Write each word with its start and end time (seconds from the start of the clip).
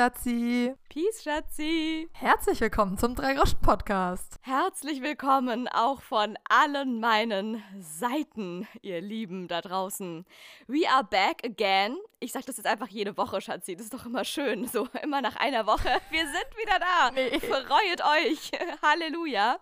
Schatzi. 0.00 0.74
Peace, 0.92 1.22
Schatzi. 1.22 2.08
Herzlich 2.14 2.60
willkommen 2.60 2.98
zum 2.98 3.14
Drei-Groschen-Podcast. 3.14 4.40
Herzlich 4.42 5.00
willkommen 5.00 5.68
auch 5.68 6.02
von 6.02 6.36
allen 6.48 6.98
meinen 6.98 7.62
Seiten, 7.78 8.66
ihr 8.82 9.00
Lieben 9.00 9.46
da 9.46 9.60
draußen. 9.60 10.26
We 10.66 10.90
are 10.90 11.04
back 11.04 11.44
again. 11.44 11.96
Ich 12.18 12.32
sag 12.32 12.44
das 12.44 12.56
jetzt 12.56 12.66
einfach 12.66 12.88
jede 12.88 13.16
Woche, 13.16 13.40
Schatzi. 13.40 13.76
Das 13.76 13.84
ist 13.84 13.94
doch 13.94 14.04
immer 14.04 14.24
schön. 14.24 14.66
So, 14.66 14.88
immer 15.00 15.22
nach 15.22 15.36
einer 15.36 15.64
Woche. 15.66 15.88
Wir 16.10 16.26
sind 16.26 16.58
wieder 16.60 16.78
da. 16.80 17.10
Nee. 17.12 17.38
Freuet 17.38 18.02
euch. 18.02 18.50
Halleluja. 18.82 19.60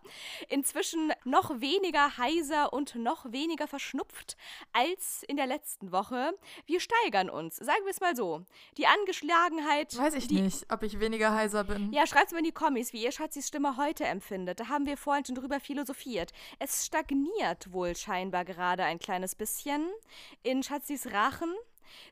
Inzwischen 0.49 1.13
noch 1.25 1.61
weniger 1.61 2.17
heiser 2.17 2.73
und 2.73 2.95
noch 2.95 3.31
weniger 3.31 3.69
verschnupft 3.69 4.39
als 4.73 5.23
in 5.29 5.37
der 5.37 5.47
letzten 5.47 5.93
Woche. 5.93 6.33
Wir 6.65 6.81
steigern 6.81 7.29
uns. 7.29 7.57
Sagen 7.57 7.85
wir 7.85 7.91
es 7.91 8.01
mal 8.01 8.17
so. 8.17 8.45
Die 8.79 8.87
Angeschlagenheit. 8.87 9.97
Weiß 9.97 10.15
ich 10.15 10.31
nicht, 10.31 10.73
ob 10.73 10.83
ich 10.83 10.99
weniger 10.99 11.18
heiser 11.27 11.65
bin. 11.65 11.93
Ja, 11.93 12.07
schreibt 12.07 12.27
es 12.27 12.33
mir 12.33 12.39
in 12.39 12.45
die 12.45 12.53
Kommis, 12.53 12.93
wie 12.93 13.03
ihr 13.03 13.13
Schatzis 13.13 13.49
Stimme 13.49 13.77
heute 13.77 14.05
empfindet. 14.05 14.61
Da 14.61 14.69
haben 14.69 14.87
wir 14.87 14.97
vorhin 14.97 15.25
schon 15.25 15.35
drüber 15.35 15.61
philosophiert. 15.61 16.33
Es 16.59 16.87
stagniert 16.87 17.73
wohl 17.73 17.97
scheinbar 17.97 18.45
gerade 18.45 18.85
ein 18.85 18.99
kleines 18.99 19.35
bisschen 19.35 19.89
in 20.43 20.63
Schatzis 20.63 21.13
Rachen. 21.13 21.55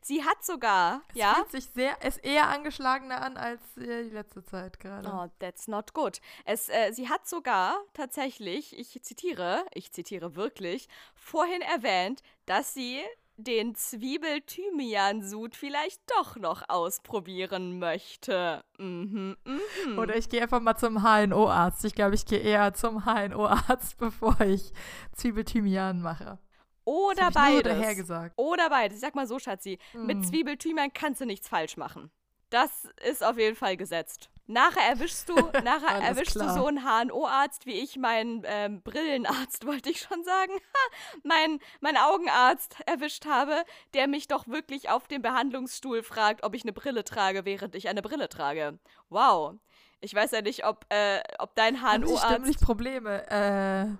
Sie 0.01 0.23
hat 0.23 0.43
sogar, 0.43 1.01
es 1.09 1.15
ja. 1.17 1.35
fühlt 1.35 1.51
sich 1.51 1.65
sehr, 1.73 1.97
es 2.01 2.17
eher 2.17 2.47
angeschlagener 2.49 3.21
an 3.21 3.37
als 3.37 3.61
äh, 3.77 4.03
die 4.05 4.09
letzte 4.09 4.43
Zeit 4.43 4.79
gerade. 4.79 5.07
Oh, 5.07 5.29
that's 5.39 5.67
not 5.67 5.93
good. 5.93 6.19
Es, 6.45 6.69
äh, 6.69 6.91
sie 6.93 7.09
hat 7.09 7.27
sogar 7.27 7.77
tatsächlich, 7.93 8.77
ich 8.77 9.01
zitiere, 9.03 9.65
ich 9.73 9.91
zitiere 9.91 10.35
wirklich, 10.35 10.87
vorhin 11.15 11.61
erwähnt, 11.61 12.21
dass 12.45 12.73
sie 12.73 13.01
den 13.37 13.75
Zwiebel-Thymian-Sud 13.75 15.55
vielleicht 15.55 16.01
doch 16.17 16.35
noch 16.35 16.63
ausprobieren 16.67 17.79
möchte. 17.79 18.63
Mhm, 18.77 19.37
mhm. 19.45 19.99
Oder 19.99 20.17
ich 20.17 20.27
gehe 20.29 20.41
einfach 20.41 20.59
mal 20.59 20.75
zum 20.75 21.03
HNO-Arzt. 21.03 21.85
Ich 21.85 21.95
glaube, 21.95 22.15
ich 22.15 22.25
gehe 22.25 22.39
eher 22.39 22.73
zum 22.73 23.05
HNO-Arzt, 23.05 23.97
bevor 23.99 24.39
ich 24.41 24.73
Zwiebel-Thymian 25.13 26.01
mache. 26.01 26.39
Oder 26.87 27.31
beides. 27.31 27.97
Gesagt. 27.97 28.33
Oder 28.37 28.69
beides. 28.69 28.95
Ich 28.95 29.01
sag 29.01 29.13
mal 29.13 29.27
so, 29.27 29.39
Schatzi. 29.39 29.77
Mm. 29.93 30.05
Mit 30.05 30.25
Zwiebelthymian 30.25 30.93
kannst 30.93 31.19
du 31.19 31.25
nichts 31.25 31.49
falsch 31.49 31.75
machen. 31.75 32.11
Das 32.49 32.87
ist 33.05 33.25
auf 33.25 33.37
jeden 33.37 33.57
Fall 33.57 33.75
gesetzt. 33.75 34.29
Nachher 34.47 34.89
erwischst 34.89 35.27
du, 35.27 35.35
nachher 35.63 36.01
erwischst 36.01 36.35
du 36.35 36.49
so 36.49 36.67
einen 36.67 36.83
HNO-Arzt 36.83 37.65
wie 37.65 37.73
ich, 37.73 37.97
meinen 37.97 38.43
ähm, 38.45 38.81
Brillenarzt, 38.81 39.65
wollte 39.67 39.89
ich 39.89 39.99
schon 39.99 40.23
sagen, 40.23 40.53
mein, 41.23 41.59
mein 41.81 41.97
Augenarzt 41.97 42.77
erwischt 42.85 43.25
habe, 43.25 43.63
der 43.93 44.07
mich 44.07 44.27
doch 44.27 44.47
wirklich 44.47 44.89
auf 44.89 45.07
dem 45.07 45.21
Behandlungsstuhl 45.21 46.01
fragt, 46.01 46.43
ob 46.43 46.55
ich 46.55 46.63
eine 46.63 46.73
Brille 46.73 47.03
trage, 47.03 47.45
während 47.45 47.75
ich 47.75 47.89
eine 47.89 48.01
Brille 48.01 48.29
trage. 48.29 48.79
Wow. 49.09 49.55
Ich 49.99 50.13
weiß 50.13 50.31
ja 50.31 50.41
nicht, 50.41 50.65
ob, 50.65 50.85
äh, 50.89 51.19
ob 51.39 51.55
dein 51.55 51.81
HNO-Arzt. 51.81 52.29
Haben 52.29 52.45
Sie 52.45 52.53
Probleme. 52.53 53.29
Äh 53.29 53.97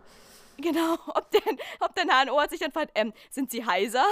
Genau, 0.60 0.98
ob, 1.08 1.30
denn, 1.30 1.60
ob 1.82 1.94
dein 1.94 2.10
HNO 2.10 2.42
sich 2.50 2.60
dann 2.60 2.72
fragt, 2.72 2.92
ähm, 2.96 3.14
sind 3.30 3.52
Sie 3.52 3.64
heiser? 3.64 4.06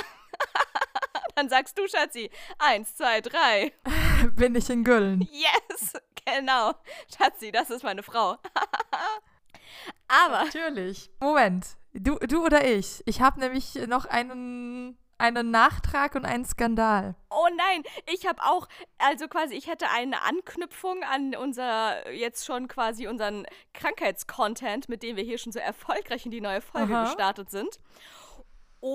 Dann 1.35 1.49
sagst 1.49 1.77
du, 1.77 1.87
Schatzi, 1.87 2.29
eins, 2.57 2.95
zwei, 2.95 3.21
drei. 3.21 3.73
Bin 4.35 4.55
ich 4.55 4.69
in 4.69 4.83
Güllen. 4.83 5.27
Yes, 5.31 5.93
genau. 6.25 6.73
Schatzi, 7.15 7.51
das 7.51 7.69
ist 7.69 7.83
meine 7.83 8.03
Frau. 8.03 8.37
Aber. 10.07 10.45
Natürlich. 10.45 11.09
Moment. 11.19 11.65
Du, 11.93 12.17
du 12.17 12.43
oder 12.43 12.65
ich? 12.65 13.01
Ich 13.05 13.21
habe 13.21 13.39
nämlich 13.39 13.75
noch 13.87 14.05
einen 14.05 14.97
einen 15.17 15.51
Nachtrag 15.51 16.15
und 16.15 16.25
einen 16.25 16.45
Skandal. 16.45 17.15
Oh 17.29 17.47
nein, 17.55 17.83
ich 18.13 18.27
habe 18.27 18.41
auch, 18.43 18.67
also 18.97 19.27
quasi, 19.27 19.55
ich 19.55 19.67
hätte 19.67 19.89
eine 19.89 20.23
Anknüpfung 20.23 21.03
an 21.03 21.35
unser, 21.35 22.11
jetzt 22.11 22.45
schon 22.45 22.67
quasi 22.67 23.07
unseren 23.07 23.45
Krankheitscontent, 23.73 24.89
mit 24.89 25.03
dem 25.03 25.15
wir 25.15 25.23
hier 25.23 25.37
schon 25.37 25.53
so 25.53 25.59
erfolgreich 25.59 26.25
in 26.25 26.31
die 26.31 26.41
neue 26.41 26.61
Folge 26.61 26.95
Aha. 26.95 27.05
gestartet 27.05 27.49
sind. 27.49 27.79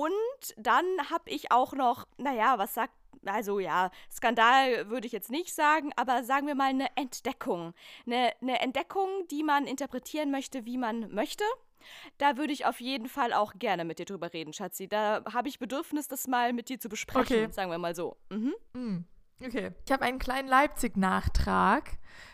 Und 0.01 0.55
dann 0.57 0.85
habe 1.11 1.29
ich 1.29 1.51
auch 1.51 1.73
noch, 1.73 2.07
naja, 2.17 2.57
was 2.57 2.73
sagt 2.73 2.93
also 3.23 3.59
ja, 3.59 3.91
Skandal 4.11 4.89
würde 4.89 5.05
ich 5.05 5.13
jetzt 5.13 5.29
nicht 5.29 5.53
sagen, 5.53 5.91
aber 5.95 6.23
sagen 6.23 6.47
wir 6.47 6.55
mal 6.55 6.69
eine 6.69 6.87
Entdeckung. 6.95 7.75
Eine, 8.07 8.31
eine 8.41 8.59
Entdeckung, 8.61 9.27
die 9.29 9.43
man 9.43 9.67
interpretieren 9.67 10.31
möchte, 10.31 10.65
wie 10.65 10.79
man 10.79 11.13
möchte. 11.13 11.43
Da 12.17 12.37
würde 12.37 12.51
ich 12.51 12.65
auf 12.65 12.81
jeden 12.81 13.07
Fall 13.07 13.31
auch 13.31 13.53
gerne 13.59 13.85
mit 13.85 13.99
dir 13.99 14.05
drüber 14.05 14.33
reden, 14.33 14.53
Schatzi. 14.53 14.87
Da 14.87 15.23
habe 15.31 15.49
ich 15.49 15.59
Bedürfnis, 15.59 16.07
das 16.07 16.27
mal 16.27 16.51
mit 16.51 16.69
dir 16.69 16.79
zu 16.79 16.89
besprechen, 16.89 17.43
okay. 17.43 17.51
sagen 17.51 17.69
wir 17.69 17.77
mal 17.77 17.93
so. 17.93 18.17
Mhm. 18.31 18.55
Mm. 18.73 19.05
Okay. 19.43 19.71
Ich 19.85 19.91
habe 19.91 20.03
einen 20.03 20.17
kleinen 20.17 20.47
Leipzig-Nachtrag, 20.47 21.91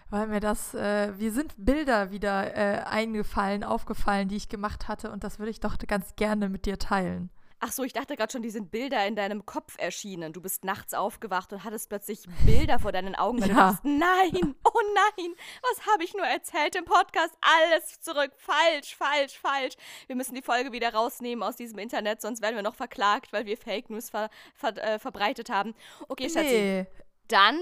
weil 0.09 0.28
mir 0.28 0.39
das, 0.39 0.73
äh, 0.73 1.17
wir 1.19 1.34
sind 1.34 1.53
Bilder 1.57 2.11
wieder 2.11 2.55
äh, 2.55 2.84
eingefallen, 2.84 3.66
aufgefallen, 3.66 4.29
die 4.29 4.38
ich 4.38 4.47
gemacht 4.47 4.88
hatte 4.88 5.11
und 5.11 5.25
das 5.25 5.38
würde 5.38 5.51
ich 5.51 5.59
doch 5.59 5.78
ganz 5.79 6.16
gerne 6.16 6.47
mit 6.47 6.66
dir 6.66 6.79
teilen. 6.79 7.29
Ach 7.59 7.72
so, 7.72 7.84
ich 7.84 7.94
dachte 7.94 8.16
gerade 8.16 8.31
schon, 8.31 8.44
die 8.44 8.51
sind 8.51 8.69
Bilder 8.69 9.06
in 9.07 9.16
deinem 9.16 9.45
Kopf 9.45 9.75
erschienen. 9.79 10.31
Du 10.31 10.41
bist 10.41 10.63
nachts 10.63 10.94
aufgewacht 10.94 11.51
und 11.53 11.63
hattest 11.63 11.90
plötzlich 11.90 12.23
Bilder 12.45 12.78
vor 12.78 12.91
deinen 12.91 13.16
Augen. 13.16 13.41
Weil 13.41 13.50
ja. 13.50 13.53
du 13.53 13.59
dachtest, 13.59 13.85
nein, 13.85 14.56
oh 14.63 14.81
nein, 14.94 15.34
was 15.62 15.88
habe 15.88 16.03
ich 16.03 16.13
nur 16.13 16.25
erzählt 16.25 16.75
im 16.75 16.85
Podcast? 16.85 17.34
Alles 17.41 18.00
zurück, 18.01 18.31
falsch, 18.38 18.96
falsch, 18.96 19.40
falsch. 19.40 19.75
Wir 20.06 20.16
müssen 20.16 20.35
die 20.35 20.44
Folge 20.44 20.72
wieder 20.72 20.94
rausnehmen 20.94 21.41
aus 21.44 21.56
diesem 21.56 21.79
Internet, 21.79 22.22
sonst 22.22 22.41
werden 22.41 22.56
wir 22.56 22.63
noch 22.63 22.75
verklagt, 22.75 23.34
weil 23.34 23.46
wir 23.46 23.57
Fake 23.57 23.90
News 23.90 24.09
ver 24.09 24.29
ver 24.53 24.78
äh, 24.78 25.00
verbreitet 25.00 25.50
haben. 25.50 25.73
Okay, 26.07 26.29
Schatzi. 26.29 26.44
Nee. 26.44 26.88
Dann 27.28 27.59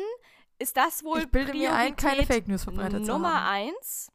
ist 0.60 0.76
das 0.78 1.04
wohl 1.04 1.20
ich 1.20 1.32
bilde 1.32 1.52
Priorität 1.52 1.72
mir 1.72 1.78
ein, 1.78 1.96
keine 1.96 2.26
Fake 2.26 2.48
News 2.48 2.64
verbreitet 2.64 3.04
Nummer 3.04 3.48
eins. 3.48 4.12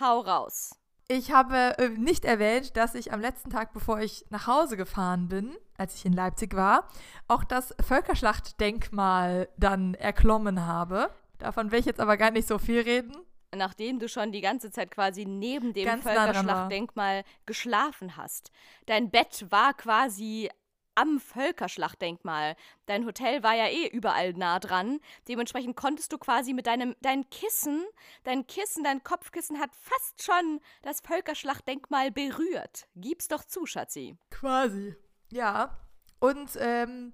Hau 0.00 0.20
raus. 0.20 0.77
Ich 1.10 1.32
habe 1.32 1.78
äh, 1.78 1.88
nicht 1.88 2.26
erwähnt, 2.26 2.76
dass 2.76 2.94
ich 2.94 3.14
am 3.14 3.20
letzten 3.20 3.48
Tag, 3.48 3.72
bevor 3.72 3.98
ich 4.00 4.26
nach 4.28 4.46
Hause 4.46 4.76
gefahren 4.76 5.26
bin, 5.28 5.56
als 5.78 5.94
ich 5.94 6.04
in 6.04 6.12
Leipzig 6.12 6.54
war, 6.54 6.86
auch 7.28 7.44
das 7.44 7.74
Völkerschlachtdenkmal 7.80 9.48
dann 9.56 9.94
erklommen 9.94 10.66
habe. 10.66 11.10
Davon 11.38 11.72
will 11.72 11.80
ich 11.80 11.86
jetzt 11.86 12.00
aber 12.00 12.18
gar 12.18 12.30
nicht 12.30 12.46
so 12.46 12.58
viel 12.58 12.80
reden. 12.80 13.16
Nachdem 13.56 13.98
du 13.98 14.06
schon 14.06 14.32
die 14.32 14.42
ganze 14.42 14.70
Zeit 14.70 14.90
quasi 14.90 15.24
neben 15.24 15.72
dem 15.72 16.02
Völkerschlachtdenkmal 16.02 17.24
geschlafen 17.46 18.18
hast. 18.18 18.50
Dein 18.84 19.10
Bett 19.10 19.46
war 19.48 19.72
quasi 19.72 20.50
am 20.98 21.20
Völkerschlachtdenkmal. 21.20 22.56
Dein 22.86 23.06
Hotel 23.06 23.42
war 23.42 23.54
ja 23.54 23.66
eh 23.66 23.86
überall 23.86 24.32
nah 24.32 24.58
dran. 24.58 24.98
Dementsprechend 25.28 25.76
konntest 25.76 26.12
du 26.12 26.18
quasi 26.18 26.52
mit 26.52 26.66
deinem 26.66 26.96
dein 27.00 27.28
Kissen, 27.30 27.84
dein 28.24 28.46
Kissen, 28.46 28.82
dein 28.82 29.04
Kopfkissen 29.04 29.60
hat 29.60 29.70
fast 29.76 30.24
schon 30.24 30.60
das 30.82 31.00
Völkerschlachtdenkmal 31.00 32.10
berührt. 32.10 32.88
Gib's 32.96 33.28
doch 33.28 33.44
zu, 33.44 33.64
Schatzi. 33.64 34.16
Quasi. 34.30 34.96
Ja. 35.30 35.78
Und 36.18 36.50
ähm, 36.58 37.12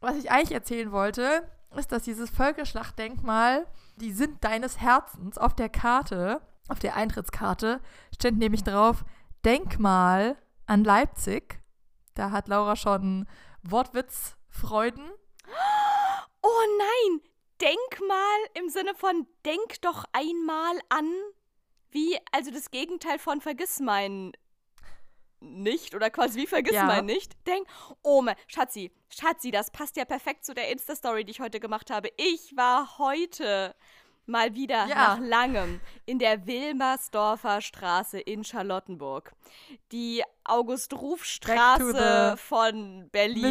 was 0.00 0.16
ich 0.16 0.30
eigentlich 0.30 0.52
erzählen 0.52 0.90
wollte, 0.90 1.50
ist, 1.76 1.92
dass 1.92 2.04
dieses 2.04 2.30
Völkerschlachtdenkmal, 2.30 3.66
die 3.96 4.12
sind 4.12 4.42
deines 4.44 4.80
Herzens 4.80 5.36
auf 5.36 5.54
der 5.54 5.68
Karte, 5.68 6.40
auf 6.68 6.78
der 6.78 6.96
Eintrittskarte, 6.96 7.80
steht 8.14 8.36
nämlich 8.36 8.64
drauf 8.64 9.04
Denkmal 9.44 10.38
an 10.66 10.84
Leipzig 10.84 11.60
da 12.16 12.30
hat 12.30 12.48
Laura 12.48 12.74
schon 12.76 13.26
Wortwitzfreuden. 13.62 15.10
Oh 16.42 16.62
nein! 16.78 17.20
Denkmal 17.60 18.38
im 18.54 18.68
Sinne 18.68 18.94
von 18.94 19.26
denk 19.44 19.80
doch 19.82 20.04
einmal 20.12 20.78
an. 20.88 21.10
Wie, 21.90 22.18
also 22.32 22.50
das 22.50 22.70
Gegenteil 22.70 23.18
von 23.18 23.40
vergiss 23.40 23.80
mein 23.80 24.32
nicht 25.40 25.94
oder 25.94 26.10
quasi 26.10 26.40
wie 26.40 26.46
vergiss 26.46 26.74
ja. 26.74 26.84
mein 26.84 27.06
nicht. 27.06 27.34
Denk, 27.46 27.66
oh 28.02 28.22
mein, 28.22 28.36
Schatzi, 28.46 28.90
Schatzi, 29.08 29.50
das 29.50 29.70
passt 29.70 29.96
ja 29.96 30.04
perfekt 30.04 30.44
zu 30.44 30.54
der 30.54 30.70
Insta-Story, 30.70 31.24
die 31.24 31.32
ich 31.32 31.40
heute 31.40 31.60
gemacht 31.60 31.90
habe. 31.90 32.10
Ich 32.16 32.56
war 32.56 32.98
heute 32.98 33.74
mal 34.26 34.54
wieder 34.54 34.86
ja. 34.86 34.94
nach 34.94 35.18
langem 35.20 35.80
in 36.04 36.18
der 36.18 36.46
Wilmersdorfer 36.46 37.60
Straße 37.60 38.18
in 38.18 38.44
Charlottenburg. 38.44 39.32
Die 39.92 40.22
August-Ruf-Straße 40.44 42.36
von 42.36 43.08
Berlin. 43.10 43.42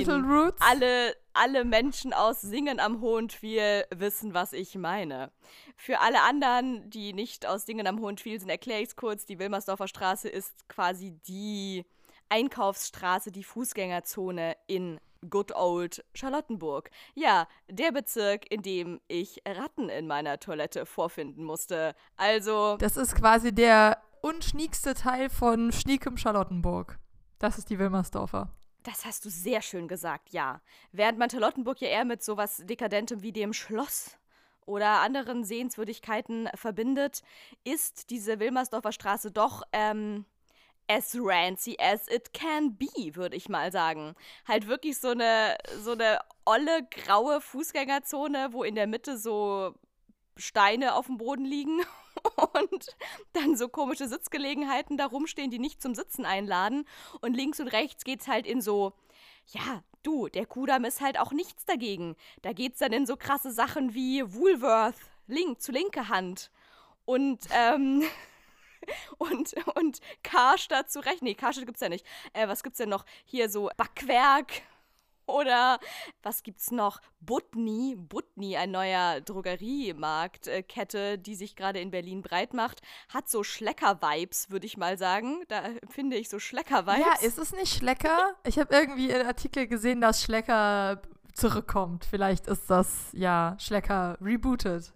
Alle, 0.59 1.15
alle 1.33 1.65
Menschen 1.65 2.13
aus 2.13 2.41
Singen 2.41 2.79
am 2.79 3.01
Hohentwiel 3.01 3.85
wissen, 3.93 4.33
was 4.33 4.53
ich 4.53 4.75
meine. 4.75 5.31
Für 5.75 5.99
alle 6.01 6.21
anderen, 6.21 6.89
die 6.89 7.13
nicht 7.13 7.45
aus 7.45 7.65
Singen 7.65 7.87
am 7.87 7.99
Hohentwiel 7.99 8.39
sind, 8.39 8.49
erkläre 8.49 8.81
ich 8.81 8.89
es 8.89 8.95
kurz. 8.95 9.25
Die 9.25 9.39
Wilmersdorfer 9.39 9.87
Straße 9.87 10.29
ist 10.29 10.67
quasi 10.69 11.11
die 11.27 11.85
Einkaufsstraße, 12.29 13.31
die 13.31 13.43
Fußgängerzone 13.43 14.55
in 14.67 14.99
Good 15.29 15.53
Old 15.55 16.03
Charlottenburg. 16.13 16.89
Ja, 17.13 17.47
der 17.69 17.91
Bezirk, 17.91 18.51
in 18.51 18.61
dem 18.61 19.01
ich 19.07 19.41
Ratten 19.47 19.89
in 19.89 20.07
meiner 20.07 20.39
Toilette 20.39 20.85
vorfinden 20.85 21.43
musste. 21.43 21.95
Also. 22.17 22.77
Das 22.77 22.97
ist 22.97 23.15
quasi 23.15 23.53
der 23.53 24.01
unschniekste 24.21 24.93
Teil 24.93 25.29
von 25.29 25.71
Schniekem 25.71 26.17
Charlottenburg. 26.17 26.97
Das 27.39 27.57
ist 27.57 27.69
die 27.69 27.79
Wilmersdorfer. 27.79 28.49
Das 28.83 29.05
hast 29.05 29.25
du 29.25 29.29
sehr 29.29 29.61
schön 29.61 29.87
gesagt, 29.87 30.29
ja. 30.29 30.61
Während 30.91 31.17
man 31.17 31.29
Charlottenburg 31.29 31.81
ja 31.81 31.87
eher 31.87 32.05
mit 32.05 32.23
sowas 32.23 32.61
Dekadentem 32.65 33.23
wie 33.23 33.31
dem 33.31 33.51
Schloss 33.51 34.17
oder 34.65 35.01
anderen 35.01 35.43
Sehenswürdigkeiten 35.43 36.49
verbindet, 36.55 37.21
ist 37.63 38.09
diese 38.09 38.39
Wilmersdorfer 38.39 38.91
Straße 38.91 39.31
doch 39.31 39.63
ähm, 39.71 40.25
as 40.87 41.15
rancy 41.19 41.77
as 41.79 42.07
it 42.07 42.33
can 42.33 42.75
be, 42.75 43.15
würde 43.15 43.35
ich 43.35 43.49
mal 43.49 43.71
sagen. 43.71 44.15
Halt 44.47 44.67
wirklich 44.67 44.99
so 44.99 45.09
eine, 45.09 45.57
so 45.81 45.91
eine 45.91 46.19
olle, 46.45 46.87
graue 46.89 47.41
Fußgängerzone, 47.41 48.49
wo 48.51 48.63
in 48.63 48.75
der 48.75 48.87
Mitte 48.87 49.17
so 49.17 49.73
Steine 50.37 50.95
auf 50.95 51.07
dem 51.07 51.17
Boden 51.17 51.45
liegen 51.45 51.81
und 52.53 52.95
dann 53.33 53.55
so 53.55 53.67
komische 53.69 54.07
Sitzgelegenheiten 54.07 54.97
da 54.97 55.05
rumstehen, 55.05 55.51
die 55.51 55.59
nicht 55.59 55.81
zum 55.81 55.95
Sitzen 55.95 56.25
einladen. 56.25 56.85
Und 57.21 57.35
links 57.35 57.59
und 57.59 57.67
rechts 57.67 58.03
geht's 58.03 58.27
halt 58.27 58.45
in 58.45 58.61
so, 58.61 58.93
ja, 59.47 59.83
du, 60.03 60.27
der 60.27 60.45
Kudamm 60.45 60.85
ist 60.85 61.01
halt 61.01 61.19
auch 61.19 61.31
nichts 61.31 61.65
dagegen. 61.65 62.15
Da 62.41 62.53
geht's 62.53 62.79
dann 62.79 62.93
in 62.93 63.05
so 63.05 63.15
krasse 63.15 63.51
Sachen 63.51 63.93
wie 63.93 64.23
Woolworth, 64.33 64.95
link, 65.27 65.61
zu 65.61 65.71
linke 65.71 66.09
Hand. 66.09 66.51
Und, 67.05 67.39
ähm, 67.51 68.03
und, 69.17 69.55
und 69.75 69.99
Karstadt 70.23 70.91
zu 70.91 70.99
rechts. 70.99 71.21
Nee, 71.21 71.35
Karstadt 71.35 71.65
gibt's 71.65 71.81
ja 71.81 71.89
nicht. 71.89 72.05
Äh, 72.33 72.47
was 72.47 72.63
gibt's 72.63 72.77
denn 72.77 72.89
noch? 72.89 73.05
Hier 73.25 73.49
so 73.49 73.69
Backwerk 73.77 74.61
oder 75.25 75.79
was 76.23 76.43
gibt's 76.43 76.71
noch? 76.71 77.01
Butni, 77.19 77.95
Butni, 77.97 78.57
ein 78.57 78.71
neuer 78.71 79.21
Drogeriemarktkette, 79.21 81.17
die 81.17 81.35
sich 81.35 81.55
gerade 81.55 81.79
in 81.79 81.91
Berlin 81.91 82.21
breit 82.21 82.53
macht, 82.53 82.81
hat 83.09 83.29
so 83.29 83.43
Schlecker-Vibes, 83.43 84.51
würde 84.51 84.65
ich 84.65 84.77
mal 84.77 84.97
sagen. 84.97 85.43
Da 85.47 85.63
finde 85.89 86.17
ich 86.17 86.29
so 86.29 86.39
Schlecker-Vibes. 86.39 86.99
Ja, 86.99 87.27
ist 87.27 87.39
es 87.39 87.51
nicht 87.53 87.73
Schlecker? 87.73 88.35
Ich 88.45 88.59
habe 88.59 88.73
irgendwie 88.75 89.13
einen 89.13 89.25
Artikel 89.25 89.67
gesehen, 89.67 90.01
dass 90.01 90.21
Schlecker 90.21 91.01
zurückkommt. 91.33 92.05
Vielleicht 92.05 92.47
ist 92.47 92.69
das, 92.69 93.09
ja, 93.13 93.55
Schlecker 93.59 94.17
rebooted. 94.21 94.93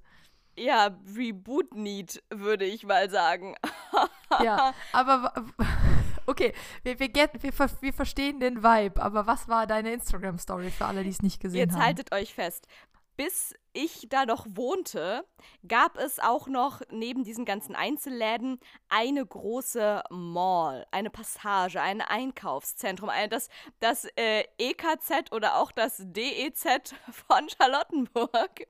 Ja, 0.57 0.97
Reboot 1.15 1.73
Need, 1.73 2.21
würde 2.29 2.65
ich 2.65 2.85
mal 2.85 3.09
sagen. 3.09 3.55
ja, 4.43 4.73
aber 4.91 5.33
Okay, 6.29 6.53
wir, 6.83 6.99
wir, 6.99 7.09
get, 7.09 7.31
wir, 7.41 7.51
wir, 7.81 7.91
verstehen 7.93 8.39
den 8.39 8.61
Vibe, 8.61 9.01
aber 9.01 9.25
was 9.25 9.47
war 9.47 9.65
deine 9.65 9.91
Instagram-Story 9.93 10.69
für 10.69 10.85
alle, 10.85 11.03
die 11.03 11.09
es 11.09 11.23
nicht 11.23 11.41
gesehen 11.41 11.57
Jetzt 11.57 11.73
haben? 11.73 11.79
Jetzt 11.79 11.87
haltet 11.87 12.13
euch 12.13 12.35
fest. 12.35 12.67
Bis 13.19 13.53
ich 13.73 14.07
da 14.07 14.25
noch 14.25 14.45
wohnte, 14.47 15.25
gab 15.67 15.97
es 15.97 16.19
auch 16.19 16.47
noch 16.47 16.79
neben 16.89 17.25
diesen 17.25 17.43
ganzen 17.43 17.75
Einzelläden 17.75 18.61
eine 18.87 19.25
große 19.25 20.03
Mall, 20.09 20.87
eine 20.91 21.09
Passage, 21.09 21.81
ein 21.81 21.99
Einkaufszentrum, 21.99 23.09
das, 23.29 23.49
das 23.81 24.05
äh, 24.15 24.45
EKZ 24.57 25.33
oder 25.33 25.57
auch 25.57 25.73
das 25.73 25.97
DEZ 25.99 26.95
von 27.11 27.49
Charlottenburg. 27.57 28.67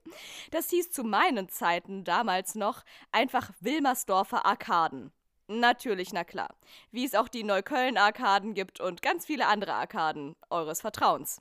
Das 0.50 0.72
hieß 0.72 0.90
zu 0.90 1.04
meinen 1.04 1.48
Zeiten 1.50 2.04
damals 2.04 2.56
noch 2.56 2.84
einfach 3.12 3.52
Wilmersdorfer 3.60 4.48
Arkaden. 4.48 5.12
Natürlich, 5.46 6.12
na 6.12 6.24
klar. 6.24 6.56
Wie 6.90 7.06
es 7.06 7.14
auch 7.14 7.28
die 7.28 7.44
Neukölln-Arkaden 7.44 8.56
gibt 8.56 8.80
und 8.80 9.04
ganz 9.04 9.28
viele 9.28 9.46
andere 9.46 9.76
Arkaden 9.76 10.36
eures 10.50 10.82
Vertrauens. 10.82 11.40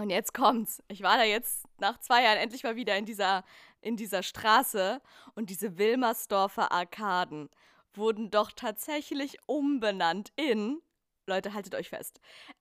Und 0.00 0.08
jetzt 0.08 0.32
kommt's. 0.32 0.82
Ich 0.88 1.02
war 1.02 1.18
da 1.18 1.24
jetzt 1.24 1.66
nach 1.78 2.00
zwei 2.00 2.22
Jahren 2.22 2.38
endlich 2.38 2.62
mal 2.62 2.74
wieder 2.74 2.96
in 2.96 3.04
dieser, 3.04 3.44
in 3.82 3.96
dieser 3.96 4.22
Straße 4.22 5.02
und 5.34 5.50
diese 5.50 5.76
Wilmersdorfer 5.76 6.72
Arkaden 6.72 7.50
wurden 7.92 8.30
doch 8.30 8.50
tatsächlich 8.50 9.36
umbenannt 9.44 10.32
in. 10.36 10.80
Leute, 11.26 11.52
haltet 11.52 11.74
euch 11.74 11.90
fest. 11.90 12.18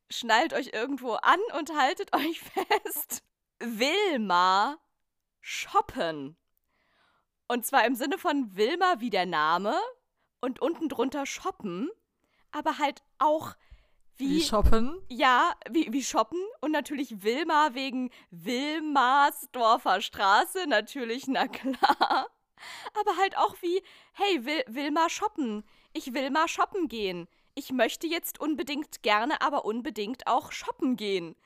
Schnallt 0.09 0.53
euch 0.53 0.71
irgendwo 0.73 1.13
an 1.13 1.39
und 1.57 1.73
haltet 1.77 2.13
euch 2.15 2.41
fest. 2.41 3.23
Wilma 3.59 4.77
shoppen. 5.39 6.35
Und 7.47 7.65
zwar 7.65 7.85
im 7.85 7.95
Sinne 7.95 8.17
von 8.17 8.53
Wilma 8.57 8.95
wie 8.99 9.09
der 9.09 9.25
Name, 9.25 9.79
und 10.41 10.61
unten 10.61 10.89
drunter 10.89 11.25
shoppen, 11.25 11.89
aber 12.51 12.77
halt 12.79 13.01
auch 13.17 13.55
wie, 14.19 14.35
wie 14.35 14.41
shoppen? 14.41 15.01
Ja, 15.07 15.53
wie, 15.69 15.91
wie 15.93 16.03
shoppen 16.03 16.39
und 16.59 16.71
natürlich 16.71 17.23
Wilma 17.23 17.69
wegen 17.73 18.11
Wilmersdorfer 18.31 20.01
Straße, 20.01 20.67
natürlich, 20.67 21.27
na 21.27 21.47
klar. 21.47 22.27
Aber 22.99 23.17
halt 23.17 23.37
auch 23.37 23.55
wie, 23.61 23.81
hey, 24.11 24.45
will, 24.45 24.63
will 24.67 24.91
mal 24.91 25.09
shoppen. 25.09 25.63
Ich 25.93 26.13
will 26.13 26.31
mal 26.31 26.49
shoppen 26.49 26.89
gehen. 26.89 27.29
Ich 27.55 27.71
möchte 27.71 28.07
jetzt 28.07 28.41
unbedingt 28.41 29.03
gerne, 29.03 29.41
aber 29.41 29.63
unbedingt 29.63 30.27
auch 30.27 30.51
shoppen 30.51 30.97
gehen. 30.97 31.37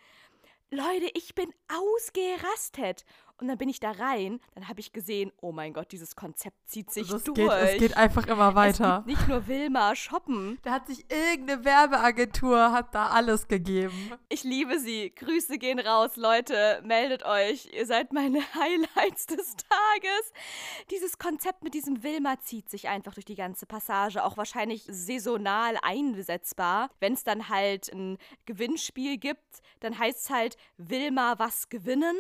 Leute, 0.72 1.12
ich 1.14 1.36
bin 1.36 1.54
ausgerastet. 1.72 3.06
Und 3.44 3.50
dann 3.50 3.58
bin 3.58 3.68
ich 3.68 3.82
da 3.82 3.92
rein, 3.92 4.40
dann 4.56 4.70
habe 4.70 4.80
ich 4.80 4.94
gesehen, 4.94 5.34
oh 5.42 5.52
mein 5.52 5.74
Gott, 5.74 5.92
dieses 5.92 6.16
Konzept 6.16 6.56
zieht 6.66 6.90
sich 6.90 7.10
das 7.10 7.26
durch. 7.26 7.36
Geht, 7.36 7.50
es 7.52 7.78
geht 7.78 7.98
einfach 7.98 8.26
immer 8.28 8.56
weiter. 8.56 9.00
Es 9.02 9.06
nicht 9.06 9.28
nur 9.28 9.46
Wilma 9.48 9.98
shoppen. 9.98 10.60
Da 10.64 10.72
hat 10.72 10.88
sich 10.88 11.04
irgendeine 11.12 11.66
Werbeagentur, 11.66 12.72
hat 12.72 12.96
da 12.96 13.08
alles 13.08 13.50
gegeben. 13.50 14.14
Ich 14.30 14.46
liebe 14.46 14.80
sie. 14.80 15.14
Grüße 15.14 15.58
gehen 15.58 15.80
raus, 15.80 16.16
Leute. 16.16 16.82
Meldet 16.86 17.26
euch. 17.26 17.70
Ihr 17.74 17.86
seid 17.86 18.14
meine 18.14 18.40
Highlights 18.56 19.26
des 19.26 19.58
Tages. 19.58 20.32
Dieses 20.90 21.18
Konzept 21.18 21.66
mit 21.66 21.74
diesem 21.74 22.02
Wilma 22.02 22.40
zieht 22.40 22.70
sich 22.70 22.88
einfach 22.88 23.14
durch 23.14 23.26
die 23.26 23.36
ganze 23.36 23.66
Passage. 23.66 24.24
Auch 24.24 24.38
wahrscheinlich 24.38 24.86
saisonal 24.88 25.78
einsetzbar. 25.82 26.90
Wenn 27.02 27.12
es 27.12 27.26
dann 27.26 27.50
halt 27.50 27.92
ein 27.92 28.18
Gewinnspiel 28.46 29.18
gibt, 29.18 29.60
dann 29.82 30.00
heißt 30.00 30.22
es 30.22 30.30
halt 30.30 30.56
Wilma 30.78 31.40
was 31.40 31.68
gewinnen. 31.68 32.16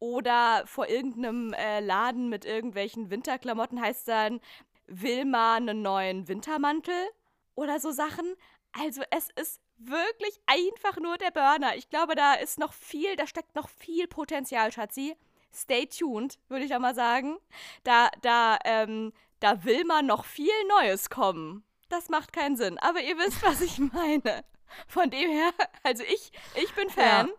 Oder 0.00 0.62
vor 0.66 0.88
irgendeinem 0.88 1.52
äh, 1.52 1.80
Laden 1.80 2.28
mit 2.28 2.44
irgendwelchen 2.44 3.10
Winterklamotten 3.10 3.80
heißt 3.80 4.06
dann, 4.08 4.40
will 4.86 5.24
mal 5.24 5.56
einen 5.56 5.82
neuen 5.82 6.28
Wintermantel 6.28 7.08
oder 7.54 7.80
so 7.80 7.90
Sachen. 7.90 8.34
Also 8.72 9.02
es 9.10 9.28
ist 9.36 9.60
wirklich 9.78 10.38
einfach 10.46 10.98
nur 10.98 11.16
der 11.18 11.30
Burner. 11.30 11.76
Ich 11.76 11.88
glaube, 11.88 12.14
da 12.14 12.34
ist 12.34 12.58
noch 12.58 12.72
viel, 12.72 13.16
da 13.16 13.26
steckt 13.26 13.54
noch 13.54 13.68
viel 13.68 14.06
Potenzial, 14.06 14.72
Schatzi. 14.72 15.16
Stay 15.52 15.86
tuned, 15.86 16.38
würde 16.48 16.64
ich 16.64 16.74
auch 16.74 16.80
mal 16.80 16.94
sagen. 16.94 17.38
Da, 17.84 18.10
da, 18.22 18.58
ähm, 18.64 19.12
da 19.40 19.64
will 19.64 19.84
man 19.84 20.06
noch 20.06 20.24
viel 20.24 20.52
Neues 20.68 21.10
kommen. 21.10 21.64
Das 21.88 22.08
macht 22.08 22.32
keinen 22.32 22.56
Sinn. 22.56 22.78
Aber 22.78 23.00
ihr 23.00 23.16
wisst, 23.16 23.42
was 23.42 23.60
ich 23.60 23.78
meine. 23.92 24.44
Von 24.86 25.08
dem 25.08 25.30
her, 25.30 25.50
also 25.82 26.04
ich, 26.04 26.30
ich 26.54 26.74
bin 26.74 26.90
Fan. 26.90 27.28
Ja. 27.28 27.34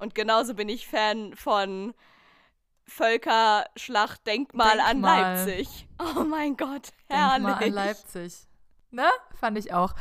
Und 0.00 0.14
genauso 0.14 0.54
bin 0.54 0.68
ich 0.68 0.88
Fan 0.88 1.34
von 1.36 1.94
Völkerschlacht 2.84 4.26
Denkmal, 4.26 4.78
Denkmal. 4.78 4.90
an 4.90 5.00
Leipzig. 5.00 5.88
Oh 6.16 6.24
mein 6.24 6.56
Gott, 6.56 6.88
herrlich. 7.08 7.46
Denkmal 7.46 7.64
an 7.64 7.72
Leipzig. 7.72 8.48
Ne? 8.90 9.08
Fand 9.38 9.58
ich 9.58 9.72
auch. 9.72 9.94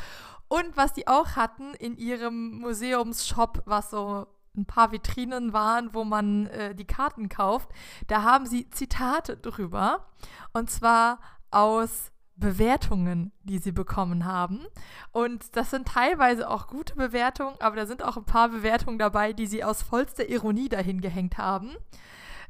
Und 0.48 0.76
was 0.76 0.94
die 0.94 1.08
auch 1.08 1.36
hatten 1.36 1.74
in 1.76 1.98
ihrem 1.98 2.60
Museumsshop, 2.60 3.62
was 3.66 3.92
so 3.92 4.26
ein 4.56 4.66
paar 4.66 4.92
Vitrinen 4.92 5.54
waren, 5.54 5.94
wo 5.94 6.04
man 6.04 6.48
äh, 6.48 6.74
die 6.74 6.88
Karten 6.88 7.30
kauft, 7.30 7.70
da 8.08 8.24
haben 8.24 8.46
sie 8.46 8.70
Zitate 8.70 9.38
drüber. 9.38 10.08
Und 10.54 10.72
zwar 10.72 11.20
aus 11.52 12.12
Bewertungen, 12.40 13.32
die 13.44 13.58
sie 13.58 13.72
bekommen 13.72 14.26
haben. 14.26 14.66
Und 15.12 15.56
das 15.56 15.72
sind 15.72 15.88
teilweise 15.88 16.50
auch 16.50 16.68
gute 16.68 16.96
Bewertungen, 16.96 17.56
aber 17.60 17.76
da 17.76 17.86
sind 17.86 18.04
auch 18.04 18.18
ein 18.18 18.26
paar 18.26 18.50
Bewertungen 18.50 18.98
dabei, 18.98 19.34
die 19.34 19.48
sie 19.48 19.64
aus 19.64 19.82
vollster 19.82 20.28
Ironie 20.30 20.70
dahin 20.70 21.02
gehängt 21.02 21.38
haben. 21.38 21.76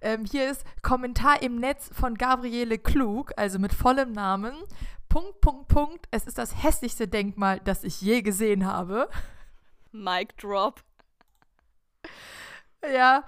Ähm, 0.01 0.25
hier 0.25 0.50
ist 0.50 0.63
Kommentar 0.81 1.41
im 1.41 1.58
Netz 1.60 1.89
von 1.93 2.15
Gabriele 2.15 2.77
Klug, 2.77 3.34
also 3.36 3.60
mit 3.60 3.74
vollem 3.74 4.12
Namen. 4.13 4.53
Punkt, 5.10 5.41
Punkt, 5.41 5.67
Punkt. 5.67 6.08
Es 6.12 6.25
ist 6.25 6.38
das 6.38 6.63
hässlichste 6.63 7.08
Denkmal, 7.08 7.60
das 7.60 7.84
ich 7.84 8.00
je 8.00 8.22
gesehen 8.22 8.65
habe. 8.65 9.10
Mic 9.91 10.38
drop. 10.38 10.84
Ja, 12.93 13.25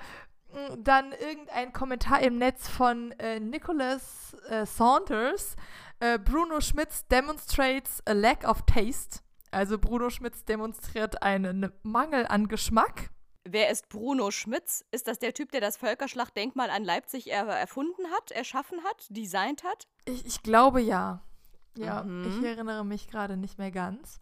dann 0.78 1.12
irgendein 1.14 1.74
Kommentar 1.74 2.22
im 2.22 2.38
Netz 2.38 2.68
von 2.68 3.12
äh, 3.20 3.40
Nicholas 3.40 4.36
äh, 4.50 4.66
Saunders. 4.66 5.56
Äh, 6.02 6.18
Bruno 6.18 6.62
Schmitz 6.62 7.08
demonstrates 7.08 8.02
a 8.08 8.14
lack 8.14 8.44
of 8.44 8.64
taste. 8.64 9.20
Also 9.52 9.78
Bruno 9.78 10.10
Schmitz 10.10 10.44
demonstriert 10.44 11.22
einen 11.22 11.72
Mangel 11.84 12.26
an 12.26 12.48
Geschmack. 12.48 13.12
Wer 13.44 13.70
ist 13.70 13.88
Bruno 13.88 14.32
Schmitz? 14.32 14.84
Ist 14.92 15.08
das 15.08 15.20
der 15.20 15.36
Typ, 15.36 15.52
der 15.52 15.62
das 15.62 15.78
Völkerschlachtdenkmal 15.78 16.72
an 16.72 16.84
Leipzig 16.84 17.30
er 17.30 17.46
erfunden 17.46 18.08
hat, 18.16 18.32
erschaffen 18.32 18.84
hat, 18.84 19.06
designt 19.10 19.64
hat? 19.64 19.88
Ich, 20.06 20.26
ich 20.26 20.42
glaube 20.42 20.82
ja. 20.82 21.22
Ja, 21.78 22.02
mhm. 22.02 22.26
ich 22.28 22.46
erinnere 22.48 22.84
mich 22.84 23.08
gerade 23.08 23.38
nicht 23.38 23.60
mehr 23.60 23.72
ganz. 23.72 24.20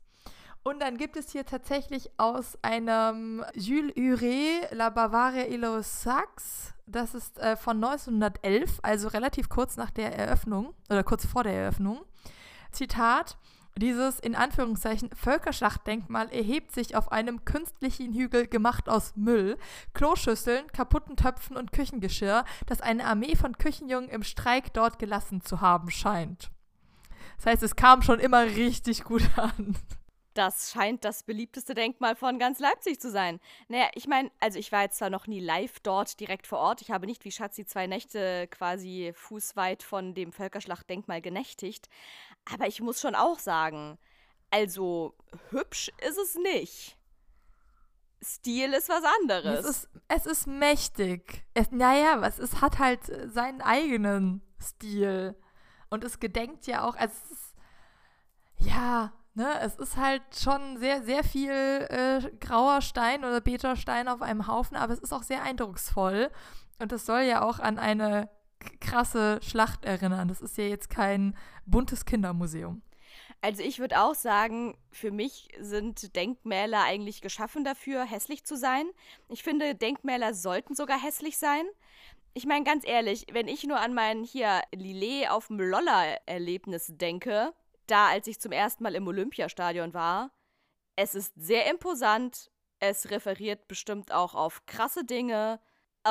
Und 0.64 0.82
dann 0.82 0.98
gibt 0.98 1.16
es 1.16 1.32
hier 1.32 1.46
tatsächlich 1.46 2.12
aus 2.18 2.58
einem 2.62 3.44
Jules 3.56 3.96
Huré, 3.96 4.74
La 4.74 4.90
Bavaria 4.90 5.46
les 5.46 6.04
Sax, 6.04 6.74
das 6.86 7.14
ist 7.14 7.38
äh, 7.40 7.56
von 7.56 7.84
1911, 7.84 8.80
also 8.82 9.08
relativ 9.10 9.48
kurz 9.50 9.78
nach 9.78 9.92
der 9.92 10.18
Eröffnung 10.18 10.74
oder 10.90 11.04
kurz 11.04 11.26
vor 11.26 11.44
der 11.44 11.54
Eröffnung. 11.54 12.02
Zitat: 12.72 13.38
Dieses 13.78 14.20
in 14.20 14.36
Anführungszeichen 14.36 15.10
Völkerschlachtdenkmal 15.12 16.30
erhebt 16.30 16.72
sich 16.72 16.96
auf 16.96 17.12
einem 17.12 17.46
künstlichen 17.46 18.14
Hügel 18.14 18.48
gemacht 18.48 18.90
aus 18.90 19.16
Müll, 19.16 19.58
Kloschüsseln, 19.94 20.68
kaputten 20.68 21.16
Töpfen 21.16 21.58
und 21.58 21.72
Küchengeschirr, 21.72 22.44
das 22.66 22.82
eine 22.82 23.06
Armee 23.06 23.36
von 23.36 23.58
Küchenjungen 23.58 24.10
im 24.10 24.24
Streik 24.24 24.74
dort 24.74 25.00
gelassen 25.00 25.42
zu 25.42 25.62
haben 25.62 25.92
scheint. 25.92 26.50
Das 27.38 27.46
heißt, 27.46 27.64
es 27.64 27.76
kam 27.76 28.02
schon 28.02 28.20
immer 28.20 28.44
richtig 28.44 29.04
gut 29.04 29.24
an. 29.38 29.78
Das 30.40 30.72
scheint 30.72 31.04
das 31.04 31.24
beliebteste 31.24 31.74
Denkmal 31.74 32.16
von 32.16 32.40
ganz 32.40 32.60
Leipzig 32.60 33.02
zu 33.02 33.12
sein. 33.12 33.42
Naja, 33.68 33.90
ich 33.94 34.08
meine, 34.08 34.32
also 34.40 34.58
ich 34.58 34.72
war 34.72 34.84
jetzt 34.84 34.98
zwar 34.98 35.10
noch 35.10 35.28
nie 35.28 35.42
live 35.42 35.82
dort 35.82 36.18
direkt 36.18 36.48
vor 36.48 36.60
Ort. 36.60 36.82
Ich 36.82 36.92
habe 36.92 37.08
nicht 37.08 37.26
wie 37.26 37.32
Schatzi 37.34 37.66
zwei 37.66 37.88
Nächte 37.88 38.48
quasi 38.48 39.12
fußweit 39.14 39.84
von 39.84 40.14
dem 40.14 40.32
Völkerschlachtdenkmal 40.32 41.22
genächtigt. 41.22 41.90
Aber 42.50 42.68
ich 42.68 42.80
muss 42.80 43.02
schon 43.02 43.16
auch 43.16 43.38
sagen, 43.38 44.00
also 44.50 45.14
hübsch 45.50 45.92
ist 46.08 46.18
es 46.18 46.36
nicht. 46.36 46.98
Stil 48.24 48.74
ist 48.74 48.88
was 48.88 49.04
anderes. 49.20 49.66
Es 49.66 49.70
ist, 49.70 49.90
es 50.08 50.26
ist 50.26 50.48
mächtig. 50.48 51.44
Es, 51.54 51.70
naja, 51.72 52.26
es, 52.26 52.40
es 52.40 52.62
hat 52.62 52.80
halt 52.80 53.02
seinen 53.26 53.62
eigenen 53.62 54.42
Stil. 54.58 55.36
Und 55.90 56.06
es 56.06 56.22
gedenkt 56.22 56.66
ja 56.66 56.88
auch, 56.88 56.96
also 56.96 57.14
es 57.26 57.32
ist, 57.32 57.56
ja, 58.60 59.12
ne, 59.34 59.60
es 59.62 59.76
ist 59.76 59.98
halt 59.98 60.22
schon 60.36 60.78
sehr, 60.78 61.04
sehr 61.04 61.24
viel 61.24 61.52
äh, 61.52 62.22
grauer 62.40 62.82
Stein 62.82 63.24
oder 63.24 63.42
Beta-Stein 63.42 64.08
auf 64.08 64.22
einem 64.22 64.48
Haufen, 64.48 64.78
aber 64.78 64.94
es 64.94 65.00
ist 65.00 65.14
auch 65.14 65.24
sehr 65.24 65.44
eindrucksvoll. 65.44 66.30
Und 66.80 66.92
es 66.92 67.06
soll 67.06 67.22
ja 67.22 67.42
auch 67.42 67.60
an 67.60 67.78
eine 67.78 68.30
krasse 68.80 69.40
Schlacht 69.42 69.86
erinnern. 69.86 70.28
Das 70.28 70.42
ist 70.42 70.58
ja 70.58 70.66
jetzt 70.66 70.90
kein 70.90 71.36
buntes 71.66 72.06
Kindermuseum. 72.06 72.82
Also 73.42 73.64
ich 73.64 73.80
würde 73.80 74.02
auch 74.02 74.16
sagen, 74.16 74.78
für 74.92 75.12
mich 75.12 75.48
sind 75.60 76.16
Denkmäler 76.16 76.84
eigentlich 76.84 77.22
geschaffen 77.22 77.64
dafür, 77.64 78.04
hässlich 78.04 78.44
zu 78.44 78.58
sein. 78.58 78.86
Ich 79.30 79.44
finde, 79.44 79.76
Denkmäler 79.76 80.34
sollten 80.34 80.76
sogar 80.76 81.02
hässlich 81.02 81.38
sein. 81.38 81.64
Ich 82.34 82.46
meine 82.46 82.66
ganz 82.66 82.86
ehrlich, 82.86 83.28
wenn 83.32 83.48
ich 83.48 83.64
nur 83.64 83.80
an 83.80 83.94
mein 83.94 84.24
hier 84.24 84.62
Lillet 84.74 85.30
auf 85.30 85.48
dem 85.48 85.60
Lolla-Erlebnis 85.60 86.92
denke, 86.98 87.54
da 87.92 88.08
als 88.08 88.28
ich 88.28 88.40
zum 88.40 88.52
ersten 88.52 88.84
Mal 88.84 88.96
im 88.96 89.08
Olympiastadion 89.08 89.94
war, 89.94 90.32
es 90.96 91.16
ist 91.16 91.34
sehr 91.36 91.70
imposant, 91.70 92.52
es 92.80 93.10
referiert 93.12 93.68
bestimmt 93.68 94.12
auch 94.12 94.36
auf 94.36 94.66
krasse 94.66 95.06
Dinge 95.06 95.60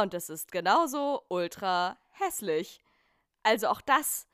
und 0.01 0.15
es 0.15 0.29
ist 0.29 0.53
genauso 0.53 1.23
ultra 1.29 1.99
hässlich. 2.11 2.81
Also 3.43 3.69
auch 3.69 3.81
das 3.81 4.27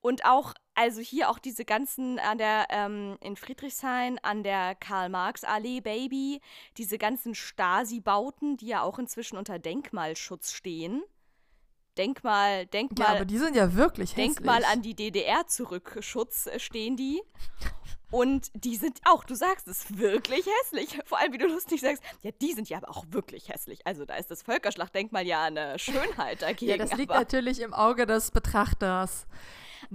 und 0.00 0.24
auch, 0.24 0.54
also 0.74 1.00
hier 1.00 1.30
auch 1.30 1.38
diese 1.38 1.64
ganzen 1.64 2.18
an 2.18 2.38
der, 2.38 2.66
ähm, 2.70 3.18
in 3.20 3.36
Friedrichshain, 3.36 4.18
an 4.22 4.42
der 4.42 4.74
Karl-Marx-Allee, 4.74 5.80
Baby, 5.80 6.40
diese 6.76 6.98
ganzen 6.98 7.34
Stasi-Bauten, 7.34 8.56
die 8.56 8.68
ja 8.68 8.82
auch 8.82 8.98
inzwischen 8.98 9.36
unter 9.36 9.58
Denkmalschutz 9.58 10.52
stehen. 10.52 11.02
Denkmal, 12.00 12.64
Denkmal. 12.66 13.08
Ja, 13.08 13.14
aber 13.14 13.26
die 13.26 13.36
sind 13.36 13.54
ja 13.54 13.74
wirklich 13.74 14.16
hässlich. 14.16 14.36
Denkmal 14.36 14.64
an 14.64 14.80
die 14.80 14.94
DDR 14.94 15.46
zurückschutz 15.46 16.46
äh, 16.46 16.58
stehen 16.58 16.96
die. 16.96 17.20
Und 18.10 18.50
die 18.54 18.76
sind 18.76 19.00
auch, 19.04 19.22
du 19.22 19.34
sagst 19.34 19.68
es, 19.68 19.98
wirklich 19.98 20.46
hässlich. 20.62 20.98
Vor 21.04 21.18
allem, 21.18 21.34
wie 21.34 21.38
du 21.38 21.46
lustig 21.46 21.82
sagst, 21.82 22.02
ja, 22.22 22.30
die 22.40 22.54
sind 22.54 22.70
ja 22.70 22.78
aber 22.78 22.88
auch 22.88 23.04
wirklich 23.10 23.50
hässlich. 23.50 23.86
Also 23.86 24.06
da 24.06 24.16
ist 24.16 24.30
das 24.30 24.42
Völkerschlachtdenkmal 24.42 25.26
ja 25.26 25.44
eine 25.44 25.78
Schönheit 25.78 26.40
dagegen. 26.42 26.70
ja, 26.70 26.78
das 26.78 26.94
liegt 26.94 27.12
natürlich 27.12 27.60
im 27.60 27.74
Auge 27.74 28.06
des 28.06 28.30
Betrachters. 28.30 29.26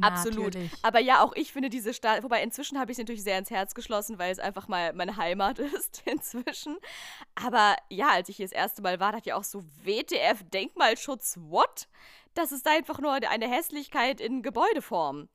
Absolut. 0.02 0.54
Natürlich. 0.54 0.72
Aber 0.82 1.00
ja, 1.00 1.24
auch 1.24 1.34
ich 1.36 1.52
finde 1.52 1.70
diese 1.70 1.94
Stadt, 1.94 2.24
wobei 2.24 2.42
inzwischen 2.44 2.80
habe 2.80 2.92
ich 2.92 2.98
sie 2.98 3.04
natürlich 3.04 3.24
sehr 3.24 3.38
ins 3.38 3.50
Herz 3.50 3.76
geschlossen, 3.76 4.20
weil 4.20 4.32
es 4.32 4.40
einfach 4.40 4.68
mal 4.68 4.94
meine 4.94 5.18
Heimat 5.18 5.60
ist 5.78 6.04
inzwischen. 6.06 6.78
Aber 7.36 7.76
ja, 7.90 8.10
als 8.10 8.30
ich 8.30 8.38
hier 8.38 8.46
das 8.46 8.54
erste 8.54 8.82
Mal 8.82 9.00
war, 9.00 9.12
dachte 9.12 9.30
ich 9.30 9.34
auch 9.34 9.44
so, 9.44 9.64
WTF, 9.84 10.44
Denkmalschutz, 10.52 11.38
what? 11.42 11.88
Das 12.34 12.52
ist 12.52 12.68
einfach 12.68 13.00
nur 13.00 13.14
eine 13.14 13.50
Hässlichkeit 13.50 14.20
in 14.20 14.42
Gebäudeform. 14.42 15.30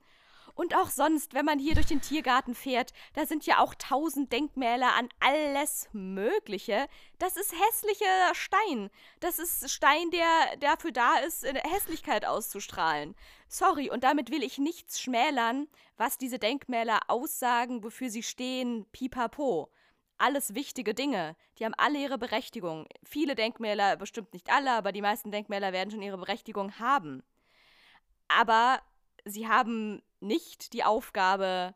Und 0.54 0.75
auch 0.75 0.88
sonst, 0.88 1.35
wenn 1.35 1.45
man 1.45 1.59
hier 1.59 1.75
durch 1.75 1.87
den 1.87 2.00
Tiergarten 2.00 2.54
fährt, 2.54 2.92
da 3.14 3.26
sind 3.26 3.47
ja 3.47 3.59
auch 3.59 3.75
tausend 3.75 4.33
Denkmäler 4.33 4.95
an 4.95 5.09
alles 5.21 5.88
Mögliche. 5.92 6.87
Das 7.19 7.37
ist 7.37 7.52
hässlicher 7.52 8.35
Stein. 8.35 8.90
Das 9.21 9.38
ist 9.38 9.71
Stein, 9.71 10.11
der 10.11 10.57
dafür 10.59 10.92
da 10.92 11.16
ist, 11.19 11.45
Hässlichkeit 11.45 12.26
auszustrahlen. 12.26 13.14
Sorry, 13.49 13.90
und 13.90 14.04
damit 14.04 14.30
will 14.30 14.42
ich 14.42 14.59
nichts 14.59 15.00
schmälern, 15.00 15.69
was 15.97 16.19
diese 16.19 16.38
Denkmäler 16.38 17.00
aussagen, 17.09 17.83
wofür 17.83 18.11
sie 18.11 18.23
stehen, 18.23 18.87
pipapo 18.92 19.71
alles 20.21 20.54
wichtige 20.54 20.95
Dinge. 20.95 21.35
Die 21.59 21.64
haben 21.64 21.75
alle 21.76 21.99
ihre 21.99 22.19
Berechtigung. 22.19 22.87
Viele 23.02 23.35
Denkmäler, 23.35 23.97
bestimmt 23.97 24.33
nicht 24.33 24.52
alle, 24.52 24.73
aber 24.73 24.92
die 24.92 25.02
meisten 25.02 25.30
Denkmäler 25.30 25.73
werden 25.73 25.90
schon 25.90 26.02
ihre 26.02 26.19
Berechtigung 26.19 26.78
haben. 26.78 27.23
Aber 28.28 28.80
sie 29.25 29.49
haben 29.49 30.02
nicht 30.21 30.73
die 30.73 30.85
Aufgabe, 30.85 31.75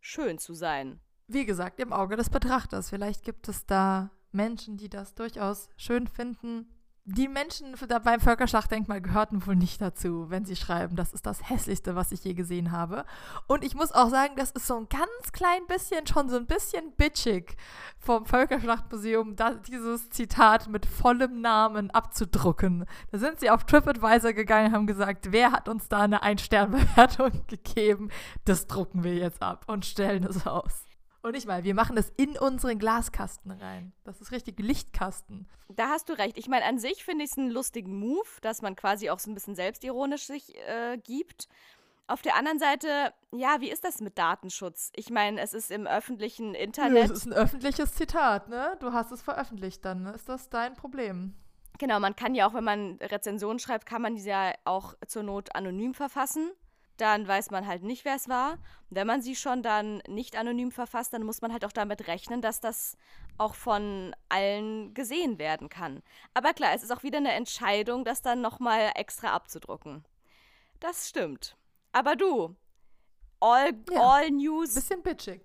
schön 0.00 0.38
zu 0.38 0.54
sein. 0.54 1.00
Wie 1.26 1.46
gesagt, 1.46 1.78
im 1.80 1.92
Auge 1.92 2.16
des 2.16 2.30
Betrachters. 2.30 2.90
Vielleicht 2.90 3.24
gibt 3.24 3.48
es 3.48 3.66
da 3.66 4.10
Menschen, 4.32 4.76
die 4.76 4.88
das 4.88 5.14
durchaus 5.14 5.68
schön 5.76 6.06
finden. 6.06 6.66
Die 7.12 7.26
Menschen 7.26 7.74
beim 8.04 8.20
Völkerschlachtdenkmal 8.20 9.00
gehörten 9.00 9.44
wohl 9.44 9.56
nicht 9.56 9.80
dazu, 9.80 10.30
wenn 10.30 10.44
sie 10.44 10.54
schreiben, 10.54 10.94
das 10.94 11.12
ist 11.12 11.26
das 11.26 11.50
hässlichste, 11.50 11.96
was 11.96 12.12
ich 12.12 12.22
je 12.22 12.34
gesehen 12.34 12.70
habe. 12.70 13.04
Und 13.48 13.64
ich 13.64 13.74
muss 13.74 13.90
auch 13.90 14.10
sagen, 14.10 14.34
das 14.36 14.52
ist 14.52 14.68
so 14.68 14.76
ein 14.76 14.88
ganz 14.88 15.32
klein 15.32 15.66
bisschen, 15.66 16.06
schon 16.06 16.28
so 16.28 16.36
ein 16.36 16.46
bisschen 16.46 16.92
bitchig 16.92 17.56
vom 17.98 18.26
Völkerschlachtmuseum, 18.26 19.34
dieses 19.66 20.10
Zitat 20.10 20.68
mit 20.68 20.86
vollem 20.86 21.40
Namen 21.40 21.90
abzudrucken. 21.90 22.86
Da 23.10 23.18
sind 23.18 23.40
sie 23.40 23.50
auf 23.50 23.64
TripAdvisor 23.64 24.32
gegangen 24.32 24.68
und 24.68 24.74
haben 24.74 24.86
gesagt, 24.86 25.32
wer 25.32 25.50
hat 25.50 25.68
uns 25.68 25.88
da 25.88 26.02
eine 26.02 26.22
Ein-Stern-Bewertung 26.22 27.32
gegeben? 27.48 28.10
Das 28.44 28.68
drucken 28.68 29.02
wir 29.02 29.16
jetzt 29.16 29.42
ab 29.42 29.64
und 29.66 29.84
stellen 29.84 30.22
es 30.22 30.46
aus. 30.46 30.84
Und 31.22 31.32
nicht 31.32 31.46
mal, 31.46 31.64
wir 31.64 31.74
machen 31.74 31.96
das 31.96 32.10
in 32.16 32.38
unseren 32.38 32.78
Glaskasten 32.78 33.50
rein. 33.50 33.92
Das 34.04 34.20
ist 34.20 34.32
richtig 34.32 34.58
Lichtkasten. 34.58 35.46
Da 35.68 35.88
hast 35.90 36.08
du 36.08 36.14
recht. 36.14 36.38
Ich 36.38 36.48
meine, 36.48 36.64
an 36.64 36.78
sich 36.78 37.04
finde 37.04 37.24
ich 37.24 37.32
es 37.32 37.38
einen 37.38 37.50
lustigen 37.50 37.98
Move, 37.98 38.28
dass 38.40 38.62
man 38.62 38.74
quasi 38.74 39.10
auch 39.10 39.18
so 39.18 39.30
ein 39.30 39.34
bisschen 39.34 39.54
selbstironisch 39.54 40.24
sich 40.24 40.56
äh, 40.66 40.96
gibt. 40.96 41.48
Auf 42.06 42.22
der 42.22 42.36
anderen 42.36 42.58
Seite, 42.58 43.12
ja, 43.32 43.60
wie 43.60 43.70
ist 43.70 43.84
das 43.84 44.00
mit 44.00 44.18
Datenschutz? 44.18 44.90
Ich 44.96 45.10
meine, 45.10 45.40
es 45.40 45.52
ist 45.52 45.70
im 45.70 45.86
öffentlichen 45.86 46.54
Internet. 46.54 47.04
Es 47.04 47.18
ist 47.18 47.26
ein 47.26 47.34
öffentliches 47.34 47.94
Zitat, 47.94 48.48
ne? 48.48 48.76
Du 48.80 48.92
hast 48.92 49.12
es 49.12 49.22
veröffentlicht, 49.22 49.84
dann 49.84 50.06
ist 50.06 50.28
das 50.28 50.48
dein 50.48 50.74
Problem. 50.74 51.34
Genau, 51.78 52.00
man 52.00 52.16
kann 52.16 52.34
ja 52.34 52.48
auch, 52.48 52.54
wenn 52.54 52.64
man 52.64 52.96
Rezensionen 53.00 53.58
schreibt, 53.58 53.86
kann 53.86 54.02
man 54.02 54.16
diese 54.16 54.30
ja 54.30 54.52
auch 54.64 54.94
zur 55.06 55.22
Not 55.22 55.54
anonym 55.54 55.94
verfassen 55.94 56.50
dann 57.00 57.26
weiß 57.26 57.50
man 57.50 57.66
halt 57.66 57.82
nicht, 57.82 58.04
wer 58.04 58.16
es 58.16 58.28
war. 58.28 58.52
Und 58.52 58.96
wenn 58.96 59.06
man 59.06 59.22
sie 59.22 59.36
schon 59.36 59.62
dann 59.62 60.02
nicht 60.08 60.36
anonym 60.36 60.70
verfasst, 60.70 61.12
dann 61.12 61.24
muss 61.24 61.40
man 61.40 61.52
halt 61.52 61.64
auch 61.64 61.72
damit 61.72 62.06
rechnen, 62.06 62.42
dass 62.42 62.60
das 62.60 62.96
auch 63.38 63.54
von 63.54 64.14
allen 64.28 64.92
gesehen 64.94 65.38
werden 65.38 65.68
kann. 65.68 66.02
Aber 66.34 66.52
klar, 66.52 66.74
es 66.74 66.82
ist 66.82 66.90
auch 66.90 67.02
wieder 67.02 67.18
eine 67.18 67.32
Entscheidung, 67.32 68.04
das 68.04 68.22
dann 68.22 68.40
nochmal 68.40 68.92
extra 68.94 69.32
abzudrucken. 69.32 70.04
Das 70.78 71.08
stimmt. 71.08 71.56
Aber 71.92 72.16
du, 72.16 72.56
all, 73.40 73.72
ja, 73.90 74.00
all 74.00 74.30
News. 74.30 74.74
Bisschen 74.74 75.02
bitchig. 75.02 75.42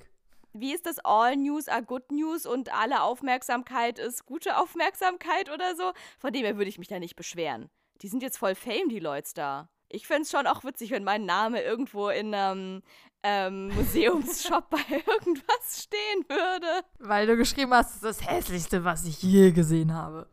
Wie 0.53 0.73
ist 0.73 0.85
das? 0.85 0.99
All 0.99 1.35
News 1.35 1.67
are 1.67 1.83
good 1.83 2.11
news 2.11 2.45
und 2.45 2.73
alle 2.73 3.01
Aufmerksamkeit 3.03 3.99
ist 3.99 4.25
gute 4.25 4.57
Aufmerksamkeit 4.57 5.51
oder 5.51 5.75
so? 5.75 5.91
Von 6.17 6.31
dem 6.31 6.45
her 6.45 6.57
würde 6.57 6.69
ich 6.69 6.79
mich 6.79 6.87
da 6.87 6.99
nicht 6.99 7.15
beschweren. 7.15 7.69
Die 8.01 8.07
sind 8.07 8.23
jetzt 8.23 8.37
voll 8.37 8.55
Fame, 8.55 8.89
die 8.89 8.99
Leute 8.99 9.31
da. 9.33 9.69
Ich 9.95 10.07
fände 10.07 10.23
es 10.23 10.31
schon 10.31 10.45
auch 10.45 10.65
witzig, 10.65 10.91
wenn 10.91 11.05
mein 11.05 11.25
Name 11.25 11.61
irgendwo 11.61 12.09
in 12.09 12.33
einem 12.33 12.83
ähm, 13.23 13.67
Museumsshop 13.75 14.69
bei 14.69 14.83
irgendwas 14.89 15.83
stehen 15.83 16.25
würde. 16.27 16.85
Weil 16.99 17.27
du 17.27 17.37
geschrieben 17.37 17.73
hast, 17.73 18.03
das 18.03 18.17
ist 18.17 18.21
das 18.21 18.29
hässlichste, 18.29 18.83
was 18.83 19.05
ich 19.05 19.23
je 19.23 19.51
gesehen 19.51 19.93
habe. 19.93 20.27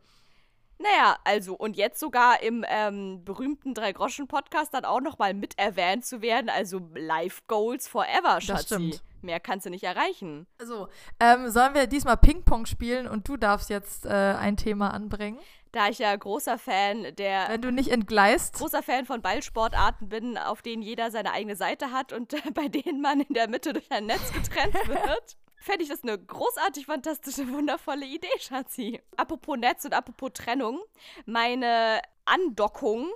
Naja, 0.79 1.17
also 1.23 1.55
und 1.55 1.77
jetzt 1.77 2.01
sogar 2.01 2.43
im 2.43 2.65
ähm, 2.67 3.23
berühmten 3.23 3.73
Drei-Groschen-Podcast 3.73 4.73
dann 4.73 4.83
auch 4.83 4.99
nochmal 4.99 5.33
mit 5.33 5.57
erwähnt 5.57 6.05
zu 6.05 6.21
werden. 6.21 6.49
Also 6.49 6.81
Life 6.93 7.43
Goals 7.47 7.87
Forever, 7.87 8.41
Schatzi. 8.41 8.47
Das 8.47 8.65
stimmt. 8.65 9.03
Mehr 9.21 9.39
kannst 9.39 9.65
du 9.65 9.69
nicht 9.69 9.85
erreichen. 9.85 10.45
Also, 10.59 10.89
ähm, 11.21 11.49
sollen 11.49 11.73
wir 11.73 11.87
diesmal 11.87 12.17
Ping-Pong 12.17 12.65
spielen 12.65 13.07
und 13.07 13.29
du 13.29 13.37
darfst 13.37 13.69
jetzt 13.69 14.05
äh, 14.05 14.09
ein 14.09 14.57
Thema 14.57 14.93
anbringen? 14.93 15.39
Da 15.73 15.89
ich 15.89 15.99
ja 15.99 16.15
großer 16.15 16.57
Fan 16.57 17.15
der. 17.17 17.49
Wenn 17.49 17.61
du 17.61 17.71
nicht 17.71 17.89
entgleist. 17.89 18.55
Großer 18.55 18.81
Fan 18.81 19.05
von 19.05 19.21
Ballsportarten 19.21 20.07
bin, 20.07 20.37
auf 20.37 20.61
denen 20.61 20.81
jeder 20.81 21.11
seine 21.11 21.33
eigene 21.33 21.57
Seite 21.57 21.91
hat 21.91 22.13
und 22.13 22.33
bei 22.53 22.69
denen 22.69 23.01
man 23.01 23.19
in 23.19 23.33
der 23.33 23.49
Mitte 23.49 23.73
durch 23.73 23.91
ein 23.91 24.05
Netz 24.05 24.31
getrennt 24.31 24.73
wird. 24.87 25.37
Fände 25.57 25.83
ich 25.83 25.89
das 25.89 26.03
eine 26.03 26.17
großartig, 26.17 26.85
fantastische, 26.85 27.49
wundervolle 27.49 28.05
Idee, 28.05 28.27
Schatzi. 28.39 29.01
Apropos 29.17 29.57
Netz 29.57 29.85
und 29.85 29.93
apropos 29.93 30.31
Trennung. 30.33 30.79
Meine 31.25 32.01
Andockung 32.25 33.07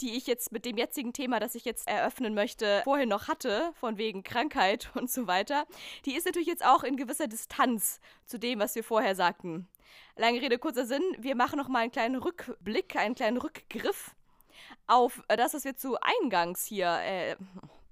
die 0.00 0.16
ich 0.16 0.26
jetzt 0.26 0.52
mit 0.52 0.64
dem 0.64 0.76
jetzigen 0.76 1.12
Thema, 1.12 1.40
das 1.40 1.54
ich 1.54 1.64
jetzt 1.64 1.88
eröffnen 1.88 2.34
möchte, 2.34 2.82
vorhin 2.84 3.08
noch 3.08 3.28
hatte, 3.28 3.72
von 3.74 3.96
wegen 3.96 4.22
Krankheit 4.22 4.90
und 4.94 5.10
so 5.10 5.26
weiter, 5.26 5.66
die 6.04 6.14
ist 6.14 6.26
natürlich 6.26 6.48
jetzt 6.48 6.64
auch 6.64 6.82
in 6.82 6.96
gewisser 6.96 7.28
Distanz 7.28 8.00
zu 8.26 8.38
dem, 8.38 8.58
was 8.58 8.74
wir 8.74 8.84
vorher 8.84 9.14
sagten. 9.14 9.68
Lange 10.16 10.40
Rede, 10.40 10.58
kurzer 10.58 10.86
Sinn, 10.86 11.02
wir 11.18 11.34
machen 11.34 11.58
noch 11.58 11.68
mal 11.68 11.80
einen 11.80 11.90
kleinen 11.90 12.16
Rückblick, 12.16 12.94
einen 12.94 13.16
kleinen 13.16 13.36
Rückgriff 13.36 14.14
auf 14.86 15.22
das, 15.28 15.54
was 15.54 15.64
wir 15.64 15.76
zu 15.76 15.96
Eingangs 16.00 16.64
hier 16.64 17.00
äh, 17.02 17.36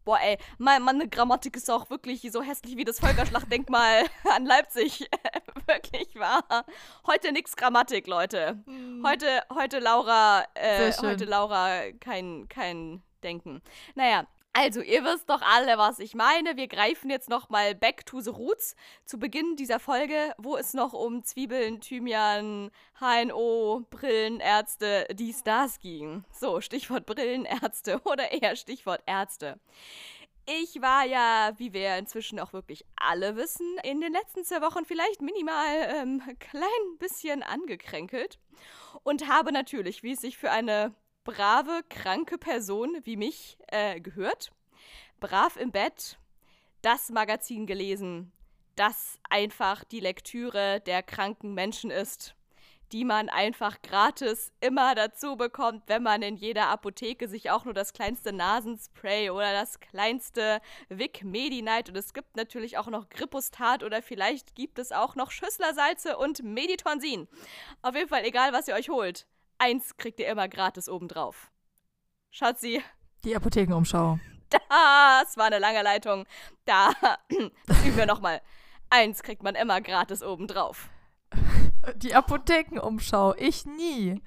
Boah, 0.05 0.19
ey, 0.21 0.37
meine 0.59 1.09
Grammatik 1.09 1.57
ist 1.57 1.71
auch 1.71 1.89
wirklich 1.89 2.29
so 2.33 2.43
hässlich 2.43 2.77
wie 2.77 2.85
das 2.85 2.99
Völkerschlachtdenkmal 2.99 4.05
an 4.35 4.45
Leipzig. 4.47 5.09
wirklich 5.67 6.17
wahr. 6.17 6.65
Heute 7.07 7.31
nix 7.31 7.55
Grammatik, 7.55 8.09
Leute. 8.09 8.61
Hm. 8.67 9.05
Heute, 9.07 9.43
heute 9.55 9.79
Laura, 9.79 10.45
äh, 10.55 10.93
heute 10.93 11.25
Laura 11.25 11.93
kein, 12.01 12.49
kein 12.49 13.01
Denken. 13.23 13.63
Naja, 13.95 14.27
also, 14.55 14.83
ihr 14.83 15.03
wisst 15.03 15.31
doch 15.31 15.41
alle, 15.41 15.79
was 15.79 15.99
ich 15.99 16.15
meine. 16.15 16.59
Wir 16.59 16.69
greifen 16.69 17.09
jetzt 17.09 17.31
nochmal 17.31 17.75
back 17.75 18.05
to 18.05 18.21
the 18.21 18.31
roots 18.31 18.77
zu 19.07 19.19
Beginn 19.19 19.57
dieser 19.57 19.81
Folge, 19.81 20.35
wo 20.37 20.59
es 20.59 20.75
noch 20.75 20.93
um 20.93 21.25
Zwiebeln, 21.25 21.81
Thymian, 21.81 22.71
HNO, 23.01 23.87
Brillenärzte, 23.89 25.07
dies, 25.15 25.43
das 25.43 25.79
ging. 25.79 26.25
So, 26.39 26.61
Stichwort 26.61 27.07
Brillenärzte 27.07 28.01
oder 28.05 28.31
eher 28.31 28.55
Stichwort 28.55 29.03
Ärzte. 29.07 29.59
Ich 30.45 30.83
war 30.83 31.07
ja, 31.07 31.53
wie 31.57 31.73
wir 31.73 31.97
inzwischen 31.97 32.39
auch 32.39 32.53
wirklich 32.53 32.85
alle 32.97 33.37
wissen, 33.37 33.79
in 33.85 34.03
den 34.03 34.13
letzten 34.13 34.45
zwei 34.45 34.61
Wochen 34.61 34.85
vielleicht 34.85 35.23
minimal 35.23 35.95
ähm, 35.95 36.21
klein 36.41 36.99
bisschen 36.99 37.43
angekränkelt 37.43 38.39
und 39.03 39.29
habe 39.29 39.53
natürlich, 39.53 40.03
wie 40.03 40.13
es 40.13 40.21
sich 40.21 40.37
für 40.37 40.51
eine 40.51 40.95
brave, 41.25 41.83
kranke 41.89 42.39
Person 42.39 42.99
wie 43.05 43.17
mich 43.17 43.59
äh, 43.69 44.01
gehört. 44.01 44.53
Brav 45.21 45.57
im 45.57 45.71
Bett, 45.71 46.19
das 46.83 47.11
Magazin 47.11 47.67
gelesen, 47.67 48.33
das 48.75 49.19
einfach 49.31 49.85
die 49.85 50.01
Lektüre 50.01 50.81
der 50.81 51.03
kranken 51.03 51.55
Menschen 51.55 51.91
ist, 51.91 52.35
die 52.91 53.05
man 53.05 53.29
einfach 53.29 53.81
gratis 53.83 54.53
immer 54.61 54.95
dazu 54.95 55.37
bekommt, 55.37 55.85
wenn 55.87 56.03
man 56.03 56.23
in 56.23 56.37
jeder 56.37 56.69
Apotheke 56.69 57.29
sich 57.29 57.51
auch 57.51 57.65
nur 57.65 57.73
das 57.73 57.93
kleinste 57.93 58.33
Nasenspray 58.33 59.31
oder 59.31 59.53
das 59.53 59.81
kleinste 59.81 60.61
Vic 60.89 61.23
Medi-Night 61.23 61.89
und 61.89 61.97
es 61.97 62.13
gibt 62.13 62.37
natürlich 62.37 62.79
auch 62.79 62.89
noch 62.89 63.09
Grippostat 63.09 63.83
oder 63.85 64.03
vielleicht 64.03 64.55
gibt 64.55 64.79
es 64.79 64.93
auch 64.93 65.15
noch 65.15 65.31
Schüsslersalze 65.31 66.17
und 66.19 66.43
Meditonsin. 66.43 67.29
Auf 67.81 67.95
jeden 67.95 68.09
Fall 68.09 68.25
egal, 68.25 68.53
was 68.53 68.69
ihr 68.69 68.75
euch 68.75 68.91
holt 68.91 69.27
eins 69.63 69.97
kriegt 69.97 70.19
ihr 70.19 70.27
immer 70.27 70.49
gratis 70.49 70.89
obendrauf. 70.89 71.51
Schatzi. 72.31 72.83
Die 73.25 73.37
Apothekenumschau. 73.37 74.19
Das 74.51 75.37
war 75.37 75.47
eine 75.47 75.61
lange 75.61 75.83
Leitung. 75.83 76.27
Da, 76.65 76.93
das 77.67 77.85
üben 77.87 77.97
wir 77.97 78.07
nochmal. 78.07 78.43
Eins 78.91 79.23
kriegt 79.23 79.43
man 79.43 79.55
immer 79.55 79.81
gratis 79.81 80.23
obendrauf. 80.23 80.91
Die 81.97 82.15
Apothekenumschau. 82.15 83.35
Ich 83.37 83.65
nie. 83.65 84.21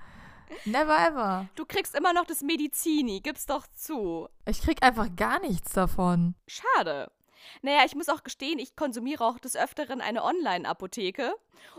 Never 0.63 0.97
ever. 0.97 1.49
Du 1.55 1.65
kriegst 1.65 1.95
immer 1.95 2.13
noch 2.13 2.25
das 2.25 2.41
Medizini, 2.41 3.19
gib's 3.19 3.45
doch 3.45 3.67
zu. 3.67 4.29
Ich 4.45 4.61
krieg 4.61 4.83
einfach 4.83 5.15
gar 5.15 5.39
nichts 5.39 5.73
davon. 5.73 6.35
Schade. 6.47 7.11
Naja, 7.61 7.79
ich 7.85 7.95
muss 7.95 8.09
auch 8.09 8.23
gestehen, 8.23 8.59
ich 8.59 8.75
konsumiere 8.75 9.25
auch 9.25 9.39
des 9.39 9.55
Öfteren 9.55 10.01
eine 10.01 10.23
Online-Apotheke. 10.23 11.35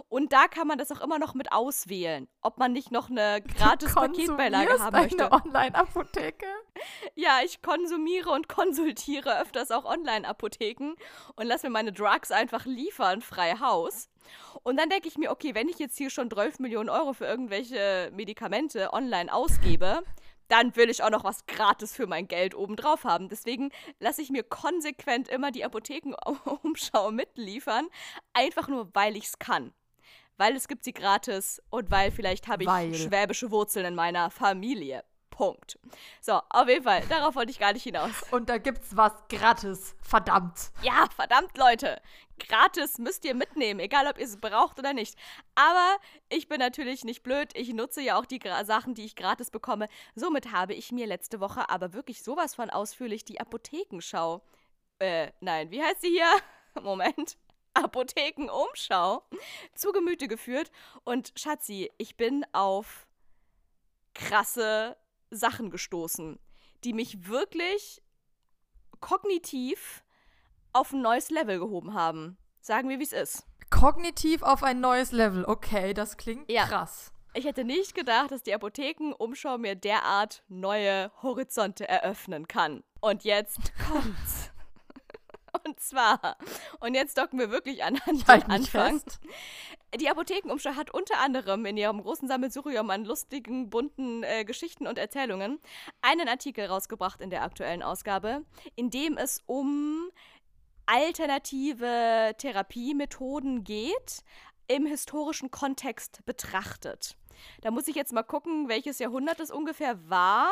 Und 0.08 0.32
da 0.32 0.48
kann 0.48 0.66
man 0.66 0.78
das 0.78 0.90
auch 0.90 1.00
immer 1.00 1.18
noch 1.18 1.34
mit 1.34 1.52
auswählen, 1.52 2.28
ob 2.40 2.58
man 2.58 2.72
nicht 2.72 2.90
noch 2.90 3.10
eine 3.10 3.42
gratis 3.42 3.94
Paketbeilage 3.94 4.78
haben 4.78 4.96
möchte. 4.96 5.30
Eine 5.30 5.44
Online-Apotheke? 5.44 6.46
Ja, 7.14 7.40
ich 7.44 7.62
konsumiere 7.62 8.30
und 8.30 8.48
konsultiere 8.48 9.40
öfters 9.40 9.70
auch 9.70 9.84
Online-Apotheken 9.84 10.94
und 11.36 11.46
lasse 11.46 11.66
mir 11.66 11.72
meine 11.72 11.92
Drugs 11.92 12.30
einfach 12.30 12.66
liefern, 12.66 13.22
frei 13.22 13.54
Haus. 13.60 14.08
Und 14.62 14.78
dann 14.78 14.90
denke 14.90 15.08
ich 15.08 15.16
mir, 15.18 15.30
okay, 15.30 15.54
wenn 15.54 15.68
ich 15.68 15.78
jetzt 15.78 15.96
hier 15.96 16.10
schon 16.10 16.30
12 16.30 16.58
Millionen 16.58 16.88
Euro 16.88 17.12
für 17.12 17.26
irgendwelche 17.26 18.10
Medikamente 18.12 18.92
online 18.92 19.32
ausgebe, 19.32 20.02
dann 20.48 20.76
will 20.76 20.90
ich 20.90 21.02
auch 21.02 21.10
noch 21.10 21.24
was 21.24 21.46
gratis 21.46 21.92
für 21.92 22.06
mein 22.06 22.28
Geld 22.28 22.54
obendrauf 22.54 23.04
haben. 23.04 23.28
Deswegen 23.28 23.70
lasse 23.98 24.22
ich 24.22 24.30
mir 24.30 24.42
konsequent 24.42 25.28
immer 25.28 25.50
die 25.50 25.64
Apothekenumschau 25.64 27.10
mitliefern, 27.12 27.88
einfach 28.32 28.68
nur, 28.68 28.88
weil 28.94 29.16
ich 29.16 29.24
es 29.26 29.38
kann. 29.38 29.72
Weil 30.36 30.54
es 30.54 30.68
gibt 30.68 30.84
sie 30.84 30.92
gratis 30.92 31.62
und 31.70 31.90
weil 31.90 32.10
vielleicht 32.10 32.46
habe 32.48 32.64
ich 32.64 32.68
weil. 32.68 32.94
schwäbische 32.94 33.50
Wurzeln 33.50 33.86
in 33.86 33.94
meiner 33.94 34.30
Familie. 34.30 35.02
Punkt. 35.36 35.78
So, 36.22 36.40
auf 36.48 36.66
jeden 36.66 36.82
Fall, 36.82 37.02
darauf 37.10 37.34
wollte 37.34 37.50
ich 37.50 37.58
gar 37.58 37.74
nicht 37.74 37.82
hinaus. 37.82 38.10
Und 38.30 38.48
da 38.48 38.56
gibt's 38.56 38.96
was 38.96 39.12
gratis. 39.28 39.94
Verdammt. 40.00 40.70
Ja, 40.80 41.06
verdammt, 41.14 41.58
Leute. 41.58 42.00
Gratis 42.38 42.96
müsst 42.96 43.22
ihr 43.26 43.34
mitnehmen, 43.34 43.78
egal 43.80 44.06
ob 44.06 44.18
ihr 44.18 44.24
es 44.24 44.38
braucht 44.38 44.78
oder 44.78 44.94
nicht. 44.94 45.14
Aber 45.54 45.98
ich 46.30 46.48
bin 46.48 46.58
natürlich 46.58 47.04
nicht 47.04 47.22
blöd. 47.22 47.50
Ich 47.54 47.72
nutze 47.74 48.00
ja 48.00 48.18
auch 48.18 48.24
die 48.24 48.38
Gra 48.38 48.64
Sachen, 48.64 48.94
die 48.94 49.04
ich 49.04 49.14
gratis 49.14 49.50
bekomme. 49.50 49.88
Somit 50.14 50.52
habe 50.52 50.72
ich 50.72 50.90
mir 50.90 51.06
letzte 51.06 51.38
Woche 51.38 51.68
aber 51.68 51.92
wirklich 51.92 52.22
sowas 52.22 52.54
von 52.54 52.70
ausführlich 52.70 53.26
die 53.26 53.38
Apothekenschau. 53.38 54.42
Äh, 55.00 55.32
nein, 55.40 55.70
wie 55.70 55.82
heißt 55.82 56.00
sie 56.00 56.08
hier? 56.08 56.30
Moment. 56.82 57.36
Apothekenumschau 57.74 59.22
zu 59.74 59.92
Gemüte 59.92 60.28
geführt. 60.28 60.70
Und 61.04 61.34
Schatzi, 61.36 61.90
ich 61.98 62.16
bin 62.16 62.46
auf 62.52 63.06
krasse 64.14 64.96
Sachen 65.30 65.70
gestoßen, 65.70 66.38
die 66.84 66.92
mich 66.92 67.28
wirklich 67.28 68.02
kognitiv 69.00 70.04
auf 70.72 70.92
ein 70.92 71.02
neues 71.02 71.30
Level 71.30 71.58
gehoben 71.58 71.94
haben. 71.94 72.36
Sagen 72.60 72.88
wir, 72.88 72.98
wie 72.98 73.04
es 73.04 73.12
ist. 73.12 73.46
Kognitiv 73.70 74.42
auf 74.42 74.62
ein 74.62 74.80
neues 74.80 75.12
Level. 75.12 75.44
Okay, 75.44 75.94
das 75.94 76.16
klingt 76.16 76.50
ja. 76.50 76.66
krass. 76.66 77.12
Ich 77.34 77.44
hätte 77.44 77.64
nicht 77.64 77.94
gedacht, 77.94 78.30
dass 78.30 78.42
die 78.42 78.54
Apothekenumschau 78.54 79.58
mir 79.58 79.74
derart 79.74 80.42
neue 80.48 81.10
Horizonte 81.22 81.86
eröffnen 81.86 82.48
kann. 82.48 82.82
Und 83.00 83.24
jetzt 83.24 83.72
kommt's. 83.86 84.50
Und 85.64 85.80
zwar, 85.80 86.36
und 86.80 86.94
jetzt 86.94 87.16
docken 87.18 87.38
wir 87.38 87.50
wirklich 87.50 87.82
an, 87.82 87.98
an 88.06 88.18
den 88.18 88.50
Anfang. 88.50 89.00
Fest. 89.00 89.20
Die 89.98 90.10
Apothekenumschau 90.10 90.74
hat 90.74 90.92
unter 90.92 91.18
anderem 91.20 91.64
in 91.64 91.76
ihrem 91.76 92.02
großen 92.02 92.28
Sammelsurium 92.28 92.90
an 92.90 93.04
lustigen, 93.04 93.70
bunten 93.70 94.22
äh, 94.24 94.44
Geschichten 94.44 94.86
und 94.86 94.98
Erzählungen 94.98 95.58
einen 96.02 96.28
Artikel 96.28 96.66
rausgebracht 96.66 97.20
in 97.22 97.30
der 97.30 97.42
aktuellen 97.42 97.82
Ausgabe, 97.82 98.44
in 98.74 98.90
dem 98.90 99.16
es 99.16 99.42
um 99.46 100.10
alternative 100.84 102.34
Therapiemethoden 102.36 103.64
geht, 103.64 104.22
im 104.68 104.84
historischen 104.84 105.50
Kontext 105.50 106.24
betrachtet. 106.26 107.16
Da 107.62 107.70
muss 107.70 107.88
ich 107.88 107.96
jetzt 107.96 108.12
mal 108.12 108.22
gucken, 108.22 108.68
welches 108.68 108.98
Jahrhundert 108.98 109.40
es 109.40 109.50
ungefähr 109.50 110.10
war. 110.10 110.50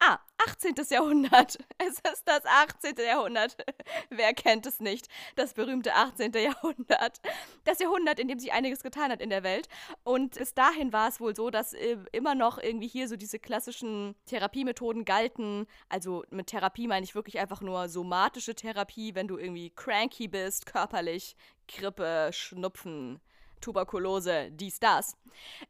Ah, 0.00 0.18
18. 0.46 0.74
Jahrhundert. 0.90 1.58
Es 1.78 1.98
ist 2.12 2.22
das 2.26 2.44
18. 2.44 2.94
Jahrhundert. 3.04 3.56
Wer 4.10 4.32
kennt 4.34 4.66
es 4.66 4.80
nicht? 4.80 5.08
Das 5.36 5.54
berühmte 5.54 5.94
18. 5.94 6.32
Jahrhundert. 6.32 7.20
Das 7.64 7.78
Jahrhundert, 7.78 8.18
in 8.18 8.28
dem 8.28 8.38
sich 8.38 8.52
einiges 8.52 8.82
getan 8.82 9.10
hat 9.10 9.20
in 9.20 9.30
der 9.30 9.42
Welt. 9.42 9.68
Und 10.02 10.34
bis 10.34 10.54
dahin 10.54 10.92
war 10.92 11.08
es 11.08 11.20
wohl 11.20 11.34
so, 11.34 11.50
dass 11.50 11.72
äh, 11.72 11.96
immer 12.12 12.34
noch 12.34 12.58
irgendwie 12.58 12.88
hier 12.88 13.08
so 13.08 13.16
diese 13.16 13.38
klassischen 13.38 14.14
Therapiemethoden 14.26 15.04
galten. 15.04 15.66
Also 15.88 16.24
mit 16.30 16.48
Therapie 16.48 16.88
meine 16.88 17.04
ich 17.04 17.14
wirklich 17.14 17.38
einfach 17.38 17.60
nur 17.60 17.88
somatische 17.88 18.54
Therapie, 18.54 19.14
wenn 19.14 19.28
du 19.28 19.38
irgendwie 19.38 19.70
cranky 19.70 20.28
bist, 20.28 20.66
körperlich, 20.66 21.36
Grippe, 21.68 22.30
Schnupfen. 22.32 23.20
Tuberkulose, 23.60 24.50
dies, 24.52 24.78
das. 24.78 25.16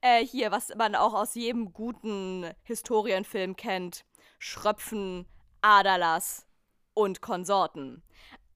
Äh, 0.01 0.27
hier, 0.27 0.51
was 0.51 0.75
man 0.77 0.97
auch 0.97 1.15
aus 1.15 1.37
jedem 1.37 1.73
guten 1.73 2.51
Historienfilm 2.65 3.55
kennt. 3.55 4.05
Schröpfen, 4.45 5.27
Aderlass 5.63 6.47
und 6.93 7.23
Konsorten. 7.23 8.03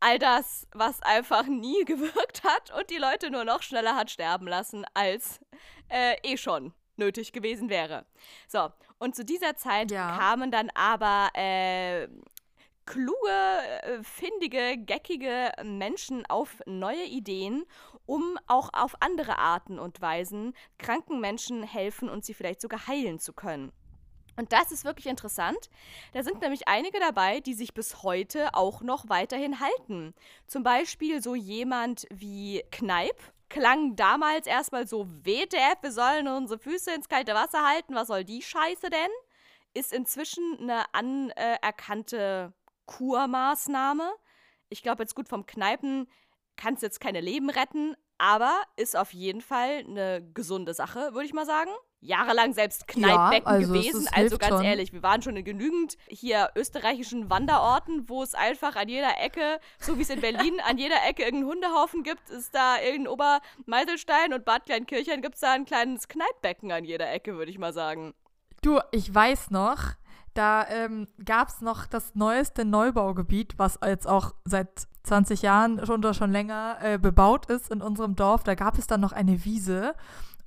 All 0.01 0.19
das, 0.19 0.69
was 0.73 1.01
einfach 1.01 1.47
nie 1.47 1.83
gewirkt 1.87 2.45
hat 2.45 2.71
und 2.79 2.91
die 2.91 2.99
Leute 2.99 3.31
nur 3.31 3.47
noch 3.47 3.63
schneller 3.63 3.97
hat 3.97 4.11
sterben 4.11 4.47
lassen, 4.47 4.85
als 4.93 5.41
äh, 5.89 6.17
eh 6.23 6.37
schon 6.37 6.75
nötig 6.97 7.33
gewesen 7.33 7.71
wäre. 7.71 8.05
So, 8.49 8.69
und 8.99 9.17
zu 9.17 9.25
dieser 9.25 9.57
Zeit 9.57 9.91
ja. 9.91 10.15
kamen 10.19 10.51
dann 10.51 10.69
aber 10.75 11.31
äh, 11.33 12.07
kluge, 12.85 13.31
äh, 13.83 14.03
findige, 14.03 14.77
geckige 14.77 15.53
Menschen 15.65 16.27
auf 16.27 16.61
neue 16.67 17.05
Ideen, 17.07 17.65
um 18.05 18.39
auch 18.47 18.69
auf 18.75 18.95
andere 19.01 19.39
Arten 19.39 19.79
und 19.79 20.03
Weisen 20.03 20.53
kranken 20.77 21.19
Menschen 21.19 21.63
helfen 21.63 22.11
und 22.11 22.27
sie 22.27 22.35
vielleicht 22.35 22.61
sogar 22.61 22.87
heilen 22.87 23.19
zu 23.19 23.33
können. 23.33 23.73
Und 24.39 24.53
das 24.53 24.73
ist 24.73 24.85
wirklich 24.85 25.07
interessant. 25.07 25.69
Da 26.13 26.23
sind 26.23 26.41
nämlich 26.41 26.69
einige 26.69 27.01
dabei, 27.01 27.41
die 27.41 27.55
sich 27.55 27.75
bis 27.75 28.03
heute 28.03 28.55
auch 28.55 28.81
noch 28.81 29.09
weiterhin 29.09 29.61
halten. 29.61 30.15
Zum 30.47 30.63
Beispiel 30.63 31.21
so 31.21 31.35
jemand 31.35 32.07
wie 32.11 32.65
Kneip. 32.71 33.17
Klang 33.51 33.97
damals 33.97 34.47
erstmal 34.47 34.87
so 34.87 35.07
WTF, 35.09 35.83
wir 35.83 35.93
sollen 35.93 36.29
unsere 36.29 36.59
Füße 36.59 36.93
ins 36.93 37.09
kalte 37.09 37.35
Wasser 37.35 37.67
halten. 37.67 37.95
Was 37.95 38.09
soll 38.09 38.25
die 38.25 38.43
Scheiße 38.43 38.91
denn? 38.91 39.11
ist 39.75 39.93
inzwischen 39.93 40.59
eine 40.61 40.93
anerkannte 40.93 42.53
Kurmaßnahme. 42.87 44.13
Ich 44.69 44.83
glaube 44.83 45.03
jetzt 45.03 45.15
gut 45.15 45.29
vom 45.29 45.47
Kneipen 45.47 46.09
kannst 46.57 46.83
jetzt 46.83 47.01
keine 47.01 47.21
Leben 47.21 47.51
retten, 47.51 47.97
aber 48.19 48.53
ist 48.77 48.97
auf 48.97 49.13
jeden 49.13 49.41
Fall 49.41 49.85
eine 49.87 50.29
gesunde 50.35 50.75
Sache, 50.75 51.15
würde 51.15 51.27
ich 51.27 51.33
mal 51.33 51.47
sagen. 51.47 51.71
Jahrelang 52.01 52.53
selbst 52.53 52.87
Kneippbecken 52.87 53.47
ja, 53.47 53.59
also 53.59 53.73
gewesen. 53.73 54.09
also 54.13 54.39
ganz 54.39 54.55
schon. 54.55 54.65
ehrlich, 54.65 54.93
wir 54.93 55.03
waren 55.03 55.21
schon 55.23 55.37
in 55.37 55.45
genügend 55.45 55.97
hier 56.09 56.51
österreichischen 56.55 57.29
Wanderorten, 57.29 58.09
wo 58.09 58.23
es 58.23 58.35
einfach 58.35 58.77
an 58.77 58.89
jeder 58.89 59.21
Ecke, 59.21 59.59
so 59.81 59.99
wie 59.99 60.03
es 60.03 60.11
in 60.11 60.21
Berlin 60.21 60.61
an 60.69 60.79
jeder 60.79 61.05
Ecke 61.09 61.25
irgendeinen 61.25 61.51
Hundehaufen 61.51 62.05
gibt, 62.05 62.31
ist 62.31 62.55
da 62.55 62.81
irgendein 62.81 63.09
Obermeiselstein 63.09 64.33
und 64.33 64.45
Bad 64.45 64.67
Kleinkirchen 64.67 65.23
gibt 65.23 65.35
es 65.35 65.41
da 65.41 65.53
ein 65.53 65.65
kleines 65.65 66.09
Kneippbecken 66.09 66.71
an 66.71 66.85
jeder 66.85 67.11
Ecke, 67.13 67.37
würde 67.37 67.51
ich 67.51 67.59
mal 67.59 67.73
sagen. 67.73 68.15
Du, 68.63 68.81
ich 68.93 69.13
weiß 69.13 69.51
noch, 69.51 69.95
da 70.35 70.69
ähm, 70.69 71.09
gab 71.25 71.49
es 71.49 71.61
noch 71.61 71.87
das 71.87 72.15
neueste 72.15 72.65
Neubaugebiet, 72.65 73.59
was 73.59 73.81
jetzt 73.85 74.07
auch 74.07 74.35
seit 74.45 74.87
20 75.03 75.43
Jahren 75.43 75.85
schon 75.85 76.01
oder 76.01 76.15
schon 76.15 76.31
länger 76.31 76.79
äh, 76.81 76.99
bebaut 76.99 77.47
ist 77.47 77.73
in 77.73 77.83
unserem 77.83 78.15
Dorf. 78.15 78.45
Da 78.45 78.55
gab 78.55 78.79
es 78.79 78.87
dann 78.87 79.01
noch 79.01 79.13
eine 79.13 79.45
Wiese. 79.45 79.95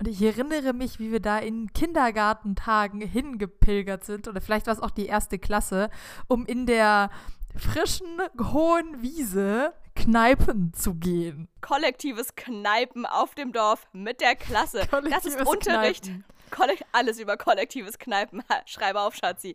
Und 0.02 0.08
ich 0.08 0.20
erinnere 0.20 0.72
mich, 0.72 0.98
wie 0.98 1.12
wir 1.12 1.20
da 1.20 1.38
in 1.38 1.72
Kindergartentagen 1.74 3.00
hingepilgert 3.00 4.04
sind, 4.04 4.26
oder 4.26 4.40
vielleicht 4.40 4.66
war 4.66 4.74
es 4.74 4.80
auch 4.80 4.90
die 4.90 5.06
erste 5.06 5.38
Klasse, 5.38 5.90
um 6.26 6.44
in 6.44 6.66
der 6.66 7.08
frischen, 7.56 8.08
hohen 8.52 9.00
Wiese 9.00 9.72
Kneipen 9.94 10.72
zu 10.74 10.94
gehen. 10.94 11.46
Kollektives 11.60 12.34
Kneipen 12.34 13.06
auf 13.06 13.36
dem 13.36 13.52
Dorf 13.52 13.86
mit 13.92 14.20
der 14.20 14.34
Klasse. 14.34 14.88
Das 15.08 15.24
ist 15.24 15.40
Unterricht. 15.46 16.10
Kneipen. 16.50 16.84
alles 16.90 17.20
über 17.20 17.36
kollektives 17.36 17.96
Kneipen. 17.96 18.42
Schreibe 18.66 19.02
auf, 19.02 19.14
Schatzi. 19.14 19.54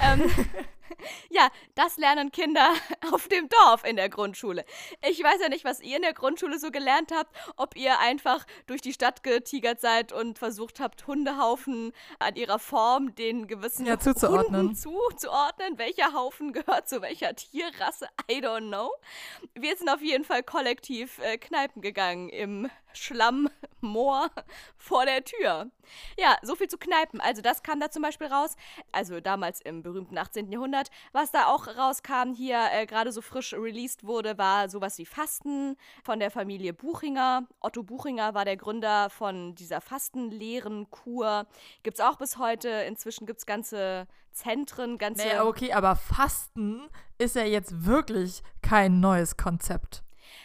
Ähm, 0.00 0.22
ja, 1.30 1.48
das 1.74 1.96
lernen 1.96 2.32
Kinder 2.32 2.72
auf 3.12 3.28
dem 3.28 3.48
Dorf 3.48 3.84
in 3.84 3.96
der 3.96 4.08
Grundschule. 4.08 4.64
Ich 5.08 5.22
weiß 5.22 5.40
ja 5.40 5.48
nicht, 5.48 5.64
was 5.64 5.80
ihr 5.80 5.96
in 5.96 6.02
der 6.02 6.14
Grundschule 6.14 6.58
so 6.58 6.70
gelernt 6.70 7.12
habt, 7.12 7.34
ob 7.56 7.76
ihr 7.76 7.98
einfach 7.98 8.46
durch 8.66 8.80
die 8.80 8.92
Stadt 8.92 9.22
getigert 9.22 9.80
seid 9.80 10.12
und 10.12 10.38
versucht 10.38 10.80
habt, 10.80 11.06
Hundehaufen 11.06 11.92
an 12.18 12.36
ihrer 12.36 12.58
Form 12.58 13.14
den 13.14 13.46
gewissen 13.46 13.86
ja, 13.86 13.98
zuzuordnen. 13.98 14.60
Hunden 14.60 14.76
zuzuordnen. 14.76 15.78
Welcher 15.78 16.12
Haufen 16.12 16.52
gehört 16.52 16.88
zu 16.88 17.02
welcher 17.02 17.34
Tierrasse? 17.34 18.08
I 18.30 18.40
don't 18.40 18.68
know. 18.68 18.90
Wir 19.54 19.76
sind 19.76 19.88
auf 19.88 20.02
jeden 20.02 20.24
Fall 20.24 20.42
kollektiv 20.42 21.18
äh, 21.18 21.38
Kneipen 21.38 21.82
gegangen 21.82 22.28
im 22.28 22.70
Schlammmoor 22.94 24.30
vor 24.76 25.06
der 25.06 25.24
Tür. 25.24 25.70
Ja, 26.18 26.36
so 26.42 26.54
viel 26.56 26.68
zu 26.68 26.78
Kneipen. 26.78 27.20
Also 27.20 27.42
das 27.42 27.62
kam 27.62 27.80
da 27.80 27.90
zum 27.90 28.02
Beispiel 28.02 28.26
raus. 28.26 28.56
Also 28.92 29.20
damals 29.20 29.60
im 29.60 29.82
berühmten 29.82 30.18
18. 30.18 30.50
Jahrhundert. 30.50 30.81
Was 31.12 31.30
da 31.30 31.46
auch 31.46 31.66
rauskam, 31.66 32.32
hier 32.34 32.60
äh, 32.72 32.86
gerade 32.86 33.12
so 33.12 33.20
frisch 33.20 33.52
released 33.54 34.04
wurde, 34.04 34.38
war 34.38 34.68
sowas 34.68 34.98
wie 34.98 35.06
Fasten 35.06 35.76
von 36.04 36.18
der 36.18 36.30
Familie 36.30 36.72
Buchinger. 36.72 37.46
Otto 37.60 37.82
Buchinger 37.82 38.34
war 38.34 38.44
der 38.44 38.56
Gründer 38.56 39.10
von 39.10 39.54
dieser 39.54 39.80
Fastenlehren-Kur. 39.80 41.46
Gibt 41.82 41.98
es 41.98 42.04
auch 42.04 42.16
bis 42.16 42.38
heute. 42.38 42.68
Inzwischen 42.68 43.26
gibt 43.26 43.40
es 43.40 43.46
ganze 43.46 44.06
Zentren, 44.32 44.98
ganze... 44.98 45.26
Nee, 45.26 45.40
okay, 45.40 45.72
aber 45.72 45.94
Fasten 45.96 46.88
ist 47.18 47.36
ja 47.36 47.44
jetzt 47.44 47.84
wirklich 47.84 48.42
kein 48.62 49.00
neues 49.00 49.36
Konzept. 49.36 50.02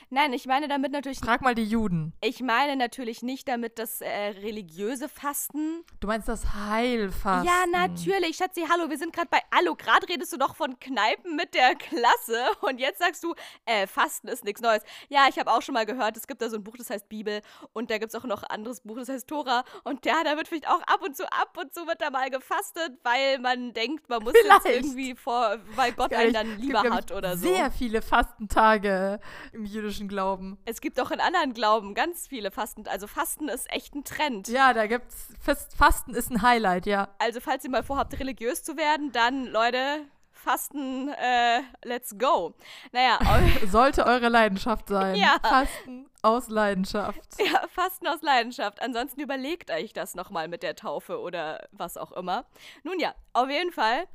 Nein, 0.09 0.31
ich 0.31 0.45
meine 0.45 0.69
damit 0.69 0.93
natürlich. 0.93 1.19
Frag 1.19 1.41
mal 1.41 1.53
die 1.53 1.65
Juden. 1.65 2.13
Ich 2.21 2.41
meine 2.41 2.77
natürlich 2.77 3.23
nicht 3.23 3.47
damit 3.47 3.77
das 3.77 3.99
äh, 3.99 4.07
religiöse 4.07 5.09
Fasten. 5.09 5.83
Du 5.99 6.07
meinst 6.07 6.29
das 6.29 6.53
Heilfasten? 6.53 7.45
Ja, 7.45 7.65
natürlich. 7.71 8.37
Schatzi, 8.37 8.65
hallo, 8.71 8.89
wir 8.89 8.97
sind 8.97 9.11
gerade 9.11 9.27
bei 9.29 9.39
Hallo. 9.53 9.75
Gerade 9.75 10.07
redest 10.07 10.31
du 10.31 10.37
doch 10.37 10.55
von 10.55 10.79
Kneipen 10.79 11.35
mit 11.35 11.53
der 11.53 11.75
Klasse 11.75 12.45
und 12.61 12.79
jetzt 12.79 12.99
sagst 12.99 13.23
du, 13.23 13.33
äh, 13.65 13.85
Fasten 13.85 14.29
ist 14.29 14.45
nichts 14.45 14.61
Neues. 14.61 14.83
Ja, 15.09 15.25
ich 15.29 15.37
habe 15.37 15.51
auch 15.51 15.61
schon 15.61 15.73
mal 15.73 15.85
gehört, 15.85 16.15
es 16.15 16.25
gibt 16.25 16.41
da 16.41 16.49
so 16.49 16.55
ein 16.55 16.63
Buch, 16.63 16.77
das 16.77 16.89
heißt 16.89 17.09
Bibel 17.09 17.41
und 17.73 17.91
da 17.91 17.97
gibt 17.97 18.13
es 18.13 18.19
auch 18.19 18.25
noch 18.25 18.43
ein 18.43 18.49
anderes 18.49 18.81
Buch, 18.81 18.97
das 18.97 19.09
heißt 19.09 19.27
Tora 19.27 19.65
und 19.83 20.05
ja, 20.05 20.23
da 20.23 20.37
wird 20.37 20.47
vielleicht 20.47 20.69
auch 20.69 20.81
ab 20.81 21.01
und 21.03 21.17
zu, 21.17 21.25
ab 21.25 21.57
und 21.59 21.73
zu 21.73 21.85
wird 21.85 22.01
da 22.01 22.11
mal 22.11 22.29
gefastet, 22.29 22.97
weil 23.03 23.39
man 23.39 23.73
denkt, 23.73 24.07
man 24.07 24.23
muss 24.23 24.33
vielleicht. 24.39 24.65
jetzt 24.65 24.75
irgendwie 24.75 25.15
vor, 25.15 25.57
weil 25.75 25.91
Gott 25.91 26.13
einen 26.13 26.33
dann 26.33 26.57
lieber 26.59 26.81
hat 26.83 27.11
oder 27.11 27.35
so. 27.37 27.47
Sehr 27.47 27.71
viele 27.71 28.01
Fastentage 28.01 29.19
im 29.51 29.65
jüdischen 29.65 29.96
jüdischen 29.97 30.07
Glauben. 30.07 30.57
Es 30.65 30.81
gibt 30.81 30.99
auch 30.99 31.11
in 31.11 31.19
anderen 31.19 31.53
Glauben 31.53 31.93
ganz 31.93 32.27
viele 32.27 32.51
Fasten. 32.51 32.87
Also 32.87 33.07
Fasten 33.07 33.49
ist 33.49 33.71
echt 33.71 33.95
ein 33.95 34.03
Trend. 34.03 34.47
Ja, 34.47 34.73
da 34.73 34.87
gibt's 34.87 35.33
Fasten 35.75 36.13
ist 36.13 36.29
ein 36.29 36.41
Highlight, 36.41 36.85
ja. 36.85 37.09
Also 37.19 37.39
falls 37.39 37.63
ihr 37.63 37.71
mal 37.71 37.83
vorhabt, 37.83 38.17
religiös 38.19 38.63
zu 38.63 38.77
werden, 38.77 39.11
dann 39.11 39.45
Leute, 39.47 40.05
Fasten, 40.31 41.09
äh, 41.09 41.61
let's 41.83 42.17
go. 42.17 42.53
Naja. 42.91 43.19
Sollte 43.67 44.05
eure 44.05 44.29
Leidenschaft 44.29 44.89
sein. 44.89 45.15
Ja. 45.15 45.37
Fasten 45.41 46.09
aus 46.21 46.49
Leidenschaft. 46.49 47.19
Ja, 47.39 47.63
Fasten 47.69 48.07
aus 48.07 48.21
Leidenschaft. 48.21 48.81
Ansonsten 48.81 49.19
überlegt 49.19 49.71
euch 49.71 49.93
das 49.93 50.15
nochmal 50.15 50.47
mit 50.47 50.63
der 50.63 50.75
Taufe 50.75 51.19
oder 51.19 51.67
was 51.71 51.97
auch 51.97 52.11
immer. 52.11 52.45
Nun 52.83 52.99
ja, 52.99 53.15
auf 53.33 53.49
jeden 53.49 53.71
Fall 53.71 54.07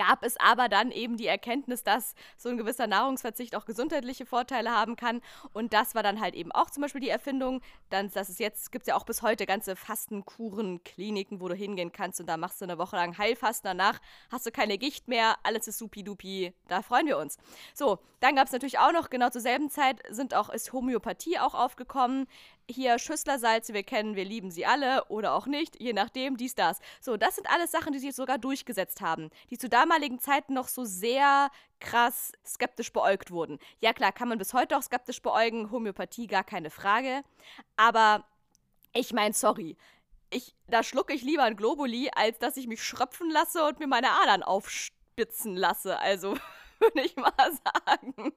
gab 0.00 0.24
es 0.24 0.38
aber 0.40 0.70
dann 0.70 0.92
eben 0.92 1.18
die 1.18 1.26
Erkenntnis, 1.26 1.82
dass 1.82 2.14
so 2.38 2.48
ein 2.48 2.56
gewisser 2.56 2.86
Nahrungsverzicht 2.86 3.54
auch 3.54 3.66
gesundheitliche 3.66 4.24
Vorteile 4.24 4.70
haben 4.70 4.96
kann. 4.96 5.20
Und 5.52 5.74
das 5.74 5.94
war 5.94 6.02
dann 6.02 6.22
halt 6.22 6.34
eben 6.34 6.52
auch 6.52 6.70
zum 6.70 6.80
Beispiel 6.80 7.02
die 7.02 7.10
Erfindung. 7.10 7.60
Dann, 7.90 8.10
das 8.10 8.30
ist 8.30 8.40
jetzt, 8.40 8.72
gibt 8.72 8.84
es 8.84 8.86
ja 8.86 8.96
auch 8.96 9.04
bis 9.04 9.20
heute 9.20 9.44
ganze 9.44 9.76
Fastenkuren, 9.76 10.82
Kliniken, 10.84 11.42
wo 11.42 11.48
du 11.48 11.54
hingehen 11.54 11.92
kannst 11.92 12.18
und 12.18 12.26
da 12.28 12.38
machst 12.38 12.62
du 12.62 12.64
eine 12.64 12.78
Woche 12.78 12.96
lang 12.96 13.18
Heilfasten. 13.18 13.68
Danach 13.68 14.00
hast 14.32 14.46
du 14.46 14.50
keine 14.50 14.78
Gicht 14.78 15.06
mehr, 15.06 15.36
alles 15.42 15.68
ist 15.68 15.76
supi-dupi. 15.76 16.54
Da 16.68 16.80
freuen 16.80 17.06
wir 17.06 17.18
uns. 17.18 17.36
So, 17.74 17.98
dann 18.20 18.36
gab 18.36 18.46
es 18.46 18.52
natürlich 18.52 18.78
auch 18.78 18.92
noch, 18.92 19.10
genau 19.10 19.28
zur 19.28 19.42
selben 19.42 19.68
Zeit 19.68 20.00
sind 20.08 20.32
auch, 20.34 20.48
ist 20.48 20.72
Homöopathie 20.72 21.38
auch 21.38 21.54
aufgekommen 21.54 22.26
hier 22.70 22.98
Schüsslersalze, 22.98 23.74
wir 23.74 23.82
kennen, 23.82 24.16
wir 24.16 24.24
lieben 24.24 24.50
sie 24.50 24.66
alle 24.66 25.04
oder 25.06 25.34
auch 25.34 25.46
nicht, 25.46 25.80
je 25.80 25.92
nachdem, 25.92 26.36
dies, 26.36 26.54
das. 26.54 26.80
So, 27.00 27.16
das 27.16 27.36
sind 27.36 27.50
alles 27.50 27.70
Sachen, 27.70 27.92
die 27.92 27.98
sich 27.98 28.14
sogar 28.14 28.38
durchgesetzt 28.38 29.00
haben, 29.00 29.30
die 29.50 29.58
zu 29.58 29.68
damaligen 29.68 30.18
Zeiten 30.18 30.54
noch 30.54 30.68
so 30.68 30.84
sehr 30.84 31.50
krass 31.80 32.32
skeptisch 32.46 32.92
beäugt 32.92 33.30
wurden. 33.30 33.58
Ja 33.80 33.92
klar, 33.92 34.12
kann 34.12 34.28
man 34.28 34.38
bis 34.38 34.54
heute 34.54 34.76
auch 34.76 34.82
skeptisch 34.82 35.22
beäugen, 35.22 35.70
Homöopathie 35.70 36.26
gar 36.26 36.44
keine 36.44 36.70
Frage, 36.70 37.22
aber 37.76 38.24
ich 38.92 39.12
meine, 39.12 39.34
sorry, 39.34 39.76
ich, 40.30 40.54
da 40.68 40.82
schlucke 40.82 41.12
ich 41.12 41.22
lieber 41.22 41.42
ein 41.42 41.56
Globuli, 41.56 42.10
als 42.14 42.38
dass 42.38 42.56
ich 42.56 42.66
mich 42.66 42.82
schröpfen 42.82 43.30
lasse 43.30 43.64
und 43.66 43.80
mir 43.80 43.86
meine 43.86 44.10
Adern 44.22 44.42
aufspitzen 44.42 45.56
lasse. 45.56 45.98
Also 45.98 46.36
würde 46.94 47.02
ich 47.02 47.16
mal 47.16 47.32
sagen. 47.36 48.32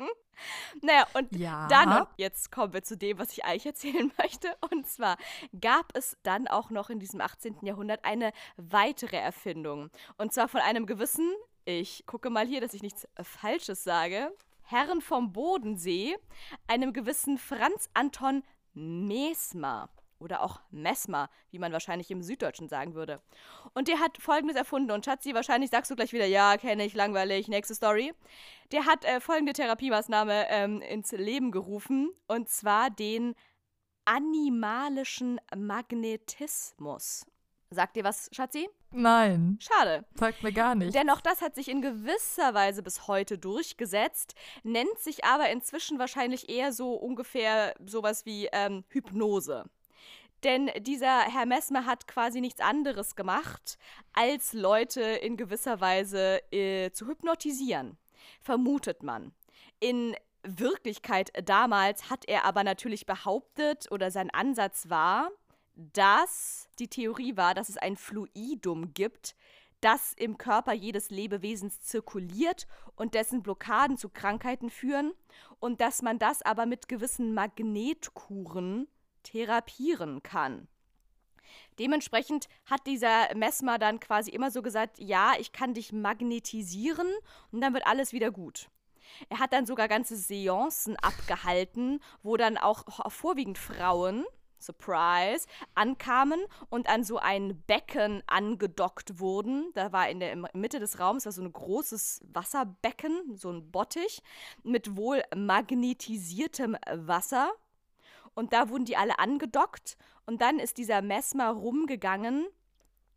Naja, 0.82 1.08
und 1.14 1.36
ja. 1.36 1.68
dann, 1.68 2.02
und 2.02 2.08
jetzt 2.18 2.52
kommen 2.52 2.74
wir 2.74 2.84
zu 2.84 2.98
dem, 2.98 3.18
was 3.18 3.32
ich 3.32 3.46
eigentlich 3.46 3.66
erzählen 3.66 4.12
möchte. 4.18 4.56
Und 4.72 4.88
zwar 4.88 5.18
gab 5.60 5.96
es 5.96 6.18
dann 6.24 6.48
auch 6.48 6.70
noch 6.70 6.90
in 6.90 7.00
diesem 7.00 7.22
18. 7.22 7.58
Jahrhundert 7.62 8.04
eine 8.04 8.34
weitere 8.58 9.18
Erfindung. 9.18 9.90
Und 10.18 10.34
zwar 10.34 10.48
von 10.48 10.62
einem 10.62 10.86
gewissen, 10.86 11.34
ich 11.66 12.06
gucke 12.06 12.30
mal 12.30 12.46
hier, 12.46 12.62
dass 12.62 12.74
ich 12.74 12.84
nichts 12.84 13.08
Falsches 13.22 13.84
sage, 13.84 14.34
Herren 14.64 15.02
vom 15.02 15.34
Bodensee, 15.34 16.18
einem 16.68 16.94
gewissen 16.94 17.38
Franz 17.38 17.90
Anton 17.94 18.44
Mesmer 18.74 19.90
oder 20.24 20.42
auch 20.42 20.60
Mesmer, 20.72 21.30
wie 21.52 21.60
man 21.60 21.72
wahrscheinlich 21.72 22.10
im 22.10 22.24
Süddeutschen 22.24 22.70
sagen 22.70 22.96
würde. 22.96 23.22
Und 23.74 23.88
der 23.88 24.00
hat 24.00 24.18
folgendes 24.18 24.56
erfunden. 24.56 24.92
Und 24.92 25.06
Schatzi, 25.06 25.34
wahrscheinlich 25.34 25.70
sagst 25.70 25.92
du 25.92 25.96
gleich 25.96 26.14
wieder, 26.14 26.26
ja, 26.26 26.58
kenne 26.58 26.86
ich, 26.86 26.94
langweilig, 26.94 27.48
nächste 27.48 27.76
Story. 27.76 28.14
Der 28.72 28.86
hat 28.86 29.06
äh, 29.06 29.20
folgende 29.20 29.54
Therapiemaßnahme 29.54 30.48
ähm, 30.50 30.82
ins 30.82 31.12
Leben 31.12 31.52
gerufen. 31.52 32.12
Und 32.28 32.50
zwar 32.50 32.90
den 32.90 33.36
animalischen 34.06 35.40
Magnetismus. 35.56 37.26
Sagt 37.70 37.96
dir 37.96 38.04
was, 38.04 38.30
Schatzi? 38.32 38.70
Nein. 38.92 39.58
Schade. 39.60 40.06
Sagt 40.14 40.44
mir 40.44 40.54
gar 40.54 40.76
nicht. 40.76 40.94
Dennoch, 40.94 41.22
das 41.22 41.42
hat 41.42 41.56
sich 41.56 41.68
in 41.68 41.82
gewisser 41.82 42.54
Weise 42.54 42.84
bis 42.84 43.08
heute 43.08 43.40
durchgesetzt, 43.40 44.36
nennt 44.62 45.00
sich 45.00 45.26
aber 45.26 45.50
inzwischen 45.50 45.98
wahrscheinlich 45.98 46.50
eher 46.50 46.72
so 46.72 46.94
ungefähr 46.94 47.74
sowas 47.84 48.26
wie 48.26 48.48
ähm, 48.52 48.84
Hypnose. 48.90 49.66
Denn 50.44 50.70
dieser 50.80 51.22
Herr 51.22 51.46
Messmer 51.46 51.86
hat 51.86 52.08
quasi 52.08 52.42
nichts 52.42 52.60
anderes 52.60 53.16
gemacht, 53.16 53.78
als 54.14 54.54
Leute 54.54 55.02
in 55.02 55.38
gewisser 55.38 55.80
Weise 55.80 56.42
äh, 56.52 56.92
zu 56.92 57.08
hypnotisieren. 57.08 57.98
Vermutet 58.42 59.04
man. 59.04 59.34
In 59.80 60.16
Wirklichkeit 60.44 61.32
damals 61.48 62.10
hat 62.10 62.26
er 62.28 62.44
aber 62.44 62.64
natürlich 62.64 63.06
behauptet, 63.06 63.90
oder 63.92 64.12
sein 64.12 64.30
Ansatz 64.32 64.90
war, 64.90 65.30
dass 65.76 66.68
die 66.80 66.90
Theorie 66.90 67.38
war, 67.38 67.54
dass 67.54 67.70
es 67.70 67.78
ein 67.78 67.96
Fluidum 67.96 68.94
gibt, 68.94 69.36
das 69.80 70.14
im 70.18 70.38
Körper 70.38 70.74
jedes 70.74 71.10
Lebewesens 71.10 71.82
zirkuliert 71.82 72.68
und 72.96 73.16
dessen 73.16 73.44
Blockaden 73.44 73.98
zu 73.98 74.10
Krankheiten 74.10 74.70
führen 74.70 75.14
und 75.60 75.82
dass 75.82 76.02
man 76.02 76.20
das 76.20 76.42
aber 76.42 76.66
mit 76.66 76.88
gewissen 76.88 77.34
Magnetkuren 77.34 78.88
therapieren 79.24 80.24
kann. 80.24 80.68
Dementsprechend 81.80 82.48
hat 82.66 82.86
dieser 82.86 83.34
Mesmer 83.36 83.80
dann 83.80 84.00
quasi 84.00 84.32
immer 84.32 84.52
so 84.52 84.62
gesagt, 84.62 85.00
ja, 85.00 85.34
ich 85.40 85.52
kann 85.52 85.74
dich 85.74 85.92
magnetisieren 85.92 87.08
und 87.52 87.62
dann 87.62 87.74
wird 87.74 87.88
alles 87.88 88.14
wieder 88.14 88.32
gut. 88.32 88.70
Er 89.30 89.40
hat 89.40 89.54
dann 89.54 89.66
sogar 89.66 89.88
ganze 89.88 90.16
Seancen 90.16 90.96
abgehalten, 90.98 92.00
wo 92.22 92.38
dann 92.38 92.58
auch 92.58 92.86
vorwiegend 93.12 93.58
Frauen, 93.58 94.26
Surprise, 94.60 95.46
ankamen 95.76 96.40
und 96.70 96.88
an 96.88 97.04
so 97.04 97.18
ein 97.18 97.62
Becken 97.68 98.24
angedockt 98.28 99.20
wurden. 99.20 99.72
Da 99.74 99.92
war 99.92 100.10
in 100.10 100.20
der 100.20 100.36
Mitte 100.54 100.80
des 100.80 101.00
Raums 101.00 101.26
war 101.26 101.34
so 101.34 101.42
ein 101.42 101.52
großes 101.52 102.22
Wasserbecken, 102.34 103.36
so 103.36 103.52
ein 103.52 103.72
Bottich 103.72 104.22
mit 104.64 104.96
wohl 104.96 105.22
magnetisiertem 105.36 106.78
Wasser. 106.94 107.52
Und 108.36 108.54
da 108.54 108.70
wurden 108.70 108.86
die 108.86 108.98
alle 108.98 109.20
angedockt 109.20 109.98
und 110.26 110.42
dann 110.42 110.60
ist 110.60 110.78
dieser 110.78 111.02
Mesmer 111.02 111.50
rumgegangen 111.50 112.48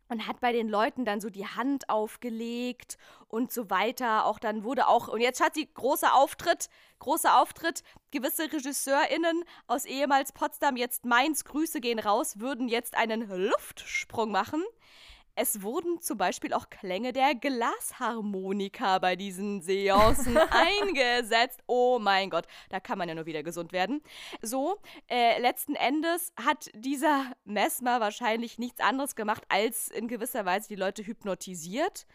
und 0.09 0.27
hat 0.27 0.39
bei 0.39 0.51
den 0.51 0.69
Leuten 0.69 1.05
dann 1.05 1.19
so 1.19 1.29
die 1.29 1.47
Hand 1.47 1.89
aufgelegt 1.89 2.97
und 3.27 3.51
so 3.51 3.69
weiter. 3.69 4.25
Auch 4.25 4.39
dann 4.39 4.63
wurde 4.63 4.87
auch, 4.87 5.07
und 5.07 5.21
jetzt 5.21 5.41
hat 5.41 5.55
sie 5.55 5.67
großer 5.73 6.13
Auftritt, 6.13 6.69
großer 6.99 7.39
Auftritt. 7.41 7.83
Gewisse 8.11 8.43
RegisseurInnen 8.43 9.43
aus 9.67 9.85
ehemals 9.85 10.31
Potsdam, 10.31 10.77
jetzt 10.77 11.05
Mainz, 11.05 11.43
Grüße 11.43 11.81
gehen 11.81 11.99
raus, 11.99 12.39
würden 12.39 12.69
jetzt 12.69 12.95
einen 12.95 13.27
Luftsprung 13.27 14.31
machen. 14.31 14.63
Es 15.39 15.61
wurden 15.61 16.01
zum 16.01 16.17
Beispiel 16.17 16.51
auch 16.51 16.67
Klänge 16.71 17.13
der 17.13 17.35
Glasharmonika 17.35 18.97
bei 18.97 19.15
diesen 19.15 19.61
Seancen 19.61 20.35
eingesetzt. 20.49 21.59
Oh 21.67 21.99
mein 21.99 22.31
Gott, 22.31 22.47
da 22.69 22.79
kann 22.79 22.97
man 22.97 23.07
ja 23.07 23.13
nur 23.13 23.27
wieder 23.27 23.43
gesund 23.43 23.71
werden. 23.71 24.01
So, 24.41 24.79
äh, 25.07 25.39
letzten 25.39 25.75
Endes 25.75 26.33
hat 26.43 26.71
dieser 26.73 27.31
Mesmer 27.45 27.99
wahrscheinlich 27.99 28.57
nichts 28.57 28.81
anderes 28.81 29.15
gemacht, 29.15 29.43
als 29.47 29.89
in 29.89 30.07
gewisser 30.07 30.43
Weise 30.45 30.69
die 30.69 30.75
Leute 30.75 31.05
hypnotisiert 31.05 32.07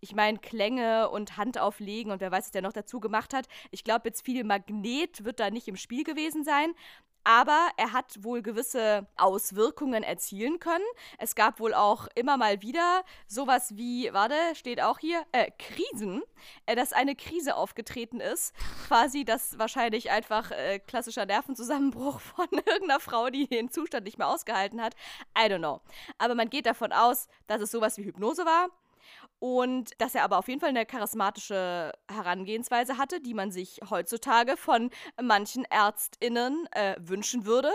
ich 0.00 0.14
meine, 0.14 0.38
Klänge 0.38 1.10
und 1.10 1.36
Handauflegen 1.36 2.12
und 2.12 2.20
wer 2.20 2.30
weiß, 2.30 2.44
was 2.44 2.50
der 2.52 2.62
noch 2.62 2.72
dazu 2.72 3.00
gemacht 3.00 3.34
hat. 3.34 3.48
Ich 3.72 3.82
glaube, 3.82 4.08
jetzt 4.08 4.24
viel 4.24 4.44
Magnet 4.44 5.24
wird 5.24 5.40
da 5.40 5.50
nicht 5.50 5.66
im 5.66 5.74
Spiel 5.74 6.04
gewesen 6.04 6.44
sein 6.44 6.72
aber 7.24 7.68
er 7.76 7.92
hat 7.92 8.22
wohl 8.22 8.42
gewisse 8.42 9.06
Auswirkungen 9.16 10.02
erzielen 10.02 10.58
können. 10.58 10.84
Es 11.18 11.34
gab 11.34 11.60
wohl 11.60 11.74
auch 11.74 12.08
immer 12.14 12.36
mal 12.36 12.62
wieder 12.62 13.04
sowas 13.26 13.76
wie, 13.76 14.12
warte, 14.12 14.34
steht 14.54 14.80
auch 14.80 14.98
hier, 14.98 15.24
äh, 15.32 15.50
Krisen, 15.58 16.22
äh, 16.66 16.74
dass 16.74 16.92
eine 16.92 17.14
Krise 17.14 17.56
aufgetreten 17.56 18.20
ist. 18.20 18.54
Quasi 18.86 19.24
das 19.24 19.58
wahrscheinlich 19.58 20.10
einfach 20.10 20.50
äh, 20.50 20.78
klassischer 20.78 21.26
Nervenzusammenbruch 21.26 22.20
von 22.36 22.48
irgendeiner 22.50 23.00
Frau, 23.00 23.30
die 23.30 23.46
den 23.46 23.70
Zustand 23.70 24.04
nicht 24.04 24.18
mehr 24.18 24.28
ausgehalten 24.28 24.80
hat. 24.80 24.94
I 25.36 25.42
don't 25.42 25.58
know. 25.58 25.80
Aber 26.18 26.34
man 26.34 26.50
geht 26.50 26.66
davon 26.66 26.92
aus, 26.92 27.28
dass 27.46 27.60
es 27.60 27.70
sowas 27.70 27.98
wie 27.98 28.04
Hypnose 28.04 28.44
war 28.44 28.68
und 29.40 29.90
dass 30.00 30.14
er 30.14 30.24
aber 30.24 30.38
auf 30.38 30.48
jeden 30.48 30.60
Fall 30.60 30.70
eine 30.70 30.86
charismatische 30.86 31.92
Herangehensweise 32.10 32.98
hatte, 32.98 33.20
die 33.20 33.34
man 33.34 33.50
sich 33.50 33.80
heutzutage 33.88 34.56
von 34.56 34.90
manchen 35.20 35.64
ÄrztInnen 35.64 36.66
äh, 36.72 36.96
wünschen 36.98 37.46
würde. 37.46 37.70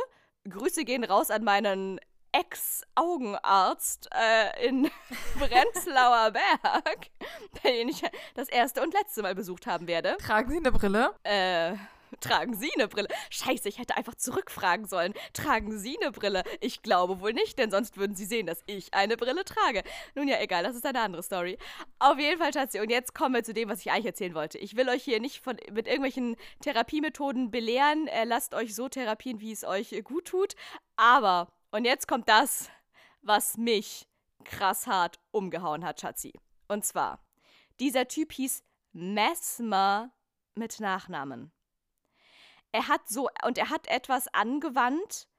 Grüße 0.50 0.84
gehen 0.84 1.04
raus 1.04 1.32
an 1.32 1.44
meinen 1.44 2.00
Ex-Augenarzt 2.34 4.10
äh, 4.12 4.68
in 4.68 4.90
Prenzlauer 5.40 6.32
Berg, 6.32 7.10
den 7.64 7.90
ich 7.90 8.04
das 8.34 8.50
erste 8.50 8.82
und 8.82 8.94
letzte 8.94 9.22
Mal 9.22 9.36
besucht 9.36 9.68
haben 9.68 9.88
werde. 9.88 10.18
Tragen 10.18 10.50
Sie 10.50 10.58
eine 10.58 10.72
Brille? 10.72 11.14
Äh, 11.24 11.76
Tragen 12.20 12.56
Sie 12.56 12.72
eine 12.76 12.88
Brille? 12.88 13.08
Scheiße, 13.30 13.70
ich 13.70 13.78
hätte 13.78 13.98
einfach 13.98 14.16
zurückfragen 14.16 14.86
sollen. 14.88 15.14
Tragen 15.34 15.78
Sie 15.78 15.98
eine 16.02 16.12
Brille? 16.12 16.44
Ich 16.62 16.82
glaube 16.82 17.20
wohl 17.20 17.34
nicht, 17.34 17.58
denn 17.60 17.72
sonst 17.72 17.98
würden 17.98 18.16
Sie 18.16 18.26
sehen, 18.26 18.46
dass 18.46 18.64
ich 18.66 18.94
eine 18.94 19.18
Brille 19.18 19.44
trage. 19.46 19.84
Nun 20.16 20.28
ja, 20.28 20.40
egal, 20.40 20.64
das 20.64 20.76
ist 20.76 20.86
eine 20.86 21.02
andere 21.02 21.24
Story. 21.24 21.58
Auf 22.00 22.20
jeden 22.20 22.40
Fall, 22.40 22.54
Schatzi, 22.54 22.80
und 22.80 22.90
jetzt 22.90 23.14
kommen 23.14 23.36
wir 23.36 23.44
zu 23.44 23.54
dem, 23.54 23.70
was 23.70 23.82
ich 23.82 23.92
eigentlich 23.92 24.08
erzählen 24.08 24.36
wollte. 24.36 24.58
Ich 24.58 24.76
will 24.76 24.90
euch 24.90 25.04
hier 25.04 25.20
nicht 25.20 25.44
von, 25.44 25.58
mit 25.72 25.88
irgendwelchen 25.88 26.36
Therapiemethoden 26.62 27.52
belehren. 27.52 28.08
Äh, 28.08 28.26
lasst 28.26 28.54
euch 28.54 28.76
so 28.76 28.90
therapieren, 28.90 29.40
wie 29.40 29.52
es 29.52 29.64
euch 29.64 30.02
gut 30.04 30.26
tut. 30.26 30.56
Aber, 30.96 31.52
und 31.72 31.86
jetzt 31.86 32.08
kommt 32.08 32.30
das, 32.30 32.70
was 33.22 33.58
mich 33.58 34.08
krass 34.44 34.88
hart 34.88 35.20
umgehauen 35.32 35.86
hat, 35.86 36.02
Schatzi. 36.02 36.34
Und 36.68 36.86
zwar, 36.86 37.24
dieser 37.80 38.08
Typ 38.08 38.34
hieß 38.34 38.64
Mesmer 38.92 40.12
mit 40.56 40.80
Nachnamen 40.80 41.52
er 42.74 42.88
hat 42.88 43.08
so, 43.08 43.30
und 43.46 43.58
er 43.58 43.70
hat 43.70 43.88
etwas 43.88 44.28
angewandt, 44.34 45.30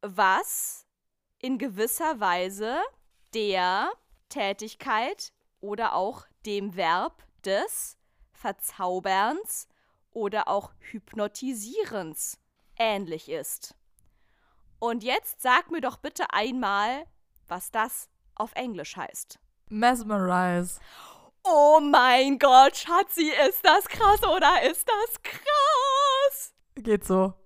was 0.00 0.86
in 1.38 1.58
gewisser 1.58 2.20
Weise 2.20 2.80
der 3.34 3.90
Tätigkeit 4.28 5.32
oder 5.60 5.94
auch 5.94 6.26
dem 6.46 6.76
Verb 6.76 7.24
des 7.44 7.98
Verzauberns 8.32 9.68
oder 10.12 10.48
auch 10.48 10.72
Hypnotisierens 10.78 12.38
ähnlich 12.78 13.28
ist. 13.28 13.74
Und 14.78 15.02
jetzt 15.02 15.42
sag 15.42 15.70
mir 15.70 15.80
doch 15.80 15.98
bitte 15.98 16.32
einmal, 16.32 17.04
was 17.48 17.70
das 17.72 18.08
auf 18.36 18.52
Englisch 18.54 18.96
heißt. 18.96 19.38
Mesmerize. 19.68 20.80
Oh 21.42 21.80
mein 21.80 22.38
Gott, 22.38 22.76
Schatzi, 22.76 23.32
ist 23.48 23.64
das 23.64 23.88
krass 23.88 24.22
oder 24.22 24.62
ist 24.62 24.86
das 24.88 25.22
krass? 25.22 25.69
Geht 26.76 27.04
so. 27.04 27.34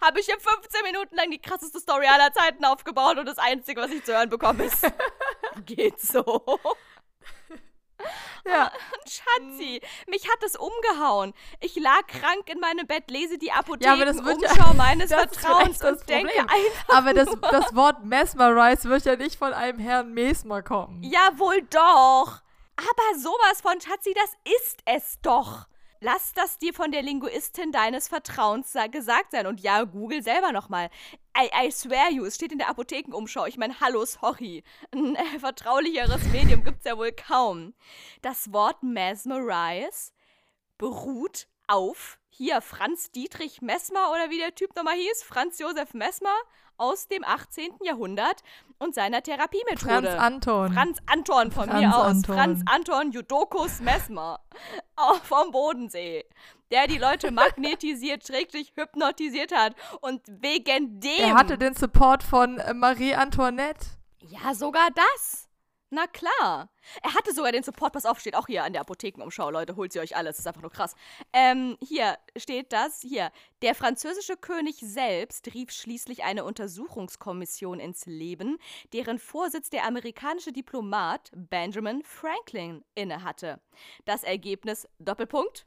Habe 0.00 0.20
ich 0.20 0.26
hier 0.26 0.38
15 0.38 0.82
Minuten 0.84 1.16
lang 1.16 1.30
die 1.30 1.40
krasseste 1.40 1.80
Story 1.80 2.06
aller 2.06 2.32
Zeiten 2.32 2.64
aufgebaut 2.64 3.18
und 3.18 3.26
das 3.26 3.38
Einzige, 3.38 3.80
was 3.80 3.90
ich 3.90 4.04
zu 4.04 4.12
hören 4.12 4.28
bekomme, 4.28 4.64
ist. 4.64 4.86
geht 5.64 6.00
so. 6.00 6.42
Ja. 8.46 8.70
Schatzi, 9.04 9.80
mich 10.06 10.28
hat 10.28 10.40
das 10.40 10.54
umgehauen. 10.54 11.34
Ich 11.60 11.74
lag 11.74 12.06
krank 12.06 12.48
in 12.48 12.60
meinem 12.60 12.86
Bett, 12.86 13.10
lese 13.10 13.38
die 13.38 13.50
Apotheken, 13.50 13.98
ja, 13.98 14.32
Umschau 14.32 14.68
ja, 14.68 14.72
meines 14.74 15.12
Vertrauens 15.12 15.82
und 15.82 16.08
denke 16.08 16.38
einfach 16.38 16.96
Aber 16.96 17.12
das, 17.12 17.28
das 17.50 17.74
Wort 17.74 18.04
Mesmerize 18.04 18.88
wird 18.88 19.04
ja 19.04 19.16
nicht 19.16 19.36
von 19.36 19.52
einem 19.52 19.80
Herrn 19.80 20.12
Mesmer 20.14 20.62
kommen. 20.62 21.02
Ja, 21.02 21.36
wohl 21.38 21.62
doch. 21.62 22.42
Aber 22.76 23.18
sowas 23.18 23.60
von 23.62 23.80
Schatzi, 23.80 24.14
das 24.14 24.32
ist 24.60 24.80
es 24.84 25.20
doch. 25.22 25.66
Lass 26.00 26.34
das 26.34 26.58
dir 26.58 26.74
von 26.74 26.92
der 26.92 27.02
Linguistin 27.02 27.72
deines 27.72 28.08
Vertrauens 28.08 28.74
gesagt 28.90 29.30
sein. 29.30 29.46
Und 29.46 29.60
ja, 29.60 29.84
Google 29.84 30.22
selber 30.22 30.52
nochmal. 30.52 30.90
I, 31.36 31.48
I 31.66 31.72
swear 31.72 32.10
you, 32.10 32.24
es 32.26 32.34
steht 32.34 32.52
in 32.52 32.58
der 32.58 32.68
Apothekenumschau. 32.68 33.46
Ich 33.46 33.56
meine, 33.56 33.80
hallo, 33.80 34.04
sorry. 34.04 34.62
Ein 34.92 35.16
äh, 35.16 35.38
vertraulicheres 35.38 36.22
Medium 36.32 36.64
gibt's 36.64 36.84
ja 36.84 36.98
wohl 36.98 37.12
kaum. 37.12 37.74
Das 38.20 38.52
Wort 38.52 38.82
mesmerize 38.82 40.12
beruht 40.76 41.48
auf 41.66 42.18
hier 42.28 42.60
Franz 42.60 43.10
Dietrich 43.10 43.62
Messmer 43.62 44.10
oder 44.12 44.28
wie 44.28 44.38
der 44.38 44.54
Typ 44.54 44.76
nochmal 44.76 44.96
hieß, 44.96 45.22
Franz 45.22 45.58
Josef 45.58 45.94
Messmer 45.94 46.36
aus 46.78 47.08
dem 47.08 47.24
18. 47.24 47.70
Jahrhundert 47.82 48.42
und 48.78 48.94
seiner 48.94 49.22
Therapiemethode. 49.22 49.78
Franz 49.78 50.08
Anton. 50.08 50.72
Franz 50.72 50.98
Anton 51.06 51.50
von 51.52 51.68
Franz 51.68 51.80
mir 51.80 51.96
aus. 51.96 52.06
Anton. 52.06 52.34
Franz 52.36 52.60
Anton 52.66 53.12
Judokus 53.12 53.80
Messmer 53.80 54.40
vom 55.24 55.50
Bodensee. 55.50 56.24
Der 56.70 56.86
die 56.88 56.98
Leute 56.98 57.30
magnetisiert, 57.30 58.26
schrägstrich 58.26 58.72
hypnotisiert 58.76 59.54
hat. 59.54 59.74
Und 60.00 60.22
wegen 60.26 61.00
dem. 61.00 61.20
Er 61.20 61.34
hatte 61.34 61.58
den 61.58 61.74
Support 61.74 62.22
von 62.22 62.58
äh, 62.58 62.74
Marie 62.74 63.14
Antoinette. 63.14 63.86
Ja, 64.20 64.54
sogar 64.54 64.88
das. 64.94 65.45
Na 65.96 66.06
klar. 66.06 66.68
Er 67.02 67.14
hatte 67.14 67.32
sogar 67.32 67.52
den 67.52 67.62
Support, 67.62 67.94
pass 67.94 68.04
auf, 68.04 68.20
steht 68.20 68.34
auch 68.34 68.48
hier 68.48 68.64
an 68.64 68.74
der 68.74 68.82
Apothekenumschau, 68.82 69.50
Leute, 69.50 69.76
holt 69.76 69.94
sie 69.94 70.00
euch 70.00 70.14
alles, 70.14 70.38
ist 70.38 70.46
einfach 70.46 70.60
nur 70.60 70.70
krass. 70.70 70.94
Ähm, 71.32 71.78
hier 71.80 72.18
steht 72.36 72.70
das, 72.74 73.00
hier. 73.00 73.32
Der 73.62 73.74
französische 73.74 74.36
König 74.36 74.76
selbst 74.80 75.54
rief 75.54 75.70
schließlich 75.70 76.22
eine 76.22 76.44
Untersuchungskommission 76.44 77.80
ins 77.80 78.04
Leben, 78.04 78.58
deren 78.92 79.18
Vorsitz 79.18 79.70
der 79.70 79.86
amerikanische 79.86 80.52
Diplomat 80.52 81.30
Benjamin 81.34 82.02
Franklin 82.02 82.84
innehatte. 82.94 83.62
Das 84.04 84.22
Ergebnis, 84.22 84.86
Doppelpunkt, 84.98 85.64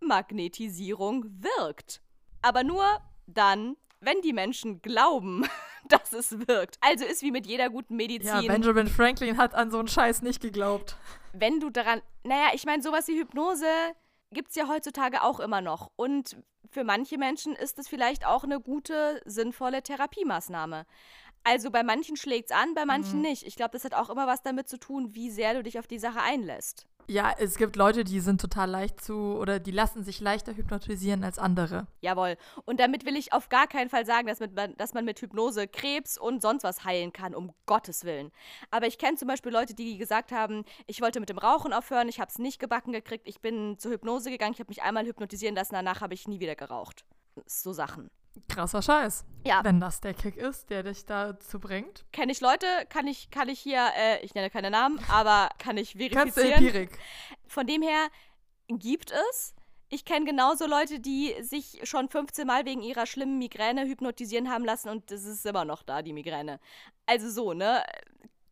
Magnetisierung 0.00 1.26
wirkt. 1.26 2.00
Aber 2.40 2.64
nur 2.64 2.86
dann, 3.26 3.76
wenn 4.00 4.20
die 4.22 4.32
Menschen 4.32 4.82
glauben, 4.82 5.46
dass 5.88 6.12
es 6.12 6.46
wirkt. 6.48 6.78
Also 6.80 7.04
ist 7.04 7.22
wie 7.22 7.30
mit 7.30 7.46
jeder 7.46 7.70
guten 7.70 7.96
Medizin. 7.96 8.42
Ja, 8.42 8.52
Benjamin 8.52 8.86
Franklin 8.88 9.36
hat 9.36 9.54
an 9.54 9.70
so 9.70 9.78
einen 9.78 9.88
Scheiß 9.88 10.22
nicht 10.22 10.40
geglaubt. 10.40 10.96
Wenn 11.32 11.60
du 11.60 11.70
daran, 11.70 12.02
naja, 12.24 12.48
ich 12.54 12.64
meine, 12.64 12.82
sowas 12.82 13.08
wie 13.08 13.18
Hypnose 13.18 13.66
gibt 14.32 14.50
es 14.50 14.56
ja 14.56 14.68
heutzutage 14.68 15.22
auch 15.22 15.40
immer 15.40 15.60
noch. 15.60 15.90
Und 15.96 16.36
für 16.68 16.84
manche 16.84 17.18
Menschen 17.18 17.54
ist 17.54 17.78
es 17.78 17.88
vielleicht 17.88 18.26
auch 18.26 18.44
eine 18.44 18.60
gute, 18.60 19.20
sinnvolle 19.24 19.82
Therapiemaßnahme. 19.82 20.86
Also 21.42 21.70
bei 21.70 21.82
manchen 21.82 22.16
schlägt 22.16 22.50
es 22.50 22.56
an, 22.56 22.74
bei 22.74 22.84
manchen 22.84 23.16
mhm. 23.16 23.22
nicht. 23.22 23.46
Ich 23.46 23.56
glaube, 23.56 23.72
das 23.72 23.84
hat 23.84 23.94
auch 23.94 24.10
immer 24.10 24.26
was 24.26 24.42
damit 24.42 24.68
zu 24.68 24.78
tun, 24.78 25.14
wie 25.14 25.30
sehr 25.30 25.54
du 25.54 25.62
dich 25.62 25.78
auf 25.78 25.86
die 25.86 25.98
Sache 25.98 26.20
einlässt. 26.20 26.86
Ja, 27.06 27.34
es 27.38 27.56
gibt 27.56 27.76
Leute, 27.76 28.04
die 28.04 28.20
sind 28.20 28.40
total 28.40 28.70
leicht 28.70 29.02
zu 29.02 29.36
oder 29.36 29.58
die 29.58 29.70
lassen 29.70 30.04
sich 30.04 30.20
leichter 30.20 30.54
hypnotisieren 30.54 31.24
als 31.24 31.38
andere. 31.38 31.86
Jawohl. 32.00 32.36
Und 32.64 32.80
damit 32.80 33.04
will 33.04 33.16
ich 33.16 33.32
auf 33.32 33.48
gar 33.48 33.66
keinen 33.66 33.90
Fall 33.90 34.06
sagen, 34.06 34.28
dass, 34.28 34.40
mit, 34.40 34.52
dass 34.78 34.94
man 34.94 35.04
mit 35.04 35.20
Hypnose 35.20 35.66
Krebs 35.66 36.18
und 36.18 36.40
sonst 36.40 36.62
was 36.62 36.84
heilen 36.84 37.12
kann, 37.12 37.34
um 37.34 37.52
Gottes 37.66 38.04
Willen. 38.04 38.30
Aber 38.70 38.86
ich 38.86 38.98
kenne 38.98 39.16
zum 39.16 39.28
Beispiel 39.28 39.52
Leute, 39.52 39.74
die 39.74 39.98
gesagt 39.98 40.32
haben, 40.32 40.64
ich 40.86 41.00
wollte 41.00 41.20
mit 41.20 41.28
dem 41.28 41.38
Rauchen 41.38 41.72
aufhören, 41.72 42.08
ich 42.08 42.20
habe 42.20 42.30
es 42.30 42.38
nicht 42.38 42.60
gebacken 42.60 42.92
gekriegt, 42.92 43.26
ich 43.26 43.40
bin 43.40 43.78
zur 43.78 43.92
Hypnose 43.92 44.30
gegangen, 44.30 44.52
ich 44.54 44.60
habe 44.60 44.70
mich 44.70 44.82
einmal 44.82 45.04
hypnotisieren 45.04 45.56
lassen, 45.56 45.74
danach 45.74 46.00
habe 46.00 46.14
ich 46.14 46.28
nie 46.28 46.40
wieder 46.40 46.54
geraucht. 46.54 47.04
So 47.46 47.72
Sachen. 47.72 48.10
Krasser 48.48 48.82
Scheiß. 48.82 49.24
Ja. 49.44 49.64
Wenn 49.64 49.80
das 49.80 50.00
der 50.00 50.14
Kick 50.14 50.36
ist, 50.36 50.70
der 50.70 50.82
dich 50.82 51.06
dazu 51.06 51.58
bringt. 51.60 52.04
Kenne 52.12 52.32
ich 52.32 52.40
Leute, 52.40 52.66
kann 52.88 53.06
ich, 53.06 53.30
kann 53.30 53.48
ich 53.48 53.60
hier, 53.60 53.88
äh, 53.96 54.24
ich 54.24 54.34
nenne 54.34 54.50
keine 54.50 54.70
Namen, 54.70 55.00
aber 55.08 55.50
kann 55.58 55.76
ich 55.76 55.92
verifizieren. 55.92 56.64
Empirik. 56.64 56.98
Von 57.46 57.66
dem 57.66 57.82
her 57.82 58.08
gibt 58.68 59.12
es. 59.12 59.54
Ich 59.88 60.04
kenne 60.04 60.24
genauso 60.24 60.66
Leute, 60.66 61.00
die 61.00 61.34
sich 61.40 61.80
schon 61.82 62.08
15 62.08 62.46
Mal 62.46 62.64
wegen 62.64 62.82
ihrer 62.82 63.06
schlimmen 63.06 63.38
Migräne 63.38 63.86
hypnotisieren 63.86 64.48
haben 64.48 64.64
lassen 64.64 64.88
und 64.88 65.10
es 65.10 65.24
ist 65.24 65.44
immer 65.44 65.64
noch 65.64 65.82
da, 65.82 66.02
die 66.02 66.12
Migräne. 66.12 66.60
Also 67.06 67.28
so, 67.28 67.54
ne? 67.54 67.82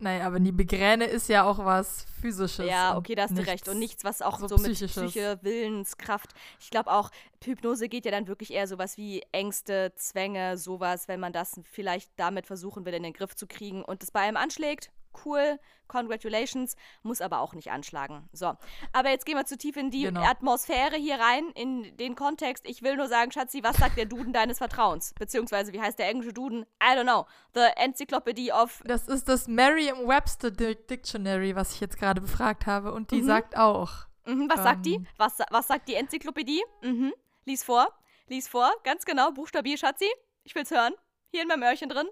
Naja, 0.01 0.25
aber 0.25 0.39
die 0.39 0.53
Migräne 0.53 1.05
ist 1.05 1.27
ja 1.27 1.43
auch 1.43 1.59
was 1.59 2.05
Physisches. 2.21 2.65
Ja, 2.65 2.97
okay, 2.97 3.15
da 3.15 3.23
hast 3.23 3.37
du 3.37 3.45
recht. 3.45 3.67
Und 3.67 3.79
nichts, 3.79 4.05
was 4.05 4.21
auch 4.21 4.39
so 4.39 4.47
so, 4.47 4.57
mit. 4.57 4.73
Psyche, 4.73 5.39
Willenskraft. 5.41 6.33
Ich 6.61 6.69
glaube 6.69 6.89
auch, 6.89 7.11
Hypnose 7.43 7.89
geht 7.89 8.05
ja 8.05 8.11
dann 8.11 8.27
wirklich 8.27 8.53
eher 8.53 8.67
sowas 8.67 8.97
wie 8.97 9.23
Ängste, 9.33 9.91
Zwänge, 9.95 10.57
sowas, 10.57 11.09
wenn 11.09 11.19
man 11.19 11.33
das 11.33 11.59
vielleicht 11.69 12.11
damit 12.15 12.45
versuchen 12.45 12.85
will, 12.85 12.93
in 12.93 13.03
den 13.03 13.13
Griff 13.13 13.35
zu 13.35 13.45
kriegen 13.45 13.83
und 13.83 14.01
es 14.01 14.11
bei 14.11 14.21
einem 14.21 14.37
anschlägt. 14.37 14.89
Cool, 15.25 15.59
congratulations, 15.87 16.75
muss 17.03 17.19
aber 17.21 17.39
auch 17.39 17.53
nicht 17.53 17.71
anschlagen. 17.71 18.29
So, 18.31 18.53
aber 18.93 19.09
jetzt 19.09 19.25
gehen 19.25 19.35
wir 19.37 19.45
zu 19.45 19.57
tief 19.57 19.75
in 19.77 19.89
die 19.91 20.03
Genau. 20.03 20.21
Atmosphäre 20.23 20.95
hier 20.95 21.19
rein, 21.19 21.49
in 21.55 21.97
den 21.97 22.15
Kontext. 22.15 22.65
Ich 22.67 22.81
will 22.83 22.95
nur 22.95 23.07
sagen, 23.07 23.31
Schatzi, 23.31 23.63
was 23.63 23.77
sagt 23.77 23.97
der 23.97 24.05
Duden 24.05 24.31
deines 24.33 24.59
Vertrauens? 24.59 25.13
Beziehungsweise, 25.17 25.73
wie 25.73 25.81
heißt 25.81 25.97
der 25.99 26.07
englische 26.09 26.33
Duden? 26.33 26.63
I 26.81 26.95
don't 26.95 27.03
know. 27.03 27.25
The 27.53 27.67
Encyclopedia 27.75 28.61
of 28.61 28.81
Das 28.85 29.07
ist 29.07 29.27
das 29.27 29.47
Merriam-Webster 29.47 30.51
Di- 30.51 30.75
Dictionary, 30.89 31.55
was 31.55 31.73
ich 31.73 31.79
jetzt 31.79 31.97
gerade 31.97 32.21
befragt 32.21 32.65
habe. 32.65 32.91
Und 32.93 33.11
die 33.11 33.21
Mhm. 33.21 33.25
sagt 33.27 33.57
auch. 33.57 33.91
Mhm, 34.25 34.47
was 34.49 34.61
sagt 34.63 34.85
die? 34.85 34.95
Ähm. 34.95 35.07
Was, 35.17 35.39
was 35.49 35.67
sagt 35.67 35.87
die 35.87 35.95
Enzyklopädie? 35.95 36.63
Mhm. 36.83 37.13
Lies 37.45 37.63
vor. 37.63 37.87
Lies 38.27 38.47
vor. 38.47 38.71
Ganz 38.83 39.05
genau. 39.05 39.31
Buchstabier, 39.31 39.75
Schatzi. 39.77 40.05
Ich 40.43 40.53
will's 40.53 40.69
hören. 40.71 40.93
Hier 41.31 41.41
in 41.41 41.47
meinem 41.47 41.63
Öhrchen 41.63 41.89
drin. 41.89 42.07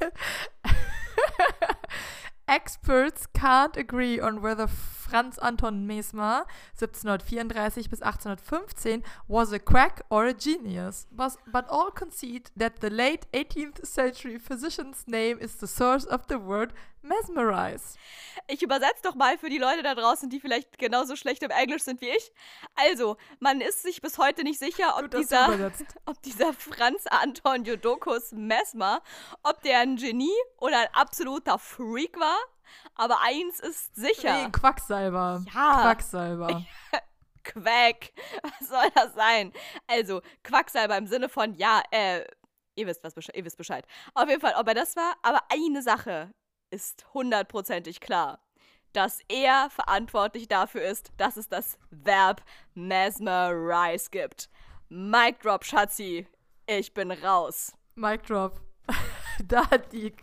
Experts 2.48 3.26
can't 3.26 3.76
agree 3.76 4.18
on 4.18 4.40
whether 4.40 4.66
Franz 5.08 5.38
Anton 5.38 5.86
Mesmer 5.86 6.46
1734 6.74 7.88
bis 7.88 8.02
1815 8.02 9.02
was 9.26 9.52
a 9.52 9.58
quack 9.58 10.04
or 10.10 10.26
a 10.26 10.34
genius, 10.34 11.06
but, 11.10 11.68
all 11.68 11.90
concede 11.90 12.50
that 12.56 12.80
the 12.80 12.88
late 12.88 13.26
18th 13.32 13.84
century 13.86 14.38
physician's 14.38 15.06
name 15.06 15.38
is 15.38 15.58
the 15.60 15.66
source 15.66 16.06
of 16.06 16.22
the 16.28 16.38
word 16.38 16.72
mesmerize. 17.02 17.96
Ich 18.46 18.62
übersetze 18.62 19.02
doch 19.02 19.14
mal 19.14 19.38
für 19.38 19.48
die 19.48 19.58
Leute 19.58 19.82
da 19.82 19.94
draußen, 19.94 20.30
die 20.30 20.40
vielleicht 20.40 20.78
genauso 20.78 21.16
schlecht 21.16 21.42
im 21.42 21.50
Englisch 21.50 21.82
sind 21.82 22.00
wie 22.00 22.08
ich. 22.08 22.32
Also, 22.74 23.16
man 23.40 23.60
ist 23.60 23.82
sich 23.82 24.00
bis 24.00 24.18
heute 24.18 24.42
nicht 24.42 24.58
sicher, 24.58 24.96
ob 24.96 25.10
Gut, 25.10 25.14
dieser, 25.14 25.72
ob 26.06 26.22
dieser 26.22 26.52
Franz 26.52 27.06
Anton 27.06 27.64
Jodokus 27.64 28.32
Mesmer, 28.32 29.02
ob 29.42 29.62
der 29.62 29.80
ein 29.80 29.96
Genie 29.96 30.28
oder 30.58 30.80
ein 30.80 30.94
absoluter 30.94 31.58
Freak 31.58 32.18
war. 32.18 32.38
Aber 32.94 33.20
eins 33.22 33.60
ist 33.60 33.94
sicher. 33.94 34.44
Nee, 34.44 34.50
Quacksalber. 34.50 35.44
Ja. 35.54 35.82
Quacksalber. 35.82 36.64
Quack. 37.44 38.12
Was 38.42 38.68
soll 38.68 38.90
das 38.94 39.14
sein? 39.14 39.52
Also, 39.86 40.20
Quacksalber 40.42 40.96
im 40.96 41.06
Sinne 41.06 41.28
von, 41.28 41.54
ja, 41.54 41.82
äh, 41.90 42.24
ihr 42.74 42.86
wisst, 42.86 43.02
was, 43.04 43.14
ihr 43.34 43.44
wisst 43.44 43.56
Bescheid. 43.56 43.86
Auf 44.14 44.28
jeden 44.28 44.40
Fall, 44.40 44.54
ob 44.56 44.68
er 44.68 44.74
das 44.74 44.96
war, 44.96 45.14
aber 45.22 45.42
eine 45.50 45.82
Sache 45.82 46.32
ist 46.70 47.06
hundertprozentig 47.14 48.00
klar. 48.00 48.40
Dass 48.92 49.20
er 49.28 49.68
verantwortlich 49.70 50.48
dafür 50.48 50.82
ist, 50.82 51.12
dass 51.18 51.36
es 51.36 51.48
das 51.48 51.78
Verb 51.90 52.42
mesmerize 52.74 54.10
gibt. 54.10 54.48
Mic 54.88 55.40
drop, 55.40 55.64
Schatzi. 55.64 56.26
Ich 56.66 56.94
bin 56.94 57.10
raus. 57.10 57.72
Mic 57.94 58.22
drop. 58.26 58.60
da 59.44 59.70
hat 59.70 59.92
die. 59.92 60.14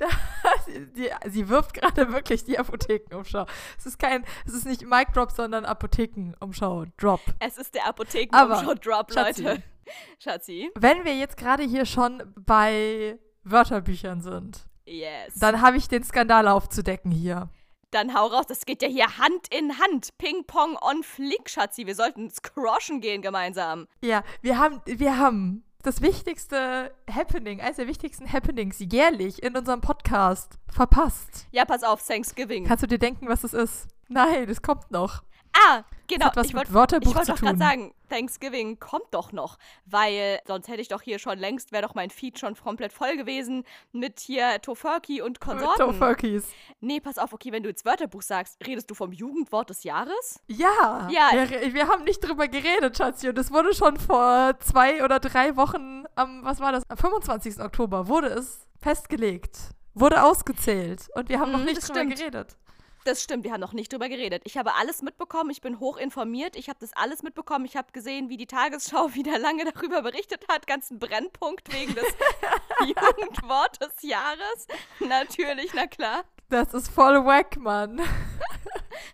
die, 0.96 1.10
sie 1.28 1.48
wirft 1.48 1.74
gerade 1.74 2.12
wirklich 2.12 2.44
die 2.44 2.58
Apothekenumschau. 2.58 3.46
Es 3.78 3.86
ist 3.86 3.98
kein, 3.98 4.24
es 4.46 4.54
ist 4.54 4.66
nicht 4.66 4.82
Mic 4.82 5.12
drop, 5.12 5.30
sondern 5.30 5.64
Apothekenumschau. 5.64 6.86
Drop. 6.96 7.20
Es 7.38 7.58
ist 7.58 7.74
der 7.74 7.86
apotheken 7.86 8.34
Aber, 8.34 8.74
drop 8.74 9.12
Schatzi. 9.12 9.42
Leute. 9.42 9.62
Schatzi. 10.18 10.70
Wenn 10.74 11.04
wir 11.04 11.16
jetzt 11.16 11.36
gerade 11.36 11.62
hier 11.62 11.84
schon 11.86 12.22
bei 12.36 13.18
Wörterbüchern 13.44 14.20
sind, 14.20 14.66
Yes. 14.86 15.34
dann 15.38 15.60
habe 15.60 15.76
ich 15.76 15.88
den 15.88 16.04
Skandal 16.04 16.48
aufzudecken 16.48 17.10
hier. 17.10 17.48
Dann 17.90 18.14
hau 18.14 18.26
raus, 18.26 18.46
das 18.46 18.66
geht 18.66 18.82
ja 18.82 18.88
hier 18.88 19.18
Hand 19.18 19.52
in 19.52 19.78
Hand. 19.80 20.16
Ping-Pong 20.18 20.76
on 20.80 21.02
Flick, 21.02 21.50
Schatzi. 21.50 21.86
Wir 21.86 21.96
sollten 21.96 22.30
squashen 22.30 23.00
gehen 23.00 23.20
gemeinsam. 23.20 23.88
Ja, 24.00 24.22
wir 24.42 24.58
haben, 24.58 24.80
wir 24.86 25.18
haben 25.18 25.64
das 25.82 26.02
wichtigste 26.02 26.92
Happening, 27.10 27.60
eines 27.60 27.76
der 27.76 27.86
wichtigsten 27.86 28.30
Happenings 28.30 28.78
jährlich 28.80 29.42
in 29.42 29.56
unserem 29.56 29.80
Podcast 29.80 30.58
verpasst. 30.68 31.46
Ja, 31.52 31.64
pass 31.64 31.82
auf, 31.82 32.06
Thanksgiving. 32.06 32.66
Kannst 32.66 32.82
du 32.82 32.86
dir 32.86 32.98
denken, 32.98 33.28
was 33.28 33.44
es 33.44 33.54
ist? 33.54 33.88
Nein, 34.08 34.48
es 34.48 34.62
kommt 34.62 34.90
noch. 34.90 35.22
Ah, 35.56 35.82
genau. 36.06 36.26
hat 36.26 36.36
was 36.36 36.46
ich 36.48 36.54
wollte 36.54 36.72
wollt 36.72 36.92
doch 36.92 37.36
gerade 37.36 37.58
sagen, 37.58 37.94
Thanksgiving 38.08 38.78
kommt 38.80 39.06
doch 39.12 39.32
noch. 39.32 39.56
Weil 39.86 40.40
sonst 40.46 40.68
hätte 40.68 40.80
ich 40.80 40.88
doch 40.88 41.02
hier 41.02 41.18
schon 41.18 41.38
längst, 41.38 41.72
wäre 41.72 41.82
doch 41.86 41.94
mein 41.94 42.10
Feed 42.10 42.38
schon 42.38 42.54
komplett 42.56 42.92
voll 42.92 43.16
gewesen 43.16 43.64
mit 43.92 44.20
hier 44.20 44.60
Tofurkey 44.60 45.22
und 45.22 45.40
Konsorten. 45.40 45.86
Tofurkeys. 45.86 46.48
Nee, 46.80 47.00
pass 47.00 47.18
auf, 47.18 47.32
okay, 47.32 47.52
wenn 47.52 47.62
du 47.62 47.68
jetzt 47.68 47.84
Wörterbuch 47.84 48.22
sagst, 48.22 48.56
redest 48.66 48.90
du 48.90 48.94
vom 48.94 49.12
Jugendwort 49.12 49.70
des 49.70 49.84
Jahres? 49.84 50.40
Ja, 50.48 51.08
Ja. 51.10 51.30
Wir, 51.32 51.74
wir 51.74 51.88
haben 51.88 52.04
nicht 52.04 52.20
drüber 52.20 52.48
geredet, 52.48 52.96
Schatzi. 52.96 53.28
Und 53.28 53.38
es 53.38 53.50
wurde 53.50 53.74
schon 53.74 53.96
vor 53.96 54.54
zwei 54.60 55.04
oder 55.04 55.20
drei 55.20 55.56
Wochen, 55.56 56.04
am, 56.16 56.44
was 56.44 56.60
war 56.60 56.72
das, 56.72 56.82
am 56.88 56.96
25. 56.96 57.60
Oktober 57.60 58.08
wurde 58.08 58.28
es 58.28 58.66
festgelegt. 58.80 59.58
Wurde 59.94 60.22
ausgezählt. 60.22 61.08
Und 61.14 61.28
wir 61.28 61.40
haben 61.40 61.50
noch 61.52 61.58
Mhm, 61.58 61.64
nicht 61.66 61.78
das 61.78 61.86
drüber 61.88 62.04
geredet. 62.06 62.56
Das 63.04 63.22
stimmt, 63.22 63.44
wir 63.44 63.52
haben 63.52 63.60
noch 63.60 63.72
nicht 63.72 63.92
drüber 63.92 64.08
geredet. 64.10 64.42
Ich 64.44 64.58
habe 64.58 64.74
alles 64.74 65.00
mitbekommen, 65.00 65.50
ich 65.50 65.62
bin 65.62 65.80
hoch 65.80 65.96
informiert, 65.96 66.54
ich 66.54 66.68
habe 66.68 66.78
das 66.80 66.92
alles 66.92 67.22
mitbekommen. 67.22 67.64
Ich 67.64 67.76
habe 67.76 67.92
gesehen, 67.92 68.28
wie 68.28 68.36
die 68.36 68.46
Tagesschau 68.46 69.14
wieder 69.14 69.38
lange 69.38 69.64
darüber 69.64 70.02
berichtet 70.02 70.46
hat, 70.48 70.66
ganzen 70.66 70.98
Brennpunkt 70.98 71.72
wegen 71.72 71.94
des 71.94 72.04
Jugendwort 72.80 73.80
des 73.80 74.02
Jahres. 74.02 74.66
Natürlich, 75.00 75.72
na 75.74 75.86
klar. 75.86 76.24
Das 76.50 76.74
ist 76.74 76.88
voll 76.88 77.24
wack, 77.24 77.56
Mann. 77.56 78.00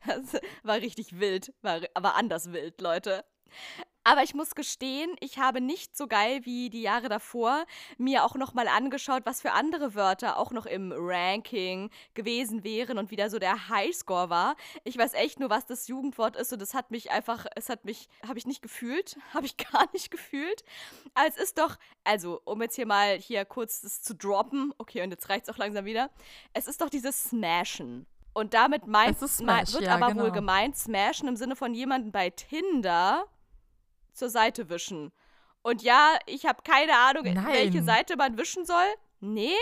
Das 0.07 0.41
war 0.63 0.77
richtig 0.77 1.19
wild, 1.19 1.53
war 1.63 1.81
aber 1.95 2.15
anders 2.15 2.53
wild, 2.53 2.81
Leute. 2.81 3.25
Aber 4.07 4.23
ich 4.23 4.35
muss 4.37 4.55
gestehen, 4.55 5.11
ich 5.19 5.41
habe 5.41 5.61
nicht 5.61 5.97
so 5.97 6.07
geil 6.07 6.43
wie 6.45 6.71
die 6.71 6.83
Jahre 6.83 7.09
davor 7.09 7.65
mir 7.99 8.25
auch 8.25 8.37
noch 8.37 8.55
mal 8.55 8.69
angeschaut, 8.69 9.23
was 9.27 9.41
für 9.41 9.51
andere 9.51 9.97
Wörter 9.97 10.39
auch 10.39 10.53
noch 10.53 10.65
im 10.65 10.93
Ranking 10.97 11.91
gewesen 12.15 12.63
wären 12.63 12.99
und 12.99 13.11
wieder 13.11 13.31
so 13.31 13.41
der 13.41 13.69
Highscore 13.69 14.31
war. 14.31 14.55
Ich 14.85 14.97
weiß 14.97 15.15
echt 15.15 15.41
nur, 15.41 15.51
was 15.51 15.67
das 15.67 15.89
Jugendwort 15.89 16.37
ist 16.37 16.53
und 16.53 16.63
es 16.63 16.73
hat 16.73 16.93
mich 16.93 17.11
einfach, 17.11 17.47
es 17.57 17.69
hat 17.69 17.85
mich, 17.85 18.09
habe 18.25 18.39
ich 18.39 18.47
nicht 18.47 18.63
gefühlt, 18.63 19.19
habe 19.35 19.45
ich 19.45 19.57
gar 19.57 19.89
nicht 19.93 20.13
gefühlt. 20.13 20.63
Aber 21.15 21.27
es 21.27 21.37
ist 21.37 21.59
doch, 21.59 21.77
also 22.05 22.41
um 22.45 22.63
jetzt 22.63 22.77
hier 22.77 22.87
mal 22.87 23.19
hier 23.19 23.45
kurz 23.45 23.81
das 23.81 24.03
zu 24.03 24.15
droppen, 24.15 24.73
okay, 24.79 25.03
und 25.03 25.11
jetzt 25.11 25.29
reicht's 25.31 25.49
auch 25.49 25.59
langsam 25.59 25.85
wieder. 25.85 26.11
Es 26.53 26.69
ist 26.69 26.81
doch 26.81 26.91
dieses 26.91 27.25
Smashen. 27.25 28.07
Und 28.35 28.55
damit 28.55 28.87
meint, 28.87 29.19
Smash, 29.19 29.73
wird 29.73 29.83
ja, 29.83 29.97
aber 29.97 30.13
genau. 30.13 30.25
wohl 30.25 30.31
gemeint, 30.31 30.77
Smashen 30.77 31.27
im 31.27 31.35
Sinne 31.35 31.57
von 31.57 31.75
jemanden 31.75 32.13
bei 32.13 32.31
Tinder 32.31 33.27
zur 34.17 34.31
Seite 34.31 34.69
wischen. 34.69 35.13
Und 35.63 35.83
ja, 35.83 36.17
ich 36.27 36.47
habe 36.47 36.63
keine 36.63 36.97
Ahnung, 36.97 37.25
Nein. 37.25 37.47
welche 37.49 37.83
Seite 37.83 38.17
man 38.17 38.39
wischen 38.39 38.65
soll. 38.65 38.87
Nee? 39.21 39.55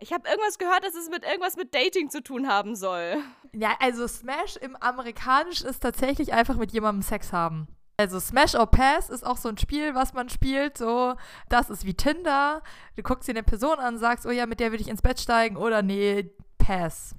Ich 0.00 0.12
habe 0.12 0.28
irgendwas 0.28 0.58
gehört, 0.58 0.84
dass 0.84 0.94
es 0.94 1.08
mit 1.08 1.24
irgendwas 1.24 1.56
mit 1.56 1.74
Dating 1.74 2.10
zu 2.10 2.22
tun 2.22 2.48
haben 2.48 2.74
soll. 2.74 3.22
Ja, 3.52 3.76
also 3.78 4.08
Smash 4.08 4.56
im 4.56 4.76
Amerikanischen 4.76 5.68
ist 5.68 5.80
tatsächlich 5.80 6.32
einfach 6.32 6.56
mit 6.56 6.72
jemandem 6.72 7.02
Sex 7.02 7.32
haben. 7.32 7.68
Also 7.96 8.18
Smash 8.18 8.56
or 8.56 8.66
Pass 8.66 9.08
ist 9.08 9.24
auch 9.24 9.36
so 9.36 9.48
ein 9.48 9.56
Spiel, 9.56 9.94
was 9.94 10.12
man 10.12 10.28
spielt. 10.28 10.76
So, 10.76 11.14
das 11.48 11.70
ist 11.70 11.84
wie 11.84 11.94
Tinder. 11.94 12.62
Du 12.96 13.02
guckst 13.02 13.28
dir 13.28 13.32
eine 13.32 13.44
Person 13.44 13.78
an, 13.78 13.98
sagst, 13.98 14.26
oh 14.26 14.30
ja, 14.30 14.46
mit 14.46 14.58
der 14.58 14.72
will 14.72 14.80
ich 14.80 14.88
ins 14.88 15.02
Bett 15.02 15.20
steigen 15.20 15.56
oder 15.56 15.82
nee, 15.82 16.32
Pass. 16.58 17.14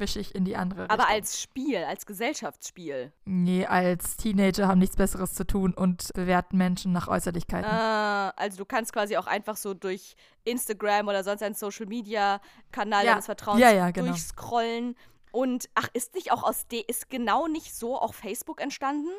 Wische 0.00 0.18
ich 0.18 0.34
in 0.34 0.44
die 0.44 0.56
andere 0.56 0.84
Aber 0.90 1.02
Richtung. 1.04 1.14
als 1.16 1.40
Spiel, 1.42 1.76
als 1.84 2.06
Gesellschaftsspiel. 2.06 3.12
Nee, 3.26 3.66
als 3.66 4.16
Teenager 4.16 4.66
haben 4.66 4.78
nichts 4.78 4.96
Besseres 4.96 5.34
zu 5.34 5.46
tun 5.46 5.74
und 5.74 6.12
bewerten 6.14 6.56
Menschen 6.56 6.92
nach 6.92 7.06
Äußerlichkeiten. 7.06 7.70
Ah, 7.70 8.30
also 8.30 8.56
du 8.58 8.64
kannst 8.64 8.92
quasi 8.92 9.16
auch 9.18 9.26
einfach 9.26 9.56
so 9.56 9.74
durch 9.74 10.16
Instagram 10.44 11.08
oder 11.08 11.22
sonst 11.22 11.42
einen 11.42 11.54
Social 11.54 11.86
Media 11.86 12.40
Kanal 12.72 13.04
Ja. 13.04 13.10
deines 13.12 13.26
Vertrauens 13.26 13.60
Ja, 13.60 13.70
ja, 13.72 13.90
genau. 13.90 14.08
durchscrollen 14.08 14.96
Und 15.32 15.68
ach, 15.74 15.88
ist 15.92 16.14
nicht 16.14 16.32
auch 16.32 16.42
aus 16.42 16.66
D, 16.66 16.80
ist 16.80 17.08
genau 17.10 17.46
nicht 17.46 17.72
so 17.74 17.96
auch 18.00 18.14
Facebook 18.14 18.60
entstanden? 18.60 19.10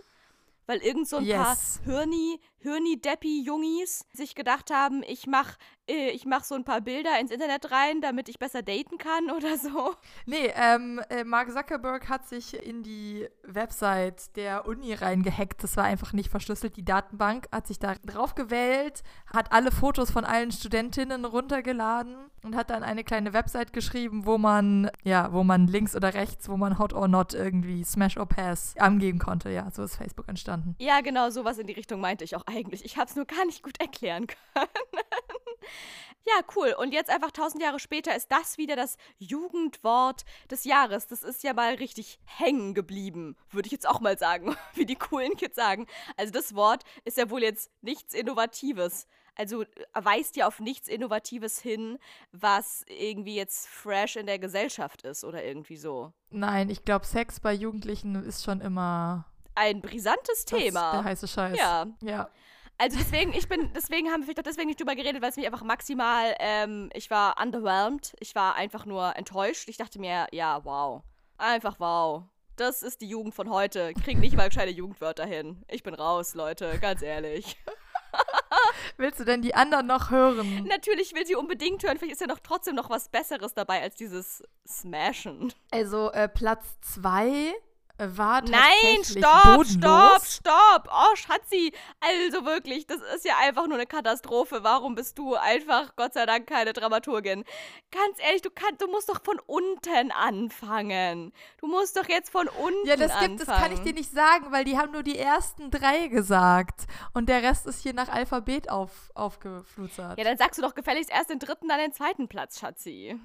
Weil 0.65 0.79
irgend 0.79 1.07
so 1.07 1.17
ein 1.17 1.23
Yes. 1.25 1.38
paar 1.38 1.57
Hirni, 1.86 2.39
Hirni-Deppi-Jungis 2.62 4.05
sich 4.14 4.36
gedacht 4.36 4.72
haben, 4.72 5.03
ich 5.07 5.28
mach, 5.28 5.57
äh, 5.88 6.09
ich 6.12 6.26
mach 6.26 6.43
so 6.43 6.55
ein 6.55 6.64
paar 6.64 6.82
Bilder 6.82 7.20
ins 7.20 7.32
Internet 7.32 7.72
rein, 7.72 8.01
damit 8.01 8.30
ich 8.30 8.39
besser 8.39 8.62
daten 8.62 8.97
kann 8.97 9.32
oder 9.36 9.57
so. 9.57 9.95
Nee, 10.26 10.51
ähm, 10.55 11.01
äh, 11.09 11.24
Mark 11.24 11.51
Zuckerberg 11.51 12.07
hat 12.09 12.28
sich 12.28 12.53
in 12.53 12.84
die 12.84 13.28
Website 13.43 14.36
der 14.36 14.68
Uni 14.68 14.93
reingehackt. 14.93 15.64
Das 15.64 15.76
war 15.78 15.86
einfach 15.86 16.14
nicht 16.14 16.30
verschlüsselt. 16.30 16.78
Die 16.78 16.86
Datenbank 16.86 17.47
hat 17.51 17.68
sich 17.68 17.80
da 17.80 17.95
drauf 18.05 18.36
gewählt, 18.36 19.03
hat 19.34 19.51
alle 19.51 19.72
Fotos 19.72 20.12
von 20.12 20.24
allen 20.24 20.51
Studentinnen 20.51 21.26
runtergeladen 21.26 22.16
und 22.43 22.55
hat 22.55 22.70
dann 22.70 22.84
eine 22.84 23.03
kleine 23.03 23.34
Website 23.34 23.74
geschrieben, 23.74 24.26
wo 24.26 24.38
man, 24.38 24.89
ja, 25.03 25.34
wo 25.34 25.43
man 25.43 25.68
links 25.68 25.95
oder 25.95 26.14
rechts, 26.14 26.47
wo 26.49 26.57
man 26.57 26.78
Hot 26.80 26.93
or 26.93 27.07
Not 27.07 27.34
irgendwie 27.34 27.84
Smash 27.84 28.18
or 28.18 28.28
Pass 28.28 28.76
angeben 28.78 29.20
konnte. 29.20 29.49
Ja, 29.49 29.70
so 29.72 29.84
ist 29.84 29.95
Facebook 29.95 30.28
entstanden. 30.28 30.76
Ja, 30.80 31.01
genau, 31.01 31.30
sowas 31.30 31.57
in 31.57 31.68
die 31.68 31.74
Richtung 31.74 31.99
meinte 32.01 32.24
ich 32.24 32.36
auch 32.36 32.43
eigentlich. 32.52 32.86
Ich 32.86 32.97
habe 32.97 33.10
es 33.10 33.16
nur 33.16 33.26
gar 33.26 33.45
nicht 33.45 33.64
gut 33.64 33.80
erklären 33.80 34.28
können. 34.28 34.68
ja, 36.26 36.34
cool. 36.56 36.76
Und 36.78 36.93
jetzt 36.93 37.10
einfach 37.10 37.32
tausend 37.32 37.64
Jahre 37.64 37.80
später 37.80 38.16
ist 38.16 38.32
das 38.32 38.58
wieder 38.58 38.76
das 38.76 38.97
Jugendwort 39.18 40.24
des 40.49 40.64
Jahres. 40.66 41.08
Das 41.08 41.24
ist 41.24 41.43
ja 41.43 41.54
mal 41.54 41.76
richtig 41.76 42.20
hängen 42.26 42.74
geblieben, 42.74 43.36
würde 43.49 43.68
ich 43.68 43.72
jetzt 43.72 43.88
auch 43.88 43.99
mal 43.99 44.18
sagen, 44.18 44.56
wie 44.74 44.86
die 44.86 44.95
coolen 44.95 45.36
Kids 45.36 45.56
sagen. 45.56 45.88
Also 46.18 46.32
das 46.32 46.56
Wort 46.56 46.84
ist 47.06 47.18
ja 47.18 47.30
wohl 47.30 47.41
jetzt 47.41 47.72
nichts 47.82 48.14
Innovatives. 48.14 49.08
Also 49.36 49.64
äh, 49.64 49.68
weist 49.93 50.36
ja 50.36 50.47
auf 50.47 50.60
nichts 50.60 50.88
Innovatives 50.88 51.60
hin, 51.60 51.97
was 52.32 52.84
irgendwie 52.88 53.36
jetzt 53.36 53.68
fresh 53.68 54.18
in 54.18 54.26
der 54.26 54.39
Gesellschaft 54.39 55.04
ist 55.04 55.24
oder 55.24 55.43
irgendwie 55.43 55.78
so. 55.78 56.12
Nein, 56.30 56.70
ich 56.70 56.84
glaube, 56.84 57.06
Sex 57.06 57.39
bei 57.39 57.54
Jugendlichen 57.54 58.16
ist 58.16 58.43
schon 58.43 58.62
immer 58.62 59.26
ein 59.56 59.82
brisantes 59.82 60.45
Thema. 60.45 60.80
Das 60.80 60.93
ist 60.93 60.93
der 60.93 61.04
heiße 61.04 61.28
Scheiß. 61.28 61.58
Ja. 61.58 61.88
ja. 62.02 62.30
Also 62.78 62.97
deswegen, 62.97 63.32
ich 63.34 63.47
bin, 63.47 63.72
deswegen 63.76 64.10
haben 64.10 64.26
wir 64.26 64.34
deswegen 64.34 64.68
nicht 64.68 64.80
drüber 64.80 64.95
geredet, 64.95 65.22
weil 65.22 65.30
es 65.30 65.36
mich 65.36 65.45
einfach 65.45 65.64
maximal, 65.64 66.36
ähm, 66.39 66.89
ich 66.95 67.12
war 67.12 67.39
underwhelmed, 67.39 68.16
ich 68.20 68.34
war 68.34 68.56
einfach 68.56 68.88
nur 68.88 69.16
enttäuscht. 69.16 69.70
Ich 69.70 69.78
dachte 69.78 69.99
mir, 69.99 70.28
ja, 70.32 70.66
wow. 70.66 71.04
Einfach 71.38 71.80
wow. 71.80 72.24
Das 72.56 72.82
ist 72.82 73.02
die 73.02 73.08
Jugend 73.08 73.36
von 73.36 73.49
heute. 73.49 73.93
Krieg 74.04 74.18
nicht 74.18 74.36
mal 74.36 74.49
gescheite 74.49 74.72
Jugendwörter 74.72 75.26
hin. 75.26 75.64
Ich 75.68 75.84
bin 75.84 75.93
raus, 75.93 76.34
Leute, 76.34 76.80
ganz 76.80 77.02
ehrlich. 77.04 77.56
Willst 78.97 79.20
du 79.20 79.26
denn 79.26 79.41
die 79.41 79.56
anderen 79.56 79.88
noch 79.88 80.10
hören? 80.10 80.66
Natürlich 80.66 81.14
will 81.14 81.26
sie 81.26 81.36
unbedingt 81.36 81.84
hören. 81.84 81.97
Vielleicht 81.97 82.14
ist 82.14 82.22
ja 82.22 82.28
noch 82.28 82.39
trotzdem 82.39 82.76
noch 82.76 82.89
was 82.89 83.10
Besseres 83.10 83.54
dabei 83.54 83.82
als 83.82 83.95
dieses 83.95 84.43
Smashen. 84.68 85.54
Also 85.72 86.12
äh, 86.12 86.28
Platz 86.28 86.66
2 86.82 87.54
äh, 88.02 88.18
war 88.18 88.43
tatsächlich 88.43 89.16
Nein, 89.16 89.24
stopp, 89.24 89.56
bodenlos. 89.58 90.36
stopp, 90.36 90.86
stopp. 90.86 90.89
Oh, 90.91 91.16
Schatzi, 91.16 91.72
also 91.99 92.45
wirklich, 92.45 92.88
das 92.88 92.99
ist 93.16 93.26
ja 93.26 93.36
einfach 93.39 93.68
nur 93.68 93.78
eine 93.78 93.86
Katastrophe. 93.86 94.64
Warum 94.64 94.95
bist 94.95 95.20
du 95.20 95.36
einfach, 95.36 95.95
Gott 95.95 96.14
sei 96.14 96.26
Dank, 96.26 96.47
keine 96.47 96.74
Dramaturgin? 96.74 97.43
Ganz 97.91 98.18
ehrlich, 98.20 98.41
du, 98.41 98.49
kann, 98.49 98.76
du 98.80 98.88
musst 98.88 99.10
doch 99.10 99.22
von 99.24 99.39
unten 99.45 100.12
anfangen. 100.12 101.32
Du 101.60 101.68
musst 101.68 101.95
doch 101.95 102.10
jetzt 102.10 102.32
von 102.32 102.47
unten 102.47 102.62
anfangen. 102.64 102.86
Ja, 102.88 102.95
das 102.95 103.20
gibt, 103.20 103.41
anfangen. 103.41 103.62
kann 103.62 103.72
ich 103.74 103.80
dir 103.82 103.93
nicht 103.93 104.12
sagen, 104.12 104.52
weil 104.52 104.66
die 104.66 104.78
haben 104.78 104.91
nur 104.91 105.04
die 105.04 105.20
ersten 105.20 105.70
drei 105.70 106.08
gesagt. 106.08 106.88
Und 107.14 107.30
der 107.30 107.43
Rest 107.43 107.68
ist 107.68 107.84
hier 107.84 107.93
nach 107.93 108.10
Alphabet 108.10 108.70
auf, 108.72 109.12
aufgeflutsert. 109.14 110.18
Ja, 110.18 110.24
dann 110.24 110.38
sagst 110.38 110.58
du 110.58 110.64
doch 110.64 110.74
gefälligst 110.74 111.12
erst 111.12 111.30
den 111.30 111.39
dritten, 111.39 111.68
dann 111.68 111.80
den 111.80 111.93
zweiten 111.93 112.28
Platz, 112.28 112.60
Schatzi. 112.60 113.20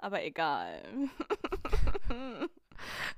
Aber 0.00 0.22
egal. 0.24 0.82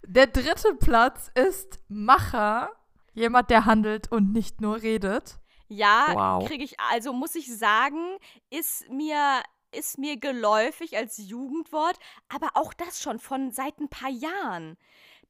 Der 0.03 0.27
dritte 0.27 0.75
Platz 0.75 1.31
ist 1.35 1.81
Macher, 1.89 2.71
jemand, 3.15 3.51
der 3.51 3.65
handelt 3.65 4.11
und 4.13 4.33
nicht 4.33 4.61
nur 4.61 4.83
redet. 4.83 5.39
Ja, 5.69 6.07
Wow. 6.15 6.47
kriege 6.49 6.65
ich, 6.65 6.79
also 6.81 7.13
muss 7.13 7.35
ich 7.35 7.55
sagen, 7.55 8.17
ist 8.51 8.89
mir, 8.91 9.43
ist 9.71 9.99
mir 9.99 10.17
geläufig 10.19 10.97
als 10.97 11.19
Jugendwort, 11.19 11.99
aber 12.29 12.49
auch 12.55 12.73
das 12.73 13.03
schon 13.03 13.19
von 13.19 13.51
seit 13.51 13.79
ein 13.81 13.89
paar 13.89 14.11
Jahren. 14.11 14.79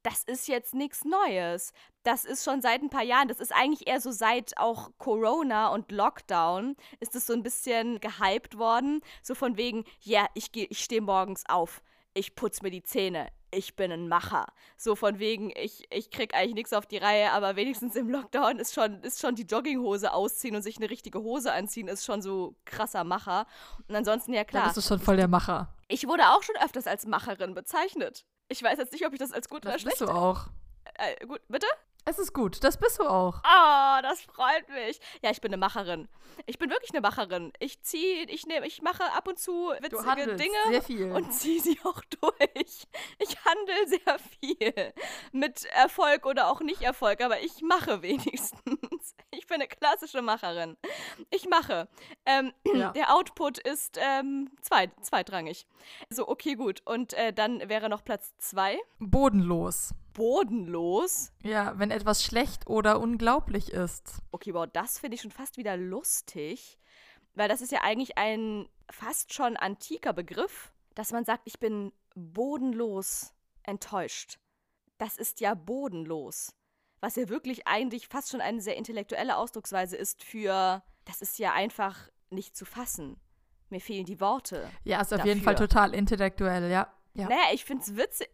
Das 0.04 0.22
ist 0.22 0.46
jetzt 0.46 0.74
nichts 0.74 1.04
Neues. 1.04 1.72
Das 2.04 2.24
ist 2.24 2.44
schon 2.44 2.62
seit 2.62 2.82
ein 2.82 2.88
paar 2.88 3.02
Jahren. 3.02 3.26
Das 3.26 3.40
ist 3.40 3.52
eigentlich 3.52 3.88
eher 3.88 4.00
so 4.00 4.12
seit 4.12 4.56
auch 4.56 4.90
Corona 4.98 5.68
und 5.68 5.90
Lockdown 5.90 6.76
ist 7.00 7.16
es 7.16 7.26
so 7.26 7.32
ein 7.32 7.42
bisschen 7.42 7.98
gehypt 8.00 8.56
worden. 8.58 9.00
So 9.22 9.34
von 9.34 9.56
wegen, 9.56 9.84
ja, 10.00 10.26
ich 10.34 10.52
gehe, 10.52 10.66
ich 10.70 10.84
stehe 10.84 11.00
morgens 11.00 11.42
auf, 11.48 11.82
ich 12.14 12.36
putze 12.36 12.62
mir 12.62 12.70
die 12.70 12.84
Zähne, 12.84 13.28
ich 13.50 13.76
bin 13.76 13.90
ein 13.92 14.08
Macher. 14.08 14.46
So 14.76 14.94
von 14.94 15.18
wegen, 15.18 15.50
ich, 15.56 15.84
ich 15.90 16.10
krieg 16.10 16.34
eigentlich 16.34 16.54
nichts 16.54 16.72
auf 16.72 16.86
die 16.86 16.98
Reihe, 16.98 17.32
aber 17.32 17.56
wenigstens 17.56 17.96
im 17.96 18.08
Lockdown 18.10 18.58
ist 18.58 18.74
schon, 18.74 19.02
ist 19.02 19.20
schon 19.20 19.34
die 19.34 19.44
Jogginghose 19.44 20.12
ausziehen 20.12 20.54
und 20.56 20.62
sich 20.62 20.76
eine 20.76 20.90
richtige 20.90 21.20
Hose 21.20 21.52
anziehen, 21.52 21.88
ist 21.88 22.04
schon 22.04 22.22
so 22.22 22.54
krasser 22.64 23.04
Macher. 23.04 23.46
Und 23.88 23.94
ansonsten, 23.94 24.32
ja 24.34 24.44
klar, 24.44 24.64
bist 24.64 24.76
du 24.76 24.80
schon 24.82 25.00
voll 25.00 25.16
der 25.16 25.28
Macher. 25.28 25.74
ich 25.88 26.06
wurde 26.06 26.24
auch 26.30 26.42
schon 26.42 26.56
öfters 26.62 26.86
als 26.86 27.06
Macherin 27.06 27.54
bezeichnet. 27.54 28.24
Ich 28.48 28.62
weiß 28.62 28.78
jetzt 28.78 28.92
nicht, 28.92 29.06
ob 29.06 29.12
ich 29.12 29.18
das 29.18 29.32
als 29.32 29.48
gut 29.48 29.64
oder 29.64 29.72
Das 29.74 29.84
bist 29.84 29.98
schlecht. 29.98 30.10
du 30.10 30.14
auch. 30.14 30.46
Äh, 30.94 31.26
gut, 31.26 31.40
bitte? 31.48 31.66
Es 32.08 32.18
ist 32.18 32.32
gut, 32.32 32.64
das 32.64 32.78
bist 32.78 32.98
du 32.98 33.02
auch. 33.04 33.40
Ah, 33.44 34.00
das 34.00 34.22
freut 34.22 34.66
mich. 34.70 34.98
Ja, 35.22 35.30
ich 35.30 35.42
bin 35.42 35.50
eine 35.50 35.58
Macherin. 35.58 36.08
Ich 36.46 36.58
bin 36.58 36.70
wirklich 36.70 36.90
eine 36.92 37.02
Macherin. 37.02 37.52
Ich 37.58 37.82
ziehe, 37.82 38.22
ich 38.30 38.46
nehme, 38.46 38.66
ich 38.66 38.80
mache 38.80 39.04
ab 39.12 39.28
und 39.28 39.38
zu 39.38 39.72
witzige 39.80 40.36
Dinge 40.36 40.56
sehr 40.70 40.80
viel. 40.82 41.12
und 41.12 41.30
ziehe 41.34 41.60
sie 41.60 41.78
auch 41.84 42.00
durch. 42.20 42.86
Ich 43.18 43.36
handle 43.44 43.86
sehr 43.88 44.18
viel. 44.40 44.94
Mit 45.32 45.66
Erfolg 45.66 46.24
oder 46.24 46.48
auch 46.50 46.60
nicht 46.60 46.80
Erfolg, 46.80 47.20
aber 47.22 47.40
ich 47.42 47.60
mache 47.60 48.00
wenigstens. 48.02 49.14
Ich 49.30 49.46
bin 49.46 49.56
eine 49.56 49.68
klassische 49.68 50.22
Macherin. 50.22 50.78
Ich 51.28 51.46
mache. 51.46 51.88
Ähm, 52.24 52.54
Ja. 52.64 52.90
Der 52.98 53.14
Output 53.14 53.58
ist 53.58 53.98
ähm, 54.00 54.50
zweit, 54.62 54.92
zweitrangig. 55.02 55.66
So, 56.08 56.26
okay, 56.26 56.54
gut. 56.54 56.80
Und 56.86 57.12
äh, 57.12 57.34
dann 57.34 57.68
wäre 57.68 57.90
noch 57.90 58.02
Platz 58.02 58.34
zwei. 58.38 58.78
Bodenlos. 58.98 59.92
Bodenlos. 60.18 61.32
Ja, 61.44 61.78
wenn 61.78 61.92
etwas 61.92 62.24
schlecht 62.24 62.66
oder 62.66 63.00
unglaublich 63.00 63.72
ist. 63.72 64.20
Okay, 64.32 64.52
wow, 64.52 64.66
das 64.72 64.98
finde 64.98 65.14
ich 65.14 65.20
schon 65.22 65.30
fast 65.30 65.56
wieder 65.56 65.76
lustig, 65.76 66.78
weil 67.34 67.48
das 67.48 67.60
ist 67.60 67.70
ja 67.70 67.82
eigentlich 67.82 68.18
ein 68.18 68.68
fast 68.90 69.32
schon 69.32 69.56
antiker 69.56 70.12
Begriff, 70.12 70.72
dass 70.96 71.12
man 71.12 71.24
sagt, 71.24 71.42
ich 71.44 71.60
bin 71.60 71.92
bodenlos 72.16 73.32
enttäuscht. 73.62 74.40
Das 74.98 75.16
ist 75.16 75.40
ja 75.40 75.54
bodenlos. 75.54 76.52
Was 77.00 77.14
ja 77.14 77.28
wirklich 77.28 77.68
eigentlich 77.68 78.08
fast 78.08 78.30
schon 78.30 78.40
eine 78.40 78.60
sehr 78.60 78.76
intellektuelle 78.76 79.36
Ausdrucksweise 79.36 79.96
ist 79.96 80.24
für, 80.24 80.82
das 81.04 81.22
ist 81.22 81.38
ja 81.38 81.52
einfach 81.52 82.08
nicht 82.30 82.56
zu 82.56 82.64
fassen. 82.64 83.20
Mir 83.70 83.80
fehlen 83.80 84.04
die 84.04 84.20
Worte. 84.20 84.68
Ja, 84.82 85.00
ist 85.00 85.14
auf 85.14 85.24
jeden 85.24 85.42
Fall 85.42 85.54
Dafür. 85.54 85.68
total 85.68 85.94
intellektuell, 85.94 86.68
ja. 86.70 86.92
Ja. 87.14 87.28
Naja, 87.28 87.52
ich 87.52 87.64
finde 87.64 87.84
es 87.84 87.96
witzig. 87.96 88.28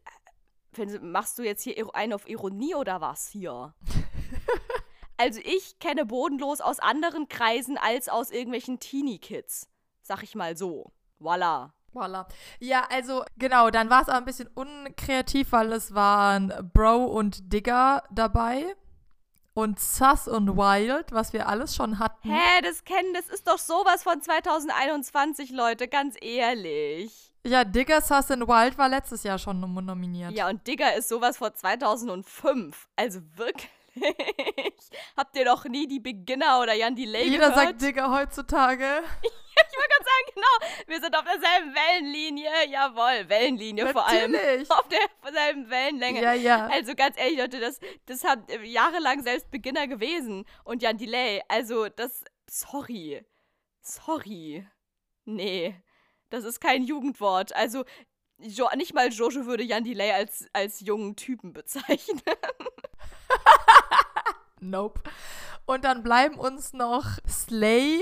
Machst 1.03 1.39
du 1.39 1.43
jetzt 1.43 1.63
hier 1.63 1.95
einen 1.95 2.13
auf 2.13 2.29
Ironie 2.29 2.75
oder 2.75 3.01
was 3.01 3.29
hier? 3.29 3.75
also 5.17 5.41
ich 5.45 5.79
kenne 5.79 6.07
bodenlos 6.07 6.61
aus 6.61 6.79
anderen 6.79 7.29
Kreisen 7.29 7.79
als 7.79 8.09
aus 8.09 8.31
irgendwelchen 8.31 8.81
Teenie-Kids. 8.81 9.69
Sag 10.03 10.23
ich 10.23 10.35
mal 10.35 10.57
so. 10.57 10.93
Voila. 11.19 11.73
Voila. 11.93 12.27
Ja, 12.59 12.87
also 12.91 13.25
genau, 13.37 13.71
dann 13.71 13.89
war 13.89 14.03
es 14.03 14.09
aber 14.09 14.19
ein 14.19 14.25
bisschen 14.25 14.49
unkreativ, 14.55 15.53
weil 15.53 15.73
es 15.73 15.95
waren 15.95 16.53
Bro 16.75 17.05
und 17.05 17.53
Digger 17.53 18.03
dabei 18.11 18.75
und 19.55 19.79
Sus 19.79 20.27
und 20.27 20.57
Wild, 20.57 21.13
was 21.13 21.33
wir 21.33 21.49
alles 21.49 21.75
schon 21.75 22.01
hatten. 22.01 22.31
Hä, 22.31 22.61
das 22.63 22.85
kennen, 22.85 23.15
das 23.15 23.29
ist 23.29 23.47
doch 23.47 23.59
sowas 23.59 24.03
von 24.03 24.21
2021, 24.21 25.51
Leute, 25.51 25.89
ganz 25.89 26.17
ehrlich. 26.21 27.34
Ja, 27.47 27.65
Digger, 27.65 28.01
Sus 28.01 28.31
und 28.31 28.49
Wild 28.49 28.79
war 28.79 28.89
letztes 28.89 29.23
Jahr 29.23 29.39
schon 29.39 29.61
nom- 29.61 29.85
nominiert. 29.85 30.33
Ja, 30.33 30.49
und 30.49 30.67
Digger 30.67 30.95
ist 30.95 31.09
sowas 31.09 31.37
von 31.37 31.55
2005. 31.55 32.89
Also 32.97 33.21
wirklich. 33.37 33.69
Habt 35.17 35.37
ihr 35.37 35.45
doch 35.45 35.65
nie 35.67 35.87
die 35.87 36.01
Beginner 36.01 36.61
oder 36.61 36.73
Jan 36.75 36.97
Delay 36.97 37.29
Jeder 37.29 37.51
gehört? 37.51 37.55
sagt 37.69 37.83
Digger 37.83 38.11
heutzutage. 38.11 38.85
Ich 39.57 39.79
wollte 39.79 39.89
gerade 39.89 40.05
sagen, 40.05 40.33
genau. 40.35 40.89
Wir 40.89 41.01
sind 41.01 41.17
auf 41.17 41.25
derselben 41.25 41.75
Wellenlinie. 41.75 42.51
Jawohl, 42.71 43.29
Wellenlinie 43.29 43.87
vor 43.93 44.05
allem. 44.07 44.33
Natürlich. 44.33 44.69
Auf 44.69 44.89
derselben 45.23 45.71
Wellenlänge. 45.71 46.23
Ja, 46.23 46.33
ja. 46.33 46.67
Also 46.67 46.95
ganz 46.97 47.17
ehrlich, 47.17 47.39
Leute, 47.39 47.61
das, 47.61 47.79
das 48.07 48.25
äh, 48.25 48.65
jahrelang 48.65 49.23
selbst 49.23 49.53
Beginner 49.53 49.87
gewesen. 49.87 50.45
Und 50.65 50.83
Jan 50.83 50.99
Delay, 50.99 51.41
also 51.47 51.89
das, 51.89 52.25
sorry. 52.51 53.25
Sorry. 53.81 54.67
Nee, 55.25 55.77
das 56.35 56.45
ist 56.45 56.61
kein 56.61 56.85
Jugendwort. 56.85 57.55
Also 57.55 57.85
jo, 58.39 58.69
nicht 58.77 58.95
mal 58.95 59.13
Jojo 59.13 59.47
würde 59.47 59.63
Jan 59.63 59.85
Delay 59.85 60.13
als, 60.13 60.47
als 60.53 60.81
jungen 60.81 61.17
Typen 61.17 61.53
bezeichnen. 61.53 62.21
Nope. 64.61 65.03
Und 65.67 65.85
dann 65.85 66.03
bleiben 66.03 66.37
uns 66.37 66.73
noch 66.73 67.19
Slay 67.29 68.01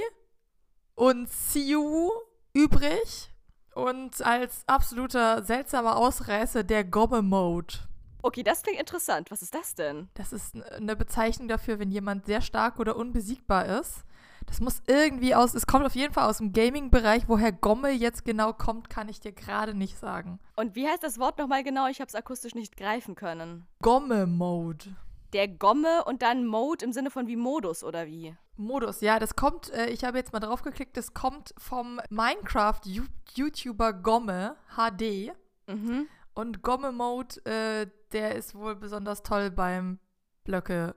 und 0.95 1.29
Siu 1.29 2.11
übrig. 2.53 3.31
Und 3.75 4.23
als 4.23 4.63
absoluter 4.69 5.43
seltsamer 5.43 5.97
Ausreißer 5.97 6.63
der 6.63 6.85
Gomme-Mode. 6.85 7.75
Okay, 8.21 8.43
das 8.45 8.63
klingt 8.63 8.79
interessant. 8.79 9.31
Was 9.31 9.43
ist 9.43 9.55
das 9.55 9.75
denn? 9.75 10.09
Das 10.15 10.33
ist 10.33 10.55
eine 10.73 10.95
Bezeichnung 10.95 11.49
dafür, 11.49 11.81
wenn 11.81 11.91
jemand 11.91 12.27
sehr 12.27 12.43
stark 12.43 12.79
oder 12.79 12.97
unbesiegbar 12.97 13.81
ist. 13.81 14.05
Das 14.47 14.61
muss 14.61 14.83
irgendwie 14.87 15.35
aus, 15.35 15.55
es 15.55 15.67
kommt 15.67 15.85
auf 15.85 15.95
jeden 15.95 16.13
Fall 16.13 16.29
aus 16.29 16.39
dem 16.39 16.53
Gaming-Bereich. 16.53 17.25
Woher 17.29 17.53
Gomme 17.53 17.91
jetzt 17.91 18.25
genau 18.25 18.53
kommt, 18.53 18.91
kann 18.91 19.09
ich 19.09 19.21
dir 19.21 19.33
gerade 19.33 19.75
nicht 19.75 19.99
sagen. 19.99 20.41
Und 20.57 20.75
wie 20.75 20.87
heißt 20.87 21.03
das 21.03 21.19
Wort 21.19 21.39
nochmal 21.39 21.63
genau? 21.65 21.87
Ich 21.89 22.01
habe 22.01 22.09
es 22.09 22.15
akustisch 22.15 22.55
nicht 22.55 22.77
greifen 22.77 23.15
können. 23.15 23.67
Gomme-Mode. 23.83 24.97
Der 25.33 25.49
Gomme 25.49 26.05
und 26.05 26.23
dann 26.23 26.47
Mode 26.47 26.85
im 26.85 26.93
Sinne 26.93 27.11
von 27.11 27.27
wie 27.27 27.37
Modus 27.37 27.83
oder 27.83 28.07
wie? 28.07 28.37
Modus, 28.57 29.01
ja, 29.01 29.19
das 29.19 29.35
kommt, 29.35 29.71
äh, 29.71 29.87
ich 29.87 30.05
habe 30.05 30.19
jetzt 30.19 30.33
mal 30.33 30.41
drauf 30.41 30.63
geklickt, 30.63 30.97
das 30.97 31.15
kommt 31.15 31.55
vom 31.57 32.01
Minecraft-YouTuber 32.11 33.95
Gomme 33.95 34.57
HD. 34.77 35.33
Mhm. 35.67 36.07
Und 36.35 36.63
Gomme-Mode, 36.63 37.45
äh, 37.47 37.87
der 38.13 38.35
ist 38.35 38.55
wohl 38.55 38.77
besonders 38.77 39.23
toll 39.23 39.51
beim 39.51 39.99
Blöcke 40.45 40.95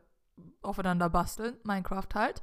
aufeinander 0.61 1.09
basteln, 1.09 1.57
Minecraft 1.63 2.07
halt. 2.13 2.41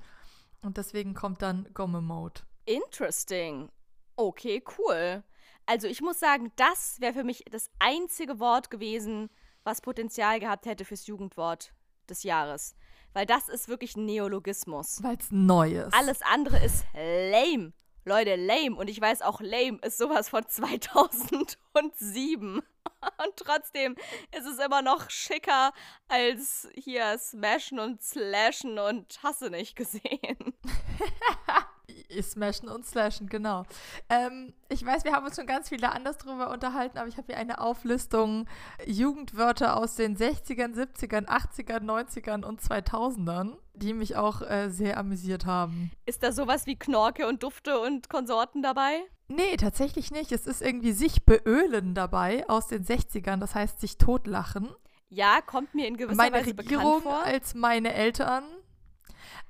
Und 0.62 0.76
deswegen 0.76 1.14
kommt 1.14 1.42
dann 1.42 1.68
Gomme-Mode. 1.74 2.42
Interesting. 2.64 3.68
Okay, 4.16 4.62
cool. 4.78 5.24
Also 5.66 5.86
ich 5.86 6.00
muss 6.00 6.18
sagen, 6.18 6.52
das 6.56 7.00
wäre 7.00 7.12
für 7.12 7.24
mich 7.24 7.44
das 7.50 7.70
einzige 7.78 8.40
Wort 8.40 8.70
gewesen, 8.70 9.30
was 9.64 9.80
Potenzial 9.80 10.40
gehabt 10.40 10.66
hätte 10.66 10.84
fürs 10.84 11.06
Jugendwort 11.06 11.72
des 12.08 12.22
Jahres. 12.22 12.74
Weil 13.12 13.26
das 13.26 13.48
ist 13.48 13.68
wirklich 13.68 13.96
ein 13.96 14.06
Neologismus. 14.06 15.02
Weil 15.02 15.16
es 15.16 15.30
neu 15.30 15.72
ist. 15.72 15.94
Alles 15.94 16.22
andere 16.22 16.64
ist 16.64 16.84
lame. 16.94 17.72
Leute, 18.04 18.36
lame. 18.36 18.76
Und 18.76 18.90
ich 18.90 19.00
weiß 19.00 19.22
auch, 19.22 19.40
lame 19.40 19.78
ist 19.82 19.98
sowas 19.98 20.28
von 20.28 20.46
2007. 20.48 22.62
Und 23.24 23.36
trotzdem 23.36 23.96
ist 24.36 24.46
es 24.46 24.58
immer 24.58 24.82
noch 24.82 25.10
schicker 25.10 25.72
als 26.08 26.68
hier 26.74 27.18
Smashen 27.18 27.80
und 27.80 28.02
Slashen 28.02 28.78
und 28.78 29.22
Hasse 29.22 29.50
nicht 29.50 29.76
gesehen. 29.76 30.54
Smashen 32.20 32.68
und 32.68 32.86
Slashen, 32.86 33.28
genau. 33.28 33.64
Ähm, 34.08 34.52
ich 34.68 34.84
weiß, 34.84 35.04
wir 35.04 35.12
haben 35.12 35.26
uns 35.26 35.36
schon 35.36 35.46
ganz 35.46 35.68
viele 35.68 35.92
anders 35.92 36.18
drüber 36.18 36.50
unterhalten, 36.50 36.98
aber 36.98 37.08
ich 37.08 37.16
habe 37.16 37.26
hier 37.28 37.36
eine 37.36 37.60
Auflistung 37.60 38.46
Jugendwörter 38.86 39.76
aus 39.76 39.96
den 39.96 40.16
60ern, 40.16 40.74
70ern, 40.74 41.26
80ern, 41.26 41.80
90ern 41.80 42.44
und 42.44 42.60
2000ern, 42.60 43.56
die 43.74 43.94
mich 43.94 44.16
auch 44.16 44.42
äh, 44.42 44.70
sehr 44.70 44.98
amüsiert 44.98 45.46
haben. 45.46 45.90
Ist 46.06 46.22
da 46.22 46.32
sowas 46.32 46.66
wie 46.66 46.76
Knorke 46.76 47.26
und 47.26 47.42
Dufte 47.42 47.78
und 47.80 48.08
Konsorten 48.08 48.62
dabei? 48.62 49.00
Nee, 49.28 49.56
tatsächlich 49.56 50.10
nicht. 50.10 50.32
Es 50.32 50.46
ist 50.46 50.60
irgendwie 50.60 50.92
sich 50.92 51.24
beölen 51.24 51.94
dabei 51.94 52.48
aus 52.48 52.68
den 52.68 52.84
60ern, 52.84 53.38
das 53.38 53.54
heißt 53.54 53.80
sich 53.80 53.96
totlachen. 53.98 54.68
Ja, 55.08 55.40
kommt 55.42 55.74
mir 55.74 55.86
in 55.86 55.96
gewisser 55.96 56.16
meine 56.16 56.36
Weise 56.36 56.56
Regierung 56.56 57.02
bekannt 57.02 57.02
vor. 57.02 57.22
als 57.24 57.54
meine 57.54 57.92
Eltern. 57.92 58.44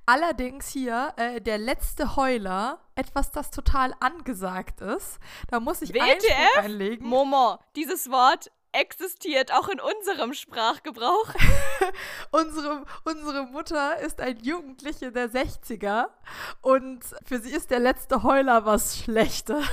Allerdings 0.06 0.68
hier 0.68 1.12
äh, 1.16 1.40
der 1.40 1.58
letzte 1.58 2.16
Heuler, 2.16 2.80
etwas, 2.94 3.30
das 3.30 3.50
total 3.50 3.94
angesagt 4.00 4.80
ist. 4.80 5.18
Da 5.48 5.60
muss 5.60 5.80
ich 5.82 5.90
WTF? 5.90 6.02
Einspruch 6.02 6.64
einlegen. 6.64 7.06
Moment, 7.06 7.60
dieses 7.76 8.10
Wort 8.10 8.50
existiert 8.72 9.52
auch 9.52 9.68
in 9.68 9.80
unserem 9.80 10.34
Sprachgebrauch. 10.34 11.34
unsere, 12.30 12.84
unsere 13.04 13.44
Mutter 13.44 13.98
ist 13.98 14.20
ein 14.20 14.38
Jugendliche 14.42 15.12
der 15.12 15.30
60er 15.30 16.06
und 16.60 17.04
für 17.24 17.38
sie 17.38 17.50
ist 17.50 17.70
der 17.70 17.80
letzte 17.80 18.22
Heuler 18.22 18.64
was 18.64 18.98
Schlechtes. 18.98 19.64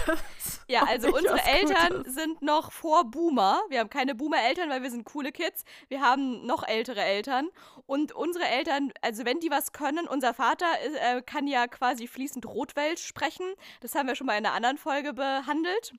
Ja, 0.67 0.83
also 0.83 1.07
unsere 1.07 1.41
Eltern 1.43 1.97
Gutes. 1.97 2.15
sind 2.15 2.41
noch 2.41 2.71
vor 2.71 3.05
Boomer. 3.05 3.61
Wir 3.69 3.79
haben 3.79 3.89
keine 3.89 4.15
Boomer-Eltern, 4.15 4.69
weil 4.69 4.83
wir 4.83 4.91
sind 4.91 5.05
coole 5.05 5.31
Kids. 5.31 5.63
Wir 5.87 6.01
haben 6.01 6.45
noch 6.45 6.67
ältere 6.67 7.01
Eltern. 7.01 7.49
Und 7.85 8.11
unsere 8.11 8.45
Eltern, 8.45 8.91
also 9.01 9.25
wenn 9.25 9.39
die 9.39 9.49
was 9.49 9.71
können, 9.71 10.07
unser 10.07 10.33
Vater 10.33 10.67
äh, 11.01 11.21
kann 11.21 11.47
ja 11.47 11.67
quasi 11.67 12.07
fließend 12.07 12.45
Rotwelsch 12.45 13.05
sprechen. 13.05 13.45
Das 13.81 13.95
haben 13.95 14.07
wir 14.07 14.15
schon 14.15 14.27
mal 14.27 14.37
in 14.37 14.45
einer 14.45 14.55
anderen 14.55 14.77
Folge 14.77 15.13
behandelt. 15.13 15.93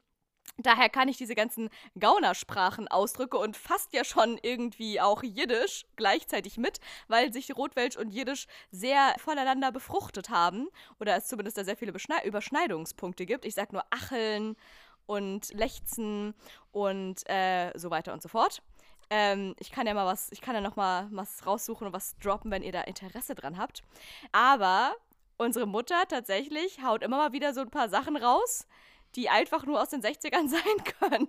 Daher 0.59 0.89
kann 0.89 1.09
ich 1.09 1.17
diese 1.17 1.35
ganzen 1.35 1.71
Gaunersprachen 1.99 2.89
ausdrücke 2.89 3.39
und 3.39 3.57
fast 3.57 3.93
ja 3.93 4.05
schon 4.05 4.39
irgendwie 4.43 5.01
auch 5.01 5.23
Jiddisch 5.23 5.87
gleichzeitig 5.97 6.59
mit, 6.59 6.81
weil 7.09 7.33
sich 7.33 7.57
Rotwelsch 7.57 7.97
und 7.97 8.11
Jiddisch 8.11 8.47
sehr 8.71 9.15
voneinander 9.19 9.73
befruchtet 9.73 10.29
haben 10.29 10.69
oder 10.99 11.17
es 11.17 11.29
zumindest 11.29 11.57
da 11.57 11.65
sehr 11.65 11.77
viele 11.77 11.93
Beschnei 11.93 12.23
Überschneidungspunkte 12.25 13.27
gibt. 13.27 13.45
Ich 13.45 13.55
sag 13.55 13.73
nur 13.73 13.85
Acheln 13.91 14.57
und 15.07 15.53
Lechzen 15.55 16.35
und 16.73 17.29
äh, 17.29 17.73
so 17.77 17.91
weiter 17.91 18.13
und 18.13 18.23
so 18.23 18.29
fort. 18.29 18.63
Ähm, 19.11 19.57
ich 19.59 19.73
kann 19.73 19.87
ja 19.87 19.95
mal 19.95 20.07
was, 20.07 20.31
ich 20.31 20.41
kann 20.41 20.55
ja 20.55 20.61
noch 20.61 20.77
mal 20.77 21.09
was 21.11 21.45
raussuchen 21.47 21.89
und 21.89 21.93
was 21.93 22.17
droppen, 22.19 22.51
wenn 22.51 22.63
ihr 22.63 22.73
da 22.73 22.83
Interesse 22.83 23.35
dran 23.35 23.59
habt. 23.59 23.83
Aber 24.31 24.95
unsere 25.37 25.67
Mutter 25.67 26.07
tatsächlich 26.09 26.83
haut 26.83 27.03
immer 27.03 27.17
mal 27.17 27.33
wieder 27.33 27.53
so 27.53 27.61
ein 27.61 27.71
paar 27.71 27.89
Sachen 27.89 28.17
raus, 28.17 28.69
die 29.17 29.29
einfach 29.29 29.65
nur 29.67 29.81
aus 29.81 29.91
den 29.91 30.03
60ern 30.03 30.49
sein 30.49 30.85
können. 30.99 31.29